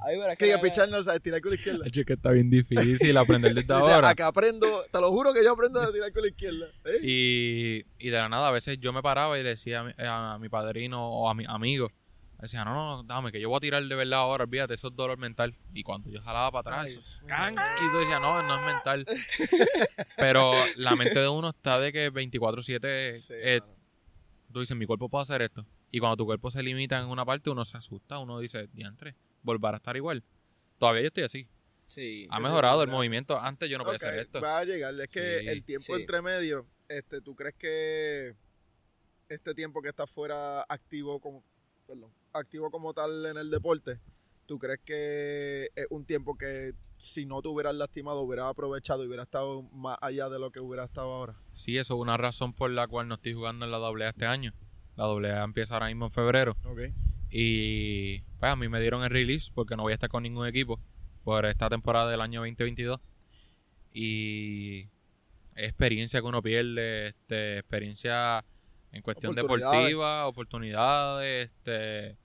Verás 0.06 0.36
Que 0.38 0.44
diga, 0.46 0.56
era- 0.56 0.62
pichar 0.62 0.88
no, 0.88 0.98
o 0.98 1.02
sea, 1.02 1.18
tirar 1.20 1.40
con 1.40 1.50
la 1.50 1.56
izquierda. 1.56 1.84
Es 1.92 2.04
que 2.06 2.12
está 2.12 2.30
bien 2.30 2.50
difícil 2.50 3.16
aprender 3.16 3.54
desde 3.54 3.72
O 3.74 3.84
sea, 3.86 3.94
ahora. 3.96 4.08
acá 4.10 4.26
aprendo, 4.28 4.82
te 4.90 5.00
lo 5.00 5.10
juro 5.10 5.32
que 5.32 5.42
yo 5.44 5.52
aprendo 5.52 5.80
a 5.80 5.92
tirar 5.92 6.12
con 6.12 6.22
la 6.22 6.28
izquierda. 6.28 6.66
¿eh? 6.84 6.98
Y, 7.02 7.84
y 7.98 8.10
de 8.10 8.18
la 8.18 8.28
nada, 8.28 8.48
a 8.48 8.52
veces 8.52 8.78
yo 8.80 8.92
me 8.92 9.02
paraba 9.02 9.38
y 9.38 9.42
le 9.42 9.50
decía 9.50 9.80
a 9.80 9.84
mi, 9.84 9.92
a 9.98 10.38
mi 10.40 10.48
padrino 10.48 11.08
o 11.08 11.28
a 11.28 11.34
mi 11.34 11.44
amigo, 11.46 11.90
decía, 12.40 12.64
no, 12.64 12.74
no, 12.74 12.96
no, 12.96 13.02
dame, 13.04 13.30
que 13.30 13.40
yo 13.40 13.48
voy 13.48 13.58
a 13.58 13.60
tirar 13.60 13.84
de 13.84 13.94
verdad 13.94 14.18
ahora, 14.18 14.42
olvídate, 14.44 14.74
eso 14.74 14.88
es 14.88 14.96
dolor 14.96 15.16
mental. 15.16 15.54
Y 15.72 15.84
cuando 15.84 16.10
yo 16.10 16.20
jalaba 16.22 16.50
para 16.50 16.80
atrás, 16.82 16.86
Ay, 16.92 16.98
eso, 17.00 17.24
can, 17.26 17.54
y 17.54 17.90
tú 17.92 17.98
decías, 17.98 18.20
no, 18.20 18.42
no 18.42 18.56
es 18.56 18.62
mental. 18.74 19.06
Pero 20.16 20.52
la 20.76 20.96
mente 20.96 21.20
de 21.20 21.28
uno 21.28 21.50
está 21.50 21.78
de 21.78 21.92
que 21.92 22.12
24-7, 22.12 23.12
Sí, 23.12 23.34
eh, 23.36 23.60
tú 24.52 24.60
dices, 24.60 24.76
mi 24.76 24.86
cuerpo 24.86 25.08
puede 25.08 25.22
hacer 25.22 25.42
esto. 25.42 25.64
Y 25.90 25.98
cuando 26.00 26.16
tu 26.16 26.24
cuerpo 26.26 26.50
se 26.50 26.62
limita 26.62 26.98
en 26.98 27.06
una 27.06 27.24
parte, 27.24 27.50
uno 27.50 27.64
se 27.64 27.76
asusta, 27.76 28.18
uno 28.18 28.38
dice, 28.38 28.68
diantre, 28.72 29.14
volver 29.42 29.74
a 29.74 29.76
estar 29.78 29.96
igual. 29.96 30.22
Todavía 30.78 31.02
yo 31.02 31.06
estoy 31.08 31.24
así. 31.24 31.48
Sí. 31.86 32.26
Ha 32.30 32.40
mejorado 32.40 32.82
el 32.82 32.88
movimiento. 32.88 33.38
Antes 33.38 33.68
yo 33.68 33.76
no 33.78 33.84
podía 33.84 33.96
Ok, 33.96 34.02
hacer 34.04 34.18
esto. 34.20 34.40
Va 34.40 34.58
a 34.58 34.64
llegar. 34.64 34.98
Es 35.00 35.08
que 35.08 35.40
Sí, 35.40 35.46
el 35.48 35.62
tiempo 35.64 35.94
sí. 35.94 36.00
entre 36.00 36.22
medio, 36.22 36.66
este, 36.88 37.20
¿tú 37.20 37.34
crees 37.34 37.54
que 37.56 38.34
este 39.28 39.54
tiempo 39.54 39.82
que 39.82 39.88
estás 39.88 40.10
fuera 40.10 40.62
activo 40.62 41.20
como, 41.20 41.44
perdón, 41.86 42.10
activo 42.32 42.70
como 42.70 42.94
tal 42.94 43.26
en 43.26 43.36
el 43.36 43.50
deporte, 43.50 43.96
¿tú 44.46 44.54
¿Tú 44.54 44.58
crees 44.58 44.80
que 44.84 45.70
es 45.74 45.86
un 45.90 46.04
tiempo 46.04 46.36
que 46.36 46.74
si 46.98 47.24
no 47.24 47.40
te 47.40 47.48
hubieras 47.48 47.74
lastimado 47.74 48.20
hubieras 48.20 48.46
aprovechado 48.46 49.02
y 49.02 49.06
hubieras 49.06 49.24
estado 49.26 49.62
más 49.62 49.96
allá 50.02 50.28
de 50.28 50.38
lo 50.38 50.50
que 50.50 50.60
hubiera 50.60 50.84
estado 50.84 51.12
ahora? 51.12 51.36
Sí, 51.52 51.78
eso 51.78 51.94
es 51.94 52.00
una 52.00 52.16
razón 52.16 52.52
por 52.52 52.70
la 52.70 52.86
cual 52.86 53.08
no 53.08 53.14
estoy 53.14 53.32
jugando 53.32 53.64
en 53.64 53.70
la 53.70 53.78
AA 53.78 54.10
este 54.10 54.26
año. 54.26 54.52
La 54.96 55.04
AA 55.04 55.44
empieza 55.44 55.74
ahora 55.74 55.86
mismo 55.86 56.06
en 56.06 56.10
febrero. 56.10 56.56
Ok. 56.64 56.80
Y 57.34 58.18
pues 58.38 58.52
a 58.52 58.56
mí 58.56 58.68
me 58.68 58.78
dieron 58.80 59.02
el 59.04 59.10
release 59.10 59.50
porque 59.54 59.74
no 59.74 59.82
voy 59.84 59.92
a 59.92 59.94
estar 59.94 60.10
con 60.10 60.22
ningún 60.22 60.46
equipo 60.46 60.78
por 61.24 61.46
esta 61.46 61.68
temporada 61.70 62.10
del 62.10 62.20
año 62.20 62.40
2022. 62.40 63.00
Y 63.94 64.88
experiencia 65.56 66.20
que 66.20 66.26
uno 66.26 66.42
pierde, 66.42 67.08
este, 67.08 67.58
experiencia 67.58 68.44
en 68.92 69.02
cuestión 69.02 69.32
Oportunidades. 69.32 69.78
deportiva, 69.78 70.26
oportunidades, 70.26 71.50
este, 71.50 72.16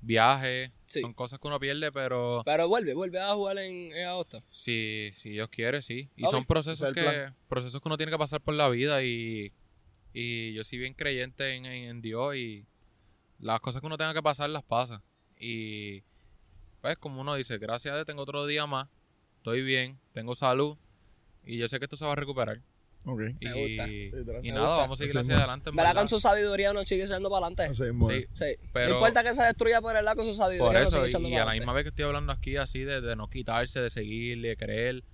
viajes. 0.00 0.70
Sí. 0.86 1.00
Son 1.00 1.12
cosas 1.14 1.40
que 1.40 1.48
uno 1.48 1.58
pierde, 1.58 1.90
pero 1.90 2.42
Pero 2.44 2.68
vuelve, 2.68 2.94
vuelve 2.94 3.18
a 3.20 3.34
jugar 3.34 3.58
en, 3.58 3.92
en 3.92 4.06
agosto. 4.06 4.42
si, 4.50 5.10
si 5.12 5.30
Dios 5.30 5.48
quiere, 5.50 5.82
sí. 5.82 6.08
Y 6.16 6.26
son 6.28 6.44
procesos 6.44 6.88
es 6.88 6.94
que, 6.94 7.32
procesos 7.48 7.80
que 7.80 7.88
uno 7.88 7.96
tiene 7.96 8.12
que 8.12 8.18
pasar 8.18 8.40
por 8.40 8.54
la 8.54 8.68
vida 8.68 9.02
y, 9.02 9.52
y 10.12 10.52
yo 10.52 10.62
soy 10.62 10.78
bien 10.78 10.94
creyente 10.94 11.54
en, 11.54 11.66
en- 11.66 11.88
en 11.90 12.00
Dios 12.00 12.36
y 12.36 12.64
las 13.44 13.60
cosas 13.60 13.80
que 13.80 13.86
uno 13.86 13.98
tenga 13.98 14.14
que 14.14 14.22
pasar 14.22 14.48
las 14.50 14.62
pasa. 14.64 15.02
Y 15.38 16.02
pues 16.80 16.96
como 16.98 17.20
uno 17.20 17.34
dice, 17.34 17.58
gracias 17.58 17.92
a 17.92 17.96
Dios 17.96 18.06
tengo 18.06 18.22
otro 18.22 18.46
día 18.46 18.66
más, 18.66 18.88
estoy 19.36 19.62
bien, 19.62 19.98
tengo 20.12 20.34
salud 20.34 20.76
y 21.44 21.58
yo 21.58 21.68
sé 21.68 21.78
que 21.78 21.84
esto 21.84 21.96
se 21.96 22.06
va 22.06 22.12
a 22.12 22.16
recuperar. 22.16 22.60
Ok. 23.06 23.20
Y, 23.38 23.44
Me 23.46 23.52
gusta. 23.52 23.88
y 23.88 24.10
Me 24.12 24.48
nada, 24.48 24.60
gusta. 24.60 24.76
vamos 24.76 24.98
a 24.98 25.04
seguir 25.04 25.10
Así 25.18 25.26
hacia 25.30 25.36
adelante. 25.36 25.70
en. 25.70 25.94
Con 25.94 26.08
su 26.08 26.20
sabiduría 26.20 26.72
no 26.72 26.82
sigue 26.86 27.04
echando 27.04 27.28
para 27.28 27.46
adelante. 27.46 27.74
Sí. 27.74 28.26
Sí. 28.32 28.68
Pero- 28.72 28.88
no 28.88 28.94
importa 28.94 29.22
que 29.22 29.34
se 29.34 29.42
destruya 29.42 29.82
por 29.82 29.94
el 29.94 30.04
lado 30.06 30.16
con 30.16 30.26
su 30.26 30.34
sabiduría. 30.34 30.64
por 30.66 30.72
no 30.72 30.80
eso, 30.80 30.90
sigue 30.92 31.04
y, 31.04 31.08
echando 31.10 31.28
y 31.28 31.32
para 31.32 31.42
a 31.42 31.46
la 31.46 31.52
misma 31.52 31.72
vez 31.74 31.82
que 31.84 31.88
estoy 31.90 32.04
hablando 32.06 32.32
aquí 32.32 32.56
así 32.56 32.80
de, 32.80 33.02
de 33.02 33.14
no 33.16 33.28
quitarse, 33.28 33.80
de 33.80 33.90
seguir, 33.90 34.40
de 34.40 34.56
creer, 34.56 35.04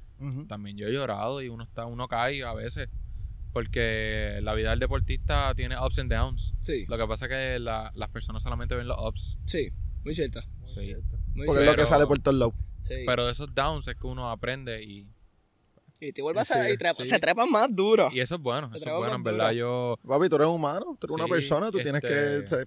también 0.46 0.76
yo 0.76 0.86
he 0.86 0.92
llorado 0.92 1.42
y 1.42 1.48
uno 1.48 1.64
está 1.64 1.86
uno 1.86 2.06
cae 2.06 2.44
a 2.44 2.52
veces 2.52 2.88
porque 3.52 4.38
la 4.42 4.54
vida 4.54 4.70
del 4.70 4.78
deportista 4.80 5.54
tiene 5.54 5.76
ups 5.78 5.98
and 5.98 6.12
downs 6.12 6.54
Sí, 6.60 6.86
lo 6.88 6.96
que 6.98 7.06
pasa 7.06 7.26
es 7.26 7.30
que 7.30 7.58
la- 7.58 7.90
las 7.94 8.08
personas 8.10 8.42
solamente 8.42 8.74
ven 8.74 8.86
los 8.88 8.96
ups 9.00 9.38
sí, 9.46 9.70
muy 10.04 10.14
cierto. 10.14 10.40
sí. 10.66 10.94
Muy 11.34 11.46
Porque 11.46 11.60
es 11.60 11.64
cierto. 11.64 11.64
lo 11.72 11.76
que 11.76 11.86
sale 11.86 12.06
por 12.06 12.18
todos 12.18 12.36
lados. 12.38 12.54
Sí. 12.88 13.02
pero 13.06 13.24
de 13.26 13.32
esos 13.32 13.54
downs 13.54 13.86
es 13.86 13.94
que 13.96 14.06
uno 14.06 14.30
aprende 14.30 14.82
y, 14.82 15.06
y 16.00 16.12
te 16.12 16.22
vuelves 16.22 16.48
Sí, 16.48 16.54
a 16.54 16.68
y 16.70 16.76
trepa- 16.76 17.02
sí. 17.02 17.08
se 17.08 17.18
trepan 17.20 17.50
más 17.50 17.68
duro. 17.74 18.08
y 18.12 18.18
eso 18.20 18.34
es 18.36 18.40
bueno 18.40 18.68
Te 18.70 18.78
eso 18.78 18.88
es 18.88 18.96
bueno 18.96 19.14
en 19.14 19.22
verdad 19.22 19.50
duro. 19.52 19.96
yo 20.02 20.08
Papi, 20.08 20.28
tú 20.28 20.36
eres 20.36 20.48
humano, 20.48 20.96
tú 20.98 21.06
eres 21.06 21.14
una 21.14 21.26
persona, 21.28 21.70
tú 21.70 21.78
tienes 21.78 22.00
que... 22.02 22.38
este- 22.38 22.66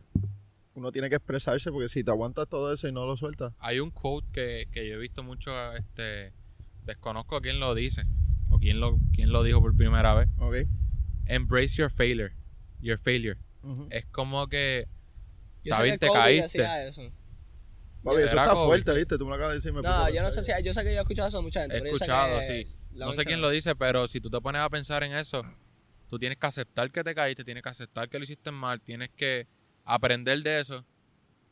uno 0.76 0.92
tiene 0.92 1.08
que 1.10 1.16
expresarse 1.18 1.72
porque 1.72 1.88
si 1.88 2.04
te 2.04 2.10
aguantas 2.10 2.48
todo 2.48 2.74
eso 2.74 2.88
y 2.88 2.92
no 2.92 3.06
lo 3.06 3.16
sueltas. 3.18 3.54
hay 3.60 3.80
un 3.80 3.92
quote 3.92 4.28
que, 4.32 4.68
que 4.72 4.88
yo 4.88 4.96
he 4.96 4.98
visto 4.98 5.22
mucho 5.24 5.52
este 5.76 6.34
desconozco 6.86 7.40
quién 7.42 7.60
lo 7.60 7.76
dice 7.76 8.04
o 8.54 8.60
quién 8.60 8.80
lo 8.80 8.98
quién 9.14 9.32
lo 9.32 9.44
dijo 9.44 9.60
por 9.62 9.76
primera 9.76 10.14
vez 10.14 10.30
Ok. 10.38 10.56
embrace 11.28 11.76
your 11.76 11.90
failure 11.92 12.34
your 12.82 12.98
failure 12.98 13.38
es 13.92 14.06
como 14.08 14.48
que 14.48 14.88
Yo 15.64 15.72
está 15.74 15.84
sé 15.84 15.92
que 15.92 15.98
te 15.98 16.08
Kobe 16.08 16.20
caíste. 16.20 16.58
decía 16.60 16.88
eso. 16.88 17.02
Papi, 18.04 18.18
eso 18.18 18.28
¿Será 18.30 18.42
está 18.44 18.54
Kobe? 18.56 18.66
fuerte, 18.68 18.94
¿viste? 18.94 19.18
Tú 19.18 19.24
me 19.24 19.30
lo 19.30 19.36
acabas 19.36 19.52
de 19.52 19.56
decir. 19.56 19.72
me 19.72 19.82
No, 19.82 20.10
yo 20.10 20.22
no 20.22 20.30
sé 20.32 20.44
si 20.44 20.52
yo 20.64 20.74
sé 20.74 20.84
que 20.84 20.92
yo 20.92 20.98
he 21.00 21.02
escuchado 21.02 21.30
eso 21.30 21.38
de 21.38 21.44
mucha 21.44 21.62
gente. 21.62 21.78
He 21.78 21.84
escuchado, 21.86 22.40
que 22.40 22.46
sí. 22.66 22.68
no 22.92 23.14
sé 23.14 23.24
quién 23.24 23.40
lo 23.40 23.50
dice, 23.50 23.74
pero 23.78 24.06
si 24.08 24.20
tú 24.20 24.30
te 24.30 24.42
pones 24.42 24.62
a 24.62 24.70
pensar 24.70 25.04
en 25.04 25.14
eso, 25.14 25.42
tú 26.10 26.20
tienes 26.20 26.38
que 26.38 26.46
aceptar 26.46 26.92
que 26.92 27.02
te 27.06 27.16
caíste, 27.16 27.46
tienes 27.46 27.64
que 27.64 27.70
aceptar 27.70 28.10
que 28.10 28.18
lo 28.18 28.26
hiciste 28.26 28.52
mal, 28.52 28.82
tienes 28.82 29.10
que 29.16 29.48
aprender 29.86 30.44
de 30.44 30.60
eso 30.60 30.86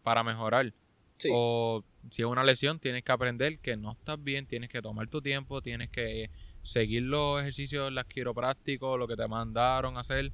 para 0.04 0.22
mejorar. 0.26 0.74
Sí. 1.18 1.30
O 1.32 1.86
si 2.10 2.24
es 2.24 2.28
una 2.28 2.44
lesión, 2.44 2.78
tienes 2.80 3.04
que 3.04 3.12
aprender 3.14 3.60
que 3.60 3.78
no 3.78 3.94
estás 3.94 4.22
bien, 4.22 4.46
tienes 4.46 4.70
que 4.70 4.82
tomar 4.82 5.08
tu 5.08 5.22
tiempo, 5.22 5.62
tienes 5.62 5.90
que 5.90 6.30
seguir 6.64 7.04
los 7.04 7.42
ejercicios, 7.42 7.92
los 7.92 8.06
quiroprácticos, 8.06 8.98
lo 8.98 9.08
que 9.08 9.16
te 9.16 9.28
mandaron 9.28 9.98
a 9.98 10.02
hacer 10.02 10.32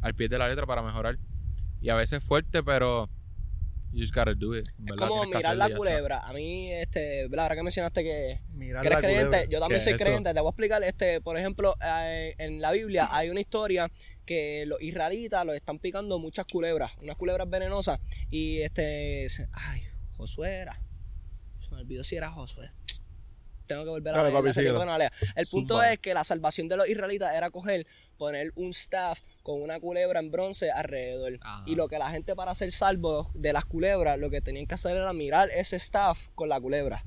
al 0.00 0.14
pie 0.14 0.28
de 0.28 0.38
la 0.38 0.48
letra 0.48 0.66
para 0.66 0.82
mejorar. 0.82 1.18
Y 1.80 1.90
a 1.90 1.94
veces 1.94 2.22
es 2.22 2.24
fuerte, 2.24 2.62
pero 2.62 3.08
you 3.92 4.00
just 4.00 4.14
gotta 4.14 4.34
do 4.34 4.56
it. 4.56 4.68
Es 4.86 4.96
como 4.96 5.24
mirar 5.24 5.56
la 5.56 5.74
culebra. 5.74 6.20
A 6.20 6.32
mí, 6.32 6.72
este, 6.72 7.28
¿verdad? 7.28 7.44
ahora 7.46 7.56
que 7.56 7.62
mencionaste 7.62 8.02
que, 8.02 8.40
Mirar 8.52 8.82
que 8.82 8.88
eres 8.88 9.02
la 9.02 9.08
culebra. 9.08 9.28
creyente, 9.30 9.52
yo 9.54 9.60
también 9.60 9.80
¿Qué 9.80 9.84
soy 9.84 9.92
es 9.94 10.00
creyente. 10.00 10.34
Te 10.34 10.40
voy 10.40 10.48
a 10.48 10.50
explicar, 10.50 10.82
este, 10.82 11.20
por 11.20 11.36
ejemplo, 11.38 11.76
eh, 11.84 12.34
en 12.38 12.60
la 12.60 12.72
Biblia 12.72 13.08
hay 13.10 13.30
una 13.30 13.40
historia 13.40 13.90
que 14.26 14.66
los 14.66 14.80
israelitas 14.82 15.46
los 15.46 15.54
están 15.54 15.78
picando 15.78 16.18
muchas 16.18 16.46
culebras, 16.46 16.92
unas 17.00 17.16
culebras 17.16 17.48
venenosas. 17.48 17.98
Y 18.30 18.60
este, 18.60 19.26
ay, 19.52 19.82
Josué 20.16 20.56
era. 20.56 20.80
Se 21.60 21.74
me 21.74 21.80
olvidó 21.80 22.04
si 22.04 22.16
era 22.16 22.30
Josué. 22.30 22.70
Tengo 23.68 23.84
que 23.84 23.90
volver 23.90 24.14
a 24.14 24.18
Dale, 24.18 24.30
leer, 24.30 24.38
papi, 24.40 24.50
hace 24.50 24.62
tiempo 24.62 24.80
síguelo. 24.80 24.92
que 24.92 24.92
no 24.92 24.98
lea. 24.98 25.12
El 25.36 25.46
punto 25.46 25.74
Zumba. 25.74 25.92
es 25.92 25.98
que 26.00 26.14
la 26.14 26.24
salvación 26.24 26.66
de 26.68 26.76
los 26.76 26.88
israelitas 26.88 27.32
era 27.34 27.50
coger, 27.50 27.86
poner 28.16 28.52
un 28.56 28.70
staff 28.70 29.20
con 29.44 29.62
una 29.62 29.78
culebra 29.78 30.18
en 30.18 30.30
bronce 30.30 30.70
alrededor. 30.72 31.38
Ajá. 31.40 31.62
Y 31.66 31.76
lo 31.76 31.88
que 31.88 31.98
la 31.98 32.10
gente 32.10 32.34
para 32.34 32.54
ser 32.56 32.72
salvo 32.72 33.30
de 33.34 33.52
las 33.52 33.64
culebras, 33.64 34.18
lo 34.18 34.30
que 34.30 34.40
tenían 34.40 34.66
que 34.66 34.74
hacer 34.74 34.96
era 34.96 35.12
mirar 35.12 35.50
ese 35.50 35.76
staff 35.76 36.28
con 36.34 36.48
la 36.48 36.60
culebra. 36.60 37.04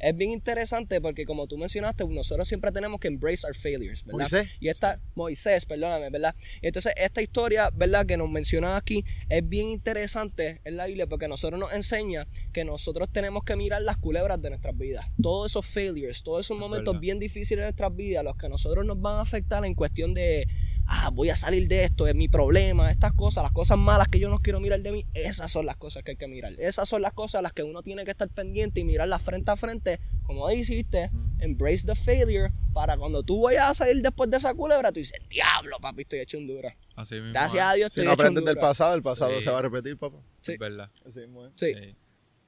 Es 0.00 0.16
bien 0.16 0.30
interesante 0.30 1.00
porque 1.00 1.24
como 1.24 1.46
tú 1.46 1.58
mencionaste, 1.58 2.04
nosotros 2.06 2.48
siempre 2.48 2.72
tenemos 2.72 3.00
que 3.00 3.08
embrace 3.08 3.46
our 3.46 3.54
failures, 3.54 4.04
¿verdad? 4.04 4.20
Moisés. 4.20 4.48
Y 4.60 4.68
esta, 4.68 5.00
Moisés, 5.14 5.66
perdóname, 5.66 6.10
¿verdad? 6.10 6.34
Y 6.60 6.66
entonces 6.66 6.92
esta 6.96 7.22
historia, 7.22 7.70
¿verdad? 7.70 8.06
Que 8.06 8.16
nos 8.16 8.30
menciona 8.30 8.76
aquí 8.76 9.04
es 9.28 9.48
bien 9.48 9.68
interesante 9.68 10.60
en 10.64 10.76
la 10.76 10.86
Biblia 10.86 11.06
porque 11.06 11.28
nosotros 11.28 11.58
nos 11.60 11.72
enseña 11.72 12.26
que 12.52 12.64
nosotros 12.64 13.08
tenemos 13.12 13.44
que 13.44 13.56
mirar 13.56 13.82
las 13.82 13.96
culebras 13.96 14.40
de 14.40 14.50
nuestras 14.50 14.76
vidas. 14.76 15.06
Todos 15.22 15.52
esos 15.52 15.66
failures, 15.66 16.22
todos 16.22 16.46
esos 16.46 16.56
Es 16.56 16.60
momentos 16.60 16.98
bien 17.00 17.18
difíciles 17.18 17.62
de 17.62 17.66
nuestras 17.66 17.94
vidas, 17.94 18.24
los 18.24 18.36
que 18.36 18.46
a 18.46 18.48
nosotros 18.48 18.84
nos 18.84 19.00
van 19.00 19.16
a 19.16 19.20
afectar 19.20 19.64
en 19.64 19.74
cuestión 19.74 20.14
de, 20.14 20.46
ah, 20.92 21.08
voy 21.12 21.30
a 21.30 21.36
salir 21.36 21.68
de 21.68 21.84
esto, 21.84 22.08
es 22.08 22.14
mi 22.16 22.28
problema, 22.28 22.90
estas 22.90 23.12
cosas, 23.12 23.44
las 23.44 23.52
cosas 23.52 23.78
malas 23.78 24.08
que 24.08 24.18
yo 24.18 24.28
no 24.28 24.40
quiero 24.40 24.58
mirar 24.58 24.80
de 24.80 24.90
mí, 24.90 25.06
esas 25.14 25.50
son 25.50 25.64
las 25.64 25.76
cosas 25.76 26.02
que 26.02 26.12
hay 26.12 26.16
que 26.16 26.26
mirar. 26.26 26.52
Esas 26.58 26.88
son 26.88 27.00
las 27.02 27.12
cosas 27.12 27.38
a 27.38 27.42
las 27.42 27.52
que 27.52 27.62
uno 27.62 27.82
tiene 27.82 28.04
que 28.04 28.10
estar 28.10 28.28
pendiente 28.28 28.80
y 28.80 28.84
mirarlas 28.84 29.22
frente 29.22 29.50
a 29.52 29.56
frente, 29.56 30.00
como 30.24 30.48
dijiste, 30.48 31.10
embrace 31.38 31.86
the 31.86 31.94
failure, 31.94 32.52
para 32.72 32.96
cuando 32.96 33.22
tú 33.22 33.42
vayas 33.42 33.70
a 33.70 33.74
salir 33.74 34.02
después 34.02 34.28
de 34.30 34.38
esa 34.38 34.52
culebra, 34.52 34.90
tú 34.90 34.98
dices, 34.98 35.18
diablo, 35.28 35.78
papi, 35.80 36.02
estoy 36.02 36.18
hecho 36.20 36.38
un 36.38 36.48
duro. 36.48 36.68
Así 36.96 37.14
mismo. 37.14 37.30
Gracias 37.30 37.64
a 37.64 37.72
Dios 37.74 37.92
Si 37.92 38.00
estoy 38.00 38.06
no 38.06 38.12
hecho 38.12 38.22
un 38.22 38.26
aprendes 38.26 38.44
del 38.44 38.58
pasado, 38.58 38.94
el 38.94 39.02
pasado 39.02 39.36
Sí. 39.38 39.44
se 39.44 39.50
va 39.50 39.60
a 39.60 39.62
repetir, 39.62 39.96
papá. 39.96 40.18
Sí. 40.42 40.52
Es 40.52 40.58
verdad. 40.58 40.90
Así 41.06 41.20
mismo 41.20 41.46
es. 41.46 41.52
Sí. 41.56 41.72
Sí. 41.72 41.96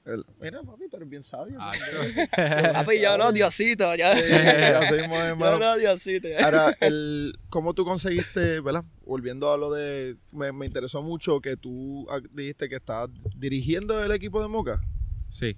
El- 0.05 0.25
mira, 0.41 0.63
papi, 0.63 0.89
tú 0.91 0.97
eres 0.97 1.09
bien 1.09 1.23
sabio. 1.23 1.57
Ah, 1.61 1.73
Papi, 2.75 3.01
yo 3.01 3.17
no, 3.19 3.31
Diosito, 3.33 3.95
ya. 3.95 4.17
Sí, 4.17 4.95
mismo 4.95 5.17
Yo 5.39 5.59
no, 5.59 5.77
Diosito. 5.77 6.29
Ahora, 6.43 6.75
el, 6.81 7.39
¿cómo 7.51 7.73
tú 7.73 7.85
conseguiste, 7.85 8.61
verdad? 8.61 8.85
Volviendo 9.05 9.53
a 9.53 9.57
lo 9.57 9.71
de, 9.73 10.17
me, 10.33 10.51
me 10.53 10.67
interesó 10.67 11.03
mucho 11.03 11.41
que 11.41 11.57
tú 11.57 12.07
ah, 12.11 12.19
dijiste 12.33 12.69
que 12.69 12.77
estabas 12.77 13.11
dirigiendo 13.37 14.03
el 14.05 14.11
equipo 14.13 14.41
de 14.43 14.49
Moca. 14.49 14.81
sí. 15.31 15.55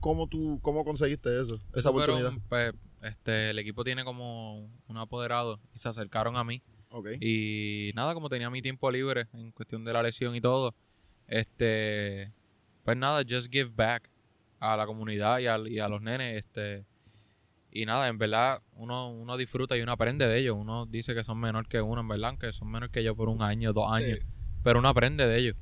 ¿Cómo 0.00 0.26
tú, 0.28 0.58
cómo 0.60 0.84
conseguiste 0.84 1.40
eso? 1.40 1.54
Esa 1.72 1.78
Eso 1.78 1.90
oportunidad. 1.92 2.30
fueron, 2.48 2.74
pues, 3.00 3.10
este, 3.10 3.48
el 3.50 3.58
equipo 3.58 3.84
tiene 3.84 4.04
como 4.04 4.68
un 4.86 4.96
apoderado 4.98 5.58
y 5.74 5.78
se 5.78 5.88
acercaron 5.88 6.36
a 6.36 6.44
mí. 6.44 6.62
Ok. 6.90 7.08
Y 7.22 7.90
nada, 7.94 8.12
como 8.12 8.28
tenía 8.28 8.50
mi 8.50 8.60
tiempo 8.60 8.90
libre 8.90 9.28
en 9.32 9.50
cuestión 9.52 9.82
de 9.82 9.94
la 9.94 10.02
lesión 10.02 10.36
y 10.36 10.42
todo, 10.42 10.74
este, 11.26 12.32
pues 12.84 12.96
nada, 12.96 13.22
just 13.28 13.50
give 13.52 13.70
back 13.74 14.08
a 14.60 14.76
la 14.76 14.86
comunidad 14.86 15.38
y 15.40 15.46
a, 15.46 15.58
y 15.66 15.78
a 15.78 15.88
los 15.88 16.00
nenes, 16.02 16.44
este, 16.44 16.84
y 17.70 17.86
nada, 17.86 18.08
en 18.08 18.18
verdad 18.18 18.60
uno, 18.76 19.10
uno 19.10 19.36
disfruta 19.36 19.76
y 19.76 19.80
uno 19.82 19.92
aprende 19.92 20.26
de 20.28 20.38
ellos. 20.38 20.56
Uno 20.58 20.86
dice 20.86 21.14
que 21.14 21.24
son 21.24 21.38
menor 21.40 21.66
que 21.68 21.80
uno, 21.80 22.00
en 22.02 22.08
verdad, 22.08 22.30
aunque 22.30 22.52
son 22.52 22.70
menor 22.70 22.90
que 22.90 23.02
yo 23.02 23.16
por 23.16 23.28
un 23.28 23.42
año, 23.42 23.72
dos 23.72 23.90
años, 23.92 24.18
pero 24.62 24.78
uno 24.78 24.88
aprende 24.88 25.26
de 25.26 25.38
ellos. 25.38 25.56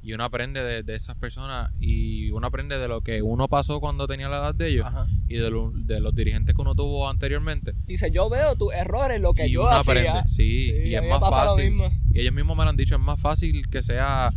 Y 0.00 0.12
uno 0.12 0.22
aprende 0.22 0.62
de, 0.62 0.84
de 0.84 0.94
esas 0.94 1.16
personas 1.16 1.72
y 1.80 2.30
uno 2.30 2.46
aprende 2.46 2.78
de 2.78 2.86
lo 2.86 3.00
que 3.00 3.20
uno 3.20 3.48
pasó 3.48 3.80
cuando 3.80 4.06
tenía 4.06 4.28
la 4.28 4.36
edad 4.38 4.54
de 4.54 4.68
ellos 4.68 4.86
Ajá. 4.86 5.06
y 5.26 5.34
de, 5.38 5.50
lo- 5.50 5.72
de 5.74 5.98
los 5.98 6.14
dirigentes 6.14 6.54
que 6.54 6.60
uno 6.62 6.76
tuvo 6.76 7.08
anteriormente. 7.08 7.72
Dice, 7.84 8.08
yo 8.12 8.30
veo 8.30 8.54
tus 8.54 8.72
errores, 8.72 9.20
lo 9.20 9.34
que 9.34 9.48
y 9.48 9.52
yo 9.52 9.62
uno 9.62 9.70
hacía. 9.72 10.12
aprende, 10.12 10.28
sí, 10.28 10.70
y 10.84 10.94
es 10.94 11.02
más 11.08 11.18
fácil. 11.18 11.74
Y 12.12 12.20
ellos 12.20 12.32
mismos 12.32 12.56
me 12.56 12.62
lo 12.62 12.70
han 12.70 12.76
dicho, 12.76 12.94
es 12.94 13.00
más 13.00 13.18
fácil 13.20 13.68
que 13.68 13.82
sea 13.82 14.30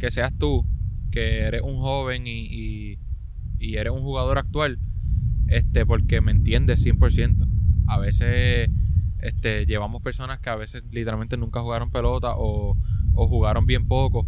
que 0.00 0.10
seas 0.10 0.32
tú, 0.36 0.66
que 1.16 1.44
eres 1.44 1.62
un 1.62 1.78
joven 1.78 2.26
y, 2.26 2.98
y, 3.58 3.76
eres 3.76 3.90
un 3.90 4.02
jugador 4.02 4.36
actual, 4.36 4.78
este, 5.48 5.86
porque 5.86 6.20
me 6.20 6.30
entiendes 6.30 6.84
100%. 6.84 7.48
A 7.86 7.98
veces 7.98 8.68
este, 9.20 9.64
llevamos 9.64 10.02
personas 10.02 10.40
que 10.40 10.50
a 10.50 10.56
veces 10.56 10.84
literalmente 10.90 11.38
nunca 11.38 11.62
jugaron 11.62 11.90
pelota 11.90 12.34
o, 12.36 12.76
o 13.14 13.28
jugaron 13.28 13.64
bien 13.64 13.88
poco 13.88 14.26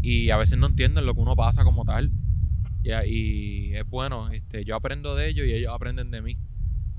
y 0.00 0.30
a 0.30 0.38
veces 0.38 0.56
no 0.56 0.68
entienden 0.68 1.04
lo 1.04 1.14
que 1.14 1.20
uno 1.20 1.36
pasa 1.36 1.62
como 1.62 1.84
tal. 1.84 2.10
Y 3.06 3.74
es 3.74 3.86
bueno, 3.86 4.30
este, 4.30 4.64
yo 4.64 4.76
aprendo 4.76 5.14
de 5.14 5.28
ellos 5.28 5.46
y 5.46 5.52
ellos 5.52 5.74
aprenden 5.74 6.10
de 6.10 6.22
mí. 6.22 6.38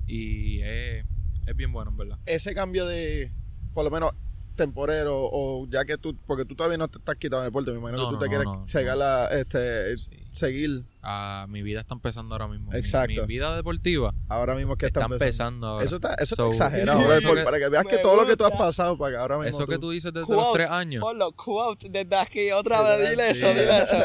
Y 0.05 0.59
es, 0.61 1.03
es 1.47 1.55
bien 1.55 1.71
bueno, 1.71 1.89
en 1.89 1.97
verdad. 1.97 2.19
Ese 2.28 2.53
cambio 2.53 2.86
de, 2.86 3.32
por 3.73 3.86
lo 3.86 3.89
menos, 3.89 4.11
temporero 4.55 5.13
o 5.15 5.67
ya 5.69 5.85
que 5.85 5.97
tú, 5.97 6.15
porque 6.25 6.45
tú 6.45 6.55
todavía 6.55 6.77
no 6.77 6.87
te 6.87 6.97
estás 6.97 7.15
quitando 7.17 7.43
el 7.43 7.49
deporte, 7.49 7.71
me 7.71 7.77
imagino 7.79 8.01
No, 8.01 8.05
que 8.05 8.09
tú 8.09 8.13
no, 8.15 8.19
te 8.19 8.25
no, 8.25 8.29
quieres 8.29 8.45
no, 8.45 8.67
seguir 8.67 8.93
la- 8.95 9.27
este, 9.31 9.97
Sí. 9.97 10.09
seguir 10.33 10.83
Ah, 11.07 11.45
mi 11.47 11.61
vida 11.61 11.81
está 11.81 11.93
empezando 11.93 12.33
ahora 12.33 12.47
mismo. 12.47 12.71
Mi- 12.71 12.77
Exacto. 12.79 13.21
Mi, 13.21 13.27
vida 13.27 13.55
deportiva 13.55 14.11
ahora 14.27 14.55
mismo 14.55 14.75
que 14.75 14.87
está, 14.87 15.01
está 15.01 15.13
empezando. 15.13 15.17
empezando 15.19 15.67
ahora. 15.67 15.85
Eso 15.85 15.95
está, 15.97 16.13
eso 16.15 16.35
So, 16.35 16.49
está 16.49 16.65
exagerado, 16.65 16.97
eso 16.99 17.07
brother, 17.07 17.21
que- 17.21 17.27
por- 17.27 17.43
para 17.43 17.59
que 17.59 17.69
veas 17.69 17.85
que 17.85 17.97
todo 17.99 18.15
lo 18.15 18.25
que 18.25 18.35
tú 18.35 18.43
has 18.43 18.53
pasado 18.57 18.97
para 18.97 19.11
que 19.11 19.17
ahora 19.21 19.37
mismo 19.37 19.49
Eso 19.55 19.67
que 19.67 19.77
tú 19.77 19.91
dices 19.91 20.11
desde 20.11 20.33
los 20.33 20.43
Quote, 20.43 20.57
tres 20.57 20.69
años. 20.71 21.01
Ponlo, 21.01 21.31
quote 21.33 21.89
desde 21.89 22.15
aquí, 22.15 22.51
otra 22.51 22.81
vez, 22.81 23.07
dile 23.11 23.29
eso, 23.29 23.47
dile 23.49 23.77
eso. 23.83 23.95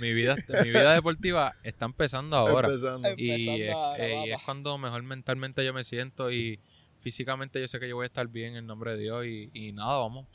mi 0.00 0.12
vida 0.14 0.36
mi 0.62 0.70
vida 0.70 0.94
deportiva 0.94 1.54
está 1.62 1.84
empezando 1.84 2.34
ahora. 2.36 2.68
empezando. 2.68 3.06
Em- 3.08 3.14
y 3.18 3.30
es, 3.30 3.40
Empezando 3.48 3.78
ahora, 3.78 3.98
eh, 4.06 4.26
y 4.28 4.32
es 4.32 4.42
cuando 4.42 4.78
mejor 4.78 5.02
mentalmente 5.02 5.64
yo 5.66 5.74
me 5.74 5.84
siento 5.84 6.32
y 6.32 6.60
físicamente 7.04 7.60
yo 7.60 7.68
sé 7.68 7.78
que 7.78 7.88
yo 7.88 7.94
voy 7.96 8.04
a 8.04 8.06
estar 8.06 8.26
bien 8.26 8.56
en 8.56 8.66
nombre 8.66 8.92
de 8.96 8.98
Dios 9.02 9.26
y, 9.26 9.50
y 9.52 9.72
nada, 9.72 9.98
vamos. 9.98 10.26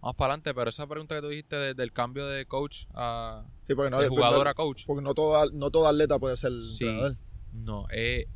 Vamos 0.00 0.16
para 0.16 0.32
adelante, 0.32 0.54
pero 0.54 0.70
esa 0.70 0.86
pregunta 0.86 1.14
que 1.14 1.20
tú 1.20 1.28
dijiste 1.28 1.54
de- 1.56 1.74
del 1.74 1.92
cambio 1.92 2.26
de 2.26 2.46
coach 2.46 2.86
a 2.94 3.44
Sí, 3.60 3.74
porque 3.74 3.90
no, 3.90 4.00
de 4.00 4.08
jugador 4.08 4.44
no- 4.44 4.50
a 4.50 4.54
coach. 4.54 4.84
porque 4.86 5.02
no 5.02 5.12
todo, 5.14 5.50
no 5.52 5.70
todo 5.70 5.86
atleta 5.86 6.18
puede 6.18 6.36
ser 6.36 6.52
Sí. 6.62 6.84
entrenador. 6.84 7.16
No, 7.52 7.86
eh, 7.92 8.26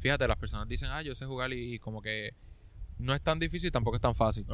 fíjate, 0.00 0.28
las 0.28 0.36
personas 0.36 0.68
dicen, 0.68 0.90
ah, 0.90 1.00
yo 1.02 1.14
sé 1.14 1.24
jugar 1.24 1.52
y, 1.52 1.74
y 1.74 1.78
como 1.78 2.02
que 2.02 2.34
no 2.98 3.14
es 3.14 3.22
tan 3.22 3.38
difícil, 3.38 3.70
tampoco 3.72 3.96
es 3.96 4.02
tan 4.02 4.14
fácil. 4.14 4.44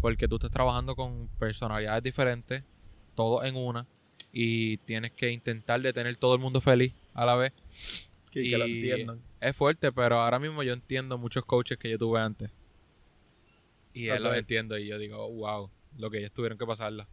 Porque 0.00 0.26
tú 0.26 0.36
estás 0.36 0.50
trabajando 0.50 0.96
con 0.96 1.28
personalidades 1.38 2.02
diferentes, 2.02 2.64
todos 3.14 3.44
en 3.44 3.54
una, 3.56 3.86
y 4.32 4.78
tienes 4.78 5.12
que 5.12 5.30
intentar 5.30 5.80
de 5.80 5.92
tener 5.92 6.16
todo 6.16 6.34
el 6.34 6.40
mundo 6.40 6.60
feliz 6.60 6.92
a 7.14 7.24
la 7.26 7.36
vez. 7.36 7.52
Que, 8.30 8.42
que 8.42 8.58
lo 8.58 8.66
Y- 8.66 8.78
entiendan. 8.80 9.20
Es 9.44 9.54
fuerte, 9.56 9.92
pero 9.92 10.20
ahora 10.20 10.38
mismo 10.38 10.62
yo 10.62 10.72
entiendo 10.72 11.18
muchos 11.18 11.44
coaches 11.44 11.76
que 11.78 11.90
yo 11.90 11.98
tuve 11.98 12.20
antes. 12.20 12.50
Y 13.92 14.08
él 14.08 14.18
Ok. 14.18 14.22
los 14.24 14.36
entiendo 14.38 14.78
y 14.78 14.86
yo 14.88 14.98
digo, 14.98 15.30
wow, 15.30 15.70
lo 15.98 16.10
que 16.10 16.18
ellos 16.18 16.32
tuvieron 16.32 16.58
que 16.58 16.66
pasar, 16.66 16.92
las, 16.92 17.06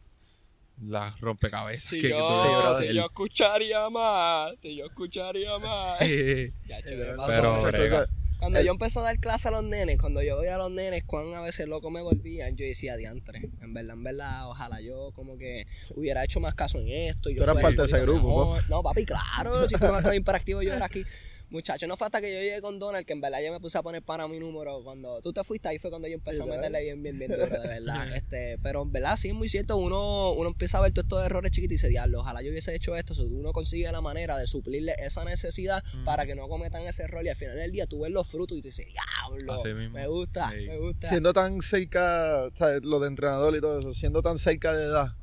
las 0.82 1.20
rompecabezas 1.20 1.90
Si 1.90 2.00
que, 2.00 2.10
yo, 2.10 2.18
tuvieron 2.20 2.80
que 2.82 2.88
si 2.88 2.94
yo 2.96 3.06
escucharía 3.06 3.90
más, 3.90 4.54
si 4.62 4.76
yo 4.76 4.86
escucharía 4.86 5.58
más. 5.60 6.00
Ya, 6.00 6.82
che, 6.82 6.96
Pero- 6.96 7.12
me 7.12 7.18
pasó. 7.18 7.34
Pero- 7.36 7.56
muchas 7.56 7.72
brega. 7.74 8.00
cosas. 8.06 8.16
Cuando 8.40 8.60
el- 8.60 8.66
yo 8.66 8.72
empecé 8.72 8.98
a 8.98 9.02
dar 9.04 9.20
clase 9.20 9.50
a 9.50 9.52
los 9.52 9.64
nenes, 9.64 10.00
cuando 10.00 10.24
yo 10.24 10.40
veía 10.40 10.56
a 10.56 10.58
los 10.58 10.72
nenes, 10.72 11.04
cuán 11.04 11.34
a 11.36 11.42
veces 11.42 11.68
loco 11.68 11.92
me 11.92 12.02
volvían, 12.02 12.56
yo 12.56 12.66
decía, 12.66 12.96
diantre, 12.96 13.42
en 13.62 13.74
verdad, 13.74 13.94
en 13.96 14.04
verdad, 14.04 14.50
ojalá 14.50 14.82
yo 14.82 15.12
como 15.14 15.38
que 15.38 15.68
hubiera 15.96 16.24
hecho 16.24 16.40
más 16.40 16.56
caso 16.56 16.80
en 16.80 16.88
esto. 16.88 17.30
y 17.30 17.34
yo 17.36 17.44
Tú 17.44 17.52
eras 17.52 17.62
parte 17.62 17.82
de 17.82 17.86
ese 17.88 18.02
grupo. 18.02 18.58
No, 18.70 18.82
papi, 18.82 19.06
claro, 19.06 19.68
si 19.70 19.76
tú 19.76 19.86
no 19.86 20.14
imperactivo, 20.16 20.64
yo 20.64 20.74
era 20.74 20.86
aquí. 20.86 21.04
Muchacho, 21.52 21.86
no 21.86 21.98
fue 21.98 22.08
hasta 22.08 22.22
que 22.22 22.34
yo 22.34 22.40
llegué 22.40 22.62
con 22.62 22.80
Donald 22.80 23.06
que 23.06 23.12
en 23.12 23.20
verdad 23.20 23.40
yo 23.46 23.52
me 23.52 23.60
puse 23.60 23.78
a 23.78 23.84
poner 23.84 24.02
para 24.02 24.26
mi 24.30 24.40
número. 24.40 24.82
Cuando 24.84 25.20
tú 25.22 25.34
te 25.34 25.44
fuiste, 25.44 25.68
ahí 25.68 25.80
fue 25.80 25.90
cuando 25.90 26.08
yo 26.08 26.14
empecé 26.14 26.42
a 26.42 26.46
meterle 26.46 26.82
bien, 26.82 27.04
bien, 27.04 27.20
bien 27.20 27.30
duro, 27.30 27.46
de 27.62 27.68
verdad. 27.68 28.08
este, 28.16 28.58
pero 28.64 28.84
en 28.84 28.92
verdad, 28.94 29.18
sí 29.18 29.28
es 29.28 29.34
muy 29.34 29.50
cierto, 29.50 29.76
uno, 29.76 30.32
uno 30.32 30.48
empieza 30.48 30.78
a 30.78 30.82
ver 30.82 30.94
todos 30.94 31.04
estos 31.08 31.26
errores 31.26 31.52
chiquitos 31.52 31.72
y 31.74 31.76
dice, 31.76 31.90
diablo, 31.90 32.22
ojalá 32.22 32.42
yo 32.42 32.52
hubiese 32.52 32.74
hecho 32.74 32.96
esto. 32.96 33.14
Uno 33.32 33.52
consigue 33.52 33.92
la 33.92 34.00
manera 34.00 34.38
de 34.38 34.48
suplirle 34.48 34.96
esa 34.98 35.26
necesidad 35.26 35.84
Ujú. 35.94 36.06
para 36.06 36.26
que 36.26 36.36
no 36.36 36.48
cometan 36.48 36.84
ese 36.84 37.04
error 37.04 37.26
y 37.26 37.30
al 37.30 37.36
final 37.36 37.58
del 37.58 37.72
día 37.72 37.86
tú 37.86 38.00
ves 38.00 38.12
los 38.14 38.26
frutos 38.30 38.58
y 38.58 38.62
tú 38.62 38.70
dices, 38.70 38.86
diablo, 38.88 39.52
Así 39.52 39.74
mismo. 39.74 39.96
me 39.96 40.08
gusta, 40.08 40.52
Sí. 40.52 40.68
me 40.68 40.78
gusta. 40.78 41.10
Siendo 41.10 41.34
tan 41.34 41.62
cerca, 41.62 42.50
¿sabes? 42.54 42.86
Lo 42.86 43.02
de 43.02 43.08
entrenador 43.10 43.54
y 43.58 43.60
todo 43.60 43.78
eso, 43.78 43.92
siendo 43.92 44.22
tan 44.22 44.38
cerca 44.38 44.74
de 44.74 44.86
edad 44.86 45.18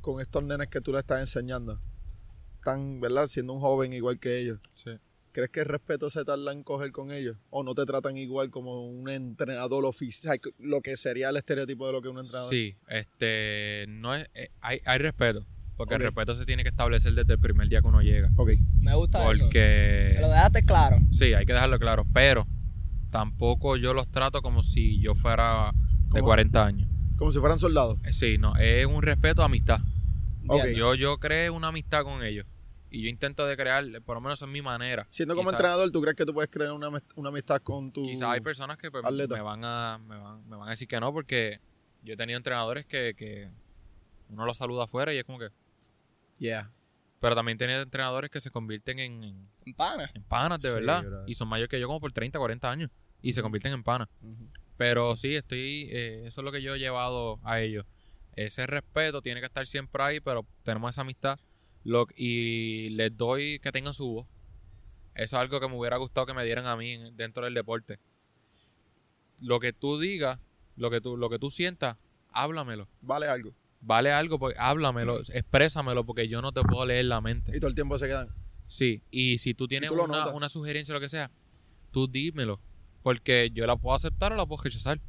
con 0.00 0.22
estos 0.22 0.42
nenes 0.42 0.68
que 0.68 0.80
tú 0.80 0.90
le 0.92 1.00
estás 1.00 1.20
enseñando, 1.20 1.82
tan, 2.64 2.98
¿verdad? 2.98 3.26
Siendo 3.26 3.52
un 3.52 3.60
joven 3.60 3.92
igual 3.92 4.18
que 4.18 4.38
ellos. 4.38 4.58
Sí. 4.72 4.92
¿Crees 5.36 5.50
que 5.50 5.60
el 5.60 5.66
respeto 5.66 6.08
se 6.08 6.24
tarda 6.24 6.50
en 6.50 6.62
coger 6.62 6.92
con 6.92 7.12
ellos? 7.12 7.36
¿O 7.50 7.62
no 7.62 7.74
te 7.74 7.84
tratan 7.84 8.16
igual 8.16 8.48
como 8.48 8.86
un 8.88 9.10
entrenador 9.10 9.84
oficial, 9.84 10.40
lo 10.58 10.80
que 10.80 10.96
sería 10.96 11.28
el 11.28 11.36
estereotipo 11.36 11.86
de 11.86 11.92
lo 11.92 12.00
que 12.00 12.08
es 12.08 12.14
un 12.14 12.20
entrenador? 12.20 12.48
Sí, 12.48 12.74
este, 12.88 13.84
no 13.86 14.14
es, 14.14 14.30
eh, 14.32 14.48
hay, 14.62 14.80
hay 14.86 14.96
respeto, 14.98 15.44
porque 15.76 15.96
el 15.96 16.00
respeto 16.00 16.34
se 16.34 16.46
tiene 16.46 16.62
que 16.62 16.70
establecer 16.70 17.12
desde 17.12 17.34
el 17.34 17.38
primer 17.38 17.68
día 17.68 17.82
que 17.82 17.86
uno 17.86 18.00
llega. 18.00 18.30
Ok. 18.36 18.52
Me 18.80 18.94
gusta 18.94 19.30
eso. 19.30 19.42
Porque, 19.42 20.12
Me 20.14 20.20
lo 20.22 20.28
dejaste 20.30 20.62
claro. 20.62 20.96
sí, 21.10 21.34
hay 21.34 21.44
que 21.44 21.52
dejarlo 21.52 21.78
claro, 21.78 22.06
pero 22.14 22.46
tampoco 23.10 23.76
yo 23.76 23.92
los 23.92 24.10
trato 24.10 24.40
como 24.40 24.62
si 24.62 25.02
yo 25.02 25.14
fuera 25.14 25.70
de 25.74 26.20
Como- 26.20 26.24
40 26.24 26.64
años. 26.64 26.88
Como 27.18 27.30
si 27.30 27.40
fueran 27.40 27.58
soldados. 27.58 27.98
Eh, 28.04 28.14
Sí, 28.14 28.38
no, 28.38 28.56
es 28.56 28.86
un 28.86 29.02
respeto 29.02 29.42
a 29.42 29.44
amistad. 29.44 29.80
Ok. 30.48 30.60
Entiendo. 30.60 30.78
Yo, 30.78 30.94
yo 30.94 31.18
creé 31.18 31.50
una 31.50 31.68
amistad 31.68 32.04
con 32.04 32.22
ellos 32.24 32.46
y 32.90 33.02
yo 33.02 33.08
intento 33.08 33.44
de 33.46 33.56
crear, 33.56 33.84
por 34.02 34.16
lo 34.16 34.20
menos 34.20 34.40
es 34.40 34.48
mi 34.48 34.62
manera. 34.62 35.06
Siendo 35.10 35.34
como 35.34 35.50
entrenador, 35.50 35.90
¿tú 35.90 36.00
crees 36.00 36.16
que 36.16 36.24
tú 36.24 36.32
puedes 36.32 36.50
crear 36.50 36.72
una, 36.72 36.88
una 37.16 37.28
amistad 37.28 37.60
con 37.62 37.92
tu... 37.92 38.04
Quizás 38.04 38.30
hay 38.30 38.40
personas 38.40 38.78
que 38.78 38.90
pues, 38.90 39.04
me, 39.04 39.40
van 39.40 39.64
a, 39.64 39.98
me, 39.98 40.16
van, 40.16 40.48
me 40.48 40.56
van 40.56 40.68
a 40.68 40.70
decir 40.70 40.86
que 40.88 40.98
no, 41.00 41.12
porque 41.12 41.60
yo 42.02 42.14
he 42.14 42.16
tenido 42.16 42.36
entrenadores 42.36 42.86
que, 42.86 43.14
que 43.16 43.50
uno 44.28 44.44
los 44.44 44.56
saluda 44.56 44.84
afuera 44.84 45.12
y 45.12 45.18
es 45.18 45.24
como 45.24 45.38
que... 45.38 45.48
Yeah. 46.38 46.70
Pero 47.20 47.34
también 47.34 47.56
he 47.56 47.58
tenido 47.58 47.82
entrenadores 47.82 48.30
que 48.30 48.40
se 48.40 48.50
convierten 48.50 48.98
en, 48.98 49.24
en, 49.24 49.48
En 49.64 49.74
pana. 49.74 50.10
en 50.14 50.22
panas, 50.22 50.60
de 50.60 50.68
Sí, 50.68 50.74
verdad. 50.74 51.24
Y 51.26 51.34
son 51.34 51.48
mayores 51.48 51.70
que 51.70 51.80
yo 51.80 51.86
como 51.86 52.00
por 52.00 52.12
30, 52.12 52.38
40 52.38 52.70
años. 52.70 52.90
Y 53.22 53.32
se 53.32 53.42
convierten 53.42 53.72
en 53.72 53.82
panas. 53.82 54.08
Pero 54.76 55.16
sí, 55.16 55.34
estoy... 55.34 55.88
eh, 55.90 56.24
eso 56.26 56.40
es 56.40 56.44
lo 56.44 56.52
que 56.52 56.62
yo 56.62 56.74
he 56.74 56.78
llevado 56.78 57.40
a 57.42 57.60
ellos. 57.60 57.86
Ese 58.36 58.66
respeto 58.66 59.22
tiene 59.22 59.40
que 59.40 59.46
estar 59.46 59.66
siempre 59.66 60.02
ahí, 60.02 60.20
pero 60.20 60.46
tenemos 60.62 60.90
esa 60.90 61.00
amistad. 61.00 61.38
Lo, 61.86 62.06
y 62.16 62.90
les 62.90 63.16
doy 63.16 63.60
que 63.60 63.70
tengan 63.70 63.94
su 63.94 64.06
voz. 64.08 64.26
Eso 65.14 65.36
es 65.36 65.40
algo 65.40 65.60
que 65.60 65.68
me 65.68 65.76
hubiera 65.78 65.96
gustado 65.98 66.26
que 66.26 66.34
me 66.34 66.44
dieran 66.44 66.66
a 66.66 66.76
mí 66.76 66.90
en- 66.92 67.16
dentro 67.16 67.44
del 67.44 67.54
deporte. 67.54 67.98
Lo 69.40 69.60
que 69.60 69.72
tú 69.72 69.98
digas, 69.98 70.38
lo 70.76 70.90
que 70.90 71.00
tú, 71.00 71.16
lo 71.16 71.28
que 71.30 71.38
tú 71.38 71.48
sientas, 71.50 71.96
háblamelo. 72.30 72.88
Vale 73.02 73.28
algo. 73.28 73.54
Vale 73.80 74.10
algo, 74.10 74.38
pues 74.38 74.56
háblamelo, 74.58 75.20
exprésamelo, 75.20 76.04
porque 76.04 76.28
yo 76.28 76.42
no 76.42 76.50
te 76.52 76.62
puedo 76.62 76.84
leer 76.86 77.04
la 77.04 77.20
mente. 77.20 77.56
Y 77.56 77.60
todo 77.60 77.68
el 77.68 77.74
tiempo 77.74 77.98
se 77.98 78.06
quedan. 78.08 78.28
Sí, 78.66 79.02
y 79.10 79.38
si 79.38 79.54
tú 79.54 79.68
tienes 79.68 79.88
tú 79.90 79.94
una, 80.04 80.24
una 80.34 80.48
sugerencia 80.48 80.92
o 80.92 80.96
lo 80.96 81.00
que 81.00 81.08
sea, 81.08 81.30
tú 81.92 82.08
dímelo. 82.08 82.60
Porque 83.02 83.50
yo 83.54 83.64
la 83.66 83.76
puedo 83.76 83.94
aceptar 83.94 84.32
o 84.32 84.36
la 84.36 84.44
puedo 84.44 84.62
rechazar. 84.64 85.00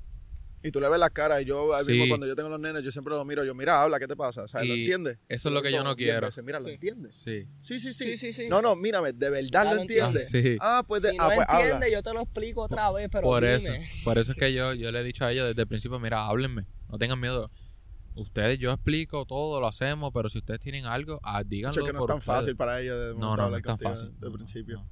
Y 0.63 0.71
tú 0.71 0.79
le 0.81 0.89
ves 0.89 0.99
las 0.99 1.11
caras. 1.11 1.41
Y 1.41 1.45
yo, 1.45 1.73
ahí 1.75 1.85
Sí. 1.85 1.91
mismo, 1.91 2.07
cuando 2.09 2.25
yo 2.25 2.35
tengo 2.35 2.49
los 2.49 2.59
nenes, 2.59 2.83
yo 2.83 2.91
siempre 2.91 3.13
los 3.13 3.25
miro. 3.25 3.45
Yo, 3.45 3.53
mira, 3.53 3.81
habla, 3.81 3.99
¿qué 3.99 4.07
te 4.07 4.15
pasa? 4.15 4.47
¿Sabes? 4.47 4.67
¿Lo 4.67 4.73
entiendes? 4.73 5.19
Eso 5.29 5.49
es 5.49 5.53
lo 5.53 5.61
que 5.61 5.71
yo 5.71 5.83
no 5.83 5.95
quiero. 5.95 6.27
veces, 6.27 6.43
Mira, 6.43 6.59
¿lo 6.59 6.65
Sí. 6.67 6.71
entiendes? 6.73 7.15
Sí. 7.15 7.47
Sí, 7.61 7.79
sí, 7.79 7.93
sí. 7.93 8.17
Sí, 8.17 8.17
sí, 8.17 8.33
sí. 8.33 8.49
No, 8.49 8.61
no, 8.61 8.75
mírame, 8.75 9.13
¿de 9.13 9.29
verdad 9.29 9.49
Ya 9.51 9.73
lo 9.73 9.81
entiendes? 9.81 10.29
Sí. 10.29 10.57
Ah, 10.59 10.83
pues, 10.87 11.03
de, 11.03 11.11
si 11.11 11.17
ah, 11.19 11.27
no 11.29 11.35
pues 11.35 11.47
habla. 11.47 11.61
entiendes, 11.63 11.91
yo 11.91 12.01
te 12.03 12.13
lo 12.13 12.21
explico 12.21 12.61
otra 12.63 12.91
vez, 12.91 13.07
pero 13.11 13.21
por 13.23 13.43
dime. 13.43 13.55
eso. 13.55 13.71
Por 14.03 14.17
eso 14.17 14.31
es 14.31 14.37
que 14.37 14.51
yo, 14.51 14.73
yo 14.73 14.91
le 14.91 14.99
he 15.01 15.03
dicho 15.03 15.25
a 15.25 15.31
ellos 15.31 15.47
desde 15.47 15.61
el 15.61 15.67
principio, 15.67 15.99
mira, 15.99 16.25
háblenme. 16.25 16.65
No 16.89 16.97
tengan 16.97 17.19
miedo. 17.19 17.51
Ustedes, 18.15 18.57
yo 18.57 18.71
explico 18.71 19.25
todo, 19.27 19.61
lo 19.61 19.67
hacemos, 19.67 20.09
pero 20.11 20.27
si 20.27 20.39
ustedes 20.39 20.59
tienen 20.59 20.85
algo, 20.85 21.19
ah, 21.21 21.43
díganlo. 21.45 21.75
Mucho 21.79 21.85
que 21.85 21.93
no 21.93 21.99
es 21.99 22.01
por 22.01 22.07
tan 22.07 22.17
ustedes. 22.17 22.35
fácil 22.39 22.55
para 22.55 22.81
ellos 22.81 22.99
de 22.99 23.13
No, 23.13 23.37
no, 23.37 23.49
no 23.51 23.57
es 23.57 23.61
tan 23.63 23.77
fácil. 23.77 24.07
De 24.07 24.19
No, 24.21 24.29
no, 24.29 24.33
principio. 24.33 24.89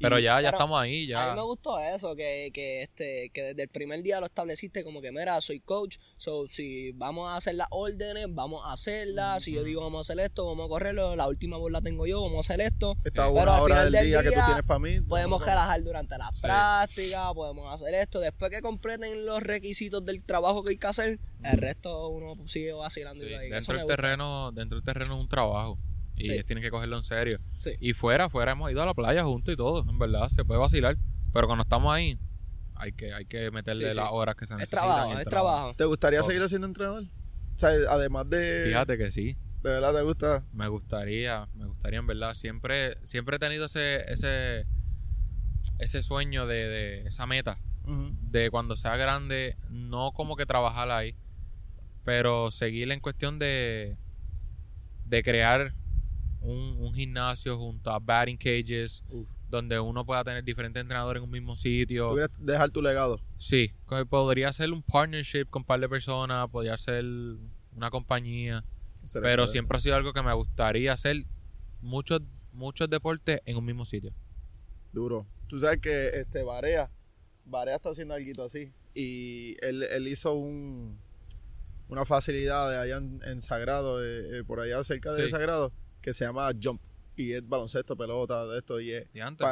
Pero 0.00 0.18
Y- 0.18 0.22
ya, 0.22 0.40
ya 0.40 0.48
Pero 0.48 0.56
estamos 0.56 0.80
ahí, 0.80 1.12
A 1.12 1.20
mí 1.20 1.28
ya. 1.30 1.34
me 1.34 1.42
gustó 1.42 1.78
eso, 1.78 2.16
que, 2.16 2.50
que, 2.54 2.82
este, 2.82 3.30
que 3.34 3.42
desde 3.42 3.62
el 3.64 3.68
primer 3.68 4.02
día 4.02 4.18
lo 4.20 4.26
estableciste 4.26 4.82
como 4.82 5.00
que, 5.02 5.12
mira, 5.12 5.40
soy 5.40 5.60
coach, 5.60 5.98
so, 6.16 6.46
si 6.48 6.92
vamos 6.92 7.28
a 7.30 7.36
hacer 7.36 7.54
las 7.56 7.68
órdenes, 7.70 8.26
vamos 8.30 8.62
a 8.64 8.72
hacerlas, 8.72 9.42
si 9.42 9.52
yo 9.52 9.62
digo 9.62 9.82
vamos 9.82 9.98
a 10.08 10.12
hacer 10.12 10.24
esto, 10.24 10.46
vamos 10.46 10.66
a 10.66 10.68
correrlo, 10.68 11.14
la 11.16 11.28
última 11.28 11.56
bola 11.58 11.78
la 11.78 11.82
tengo 11.82 12.06
yo, 12.06 12.22
vamos 12.22 12.48
a 12.48 12.54
hacer 12.54 12.66
esto. 12.66 12.92
Esta 13.04 13.28
Pero 13.28 13.32
una 13.32 13.42
al 13.42 13.48
hora 13.62 13.74
final 13.76 13.92
del 13.92 14.06
día, 14.06 14.22
que 14.22 14.30
tú 14.30 14.40
tienes 14.46 14.64
para 14.64 14.78
mí. 14.80 15.00
Podemos 15.02 15.40
no, 15.40 15.46
relajar 15.46 15.82
durante 15.82 16.16
la 16.18 16.32
Sí. 16.32 16.40
práctica, 16.42 17.34
podemos 17.34 17.72
hacer 17.74 17.94
esto, 17.94 18.20
después 18.20 18.50
que 18.50 18.62
completen 18.62 19.26
los 19.26 19.42
requisitos 19.42 20.04
del 20.04 20.22
trabajo 20.22 20.62
que 20.64 20.70
hay 20.70 20.78
que 20.78 20.86
hacer, 20.86 21.18
el 21.44 21.58
resto 21.58 22.08
uno 22.08 22.36
sigue 22.48 22.72
vacilando. 22.72 23.20
Sí, 23.22 23.26
y 23.30 23.48
Dentro 23.50 23.76
del 23.76 23.86
terreno, 23.86 24.50
dentro 24.52 24.76
del 24.76 24.84
terreno 24.84 25.14
es 25.14 25.20
un 25.20 25.28
trabajo. 25.28 25.78
Y 26.20 26.24
Sí. 26.26 26.32
ellos 26.32 26.44
tienen 26.46 26.62
que 26.62 26.70
cogerlo 26.70 26.96
en 26.98 27.04
serio. 27.04 27.38
Sí. 27.58 27.70
Y 27.80 27.92
fuera, 27.94 28.28
fuera 28.28 28.52
hemos 28.52 28.70
ido 28.70 28.82
a 28.82 28.86
la 28.86 28.94
playa 28.94 29.24
juntos 29.24 29.52
y 29.54 29.56
todo, 29.56 29.88
en 29.88 29.98
verdad, 29.98 30.28
se 30.28 30.44
puede 30.44 30.60
vacilar. 30.60 30.96
Pero 31.32 31.46
cuando 31.46 31.62
estamos 31.62 31.92
ahí, 31.94 32.18
hay 32.74 32.92
que, 32.92 33.12
hay 33.12 33.24
que 33.26 33.50
meterle 33.50 33.84
Sí, 33.86 33.90
sí. 33.90 33.96
las 33.96 34.08
horas 34.10 34.36
que 34.36 34.46
se 34.46 34.54
Es 34.54 34.58
necesitan. 34.60 34.84
trabajo, 34.84 35.08
y 35.10 35.12
el 35.14 35.18
es 35.20 35.24
trabajo. 35.26 35.74
¿Te 35.76 35.84
gustaría 35.84 36.22
seguir 36.22 36.48
siendo 36.48 36.66
entrenador? 36.66 37.04
O 37.04 37.58
sea, 37.58 37.70
además 37.90 38.28
de... 38.30 38.64
Fíjate 38.66 38.96
que 38.98 39.10
sí, 39.10 39.36
De 39.62 39.70
verdad 39.70 39.94
te 39.94 40.02
gusta. 40.02 40.44
me 40.52 40.68
gustaría, 40.68 41.46
me 41.54 41.66
gustaría 41.66 41.98
en 41.98 42.06
verdad. 42.06 42.32
Siempre, 42.34 42.96
siempre 43.04 43.36
he 43.36 43.38
tenido 43.38 43.66
ese, 43.66 44.10
ese, 44.10 44.66
ese 45.78 46.02
sueño 46.02 46.46
de, 46.46 46.54
de 46.68 47.00
esa 47.06 47.26
meta 47.26 47.58
de 48.22 48.50
cuando 48.50 48.76
sea 48.76 48.96
grande, 48.96 49.56
no 49.68 50.12
como 50.12 50.36
que 50.36 50.46
trabajar 50.46 50.90
ahí, 50.92 51.16
pero 52.04 52.50
seguir 52.52 52.90
en 52.92 53.00
cuestión 53.00 53.38
de, 53.40 53.96
de 55.06 55.22
crear 55.24 55.74
un, 56.40 56.76
un 56.78 56.94
gimnasio 56.94 57.56
junto 57.58 57.90
a 57.90 57.98
batting 57.98 58.36
cages, 58.36 59.04
Uf. 59.10 59.28
donde 59.48 59.78
uno 59.78 60.04
pueda 60.04 60.24
tener 60.24 60.42
diferentes 60.44 60.80
entrenadores 60.80 61.20
en 61.20 61.24
un 61.24 61.30
mismo 61.30 61.56
sitio. 61.56 62.08
¿Tú 62.10 62.14
quieres 62.14 62.30
dejar 62.38 62.70
tu 62.70 62.82
legado? 62.82 63.20
Sí, 63.38 63.72
podría 64.08 64.52
ser 64.52 64.72
un 64.72 64.82
partnership 64.82 65.46
con 65.50 65.60
un 65.60 65.66
par 65.66 65.80
de 65.80 65.88
personas, 65.88 66.48
podría 66.50 66.76
ser 66.76 67.04
una 67.74 67.90
compañía, 67.90 68.64
pero 69.12 69.28
excelente. 69.28 69.52
siempre 69.52 69.76
ha 69.76 69.80
sido 69.80 69.96
algo 69.96 70.12
que 70.12 70.22
me 70.22 70.32
gustaría 70.34 70.92
hacer 70.92 71.24
muchos 71.80 72.22
muchos 72.52 72.90
deportes 72.90 73.40
en 73.44 73.56
un 73.56 73.64
mismo 73.64 73.84
sitio. 73.84 74.12
Duro. 74.92 75.26
Tú 75.46 75.58
sabes 75.58 75.80
que 75.80 76.08
este 76.20 76.42
Barea 76.42 76.90
Barea 77.44 77.76
está 77.76 77.90
haciendo 77.90 78.14
algo 78.14 78.44
así. 78.44 78.72
Y 78.94 79.56
él, 79.60 79.82
él 79.82 80.08
hizo 80.08 80.34
un 80.34 80.98
una 81.88 82.04
facilidad 82.04 82.70
de 82.70 82.76
allá 82.76 82.98
en, 82.98 83.20
en 83.24 83.40
Sagrado, 83.40 84.04
eh, 84.04 84.38
eh, 84.38 84.44
por 84.44 84.60
allá 84.60 84.82
cerca 84.84 85.12
de. 85.12 85.28
Sagrado, 85.28 85.72
que 86.00 86.12
se 86.12 86.24
llama 86.24 86.50
Jump. 86.62 86.80
Y 87.16 87.32
es 87.32 87.46
baloncesto, 87.46 87.96
pelota, 87.96 88.46
de 88.46 88.58
esto, 88.58 88.80
y 88.80 88.92
es 88.92 89.12
Diantre. 89.12 89.44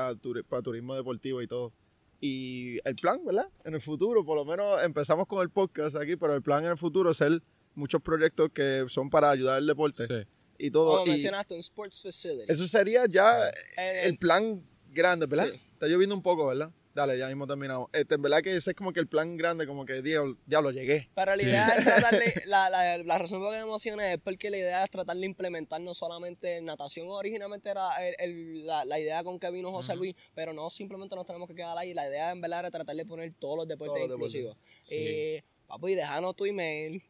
para 0.49 0.63
turismo 0.63 0.95
deportivo 0.95 1.43
y 1.43 1.47
todo. 1.47 1.73
Y 2.21 2.79
el 2.89 2.97
plan, 2.97 3.25
¿verdad? 3.25 3.49
En 3.65 3.75
el 3.75 3.81
futuro, 3.81 4.25
por 4.25 4.37
lo 4.37 4.45
menos 4.45 4.83
empezamos 4.83 5.27
con 5.27 5.43
el 5.43 5.51
podcast 5.51 5.97
aquí, 5.97 6.17
pero 6.17 6.35
el 6.35 6.43
plan 6.43 6.65
en 6.65 6.71
el 6.71 6.77
futuro 6.79 7.11
es 7.11 7.21
hacer 7.21 7.43
muchos 7.75 8.01
proyectos 8.03 8.51
que 8.53 8.87
son 8.89 9.09
para 9.11 9.31
ayudar 9.31 9.59
al 9.59 9.67
deporte 9.67 10.07
Sí. 10.07 10.29
y 10.59 10.71
todo. 10.71 10.93
Como 10.93 11.07
y 11.07 11.11
mencionaste, 11.11 11.55
un 11.55 11.61
sports 11.61 12.01
facility. 12.03 12.51
eso 12.51 12.67
sería 12.67 13.07
ya 13.07 13.49
Eh, 13.77 14.01
el 14.05 14.17
plan 14.19 14.65
grande, 14.91 15.27
¿verdad? 15.27 15.49
Sí. 15.53 15.61
Está 15.75 15.87
lloviendo 15.87 16.15
un 16.17 16.23
poco, 16.23 16.49
¿verdad? 16.49 16.73
Dale, 16.99 17.17
ya 17.17 17.29
mismo 17.29 17.47
terminamos. 17.47 17.89
Este, 17.93 18.17
en 18.17 18.23
verdad 18.23 18.43
que 18.43 18.57
ese 18.57 18.73
es 18.73 18.77
como 18.77 18.93
que 18.93 18.99
el 18.99 19.07
plan 19.07 19.37
grande, 19.37 19.69
como 19.69 19.85
que, 19.87 20.03
diablo, 20.03 20.37
diablo 20.47 20.73
llegué. 20.73 21.09
Pero 21.15 21.31
la 21.31 21.37
Sí. 21.37 21.45
idea 21.49 21.69
es 21.69 21.85
tratarle, 21.85 22.35
la, 22.47 22.69
la, 22.71 22.99
la 22.99 23.19
razón 23.19 23.39
por 23.41 23.53
la 23.53 23.59
que 23.59 23.63
me 23.63 23.69
emocioné 23.69 24.15
es 24.15 24.19
porque 24.19 24.51
la 24.51 24.57
idea 24.57 24.83
es 24.83 24.91
tratar 24.91 25.17
de 25.17 25.25
implementar 25.25 25.81
no 25.81 25.95
solamente 25.95 26.61
natación, 26.61 27.07
originalmente 27.09 27.71
era 27.71 27.91
el- 28.05 28.17
el- 28.19 28.67
la, 28.67 28.85
la 28.85 28.99
idea 28.99 29.23
con 29.23 29.39
que 29.39 29.49
vino 29.53 29.71
José. 29.71 29.95
Luis, 29.95 30.17
pero 30.35 30.53
no 30.53 30.71
simplemente 30.71 31.15
nos 31.15 31.25
tenemos 31.25 31.47
que 31.49 31.55
quedar 31.55 31.79
ahí, 31.79 31.95
la 31.95 32.09
idea 32.09 32.33
en 32.33 32.41
verdad 32.41 32.59
era 32.59 32.71
tratar 32.73 32.97
de 32.97 33.07
poner 33.07 33.33
todos 33.39 33.59
los 33.59 33.69
deportes 33.69 33.95
Todos 33.95 34.01
los 34.01 34.09
deportes. 34.19 34.35
inclusivos. 34.35 34.57
Sí. 34.83 34.97
Eh, 34.99 35.45
papi, 35.69 35.95
déjanos 35.95 36.35
tu 36.35 36.47
email. 36.47 37.01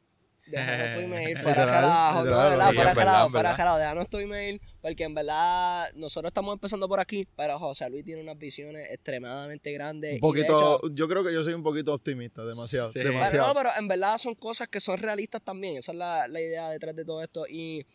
Déjanos 0.51 0.94
tu 0.96 1.01
email, 1.01 1.38
fuera 1.38 1.61
de 1.66 1.70
verdad, 1.72 2.11
sí, 2.12 2.74
fuera 2.74 2.90
en 2.90 3.30
fuera 3.30 3.53
relajo, 3.55 3.78
déjanos 3.78 4.09
tu 4.09 4.18
email, 4.18 4.61
porque 4.80 5.05
en 5.05 5.14
verdad 5.14 5.88
nosotros 5.94 6.30
estamos 6.30 6.55
empezando 6.55 6.88
por 6.88 7.01
aquí, 7.01 7.26
pero 7.36 7.59
José 7.59 7.88
Luis 7.90 8.05
tiene 8.05 8.22
unas 8.22 8.38
visiones 8.38 8.90
extremadamente 8.90 9.72
grandes. 9.72 10.14
Un 10.14 10.20
poquito, 10.20 10.78
hecho- 10.82 10.94
yo 10.94 11.09
creo 11.09 11.22
que 11.24 11.32
yo 11.32 11.44
soy 11.44 11.53
un 11.55 11.62
poquito 11.62 11.92
optimista, 11.94 12.44
demasiado, 12.44 12.88
Sí. 12.88 12.94
pero, 13.01 13.11
demasiado. 13.11 13.49
no, 13.49 13.55
pero 13.55 13.70
en 13.78 13.88
verdad 13.88 14.16
son 14.18 14.34
cosas 14.34 14.68
que 14.68 14.80
son 14.80 14.99
realistas 14.99 15.42
también. 15.42 15.76
Esa 15.78 15.92
es 15.92 15.99
la, 15.99 16.28
la 16.28 16.40
idea 16.40 16.70
detrás 16.70 16.96
de 16.96 17.05
todo 17.05 17.22
esto. 17.22 17.46
Y 17.49 17.86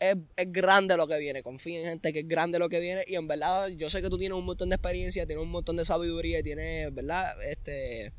es, 0.00 0.16
es 0.36 0.52
grande 0.52 0.96
lo 0.96 1.06
que 1.08 1.18
viene. 1.18 1.42
Confía 1.42 1.80
en 1.80 1.86
gente 1.86 2.12
que 2.12 2.20
es 2.20 2.28
grande 2.28 2.58
lo 2.58 2.68
que 2.68 2.78
viene. 2.80 3.04
Y 3.06 3.16
en 3.16 3.26
verdad, 3.26 3.68
yo 3.68 3.90
sé 3.90 4.00
que 4.02 4.08
tú 4.08 4.18
tienes 4.18 4.36
un 4.38 4.44
montón 4.44 4.68
de 4.68 4.76
experiencia, 4.76 5.26
tienes 5.26 5.42
un 5.44 5.50
montón 5.50 5.76
de 5.76 5.84
sabiduría 5.84 6.38
y 6.40 6.42
tienes, 6.42 6.94
¿verdad? 6.94 7.34
Este. 7.42 8.12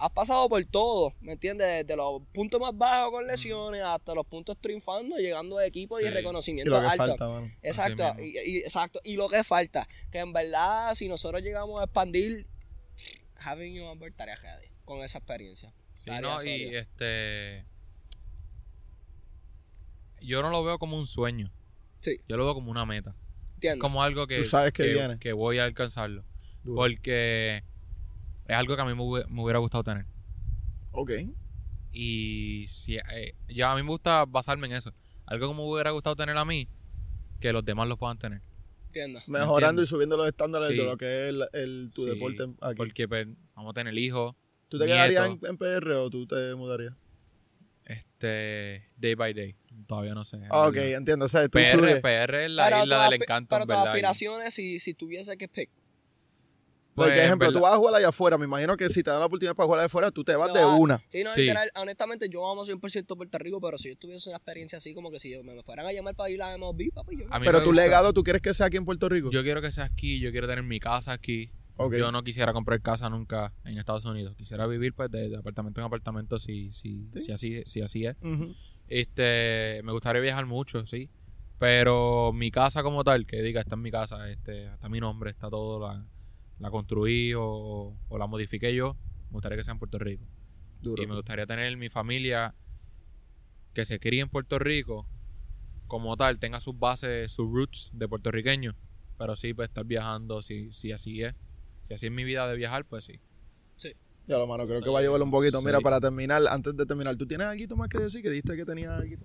Has 0.00 0.10
pasado 0.12 0.48
por 0.48 0.64
todo, 0.66 1.12
¿me 1.20 1.32
entiendes? 1.32 1.66
Desde 1.84 1.96
los 1.96 2.22
puntos 2.32 2.60
más 2.60 2.76
bajos 2.76 3.10
con 3.10 3.26
lesiones 3.26 3.82
hasta 3.82 4.14
los 4.14 4.24
puntos 4.26 4.56
triunfando, 4.60 5.16
llegando 5.16 5.58
a 5.58 5.66
equipos 5.66 6.00
y 6.00 6.04
Sí. 6.04 6.08
y 6.08 6.12
reconocimiento 6.12 6.70
lo 6.70 6.80
que 6.80 6.86
alto. 6.86 6.96
falta, 6.98 7.28
mano. 7.28 7.52
Exacto, 7.62 8.04
Así 8.04 8.22
y, 8.22 8.38
y- 8.38 8.58
exacto. 8.58 9.00
Y 9.02 9.16
lo 9.16 9.28
que 9.28 9.42
falta, 9.42 9.88
que 10.12 10.18
en 10.18 10.32
verdad, 10.32 10.94
si 10.94 11.08
nosotros 11.08 11.42
llegamos 11.42 11.80
a 11.80 11.84
expandir, 11.84 12.46
having 13.40 13.74
you 13.74 13.84
on 13.84 13.98
board 13.98 14.14
heavy 14.16 14.68
con 14.84 14.98
esa 15.02 15.18
experiencia. 15.18 15.72
Sí, 15.94 16.10
no, 16.22 16.44
y 16.44 16.76
este. 16.76 17.64
Yo 20.20 20.42
no 20.42 20.50
lo 20.50 20.64
veo 20.64 20.78
como 20.78 20.96
un 20.96 21.06
sueño. 21.06 21.50
Sí. 22.00 22.20
Yo 22.28 22.36
lo 22.36 22.44
veo 22.44 22.54
como 22.54 22.70
una 22.70 22.86
meta. 22.86 23.14
Entiendo. 23.54 23.82
Como 23.82 24.02
algo 24.02 24.26
que, 24.26 24.38
Tú 24.38 24.44
sabes 24.44 24.72
que 24.72 24.84
viene. 24.86 25.18
que 25.18 25.32
voy 25.32 25.58
a 25.58 25.64
alcanzarlo. 25.64 26.24
Duro. 26.62 26.76
Porque 26.76 27.64
es 28.48 28.56
algo 28.56 28.74
que 28.74 28.82
a 28.82 28.84
mí 28.84 28.94
me, 28.94 29.02
hubi- 29.02 29.26
me 29.28 29.42
hubiera 29.42 29.58
gustado 29.60 29.84
tener. 29.84 30.06
Ok. 30.92 31.10
Y 31.92 32.64
si, 32.68 32.96
eh, 32.96 33.34
ya 33.48 33.72
a 33.72 33.76
mí 33.76 33.82
me 33.82 33.88
gusta 33.90 34.24
basarme 34.24 34.66
en 34.66 34.74
eso. 34.74 34.92
Algo 35.26 35.48
que 35.48 35.54
me 35.54 35.62
hubiera 35.62 35.90
gustado 35.90 36.16
tener 36.16 36.36
a 36.36 36.44
mí, 36.44 36.68
que 37.40 37.52
los 37.52 37.64
demás 37.64 37.86
lo 37.88 37.96
puedan 37.96 38.18
tener. 38.18 38.42
Entiendo. 38.86 39.20
Mejorando 39.26 39.56
entiendo. 39.56 39.82
y 39.82 39.86
subiendo 39.86 40.16
los 40.16 40.26
estándares 40.28 40.68
Sí. 40.70 40.76
de 40.78 40.84
lo 40.84 40.96
que 40.96 41.04
es 41.06 41.28
el, 41.34 41.48
el- 41.52 41.90
tu 41.94 42.02
Sí, 42.04 42.08
deporte 42.08 42.42
aquí. 42.62 42.74
Porque 42.76 43.06
pues, 43.06 43.28
vamos 43.54 43.70
a 43.70 43.74
tener 43.74 43.96
hijos. 43.98 44.34
¿Tú 44.68 44.78
te 44.78 44.84
nieto. 44.86 44.96
quedarías 44.96 45.26
en, 45.26 45.46
en 45.46 45.56
PR 45.58 45.92
o 45.96 46.10
tú 46.10 46.26
te 46.26 46.54
mudarías? 46.54 46.94
Este, 47.84 48.86
day 48.96 49.14
by 49.14 49.32
day. 49.32 49.54
Todavía 49.86 50.14
no 50.14 50.24
sé. 50.24 50.38
Ah, 50.50 50.68
ok, 50.68 50.76
entiendo. 50.76 51.24
O 51.24 51.28
sea, 51.28 51.44
tú 51.48 51.58
PR. 51.58 52.00
PR 52.02 52.44
es 52.44 52.50
la 52.50 52.64
Pero 52.66 52.82
isla 52.82 53.04
del 53.04 53.22
encanto, 53.22 53.48
Pero 53.50 53.62
en 53.62 53.68
tus 53.68 53.76
aspiraciones, 53.88 54.54
si, 54.54 54.78
si 54.78 54.92
tuviese 54.94 55.36
que 55.38 55.48
pick. 55.48 55.70
Por 56.98 57.06
Pues, 57.08 57.18
ejemplo, 57.24 57.52
tú 57.52 57.60
vas 57.60 57.72
a 57.72 57.76
jugar 57.76 57.94
allá 57.94 58.08
afuera. 58.08 58.36
Me 58.38 58.44
imagino 58.44 58.76
que 58.76 58.88
si 58.88 59.02
te 59.02 59.10
dan 59.10 59.20
la 59.20 59.26
oportunidad 59.26 59.54
para 59.54 59.66
jugar 59.66 59.80
allá 59.80 59.86
afuera, 59.86 60.10
tú 60.10 60.24
te 60.24 60.34
vas 60.36 60.52
de 60.52 60.64
una. 60.64 61.02
Sí, 61.10 61.22
no, 61.24 61.30
Sí. 61.32 61.40
literal, 61.42 61.70
honestamente, 61.76 62.28
yo 62.28 62.50
amo 62.50 62.64
100% 62.64 63.16
Puerto 63.16 63.38
Rico, 63.38 63.60
pero 63.60 63.78
si 63.78 63.88
yo 63.90 63.96
tuviese 63.96 64.28
una 64.28 64.36
experiencia 64.38 64.78
así, 64.78 64.94
como 64.94 65.10
que 65.10 65.18
si 65.18 65.30
yo- 65.30 65.42
me 65.42 65.62
fueran 65.62 65.86
a 65.86 65.92
llamar 65.92 66.14
para 66.14 66.30
ir 66.30 66.42
a 66.42 66.52
MLB, 66.54 66.90
papi, 66.92 67.18
yo. 67.18 67.26
A 67.30 67.40
Pero 67.40 67.60
tu 67.60 67.66
gusta- 67.70 67.82
legado, 67.82 68.12
¿tú 68.12 68.22
quieres 68.22 68.42
que 68.42 68.52
sea 68.52 68.66
aquí 68.66 68.76
en 68.76 68.84
Puerto 68.84 69.08
Rico? 69.08 69.30
Yo 69.30 69.42
quiero 69.42 69.60
que 69.62 69.70
sea 69.72 69.84
aquí, 69.84 70.20
yo 70.20 70.30
quiero 70.32 70.46
tener 70.46 70.64
mi 70.64 70.80
casa 70.80 71.12
aquí. 71.12 71.50
Yo 71.96 72.10
no 72.10 72.24
quisiera 72.24 72.52
comprar 72.52 72.80
casa 72.82 73.08
nunca 73.08 73.52
en 73.64 73.78
Estados 73.78 74.04
Unidos. 74.04 74.34
Quisiera 74.36 74.66
vivir 74.66 74.94
pues 74.94 75.12
de, 75.12 75.28
de 75.28 75.36
apartamento 75.36 75.80
en 75.80 75.86
apartamento 75.86 76.40
si, 76.40 76.72
si, 76.72 77.08
Sí. 77.14 77.20
si 77.20 77.32
así, 77.32 77.62
si 77.66 77.80
así 77.82 78.04
es. 78.04 78.16
Este, 78.88 79.80
me 79.84 79.92
gustaría 79.92 80.20
viajar 80.20 80.46
mucho, 80.46 80.86
sí. 80.86 81.10
Pero 81.58 82.32
mi 82.32 82.50
casa 82.50 82.82
como 82.82 83.02
tal, 83.04 83.26
que 83.26 83.42
diga, 83.42 83.60
está 83.60 83.74
en 83.74 83.82
mi 83.82 83.90
casa, 83.90 84.30
este, 84.30 84.66
está 84.66 84.88
mi 84.88 85.00
nombre, 85.00 85.30
está 85.30 85.50
todo, 85.50 85.80
la, 85.80 86.04
la 86.58 86.70
construí 86.70 87.34
o, 87.34 87.96
o 88.08 88.18
la 88.18 88.26
modifiqué 88.26 88.74
yo, 88.74 88.96
me 89.26 89.32
gustaría 89.32 89.56
que 89.56 89.64
sea 89.64 89.72
en 89.72 89.78
Puerto 89.78 89.98
Rico. 89.98 90.24
Duro. 90.80 91.02
Y 91.02 91.06
me 91.06 91.14
gustaría 91.14 91.46
tener 91.46 91.76
mi 91.76 91.88
familia 91.88 92.54
que 93.74 93.84
se 93.84 93.98
críe 93.98 94.20
en 94.20 94.28
Puerto 94.28 94.58
Rico, 94.58 95.06
como 95.86 96.16
tal, 96.16 96.38
tenga 96.38 96.60
sus 96.60 96.78
bases, 96.78 97.32
sus 97.32 97.50
roots 97.50 97.90
de 97.92 98.08
puertorriqueño, 98.08 98.76
pero 99.16 99.36
sí, 99.36 99.54
pues 99.54 99.68
estar 99.68 99.84
viajando, 99.84 100.42
si, 100.42 100.72
si 100.72 100.92
así 100.92 101.22
es. 101.22 101.34
Si 101.82 101.94
así 101.94 102.06
es 102.06 102.12
mi 102.12 102.24
vida 102.24 102.46
de 102.46 102.56
viajar, 102.56 102.84
pues 102.84 103.04
sí. 103.04 103.20
Ya 104.28 104.36
lo 104.36 104.46
mano, 104.46 104.66
creo 104.66 104.82
que 104.82 104.90
va 104.90 104.98
a 104.98 105.02
llevarlo 105.02 105.24
un 105.24 105.30
poquito. 105.30 105.58
Sí. 105.58 105.64
Mira, 105.64 105.80
para 105.80 106.00
terminar, 106.00 106.42
antes 106.50 106.76
de 106.76 106.84
terminar, 106.84 107.16
¿tú 107.16 107.26
tienes 107.26 107.46
algo 107.46 107.76
más 107.76 107.88
que 107.88 107.98
decir? 107.98 108.20
Que 108.20 108.28
dijiste 108.28 108.56
que 108.56 108.66
tenías 108.66 108.92
algo. 108.92 109.16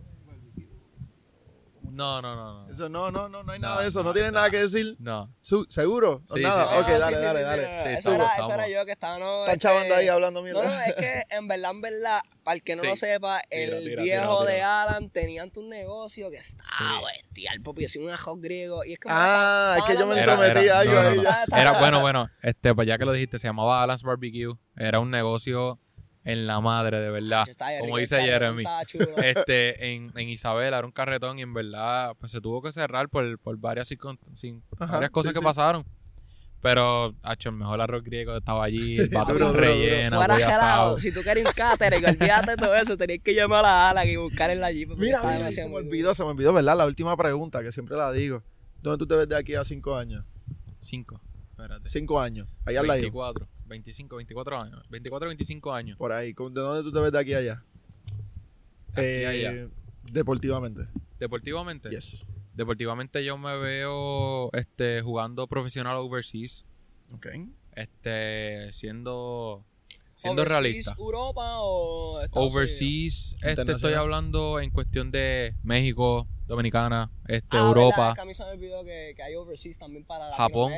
No, 1.93 2.21
no, 2.21 2.35
no, 2.35 2.63
no. 2.65 2.71
Eso 2.71 2.89
no, 2.89 3.11
no, 3.11 3.29
no, 3.29 3.43
no 3.43 3.51
hay 3.51 3.59
No, 3.59 3.69
nada 3.69 3.81
de 3.83 3.87
eso. 3.89 3.99
No, 3.99 4.09
no, 4.09 4.13
tienes 4.13 4.31
no. 4.31 4.37
nada 4.39 4.49
que 4.49 4.57
decir. 4.57 4.95
No. 4.99 5.31
¿Seguro? 5.69 6.23
¿O 6.27 6.35
Sí, 6.35 6.41
nada? 6.41 6.65
sí, 6.67 6.73
sí. 6.73 6.79
ok, 6.81 6.87
Ah, 6.87 6.97
dale, 6.99 7.17
dale, 7.19 7.39
sí, 7.39 7.45
dale. 7.45 7.63
sí, 7.63 7.89
Sí, 7.89 7.97
eso, 7.99 8.13
era, 8.15 8.35
eso 8.35 8.53
era 8.53 8.67
yo 8.67 8.85
que 8.85 8.91
estaba. 8.93 9.19
No, 9.19 9.39
Están 9.41 9.53
este, 9.53 9.59
chavando 9.67 9.95
ahí 9.95 10.07
hablando 10.07 10.41
mierda. 10.41 10.63
No, 10.63 10.69
no, 10.69 10.81
es 10.81 10.93
que 10.95 11.23
en 11.29 11.47
verdad, 11.47 11.71
en 11.71 11.81
verdad, 11.81 12.21
para 12.43 12.55
el 12.55 12.63
que 12.63 12.75
no 12.75 12.81
Sí. 12.81 12.87
lo 12.87 12.95
sepa, 12.95 13.41
el 13.49 13.69
Tira, 13.69 13.79
tira, 13.81 14.03
viejo 14.03 14.39
tira, 14.41 14.51
de. 14.53 14.61
Alan 14.63 15.09
tenía 15.09 15.43
un 15.55 15.69
negocio 15.69 16.29
que 16.31 16.37
estaba 16.37 16.69
Sí. 16.77 16.83
bestial, 17.23 17.61
papi, 17.61 17.85
hacía 17.85 18.01
un 18.01 18.09
ajo 18.09 18.35
griego. 18.37 18.83
Y 18.83 18.93
es 18.93 18.99
como, 18.99 19.13
Ah, 19.17 19.75
es 19.77 19.83
que 19.85 19.95
yo 19.97 20.07
me 20.07 20.17
entrometí 20.17 20.67
algo 20.69 20.99
ahí. 20.99 21.19
Era 21.55 21.79
bueno, 21.79 22.01
bueno. 22.01 22.29
Este, 22.41 22.73
pues 22.73 22.87
ya 22.87 22.97
que 22.97 23.05
lo 23.05 23.11
dijiste, 23.11 23.37
se 23.39 23.47
llamaba 23.47 23.83
Alan's 23.83 24.03
Barbecue. 24.03 24.55
Era 24.75 24.99
un 24.99 25.11
negocio 25.11 25.79
en 26.25 26.47
la 26.47 26.61
madre, 26.61 26.99
de 26.99 27.09
verdad. 27.09 27.45
Como 27.79 27.97
dice 27.97 28.21
Jeremy. 28.21 28.63
Este, 29.23 29.93
en, 29.93 30.11
en 30.17 30.29
Isabela 30.29 30.77
era 30.77 30.87
un 30.87 30.91
carretón 30.93 31.39
y 31.39 31.41
en 31.41 31.53
verdad, 31.53 32.15
pues 32.19 32.31
se 32.31 32.39
tuvo 32.41 32.61
que 32.61 32.71
cerrar 32.71 33.09
por, 33.09 33.37
por 33.39 33.57
varias, 33.57 33.89
sin- 34.33 34.63
Ajá, 34.79 34.93
varias 34.93 35.11
cosas 35.11 35.31
sí, 35.31 35.33
que 35.35 35.39
sí. 35.39 35.45
pasaron. 35.45 35.85
Pero, 36.61 37.13
hacho, 37.23 37.49
el 37.49 37.55
mejor 37.55 37.81
arroz 37.81 38.03
griego 38.03 38.37
estaba 38.37 38.63
allí, 38.63 38.97
el 38.99 39.09
batón 39.09 39.37
duro, 39.37 39.51
relleno, 39.51 40.15
Fuera 40.15 40.35
gelado, 40.37 40.97
si 40.97 41.13
tú 41.13 41.19
querías 41.21 41.47
un 41.47 41.51
catering, 41.53 42.05
olvídate 42.05 42.51
de 42.51 42.57
todo 42.57 42.73
eso, 42.75 42.95
tenías 42.97 43.19
que 43.21 43.33
llamar 43.35 43.65
a 43.65 43.89
Alan 43.89 44.07
y 44.07 44.15
buscar 44.15 44.49
en 44.49 44.61
la 44.61 44.71
Jeep. 44.71 44.87
porque 44.87 45.03
Mira, 45.03 45.17
estaba 45.17 45.33
mira, 45.35 45.51
se 45.51 45.67
me 45.67 45.75
olvidó, 45.75 46.13
se 46.15 46.23
me 46.23 46.29
olvidó, 46.29 46.53
¿verdad? 46.53 46.77
La 46.77 46.85
última 46.85 47.17
pregunta, 47.17 47.61
que 47.61 47.73
siempre 47.73 47.97
la 47.97 48.13
digo. 48.13 48.43
¿Dónde 48.81 48.97
tú 48.97 49.07
te 49.07 49.15
ves 49.17 49.27
de 49.27 49.35
aquí 49.35 49.55
a 49.55 49.65
cinco 49.65 49.97
años? 49.97 50.23
Cinco, 50.79 51.19
espérate. 51.51 51.89
Cinco 51.89 52.21
años. 52.21 52.47
Allá 52.65 52.79
al 52.79 52.87
lado. 52.87 52.99
24, 53.01 53.45
25, 53.73 54.15
24 54.15 54.61
años. 54.63 54.83
24, 54.89 55.27
25 55.29 55.73
años. 55.73 55.97
Por 55.97 56.11
ahí. 56.11 56.33
¿De 56.33 56.61
dónde 56.61 56.83
tú 56.83 56.91
te 56.91 56.99
ves 56.99 57.11
de 57.11 57.19
aquí 57.19 57.33
a 57.33 57.39
allá? 57.39 57.63
Aquí 58.93 59.01
Eh, 59.01 59.25
allá. 59.27 59.67
Deportivamente. 60.11 60.87
Deportivamente. 61.19 61.89
Yes. 61.89 62.23
Deportivamente 62.53 63.23
yo 63.25 63.37
me 63.37 63.57
veo 63.57 64.51
este 64.53 65.01
jugando 65.01 65.47
profesional 65.47 65.95
overseas, 65.97 66.65
Ok. 67.11 67.27
este 67.75 68.71
siendo 68.71 69.65
siendo 70.15 70.43
Overseas, 70.43 70.61
realista. 70.61 70.95
¿Europa 70.99 71.61
o 71.61 72.21
Estados 72.21 72.37
Unidos? 72.45 72.53
Overseas, 72.55 73.35
este 73.41 73.71
estoy 73.71 73.93
hablando 73.93 74.59
en 74.59 74.69
cuestión 74.69 75.09
de 75.11 75.55
México, 75.63 76.27
Dominicana, 76.47 77.09
este 77.27 77.55
Ah, 77.57 77.63
verdad, 77.63 77.67
Europa. 77.83 78.09
es 78.09 78.15
que 78.15 78.21
a 78.21 78.25
mí 78.25 78.33
se 78.33 78.43
me 78.43 78.49
olvidó 78.51 78.83
que, 78.83 79.13
que 79.15 79.23
hay 79.23 79.35
overseas 79.35 79.79
también 79.79 80.03
para 80.03 80.31
Japón. 80.33 80.73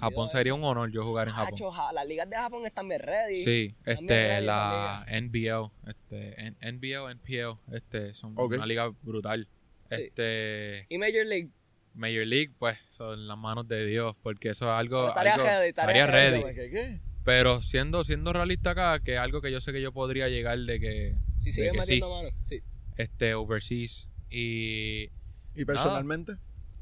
Japón 0.00 0.26
eso. 0.28 0.36
sería 0.38 0.54
un 0.54 0.64
honor 0.64 0.90
yo 0.90 1.04
jugar 1.04 1.28
en 1.28 1.34
Japón. 1.34 1.54
Hacho, 1.54 1.70
ja- 1.70 1.92
las 1.92 2.06
ligas 2.06 2.28
de 2.30 2.36
Japón 2.36 2.64
están 2.64 2.88
bien 2.88 3.00
ready. 3.00 3.36
Sí, 3.44 3.74
este 3.84 4.28
ready 4.28 4.46
la 4.46 5.04
NBL, 5.08 5.70
este 5.86 6.40
N- 6.46 6.56
NBL, 6.60 7.10
NPL, 7.10 7.58
este 7.72 8.14
son 8.14 8.34
una 8.38 8.64
liga 8.66 8.90
brutal. 9.02 9.46
Sí. 9.90 9.96
Este 9.96 10.86
Y 10.88 10.96
Major 10.98 11.26
League. 11.26 11.50
Major 11.92 12.26
League, 12.26 12.50
pues 12.58 12.78
son 12.88 13.28
las 13.28 13.38
manos 13.38 13.68
de 13.68 13.86
Dios, 13.86 14.16
porque 14.22 14.48
eso 14.48 14.64
es 14.64 14.72
algo, 14.72 15.14
algo- 15.16 15.44
ready, 15.44 15.72
tarea 15.74 16.06
ready. 16.06 16.42
ready. 16.42 17.00
Pero 17.24 17.62
siendo, 17.62 18.04
siendo 18.04 18.32
realista 18.32 18.70
acá, 18.70 18.98
que 19.00 19.14
es 19.14 19.18
algo 19.20 19.40
que 19.40 19.52
yo 19.52 19.60
sé 19.60 19.72
que 19.72 19.80
yo 19.80 19.92
podría 19.92 20.28
llegar 20.28 20.58
de 20.58 20.80
que 20.80 21.14
Si 21.40 21.52
De 21.52 21.70
que 21.70 21.78
metiendo 21.78 22.10
mano. 22.10 22.28
Sí. 22.44 22.62
este 22.96 23.34
overseas 23.34 24.08
y 24.34 25.10
¿Y 25.54 25.64
personalmente? 25.64 26.36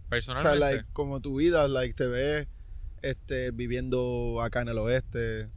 personalmente 0.08 0.48
O 0.48 0.58
sea, 0.58 0.70
like, 0.70 0.86
como 0.92 1.20
tu 1.20 1.36
vida, 1.36 1.68
like, 1.68 1.94
te 1.94 2.06
ves 2.06 2.48
este, 3.02 3.50
viviendo 3.50 4.40
acá 4.40 4.62
en 4.62 4.68
el 4.68 4.78
oeste? 4.78 5.50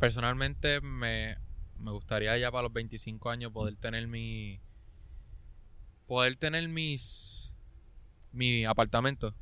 Personalmente 0.00 0.80
me, 0.80 1.36
me 1.78 1.90
gustaría 1.92 2.36
ya 2.38 2.50
para 2.50 2.62
los 2.62 2.72
25 2.72 3.30
años 3.30 3.52
poder 3.52 3.76
tener 3.76 4.06
mi... 4.08 4.60
Poder 6.06 6.36
tener 6.36 6.68
mis... 6.68 7.52
Mi 8.32 8.64
apartamento. 8.64 9.34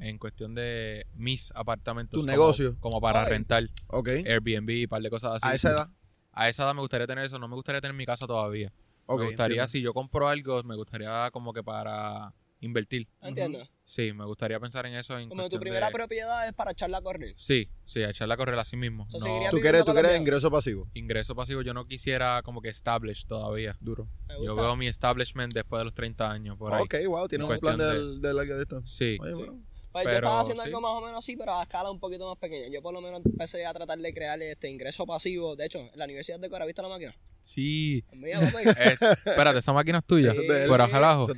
En 0.00 0.16
cuestión 0.18 0.54
de 0.54 1.06
mis 1.14 1.52
apartamentos. 1.54 2.18
Tu 2.18 2.22
como- 2.26 2.32
negocio. 2.32 2.76
Como 2.80 3.00
para 3.00 3.22
Ay. 3.24 3.30
rentar. 3.30 3.68
Ok. 3.88 4.08
Airbnb 4.26 4.70
y 4.70 4.84
un 4.84 4.88
par 4.88 5.02
de 5.02 5.10
cosas 5.10 5.34
así. 5.34 5.46
A 5.46 5.54
esa 5.54 5.70
edad. 5.72 5.90
A 6.32 6.48
esa 6.48 6.64
edad 6.64 6.74
me 6.74 6.80
gustaría 6.80 7.06
tener 7.06 7.24
eso. 7.24 7.38
No 7.38 7.48
me 7.48 7.54
gustaría 7.54 7.80
tener 7.80 7.94
mi 7.94 8.06
casa 8.06 8.26
todavía. 8.26 8.72
Me 9.16 9.26
gustaría, 9.26 9.44
entiendo. 9.62 9.66
si 9.68 9.80
yo 9.80 9.94
compro 9.94 10.28
algo, 10.28 10.62
me 10.64 10.76
gustaría 10.76 11.30
como 11.30 11.52
que 11.52 11.62
para 11.62 12.32
invertir. 12.60 13.06
¿Entiendes? 13.22 13.68
Sí, 13.84 14.12
me 14.12 14.24
gustaría 14.24 14.58
pensar 14.58 14.84
en 14.86 14.94
eso. 14.96 15.16
En 15.16 15.28
Como 15.28 15.48
tu 15.48 15.58
primera 15.60 15.86
de- 15.86 15.92
propiedad 15.92 16.46
es 16.48 16.52
para 16.54 16.72
echarla 16.72 16.98
a 16.98 17.02
correr. 17.02 17.32
Sí, 17.36 17.70
sí, 17.84 18.02
echarla 18.02 18.34
a 18.34 18.36
correr 18.36 18.58
así 18.58 18.76
mismo. 18.76 19.06
No, 19.12 19.18
¿Tú 19.50 19.60
quieres, 19.60 19.84
tú 19.84 19.92
quieres 19.92 20.18
ingreso 20.20 20.50
pasivo? 20.50 20.88
ingreso 20.94 21.34
pasivo, 21.36 21.62
yo 21.62 21.72
no 21.72 21.86
quisiera 21.86 22.42
como 22.42 22.60
que 22.60 22.68
establish 22.68 23.26
todavía. 23.26 23.76
Duro. 23.80 24.08
Yo 24.44 24.54
veo 24.56 24.74
mi 24.76 24.86
establishment 24.88 25.54
después 25.54 25.80
de 25.80 25.84
los 25.84 25.94
30 25.94 26.30
años, 26.30 26.58
por 26.58 26.74
ahí. 26.74 26.82
Ok, 26.82 26.94
wow, 27.06 27.28
tienes 27.28 27.46
En 27.46 27.54
un 27.54 27.60
plan 27.60 27.78
de, 27.78 28.18
de 28.28 28.34
larga 28.34 28.56
de 28.56 28.62
esto. 28.62 28.82
Sí. 28.84 29.16
Oye, 29.20 29.34
Sí. 29.34 29.40
bueno. 29.40 29.62
Pues 29.90 30.04
yo 30.04 30.10
Pero, 30.10 30.26
estaba 30.26 30.40
haciendo 30.42 30.62
sí. 30.62 30.68
algo 30.68 30.80
más 30.82 30.90
o 30.92 31.00
menos 31.00 31.18
así, 31.24 31.34
pero 31.34 31.54
a 31.54 31.62
escala 31.62 31.90
un 31.90 31.98
poquito 31.98 32.28
más 32.28 32.36
pequeña. 32.36 32.68
Yo 32.70 32.82
por 32.82 32.92
lo 32.92 33.00
menos 33.00 33.22
empecé 33.24 33.64
a 33.64 33.72
tratar 33.72 33.98
de 33.98 34.12
crear 34.12 34.40
este 34.42 34.68
ingreso 34.68 35.06
pasivo. 35.06 35.56
De 35.56 35.64
hecho, 35.64 35.78
en 35.78 35.90
la 35.98 36.04
Universidad 36.04 36.38
de 36.38 36.50
Cora, 36.50 36.66
¿viste 36.66 36.82
la 36.82 36.88
máquina? 36.88 37.16
Sí. 37.48 38.04
Es 38.12 38.18
mía, 38.18 38.38
papi. 38.40 38.68
Eh, 38.68 38.96
espérate, 39.24 39.58
esa 39.60 39.72
máquina 39.72 39.98
es 39.98 40.04
tuya. 40.04 40.32
Sí, 40.32 40.46
fuera 40.66 40.86
jalado. 40.86 41.24
y 41.24 41.34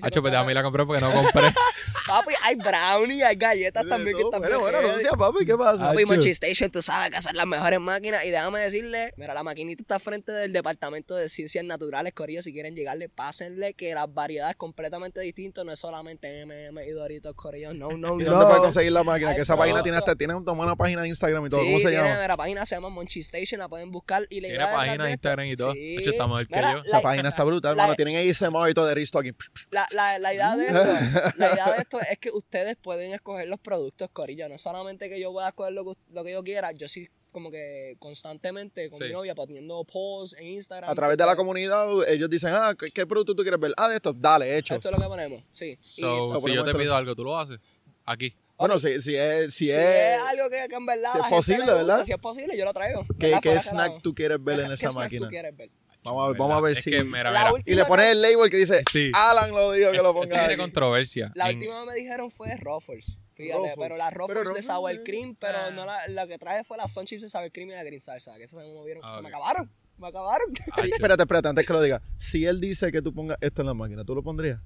se 0.00 0.06
Hacho, 0.06 0.22
pues 0.22 0.32
compra- 0.32 0.40
a 0.40 0.44
mí 0.44 0.54
la 0.54 0.62
compré 0.62 0.86
porque 0.86 1.00
no 1.02 1.12
compré. 1.12 1.42
Papi, 2.06 2.32
hay 2.44 2.54
brownie, 2.54 3.24
hay 3.24 3.34
galletas 3.36 3.84
también 3.88 4.16
que 4.16 4.22
están 4.22 4.40
Bueno, 4.40 4.60
bueno, 4.60 4.78
heavy. 4.78 4.90
anuncia, 4.90 5.10
papi, 5.12 5.44
¿qué 5.44 5.56
pasa? 5.56 5.86
Papi. 5.88 6.04
Monchi 6.06 6.30
Station, 6.30 6.70
tú 6.70 6.80
sabes 6.80 7.10
que 7.10 7.20
son 7.20 7.36
las 7.36 7.46
mejores 7.46 7.80
máquinas. 7.80 8.24
Y 8.24 8.30
déjame 8.30 8.60
decirle, 8.60 9.12
mira, 9.16 9.34
la 9.34 9.42
maquinita 9.42 9.82
está 9.82 9.98
frente 9.98 10.30
del 10.30 10.52
Departamento 10.52 11.16
de 11.16 11.28
Ciencias 11.28 11.64
Naturales, 11.64 12.12
Corillo. 12.14 12.42
Si 12.42 12.52
quieren 12.52 12.76
llegarle, 12.76 13.08
pásenle 13.08 13.74
que 13.74 13.92
las 13.92 14.12
variedades 14.14 14.54
completamente 14.56 15.20
distintas. 15.20 15.64
No 15.64 15.72
es 15.72 15.80
solamente 15.80 16.46
MM 16.46 16.80
y 16.86 16.90
Doritos, 16.92 17.34
Corillo. 17.34 17.74
No, 17.74 17.88
no, 17.90 18.20
¿Y 18.20 18.24
no. 18.24 18.30
dónde 18.30 18.46
puedes 18.46 18.62
conseguir 18.62 18.92
la 18.92 19.02
máquina? 19.02 19.30
Ay, 19.30 19.36
Que 19.36 19.42
esa 19.42 19.54
no. 19.54 19.58
página 19.58 19.82
tiene 19.82 19.98
hasta 19.98 20.14
tiene 20.14 20.34
una 20.34 20.76
página 20.76 21.02
de 21.02 21.08
Instagram 21.08 21.46
y 21.46 21.50
todo. 21.50 21.60
Sí, 21.60 21.66
¿Cómo 21.66 21.78
se 21.80 21.88
tiene, 21.88 22.08
llama? 22.08 22.28
La 22.28 22.36
página 22.36 22.64
se 22.66 22.76
llama 22.76 22.88
Monchi 22.88 23.20
Station, 23.20 23.58
la 23.58 23.68
pueden 23.68 23.90
buscar. 23.90 24.26
Y 24.30 24.40
la 24.40 24.48
Tiene 24.48 24.64
página 24.64 25.04
de 25.06 25.18
Instagram 25.26 25.46
y 25.46 25.56
todo. 25.56 25.72
Sí. 25.72 25.96
Hacho, 25.98 26.10
está 26.10 26.26
mejor 26.26 26.46
que 26.48 26.54
Mira, 26.56 26.72
yo. 26.74 26.82
Esa 26.84 26.96
la- 26.96 27.02
página 27.02 27.28
está 27.30 27.44
brutal, 27.44 27.70
hermano. 27.72 27.94
Tienen 27.94 28.16
ASMR 28.16 28.70
y 28.70 28.74
todo 28.74 28.86
de 28.86 28.94
Restocking. 28.94 29.36
La, 29.70 29.86
la, 29.92 30.18
la 30.18 30.34
idea 30.34 30.56
de 30.56 30.66
esto, 30.66 30.78
la 31.38 31.52
idea 31.52 31.72
de 31.72 31.78
esto 31.78 32.00
es 32.00 32.18
que 32.18 32.30
ustedes 32.30 32.76
pueden 32.76 33.12
escoger 33.12 33.48
los 33.48 33.60
productos, 33.60 34.08
Corillo. 34.12 34.48
No 34.48 34.58
solamente 34.58 35.08
que 35.08 35.20
yo 35.20 35.32
pueda 35.32 35.48
escoger 35.48 35.72
lo 35.72 35.84
que, 35.84 35.92
lo 36.12 36.24
que 36.24 36.32
yo 36.32 36.42
quiera, 36.44 36.72
yo 36.72 36.88
sí 36.88 37.08
como 37.32 37.50
que 37.50 37.96
constantemente 37.98 38.88
con 38.88 38.98
Sí. 38.98 39.04
mi 39.08 39.12
novia 39.12 39.34
poniendo 39.34 39.84
posts 39.84 40.34
en 40.38 40.46
Instagram. 40.46 40.88
A 40.90 40.94
través 40.94 41.18
de 41.18 41.26
la 41.26 41.36
comunidad, 41.36 41.86
ellos 42.08 42.30
dicen, 42.30 42.50
ah, 42.54 42.74
¿qué, 42.78 42.90
qué 42.90 43.06
producto 43.06 43.34
tú 43.34 43.42
quieres 43.42 43.60
ver? 43.60 43.72
Ah, 43.76 43.88
de 43.90 43.96
esto, 43.96 44.14
dale, 44.14 44.56
hecho. 44.56 44.74
Esto 44.74 44.88
es 44.88 44.94
lo 44.96 45.02
que 45.02 45.06
ponemos, 45.08 45.42
sí. 45.52 45.76
Y 45.78 45.78
So, 45.80 46.40
si 46.40 46.54
yo 46.54 46.64
te 46.64 46.72
pido 46.74 46.96
algo, 46.96 47.14
tú 47.14 47.24
lo 47.24 47.38
haces. 47.38 47.58
Aquí. 48.06 48.34
Bueno, 48.58 48.78
si, 48.78 49.00
si 49.02 49.14
es, 49.14 49.52
si 49.54 49.66
si 49.66 49.70
es, 49.70 49.76
es 49.76 50.20
algo 50.22 50.48
que, 50.48 50.66
que 50.68 50.74
en 50.76 50.86
verdad 50.86 51.12
si 51.12 51.18
es 51.18 51.24
posible, 51.26 51.58
gusta, 51.60 51.74
¿verdad? 51.74 52.04
Si 52.04 52.12
es 52.12 52.18
posible, 52.18 52.56
yo 52.56 52.64
lo 52.64 52.72
traigo. 52.72 53.04
¿qué, 53.18 53.38
snack 53.60 54.00
tú 54.02 54.14
quieres 54.14 54.42
ver 54.42 54.56
¿Qué- 54.56 54.62
en 54.62 54.68
qué 54.68 54.74
esa 54.74 54.90
snack 54.90 54.94
máquina? 55.04 55.26
tú 55.26 55.30
quieres 55.30 55.56
ver? 55.56 55.70
Vamos 56.02 56.22
a 56.22 56.26
ver, 56.28 56.32
¿Verdad? 56.34 56.46
vamos 56.48 56.58
a 56.58 56.60
ver 56.66 56.76
es 56.78 56.82
si... 56.84 56.90
Que, 56.90 57.02
mira, 57.04 57.30
La 57.32 57.40
mira. 57.40 57.52
última 57.52 57.72
Y 57.72 57.76
le 57.76 57.84
pones 57.84 58.06
el 58.12 58.22
label 58.22 58.48
que 58.48 58.56
dice, 58.58 58.82
Sí. 58.92 59.10
Alan 59.12 59.50
lo 59.50 59.72
dijo 59.72 59.90
que 59.90 59.96
lo 59.98 60.14
ponga 60.14 60.38
tiene 60.46 60.56
controversia. 60.56 61.32
La 61.34 61.50
En- 61.50 61.56
última 61.56 61.80
que 61.80 61.86
me 61.90 61.94
dijeron 61.96 62.30
fue 62.30 62.56
Ruffles. 62.56 63.18
Fíjate, 63.34 63.58
Ruffles. 63.58 63.74
pero 63.78 63.96
la 63.96 64.10
Ruffles 64.10 64.28
Pero 64.28 64.40
de 64.40 64.44
Ruffles, 64.46 64.66
sour 64.66 65.02
cream, 65.04 65.34
pero 65.38 65.58
ah. 65.66 65.70
no 65.72 65.84
la, 65.84 66.06
la 66.08 66.26
que 66.26 66.38
traje 66.38 66.62
fue 66.64 66.76
la 66.78 66.86
Sun 66.88 67.04
Chips 67.06 67.22
de 67.22 67.28
sour 67.28 67.50
cream 67.52 67.70
y 67.70 67.72
la 67.72 67.82
green 67.82 68.00
salsa, 68.00 68.36
que 68.38 68.44
esas 68.44 68.62
se 68.62 68.66
me 68.68 68.72
movieron, 68.72 69.02
Ah, 69.04 69.16
se 69.16 69.22
me 69.22 69.28
acabaron, 69.28 69.70
me 69.98 70.06
acabaron. 70.08 70.46
Sí, 70.80 70.90
espérate, 70.92 71.24
espérate, 71.24 71.48
antes 71.48 71.66
que 71.66 71.72
lo 71.72 71.82
diga. 71.82 72.00
Si 72.18 72.46
él 72.46 72.60
dice 72.60 72.90
que 72.92 73.02
tú 73.02 73.12
pongas 73.12 73.36
esto 73.42 73.60
en 73.60 73.66
la 73.66 73.74
máquina, 73.74 74.04
¿tú 74.04 74.14
lo 74.14 74.22
pondrías? 74.22 74.60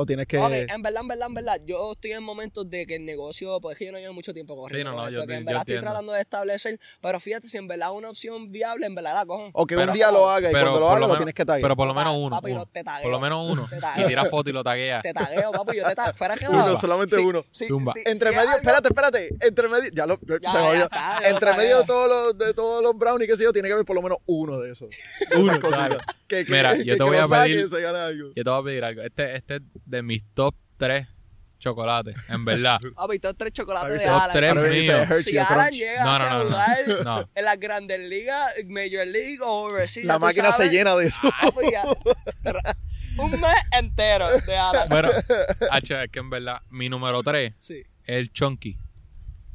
¿O 0.00 0.06
tienes 0.06 0.28
que...? 0.28 0.38
Ok, 0.38 0.52
en 0.52 0.80
verdad, 0.82 1.02
en 1.02 1.08
verdad, 1.08 1.26
en 1.28 1.34
verdad, 1.34 1.60
yo 1.66 1.92
estoy 1.92 2.12
en 2.12 2.22
momentos 2.22 2.70
de 2.70 2.86
que 2.86 2.94
el 2.94 3.04
negocio, 3.04 3.60
pues 3.60 3.74
es 3.74 3.78
que 3.80 3.86
yo 3.86 3.92
no 3.92 3.98
llevo 3.98 4.14
mucho 4.14 4.32
tiempo 4.32 4.54
corriendo 4.54 4.92
Sí, 4.92 4.96
no, 4.96 5.02
no, 5.02 5.04
con 5.06 5.12
yo 5.12 5.18
esto, 5.20 5.26
que 5.26 5.32
te- 5.32 5.38
en 5.38 5.42
yo 5.42 5.46
verdad 5.46 5.62
estoy 5.66 5.80
tratando 5.80 6.12
de 6.12 6.20
establecer, 6.20 6.80
pero 7.00 7.18
fíjate, 7.18 7.48
si 7.48 7.56
en 7.58 7.66
verdad 7.66 7.88
es 7.90 7.96
una 7.96 8.10
opción 8.10 8.52
viable, 8.52 8.86
en 8.86 8.94
verdad 8.94 9.14
la 9.14 9.26
cojo. 9.26 9.50
O 9.54 9.66
que 9.66 9.76
un 9.76 9.92
día 9.92 10.12
lo 10.12 10.30
haga 10.30 10.50
y 10.50 10.52
pero 10.52 10.66
cuando 10.66 10.80
lo 10.80 10.86
por 10.88 10.96
haga 10.98 11.06
lo 11.08 11.16
tienes 11.16 11.34
que 11.34 11.44
taggear. 11.44 11.62
Pero 11.62 11.74
por 11.76 11.88
lo 11.88 11.94
menos 11.94 12.16
uno. 12.16 12.36
papi, 12.36 12.50
uno. 12.52 12.60
lo- 12.60 12.66
te 12.66 12.84
tagueo. 12.84 13.02
Por 13.02 13.10
lo 13.10 13.18
menos 13.20 13.50
uno. 13.50 13.68
Te 13.96 14.02
Y 14.02 14.06
tira 14.06 14.24
foto 14.26 14.50
y 14.50 14.52
lo 14.52 14.62
taguea. 14.62 15.02
Te 15.02 15.12
tagueo, 15.12 15.50
papi, 15.50 15.76
yo 15.78 15.84
te 15.84 15.94
tagueo. 15.96 16.14
Fuera 16.14 16.36
que 16.36 16.46
Uno, 16.48 16.66
no. 16.68 16.80
solamente 16.80 17.16
Sí, 17.16 17.22
uno. 17.22 17.44
sí, 17.50 17.66
Zumba. 17.66 17.92
sí, 17.92 18.00
Entre 18.06 18.30
sí, 18.30 18.36
medio, 18.36 18.50
espérate, 18.56 18.88
espérate. 18.88 19.28
Entre 19.40 19.68
medio, 19.68 19.90
ya 19.92 20.06
lo, 20.06 20.16
Ya, 20.20 20.34
se 20.36 20.40
ya 20.42 20.50
jodió. 20.60 20.82
está, 20.84 21.22
ya 21.22 21.28
Entre 21.28 21.52
medio 21.54 21.78
de 21.78 21.84
todos 21.84 22.08
los, 22.08 22.38
de 22.38 22.54
todos 22.54 22.82
los 22.84 22.96
brownies 22.96 23.28
que 23.28 23.36
sé 23.36 23.42
yo, 23.42 23.52
tiene 23.52 23.66
que 23.68 23.72
haber 23.72 23.84
por 23.84 23.96
lo 23.96 24.02
menos 24.02 24.18
uno 24.26 24.58
de 24.60 24.70
esos. 24.72 24.88
Uno. 25.36 25.58
Que, 26.28 26.44
que, 26.44 26.52
Mira, 26.52 26.76
que, 26.76 26.84
yo 26.84 26.96
te 26.96 27.02
voy 27.02 27.16
a 27.16 27.26
pedir- 27.26 27.64
y 27.64 27.68
se 27.68 27.80
gana 27.80 28.06
algo. 28.06 28.28
Yo 28.36 28.44
te 28.44 28.50
voy 28.50 28.60
a 28.60 28.62
pedir 28.64 28.84
algo. 28.84 29.02
Este, 29.02 29.34
este 29.36 29.56
es 29.56 29.62
de 29.88 30.02
mis 30.02 30.22
top 30.34 30.54
3 30.76 31.06
chocolates, 31.58 32.14
en 32.30 32.44
verdad. 32.44 32.78
Papi, 32.94 33.18
todos 33.18 33.36
tres 33.36 33.50
A 33.50 33.52
chocolates 33.52 33.90
ver, 33.90 34.00
de 34.00 34.06
Alan. 34.08 34.30
tres 34.32 34.50
Ahora 34.50 34.62
dice 34.62 34.92
míos. 34.94 35.10
Hershey 35.10 35.32
Si 35.32 35.38
Alan 35.38 35.56
Crunch. 35.66 35.72
llega 35.74 36.04
No, 36.04 36.10
a 36.14 36.18
no, 36.18 36.28
no, 36.28 36.50
no. 36.50 37.04
No. 37.04 37.30
en 37.34 37.44
las 37.44 37.58
grandes 37.58 37.98
ligas, 38.00 38.52
Major 38.68 39.06
League 39.06 39.38
o 39.40 39.64
Overseas, 39.66 40.06
La 40.06 40.18
máquina 40.20 40.52
se 40.52 40.58
sabes, 40.58 40.72
llena 40.72 40.94
de 40.94 41.06
eso. 41.08 41.20
papi, 41.42 41.70
ya. 41.72 41.82
Un 43.18 43.32
mes 43.32 43.54
entero 43.76 44.28
de 44.46 44.56
Alan. 44.56 44.88
Bueno, 44.88 45.08
H, 45.72 46.04
es 46.04 46.10
que 46.12 46.18
en 46.20 46.30
verdad, 46.30 46.62
mi 46.70 46.88
número 46.88 47.22
3 47.24 47.52
Sí. 47.58 47.78
es 47.78 47.84
el 48.04 48.32
Chunky. 48.32 48.78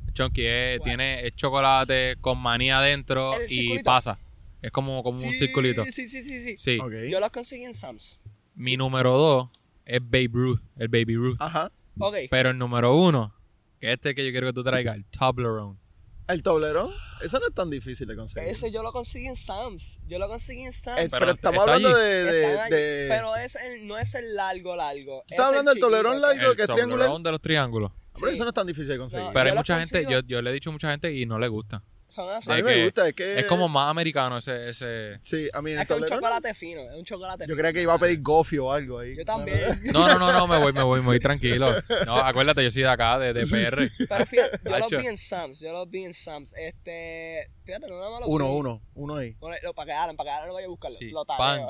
El 0.07 0.13
Chunky 0.13 0.45
es, 0.45 0.81
tiene 0.83 1.25
es 1.25 1.33
chocolate 1.37 2.17
con 2.19 2.37
maní 2.37 2.69
adentro 2.71 3.33
¿El 3.39 3.49
y 3.49 3.55
circulito? 3.55 3.83
pasa. 3.85 4.19
Es 4.61 4.71
como, 4.71 5.01
como 5.03 5.17
un 5.19 5.31
Sí, 5.31 5.37
circulito. 5.39 5.85
Sí, 5.85 5.91
sí, 5.93 6.09
sí, 6.09 6.41
sí. 6.41 6.57
Sí. 6.57 6.79
Ok. 6.81 6.91
Yo 7.09 7.21
los 7.21 7.31
conseguí 7.31 7.63
en 7.63 7.73
Sam's. 7.73 8.19
Mi 8.55 8.75
número 8.75 9.17
2 9.17 9.49
es 9.85 10.01
Babe 10.01 10.29
Ruth, 10.31 10.61
el 10.77 10.87
Baby 10.87 11.15
Ruth. 11.15 11.37
Ajá. 11.39 11.71
Ok. 11.99 12.15
Pero 12.29 12.49
el 12.49 12.57
número 12.57 12.95
1, 12.95 13.33
que 13.79 13.87
es 13.87 13.93
este 13.93 14.15
que 14.15 14.25
yo 14.25 14.31
quiero 14.31 14.47
que 14.47 14.53
tú 14.53 14.63
traigas, 14.63 14.95
el 14.95 15.05
Toblerone. 15.05 15.83
El 16.25 16.41
toblerón, 16.41 16.93
eso 17.21 17.37
no 17.39 17.47
es 17.47 17.53
tan 17.53 17.69
difícil 17.69 18.07
de 18.07 18.15
conseguir. 18.15 18.47
Ese 18.47 18.71
yo 18.71 18.81
lo 18.81 18.93
conseguí 18.93 19.27
en 19.27 19.35
Sam's. 19.35 19.99
Yo 20.07 20.17
lo 20.19 20.29
conseguí 20.29 20.61
en 20.61 20.71
Sam's. 20.71 21.01
Eh, 21.01 21.07
pero, 21.11 21.19
pero 21.19 21.31
estamos 21.33 21.61
hablando 21.61 21.89
allí. 21.89 21.97
de... 21.97 22.23
de, 22.69 23.05
Pero 23.09 23.35
es 23.35 23.57
el, 23.57 23.85
no 23.85 23.97
es 23.97 24.15
el 24.15 24.33
largo, 24.33 24.75
largo. 24.77 25.23
¿Tú 25.27 25.33
estás 25.33 25.47
hablando 25.47 25.71
del 25.71 25.81
toblerón 25.81 26.21
largo? 26.21 26.51
El 26.51 26.55
que 26.55 26.61
es 26.61 26.67
triangular. 26.69 27.07
Toblerone 27.07 27.23
de 27.23 27.31
los 27.31 27.41
triángulos. 27.41 27.91
Sí. 28.15 28.25
eso 28.31 28.43
no 28.43 28.49
es 28.49 28.53
tan 28.53 28.67
difícil 28.67 28.87
de 28.87 28.97
conseguir. 28.97 29.25
No, 29.25 29.33
Pero 29.33 29.49
hay 29.49 29.55
mucha 29.55 29.77
gente, 29.79 30.05
yo, 30.09 30.21
yo 30.21 30.41
le 30.41 30.49
he 30.49 30.53
dicho 30.53 30.69
a 30.69 30.73
mucha 30.73 30.91
gente 30.91 31.13
y 31.13 31.25
no 31.25 31.39
le 31.39 31.49
gusta. 31.49 31.83
Son 32.13 32.29
así. 32.29 32.51
a 32.51 32.55
mí 32.57 32.61
me 32.61 32.83
gusta, 32.83 33.07
es 33.07 33.13
que... 33.13 33.39
Es 33.39 33.45
como 33.45 33.67
más 33.67 33.89
americano 33.89 34.37
ese... 34.37 34.61
ese... 34.63 35.19
Sí, 35.23 35.49
a 35.51 35.61
mí 35.63 35.71
Es 35.71 35.87
que 35.87 35.93
es 35.93 35.99
un 35.99 36.05
chocolate 36.05 36.53
fino. 36.53 36.81
Es 36.81 36.95
un 36.95 37.03
chocolate 37.03 37.43
Yo 37.45 37.47
fino. 37.47 37.57
creía 37.57 37.73
que 37.73 37.81
iba 37.81 37.93
a 37.93 37.97
pedir 37.97 38.21
gofio 38.21 38.67
o 38.67 38.71
algo 38.71 38.99
ahí. 38.99 39.15
Yo 39.17 39.25
también. 39.25 39.79
No, 39.91 40.07
no, 40.07 40.19
no, 40.19 40.31
no, 40.31 40.47
me 40.47 40.59
voy, 40.59 40.73
me 40.73 40.83
voy, 40.83 40.99
me 40.99 41.05
voy 41.07 41.19
tranquilo. 41.19 41.71
No, 42.05 42.17
acuérdate, 42.17 42.63
yo 42.63 42.69
soy 42.69 42.83
de 42.83 42.89
acá, 42.89 43.17
de, 43.17 43.33
de 43.33 43.47
PR. 43.47 43.89
Pero 44.07 44.25
fíjate, 44.27 44.59
yo 44.63 44.77
los 44.79 44.91
vi 44.91 45.07
en 45.07 45.17
Sam's. 45.17 45.59
Yo 45.59 45.71
los 45.71 45.89
vi 45.89 46.05
en 46.05 46.13
Sam's. 46.13 46.53
Este. 46.55 47.49
Fíjate, 47.65 47.87
no 47.87 47.97
una 47.97 48.09
mala 48.09 48.25
Uno, 48.27 48.53
uno, 48.53 48.81
uno 48.93 49.15
ahí. 49.15 49.35
Bueno, 49.39 49.57
lo- 49.63 49.73
para 49.73 49.85
que 49.87 49.91
Alan, 49.93 50.15
para 50.15 50.29
que 50.29 50.35
Alan 50.35 50.47
no 50.49 50.53
vaya 50.53 50.67
a 50.67 50.69
buscarlo. 50.69 50.97
Sí, 50.99 51.09
Lo 51.09 51.25
pan, 51.25 51.61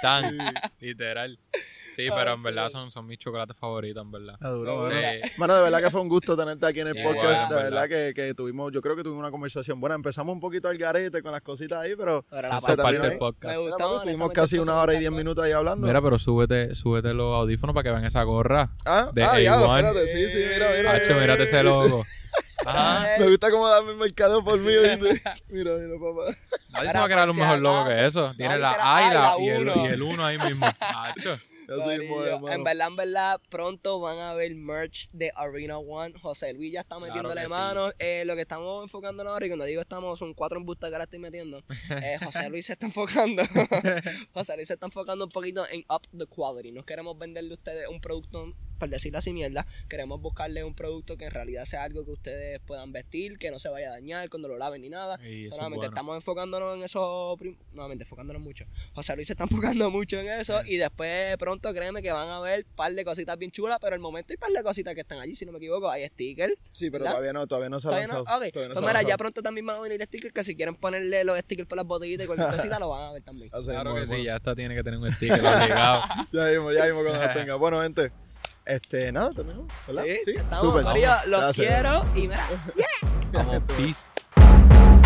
tan, 0.00 0.38
literal. 0.80 1.38
Sí, 1.94 2.08
Ah, 2.10 2.14
pero 2.16 2.32
en 2.32 2.38
sí. 2.38 2.44
verdad 2.44 2.68
son, 2.70 2.90
son 2.90 3.06
mis 3.06 3.18
chocolates 3.18 3.56
favoritos, 3.56 4.02
en 4.02 4.10
verdad. 4.10 4.36
Ah, 4.40 4.48
duro. 4.48 4.88
Sí. 4.88 4.92
Mano, 5.38 5.54
de 5.56 5.62
verdad 5.62 5.80
que 5.82 5.90
fue 5.90 6.00
un 6.00 6.08
gusto 6.08 6.36
tenerte 6.36 6.66
aquí 6.66 6.80
en 6.80 6.88
el 6.88 7.02
podcast. 7.02 7.48
de 7.50 7.54
verdad 7.56 7.82
verdad. 7.82 7.88
que, 7.88 8.14
que 8.14 8.34
tuvimos, 8.34 8.72
yo 8.72 8.80
creo 8.80 8.96
que 8.96 9.02
tuvimos 9.02 9.20
una 9.20 9.30
conversación 9.30 9.80
buena. 9.80 9.94
Empezamos 9.94 10.32
un 10.32 10.40
poquito 10.40 10.68
al 10.68 10.78
garete 10.78 11.22
con 11.22 11.32
las 11.32 11.42
cositas 11.42 11.78
ahí, 11.78 11.94
pero 11.96 12.24
Pero 12.30 12.48
la 12.48 12.60
se 12.60 12.76
parte 12.76 12.98
del 12.98 13.18
podcast. 13.18 13.54
Me 13.56 13.60
gustó. 13.68 14.02
Tuvimos 14.02 14.32
casi 14.32 14.58
una 14.58 14.76
hora 14.76 14.94
y 14.94 14.98
diez 15.00 15.10
minutos 15.12 15.44
ahí 15.44 15.52
hablando. 15.52 15.86
Mira, 15.86 16.00
pero 16.00 16.18
súbete, 16.18 16.74
súbete 16.74 17.12
los 17.14 17.34
audífonos 17.34 17.74
para 17.74 17.84
que 17.84 17.90
vean 17.90 18.04
esa 18.04 18.22
gorra. 18.22 18.70
ah, 18.84 19.10
de 19.12 19.22
ah, 19.24 19.38
ya, 19.40 19.56
A1. 19.56 19.76
espérate, 19.76 20.06
sí, 20.06 20.28
sí, 20.28 20.44
mira, 20.52 20.70
mira. 20.76 20.92
Hacho, 20.92 21.14
mírate 21.14 21.42
ese 21.44 21.62
logo. 21.62 22.04
Ajá. 22.64 23.06
Me 23.18 23.26
gusta 23.28 23.50
cómo 23.50 23.68
dame 23.68 23.90
el 23.90 23.96
mercado 23.98 24.42
por 24.44 24.58
mí. 24.58 24.72
mira, 24.72 24.96
mira, 25.48 25.72
papá. 25.98 26.36
Nadie 26.70 26.92
se 26.92 26.98
va 26.98 27.04
a 27.04 27.08
crear 27.08 27.28
un 27.28 27.36
mejor 27.36 27.58
logo 27.58 27.88
que 27.88 28.06
eso. 28.06 28.32
Tiene 28.36 28.54
No, 28.54 28.60
la 28.60 28.76
A 28.80 29.02
y, 29.10 29.14
la, 29.14 29.20
la 29.20 29.34
y, 29.40 29.48
el, 29.48 29.68
uno. 29.68 29.84
y 29.84 29.88
el 29.88 30.02
1 30.02 30.24
ahí 30.24 30.38
mismo. 30.38 30.66
Hacho. 30.80 31.38
En 32.50 32.64
verdad, 32.64 32.88
en 32.88 32.96
verdad, 32.96 33.40
pronto 33.48 34.00
van 34.00 34.18
a 34.18 34.34
ver 34.34 34.54
merch 34.54 35.10
de 35.12 35.30
Arena 35.34 35.78
One. 35.78 36.14
José 36.20 36.52
Luis 36.52 36.72
ya 36.72 36.80
está 36.80 36.96
Claro 36.96 37.06
metiéndole 37.06 37.44
sí. 37.44 37.50
mano. 37.50 37.92
Eh, 37.98 38.24
lo 38.26 38.34
que 38.34 38.42
estamos 38.42 38.82
enfocando 38.82 39.22
ahora, 39.28 39.46
y 39.46 39.48
cuando 39.48 39.64
digo 39.64 39.80
estamos, 39.80 40.18
son 40.18 40.34
cuatro 40.34 40.58
embustas 40.58 40.90
que 40.90 40.94
ahora 40.94 41.04
estoy 41.04 41.18
metiendo. 41.18 41.62
Eh, 42.02 42.18
José 42.24 42.48
Luis 42.48 42.66
se 42.66 42.72
está 42.72 42.86
enfocando. 42.86 43.42
José 44.34 44.56
Luis 44.56 44.68
se 44.68 44.74
está 44.74 44.86
enfocando 44.86 45.24
un 45.26 45.30
poquito 45.30 45.66
en 45.68 45.84
up 45.88 46.02
the 46.16 46.26
quality. 46.26 46.72
No 46.72 46.84
queremos 46.84 47.16
venderle 47.18 47.50
a 47.50 47.54
ustedes 47.54 47.88
un 47.88 48.00
producto 48.00 48.54
por 48.82 48.88
decirlo 48.88 49.20
así, 49.20 49.32
mierda. 49.32 49.64
Queremos 49.88 50.20
buscarle 50.20 50.64
un 50.64 50.74
producto 50.74 51.16
que 51.16 51.26
en 51.26 51.30
realidad 51.30 51.66
sea 51.66 51.84
algo 51.84 52.04
que 52.04 52.10
ustedes 52.10 52.58
puedan 52.66 52.90
vestir, 52.90 53.38
que 53.38 53.52
no 53.52 53.60
se 53.60 53.68
vaya 53.68 53.86
a 53.86 53.92
dañar 53.92 54.28
cuando 54.28 54.48
lo 54.48 54.58
laven 54.58 54.82
ni 54.82 54.88
nada. 54.88 55.20
Es 55.22 55.54
Solamente 55.54 55.86
bueno. 55.86 55.92
estamos 55.92 56.16
enfocándonos 56.16 56.76
en 56.76 56.82
eso, 56.82 57.38
nuevamente 57.70 58.02
enfocándonos 58.02 58.42
mucho. 58.42 58.64
José 58.92 59.14
Luis 59.14 59.28
se 59.28 59.34
está 59.34 59.44
enfocando 59.48 59.88
mucho 59.92 60.18
en 60.18 60.32
eso 60.32 60.62
y 60.64 60.78
después 60.78 61.36
pronto 61.36 61.61
créeme 61.72 62.02
que 62.02 62.10
van 62.12 62.28
a 62.28 62.40
ver 62.40 62.64
un 62.68 62.74
par 62.76 62.92
de 62.92 63.04
cositas 63.04 63.38
bien 63.38 63.50
chulas, 63.50 63.78
pero 63.80 63.94
el 63.94 64.00
momento 64.00 64.32
hay 64.32 64.36
un 64.36 64.40
par 64.40 64.50
de 64.50 64.62
cositas 64.62 64.94
que 64.94 65.02
están 65.02 65.20
allí, 65.20 65.34
si 65.36 65.46
no 65.46 65.52
me 65.52 65.58
equivoco, 65.58 65.88
hay 65.90 66.06
stickers. 66.06 66.54
Sí, 66.72 66.90
pero 66.90 67.04
¿Verdad? 67.04 67.10
todavía 67.12 67.32
no, 67.32 67.46
todavía 67.46 67.68
no 67.70 67.78
se 67.80 67.86
ha 67.88 67.90
Todavía 67.90 68.06
no- 68.08 68.14
lanzado. 68.24 68.40
no 68.40 68.50
Pues 68.52 68.66
se 68.72 68.78
ha 68.78 68.80
mira, 68.88 69.02
ya 69.02 69.16
pronto 69.16 69.42
también 69.42 69.66
van 69.66 69.76
a 69.76 69.80
venir 69.80 70.02
stickers 70.04 70.34
que 70.34 70.42
si 70.44 70.56
quieren 70.56 70.74
ponerle 70.74 71.22
los 71.24 71.38
stickers 71.38 71.68
por 71.68 71.76
las 71.76 71.86
botellitas 71.86 72.24
y 72.24 72.26
cualquier 72.26 72.50
cosita 72.56 72.78
lo 72.78 72.88
van 72.88 73.02
a 73.02 73.12
ver 73.12 73.22
también. 73.22 73.50
Así 73.52 73.66
Claro 73.66 73.94
que 73.94 74.06
sí, 74.06 74.24
ya 74.24 74.36
esta 74.36 74.54
tiene 74.56 74.74
que 74.74 74.82
tener 74.82 74.98
un 74.98 75.12
sticker 75.12 75.38
obligado. 75.40 76.02
Ya 76.32 76.46
vimos, 76.46 76.74
ya 76.74 76.86
vimos 76.86 77.04
cuando 77.04 77.26
lo 77.26 77.32
tenga. 77.34 77.54
Bueno, 77.56 77.82
gente. 77.82 78.10
Este, 78.64 79.10
nada, 79.12 79.30
terminamos, 79.30 79.66
¿verdad? 79.88 80.04
Sí, 80.24 80.30
estamos, 80.36 80.60
súper. 80.60 80.84
Corillo, 80.84 81.10
los 81.26 81.40
Gracias. 81.40 81.66
quiero 81.66 82.04
y 82.14 82.20
mira, 82.28 82.46
Vamos, 83.32 83.62
peace. 83.76 85.01